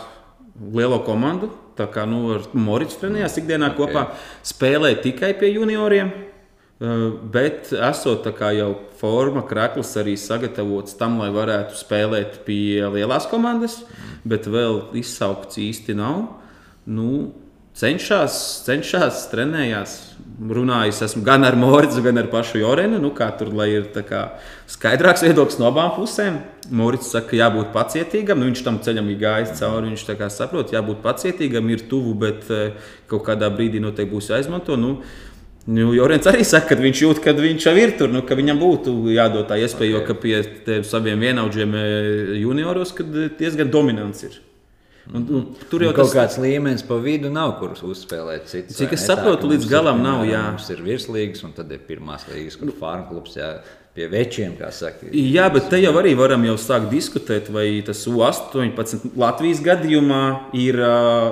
lielo 0.72 0.98
komandu. 0.98 1.50
Tā 1.76 1.86
kā 1.92 2.06
nu, 2.08 2.34
ar 2.34 2.40
Morits 2.52 2.96
trenējās 2.96 3.38
ikdienā 3.38 3.74
okay. 3.74 3.76
kopā, 3.76 4.06
spēlēja 4.42 5.02
tikai 5.02 5.34
pie 5.34 5.52
junioriem. 5.52 6.06
Uh, 6.06 6.36
Bet, 6.76 7.70
esot 7.72 8.26
jau 8.52 8.68
forma, 9.00 9.40
krāklis 9.48 9.94
arī 9.96 10.12
sagatavots 10.20 10.98
tam, 11.00 11.14
lai 11.22 11.30
varētu 11.32 11.72
spēlēt 11.72 12.42
pie 12.44 12.84
lielās 12.92 13.24
komandas, 13.30 13.78
bet 14.28 14.44
vēl 14.44 14.82
izsaukts 15.00 15.56
īsti 15.56 15.96
nav. 15.96 16.26
Nu, 16.84 17.32
cenšas, 17.72 18.36
cenšas, 18.66 19.24
trenējās. 19.32 19.96
Runājis 20.36 20.98
esmu 21.00 21.22
gan 21.24 21.46
ar 21.48 21.54
Moricu, 21.56 22.02
gan 22.04 22.20
ar 22.20 22.26
pašu 22.28 22.58
Jorenu. 22.60 22.98
Nu, 23.00 23.08
tur 23.38 23.48
ir 23.64 23.86
kā 24.04 24.24
skaidrāks 24.68 25.24
viedoklis 25.24 25.56
no 25.56 25.70
abām 25.70 25.94
pusēm. 25.96 26.36
Morits 26.76 27.08
saka, 27.08 27.30
ka 27.30 27.38
jābūt 27.38 27.70
pacietīgam. 27.72 28.42
Nu, 28.42 28.50
viņš 28.50 28.62
tam 28.66 28.76
ceļam 28.84 29.08
ir 29.08 29.22
gājis 29.22 29.54
cauri. 29.56 29.94
Viņš 29.94 30.04
saprot, 30.34 30.74
jābūt 30.76 31.00
pacietīgam, 31.00 31.70
ir 31.72 31.86
tuvu, 31.88 32.12
bet 32.20 32.50
eh, 32.52 32.76
kaut 33.08 33.24
kādā 33.24 33.48
brīdī 33.48 33.80
noteikti 33.80 34.12
būs 34.12 34.34
jāizmanto. 34.34 34.76
Nu, 34.76 34.98
Nu, 35.66 35.88
Jorens 35.90 36.22
arī 36.30 36.44
saka, 36.46 36.76
ka 36.76 36.78
viņš 36.78 37.00
jūt, 37.02 37.20
ka 37.24 37.32
viņš 37.34 37.64
jau 37.66 37.72
ir 37.74 37.96
tur, 37.98 38.12
nu, 38.14 38.20
ka 38.22 38.36
viņam 38.38 38.60
būtu 38.60 38.92
jādod 39.10 39.48
tā 39.50 39.56
iespēja, 39.58 39.98
okay. 39.98 40.14
jo 40.14 40.44
pie 40.62 40.76
saviem 40.86 41.24
vienaudžiem 41.26 41.74
eh, 41.74 42.36
junioros 42.38 42.94
diezgan 43.40 43.72
dominants 43.74 44.28
ir. 44.28 44.36
Un, 45.14 45.22
un, 45.30 45.42
tur 45.70 45.84
jau 45.84 45.92
jau 45.92 45.94
kaut 45.94 46.08
tas 46.08 46.16
kāds 46.16 46.36
līmenis 46.42 46.82
pa 46.86 46.96
vidu 47.02 47.30
nav, 47.30 47.52
kurus 47.60 47.84
uzspēlēt. 47.86 48.48
Cits, 48.50 48.74
Cik 48.74 48.96
es 48.96 49.04
saprotu, 49.06 49.46
līdz 49.52 49.68
galam 49.70 50.00
ir, 50.00 50.06
nav, 50.08 50.22
jā. 50.26 50.42
Mums 50.50 50.70
ir 50.74 50.82
virslīgas, 50.82 51.44
un 51.46 51.54
tad 51.54 51.70
ir 51.70 51.84
pirmās 51.86 52.26
līgas, 52.26 52.58
kur 52.58 52.72
farmklubs 52.80 53.36
jā, 53.38 53.52
pie 53.94 54.08
večiem, 54.10 54.56
kā 54.58 54.72
saka. 54.74 55.06
Jā, 55.14 55.46
bet 55.54 55.70
te 55.70 55.78
jau 55.78 55.94
arī 56.00 56.16
varam 56.18 56.42
jau 56.48 56.56
sākt 56.58 56.90
diskutēt, 56.90 57.52
vai 57.54 57.68
tas 57.86 58.02
U-18 58.10 59.14
Latvijas 59.14 59.62
gadījumā 59.64 60.22
ir 60.58 60.82
uh, 60.82 61.30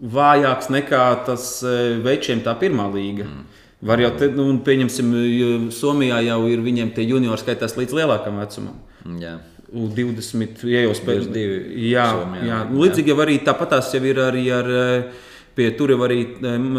vājāks 0.00 0.70
nekā 0.70 1.04
tas 1.26 1.52
uh, 1.66 1.98
večiem 2.06 2.44
tā 2.46 2.54
pirmā 2.62 2.86
līga. 2.94 3.26
Mm. 3.26 3.48
Var 3.90 4.04
jau, 4.04 4.10
te, 4.20 4.28
nu, 4.36 4.44
un 4.52 4.58
pieņemsim, 4.64 5.12
Somijā 5.72 6.18
jau 6.26 6.42
ir 6.52 6.60
viņiem 6.60 6.92
tie 6.94 7.06
juniori 7.08 7.40
skaitās 7.40 7.78
līdz 7.80 7.96
lielākam 7.96 8.36
vecumam. 8.38 8.76
Jā. 9.18 9.38
U20, 9.74 10.64
ja 10.70 10.84
jau 10.86 10.94
spēlē. 10.98 11.26
22 11.30 11.88
Jā, 11.90 12.06
jā. 12.40 12.46
jā. 12.48 12.60
līdzīgi 12.74 13.12
jau 13.12 13.18
arī 13.22 13.36
tāpatās 13.46 13.92
jau 13.94 14.02
ir 14.04 14.22
arī 14.28 14.46
ar. 14.54 14.70
eh, 14.84 15.26
Pie 15.50 15.66
tur 15.74 15.90
jau 15.90 15.98
arī 16.06 16.38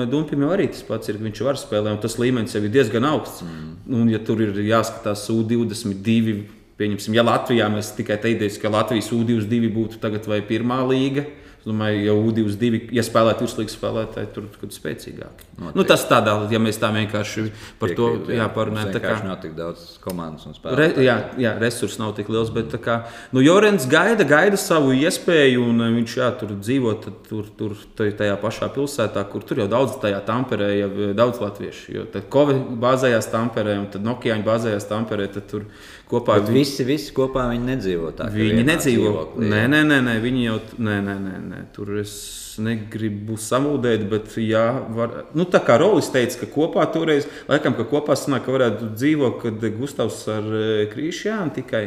Dumpim 0.09 0.41
jau 0.45 0.49
arī 0.55 0.69
tas 0.71 0.81
pats 0.87 1.09
ir. 1.11 1.17
Viņš 1.19 1.41
var 1.43 1.57
spēlēt, 1.59 1.91
un 1.91 1.99
tas 2.01 2.15
līmenis 2.17 2.55
jau 2.55 2.61
ir 2.63 2.71
diezgan 2.71 3.03
augsts. 3.03 3.43
Mm. 3.43 3.73
Un, 3.99 4.09
ja 4.09 4.17
tur 4.23 4.39
ir 4.41 4.55
jāskatās 4.63 5.25
U22, 5.29 6.37
pieņemsim, 6.79 7.13
ja 7.13 7.25
Latvijā 7.27 7.67
mēs 7.69 7.91
tikai 7.97 8.15
teiktu, 8.23 8.47
ka 8.63 8.71
Latvijas 8.71 9.11
U22 9.11 9.69
būtu 9.75 9.99
tagad 10.01 10.25
vai 10.25 10.39
pirmā 10.47 10.79
līga. 10.87 11.27
Es 11.61 11.67
domāju, 11.69 11.99
jau 12.07 12.13
U22, 12.25 12.87
ja 12.97 13.03
spēlētu 13.05 13.43
virslīgas 13.45 13.75
spēlētāji, 13.77 14.29
tur 14.33 14.47
ir 14.49 14.71
spēcīgāki. 14.73 15.43
Noteikti. 15.59 15.77
Nu, 15.77 15.83
tas 15.85 16.05
tādā, 16.09 16.33
ja 16.49 16.57
mēs 16.57 16.79
tā 16.81 16.89
vienkārši 16.95 17.43
par 17.77 17.91
to 17.93 18.07
Piekrītu, 18.15 18.33
jā, 18.33 18.47
parunājam. 18.55 18.87
Mums 18.89 18.95
tā 18.95 19.01
kā- 19.03 19.27
nav 19.27 19.35
tik 19.43 19.53
daudz 19.55 19.83
komandas 20.01 20.47
un 20.49 20.55
Re, 20.55 20.57
spēlētāju. 20.89 21.05
jā, 21.05 21.17
jā, 21.37 21.51
resursi 21.61 21.99
nav 22.01 22.15
tik 22.17 22.29
liels. 22.33 22.49
Bet, 22.49 22.71
kā, 22.81 22.95
nu, 23.31 23.41
Jorens 23.45 23.85
gaida, 23.85 24.25
gaida 24.25 24.57
savu 24.57 24.89
iespēju, 24.97 25.61
un 25.69 25.81
eh, 25.85 25.91
viņš 26.01 26.15
jā, 26.17 26.31
tur 26.39 26.49
dzīvo 26.57 26.95
tad, 27.03 27.13
tur, 27.29 27.45
tur, 27.55 27.77
taj- 27.95 28.17
tajā 28.17 28.39
pašā 28.41 28.71
pilsētā, 28.73 29.29
kur 29.29 29.41
tur 29.45 29.57
jau 29.61 29.67
daudz 29.69 30.01
tajā 30.01 30.25
tamperē, 30.25 30.71
jau 30.79 30.89
eh, 31.11 31.13
daudz 31.13 31.37
latviešu. 31.45 31.93
Jo 31.93 32.05
tad 32.09 32.25
Kovi 32.33 32.57
bāzējās 32.57 33.29
tamperē, 33.29 33.77
un 33.77 33.85
tad 33.93 34.01
Nokiāņi 34.01 34.43
bāzējās 34.43 34.89
tamperē. 34.89 35.29
Tad 35.31 35.45
tur 35.47 35.65
kopā 36.11 36.37
Bet 36.41 36.51
visi, 36.51 36.85
visi 36.87 37.13
kopā 37.15 37.47
viņi 37.51 37.67
nedzīvo 37.71 38.11
tā. 38.17 38.27
Viņi 38.33 38.65
nedzīvo. 38.67 39.13
Nē, 39.39 39.63
nē, 39.71 39.81
nē, 39.87 39.99
nē, 40.07 40.15
viņi 40.23 40.45
jau 40.45 40.59
nē, 40.77 40.99
nē, 41.07 41.15
nē, 41.23 41.39
nē. 41.47 41.63
tur 41.75 41.95
es 42.01 42.13
negribu 42.61 43.37
samūdēt, 43.39 44.05
bet 44.11 44.35
jā, 44.41 44.65
var, 44.95 45.15
nu, 45.37 45.47
tā 45.49 45.61
kā 45.63 45.77
Rolis 45.79 46.11
teica, 46.13 46.43
ka 46.43 46.51
kopā 46.51 46.85
toreiz, 46.91 47.27
laikam, 47.49 47.75
ka 47.77 47.87
kopā 47.87 48.17
sanāk, 48.19 48.45
ka 48.45 48.55
varētu 48.55 48.91
dzīvot, 48.93 49.41
kad 49.45 49.67
Gustavs 49.77 50.21
ar 50.31 50.47
eh, 50.59 50.85
Krīšjānu 50.91 51.55
tikai, 51.61 51.85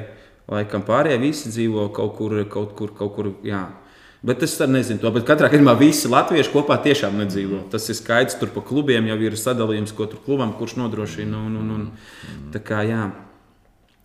laikam 0.51 0.84
pārējie 0.86 1.20
visi 1.22 1.52
dzīvo 1.52 1.90
kaut 1.96 2.16
kur, 2.18 2.38
kaut 2.51 2.76
kur, 2.78 2.94
kaut 2.96 3.16
kur, 3.16 3.32
jā. 3.46 3.66
Bet 4.24 4.40
es 4.42 4.56
nezinu 4.56 5.02
to, 5.02 5.10
bet 5.12 5.26
katrā 5.28 5.51
gadījumā 5.52 5.74
visi 5.76 6.09
latvieši 6.09 6.48
kopā 6.48 6.78
tiešām 6.80 7.18
nedzīvo. 7.20 7.66
Tas 7.72 7.90
ir 7.92 7.98
skaidrs, 7.98 8.38
tur 8.40 8.48
pa 8.55 8.62
klubiem 8.64 9.10
jau 9.10 9.18
ir 9.20 9.36
sadalījums, 9.36 9.92
ko 9.92 10.06
tur 10.09 10.22
klubam, 10.24 10.55
kurš 10.56 10.78
nodrošina. 10.80 11.42
Un, 11.44 11.59
un, 11.60 11.74
un, 11.74 12.46
tā 12.55 12.62
kā, 12.64 12.80
jā. 12.88 13.02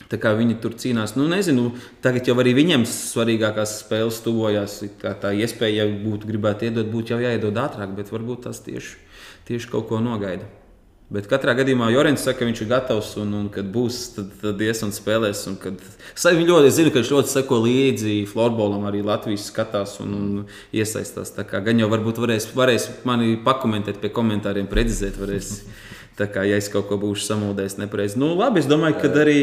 Viņi 0.10 0.56
tur 0.58 0.74
cīnās, 0.74 1.14
nu, 1.20 1.28
nezinu, 1.30 1.76
tagad 2.02 2.26
jau 2.26 2.34
arī 2.42 2.56
viņiem 2.58 2.86
svarīgākās 2.90 3.76
spēles 3.84 4.24
tuvojās. 4.26 4.80
Tā, 5.02 5.14
tā 5.14 5.36
iespēja, 5.38 5.86
ja 5.86 6.00
būtu 6.06 6.30
gribētu 6.32 6.66
iedot, 6.66 6.90
būtu 6.90 7.14
jau 7.14 7.20
jāiedod 7.22 7.54
ātrāk, 7.62 7.94
bet 7.94 8.10
varbūt 8.10 8.48
tas 8.48 8.64
tieši, 8.66 8.98
tieši 9.46 9.70
kaut 9.70 9.86
ko 9.92 10.02
nogaida. 10.02 10.50
Bet 11.10 11.26
katrā 11.26 11.56
gadījumā 11.58 11.88
Jorans 11.90 12.22
saka, 12.22 12.44
ka 12.44 12.46
viņš 12.46 12.60
ir 12.62 12.68
gatavs 12.70 13.16
un, 13.18 13.32
un 13.34 13.46
kad 13.50 13.70
būs, 13.74 13.96
tad, 14.14 14.34
tad 14.44 14.60
ies 14.62 14.84
un 14.86 14.92
spēlēs. 14.94 15.40
Un 15.50 15.56
kad... 15.58 15.80
Arī 16.30 16.44
ļoti, 16.46 16.70
es 16.70 16.76
zinu, 16.78 16.92
ka 16.94 17.02
viņš 17.02 17.10
ļoti 17.16 17.32
seko 17.32 17.58
līdzi 17.64 18.18
florbolam, 18.30 18.86
arī 18.86 19.02
Latvijas 19.06 19.48
skatās 19.50 19.96
un, 20.04 20.14
un 20.14 20.44
iesaistās. 20.70 21.34
Tā 21.34 21.48
kā 21.50 21.64
gan 21.66 21.82
jau 21.82 21.90
varbūt 21.90 22.22
varēs, 22.22 22.52
varēs 22.54 22.86
mani 23.10 23.40
pakomentēt 23.46 23.98
pie 24.04 24.14
komentāriem, 24.14 24.70
precizēt. 24.70 25.18
Varēs. 25.18 25.56
Tā 26.20 26.30
kā 26.30 26.44
ja 26.46 26.62
es 26.62 26.70
kaut 26.70 26.86
ko 26.92 27.00
būšu 27.02 27.26
samūdējis 27.26 27.80
nepareizi. 27.82 28.22
Nu, 28.22 28.36
labi, 28.38 28.62
es 28.62 28.70
domāju, 28.70 29.00
ka 29.02 29.10
arī 29.24 29.40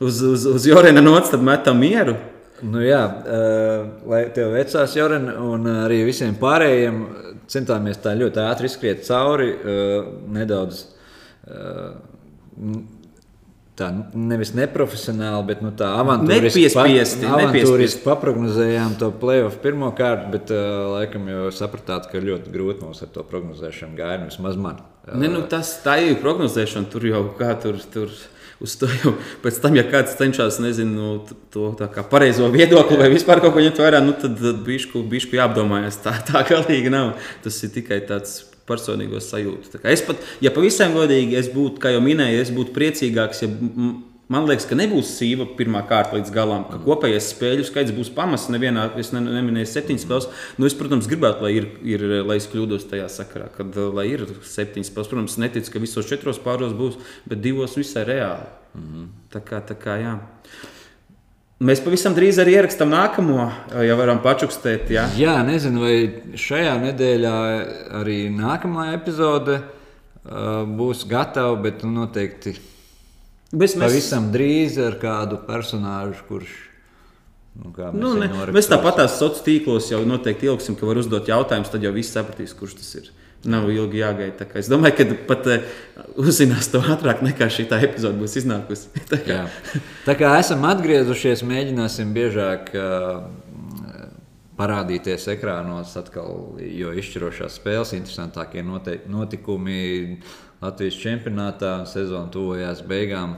uz, 0.00 0.22
uz, 0.22 0.46
uz 0.46 0.66
Jorena 0.66 1.02
nots 1.04 1.30
tad 1.34 1.44
metam 1.44 1.78
mieru. 1.82 2.16
Nu, 2.64 2.80
jā, 2.80 3.02
uh, 3.04 3.86
lai 4.08 4.24
tev 4.32 4.54
veicās, 4.54 4.94
Joran, 4.96 5.26
un 5.42 5.66
arī 5.84 6.04
visiem 6.06 6.36
pārējiem 6.40 7.00
centāmies 7.50 7.98
tā 8.00 8.14
ļoti 8.16 8.40
ātri 8.44 8.70
izskriet 8.70 9.02
cauri. 9.04 9.50
Uh, 9.52 10.12
nedaudz 10.32 10.84
uh, 11.50 11.96
tā 13.74 13.88
nevis 14.14 14.52
neprofesionāli, 14.54 15.42
bet 15.48 15.62
nu, 15.64 15.72
tā 15.74 15.90
avantūriski, 15.98 16.68
pa, 16.76 16.86
paprognozējām 18.06 18.94
to 19.00 19.10
playoff 19.18 19.58
pirmo 19.64 19.90
kārtu, 19.98 20.30
bet 20.36 20.52
uh, 20.54 20.92
laikam 20.94 21.26
jau 21.30 21.48
sapratāt, 21.54 22.06
ka 22.12 22.22
ļoti 22.22 22.54
grūti 22.54 22.86
mums 22.86 23.02
ar 23.02 23.10
to 23.14 23.26
prognozēšanu 23.26 23.98
gāja. 23.98 24.20
nu, 24.22 24.30
Vismaz 24.30 24.60
man. 24.60 24.78
Ne, 25.10 25.28
nu, 25.28 25.42
tas 25.50 25.74
tā 25.84 25.98
ir 26.06 26.16
prognozēšana. 26.22 26.88
Tur 26.92 27.10
jau 27.10 27.26
kā 27.38 27.52
tur. 27.60 27.82
tur... 27.92 28.14
Uz 28.64 28.78
to 28.80 28.88
jau 28.88 29.12
pēc 29.44 29.60
tam, 29.60 29.76
ja 29.76 29.84
kāds 29.88 30.16
cenšas, 30.18 30.58
nezinu, 30.64 31.18
t- 31.28 31.36
to 31.52 31.70
tā 31.78 31.90
kā 31.92 32.04
pareizo 32.08 32.48
viedokli 32.52 32.96
vai 33.00 33.10
vispār 33.12 33.42
kaut 33.44 33.52
ko 33.56 33.62
ņemt 33.64 33.82
vērā, 33.84 34.00
nu, 34.04 34.16
tad 34.16 34.40
bišku, 34.64 35.04
bišku 35.10 35.36
jāapdomājas. 35.36 36.00
Tā, 36.04 36.16
tā 36.30 36.44
galīgi 36.48 36.92
nav. 36.92 37.14
Tas 37.44 37.60
ir 37.66 37.74
tikai 37.76 38.00
tāds 38.08 38.40
personīgos 38.68 39.28
sajūtu. 39.28 39.82
Es 39.92 40.02
pat, 40.06 40.24
ja 40.44 40.52
pavisam 40.54 40.96
godīgi, 40.96 41.36
es 41.36 41.50
būtu, 41.52 41.82
kā 41.82 41.92
jau 41.92 42.00
minēju, 42.04 42.40
es 42.40 42.52
būtu 42.54 42.72
priecīgāks, 42.76 43.44
ja 43.44 43.52
man 44.32 44.46
liekas, 44.48 44.66
ka 44.68 44.76
nebūs 44.78 45.12
sīva 45.18 45.46
pirmā 45.58 45.82
kārta 45.88 46.16
līdz 46.18 46.32
galam, 46.34 46.66
ka 46.70 46.80
kopējais 46.82 47.30
spēļu 47.34 47.66
skaits 47.68 47.94
būs 47.96 48.12
pamass. 48.14 48.50
Nevienā, 48.52 48.86
es 49.00 49.12
ne, 49.14 49.22
neminēju 49.24 49.70
septiņas 49.70 50.06
spēles. 50.06 50.28
Nu, 50.58 50.68
es, 50.68 50.76
protams, 50.78 51.08
gribētu, 51.10 51.46
lai, 51.46 51.54
ir, 51.60 51.68
ir, 51.84 52.06
lai 52.24 52.38
es 52.40 52.48
kļūdos 52.52 52.88
tajā 52.90 53.08
sakarā, 53.12 53.50
kad 53.56 53.76
lai 53.96 54.08
ir 54.12 54.26
septiņas 54.48 54.92
spēles. 54.92 55.10
Protams, 55.12 55.38
neticu, 55.42 55.74
ka 55.74 55.82
visos 55.82 56.08
četros 56.10 56.40
pāros 56.44 56.76
būs, 56.76 57.00
bet 57.28 57.42
divos 57.44 57.76
visai 57.80 58.06
reāli. 58.08 58.48
Mm 58.74 58.86
-hmm. 58.90 59.10
Tā 59.34 59.44
kā, 59.44 59.60
tā 59.60 59.76
kā, 59.78 59.98
jā. 60.02 60.18
Mēs 61.64 61.80
pavisam 61.84 62.14
drīz 62.16 62.36
arī 62.42 62.56
ierakstām 62.58 62.90
nākamo, 62.90 63.44
ja 63.86 63.94
varam 63.96 64.18
pačukstēt. 64.18 64.90
Jā. 64.90 65.06
Jā, 65.16 65.36
nezinu, 65.46 65.80
vai 65.80 65.94
šajā 66.34 66.74
nedēļā 66.82 67.36
arī 68.00 68.28
nākamā 68.34 68.92
epizode 68.94 69.60
uh, 69.60 70.66
būs 70.66 71.06
gatava, 71.06 71.54
bet 71.56 71.84
nu, 71.86 71.90
noteikti 72.00 72.56
Bet 73.54 73.74
mēs, 73.78 73.84
pavisam 73.86 74.30
drīz 74.34 74.78
ar 74.82 74.96
kādu 75.02 75.38
personāžu, 75.46 76.24
kurš. 76.28 76.54
Nu, 77.54 77.70
mēs 77.70 77.92
Nu, 77.94 78.14
ne, 78.18 78.26
mēs 78.56 78.66
tāpat 78.66 78.96
tās 78.98 79.12
sociālos 79.20 79.44
tīklos 79.46 79.90
jau 79.92 80.00
noteikti 80.10 80.48
ilgsim, 80.50 80.74
ka 80.74 80.88
var 80.88 80.98
uzdot 80.98 81.28
jautājumus, 81.30 81.70
tad 81.70 81.84
jau 81.86 81.92
viss 81.94 82.10
sapratīs, 82.16 82.54
kurš 82.58 82.74
tas 82.80 82.88
ir. 82.98 83.12
Nav 83.44 83.68
ilgi 83.70 84.00
jāgaida. 84.00 84.46
Es 84.58 84.70
domāju, 84.72 84.96
ka 84.96 85.04
pat 85.28 85.46
uh, 85.52 85.64
uzzinās 86.24 86.66
to 86.72 86.80
ātrāk 86.80 87.20
nekā 87.22 87.46
šī 87.52 87.66
epizode 87.76 88.16
būs 88.18 88.38
iznākusi. 88.40 88.88
Tā 89.12 89.18
kā- 89.20 89.36
Jā. 89.36 89.44
Tā 90.06 90.14
kā 90.18 90.32
esam 90.40 90.64
atgriezušies, 90.66 91.44
mēģināsim 91.46 92.10
biežāk 92.16 92.72
uh, 92.74 93.28
parādīties 94.58 95.26
ekrānos 95.34 95.92
atkal, 95.98 96.56
jo 96.62 96.92
izšķirošās 96.94 97.56
spēles, 97.60 97.92
interesantākie 97.98 98.62
notikumi 98.64 99.78
Latvijas 100.64 100.96
čempionātā, 100.96 101.82
sezona 101.84 102.30
tuvojās 102.32 102.80
beigām. 102.88 103.34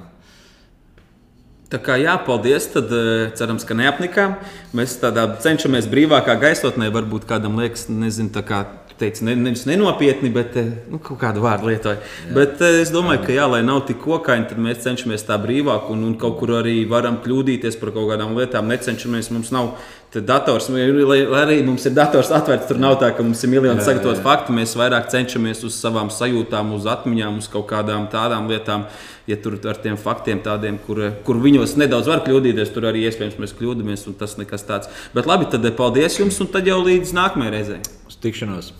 Tā 1.67 1.81
kā 1.83 1.97
jā, 1.99 2.15
paldies. 2.23 2.69
Tad 2.71 2.93
eh, 2.95 3.29
cerams, 3.39 3.67
ka 3.67 3.75
neapnikām. 3.75 4.37
Mēs 4.77 4.95
tādā 5.03 5.27
cenšamies 5.43 5.89
brīvākā 5.91 6.37
gaisotnē. 6.43 6.93
Varbūt 6.95 7.27
kādam 7.27 7.59
liekas, 7.59 7.89
nezinu, 7.91 8.31
tā 8.37 8.45
kā 8.47 8.63
teica, 8.97 9.25
ne, 9.27 9.35
nevis 9.37 9.67
nenopietni, 9.67 10.31
bet 10.33 10.55
eh, 10.61 10.71
nu, 10.93 11.01
kaut 11.03 11.19
kādu 11.25 11.43
vārdu 11.43 11.73
lietoju. 11.73 11.99
Bet 12.37 12.63
eh, 12.63 12.79
es 12.85 12.95
domāju, 12.95 13.25
ka 13.27 13.35
jā, 13.35 13.49
lai 13.51 13.65
nav 13.67 13.83
tik 13.89 13.99
kokaini, 14.05 14.47
tad 14.53 14.63
mēs 14.63 14.85
cenšamies 14.87 15.27
tā 15.27 15.41
brīvāk 15.43 15.91
un, 15.91 16.07
un 16.07 16.15
kaut 16.21 16.39
kur 16.41 16.55
arī 16.61 16.79
varam 16.89 17.19
kļūdīties 17.25 17.81
par 17.83 17.91
kaut 17.97 18.13
kādām 18.13 18.39
lietām. 18.39 18.71
Necenšamies, 18.71 19.33
mums 19.35 19.51
nav 19.57 19.75
te 20.17 20.23
dators, 20.25 20.71
lai, 20.73 20.87
lai 21.29 21.43
arī 21.43 21.59
mums 21.67 21.85
ir 21.89 21.93
dators 21.97 22.31
atvērts. 22.33 22.69
Tur 22.71 22.81
nav 22.81 22.97
tā, 23.03 23.11
ka 23.17 23.25
mums 23.25 23.43
ir 23.45 23.53
miljoni 23.53 23.85
sagatavotu 23.85 24.25
faktu. 24.25 24.55
Mēs 24.57 24.73
vairāk 24.79 25.11
cenšamies 25.13 25.61
uz 25.69 25.77
savām 25.77 26.09
sajūtām, 26.13 26.73
uz 26.77 26.89
atmiņām, 26.89 27.43
uz 27.43 27.51
kaut 27.53 27.69
kādām 27.73 28.09
tādām 28.13 28.49
lietām. 28.51 28.87
Ja 29.27 29.37
tur 29.43 29.59
ar 29.67 29.81
tiem 29.83 29.99
faktiem, 29.99 30.41
tādiem, 30.45 30.79
kur, 30.87 31.03
kur 31.27 31.41
viņos 31.43 31.75
nedaudz 31.83 32.09
var 32.13 32.23
kļūdīties, 32.25 32.73
tur 32.73 32.87
arī 32.89 33.05
iespējams 33.11 33.41
mēs 33.43 33.57
kļūdāmies, 33.59 34.07
un 34.07 34.17
tas 34.23 34.39
nekas 34.41 34.65
tāds. 34.69 34.93
Bet 35.17 35.29
labi, 35.29 35.51
tad 35.51 35.67
paldies 35.77 36.21
jums, 36.23 36.41
un 36.41 36.53
tad 36.55 36.71
jau 36.71 36.79
līdz 36.87 37.15
nākamajai 37.19 37.57
reizei. 37.59 37.81
Uz 38.07 38.21
tikšanos! 38.23 38.73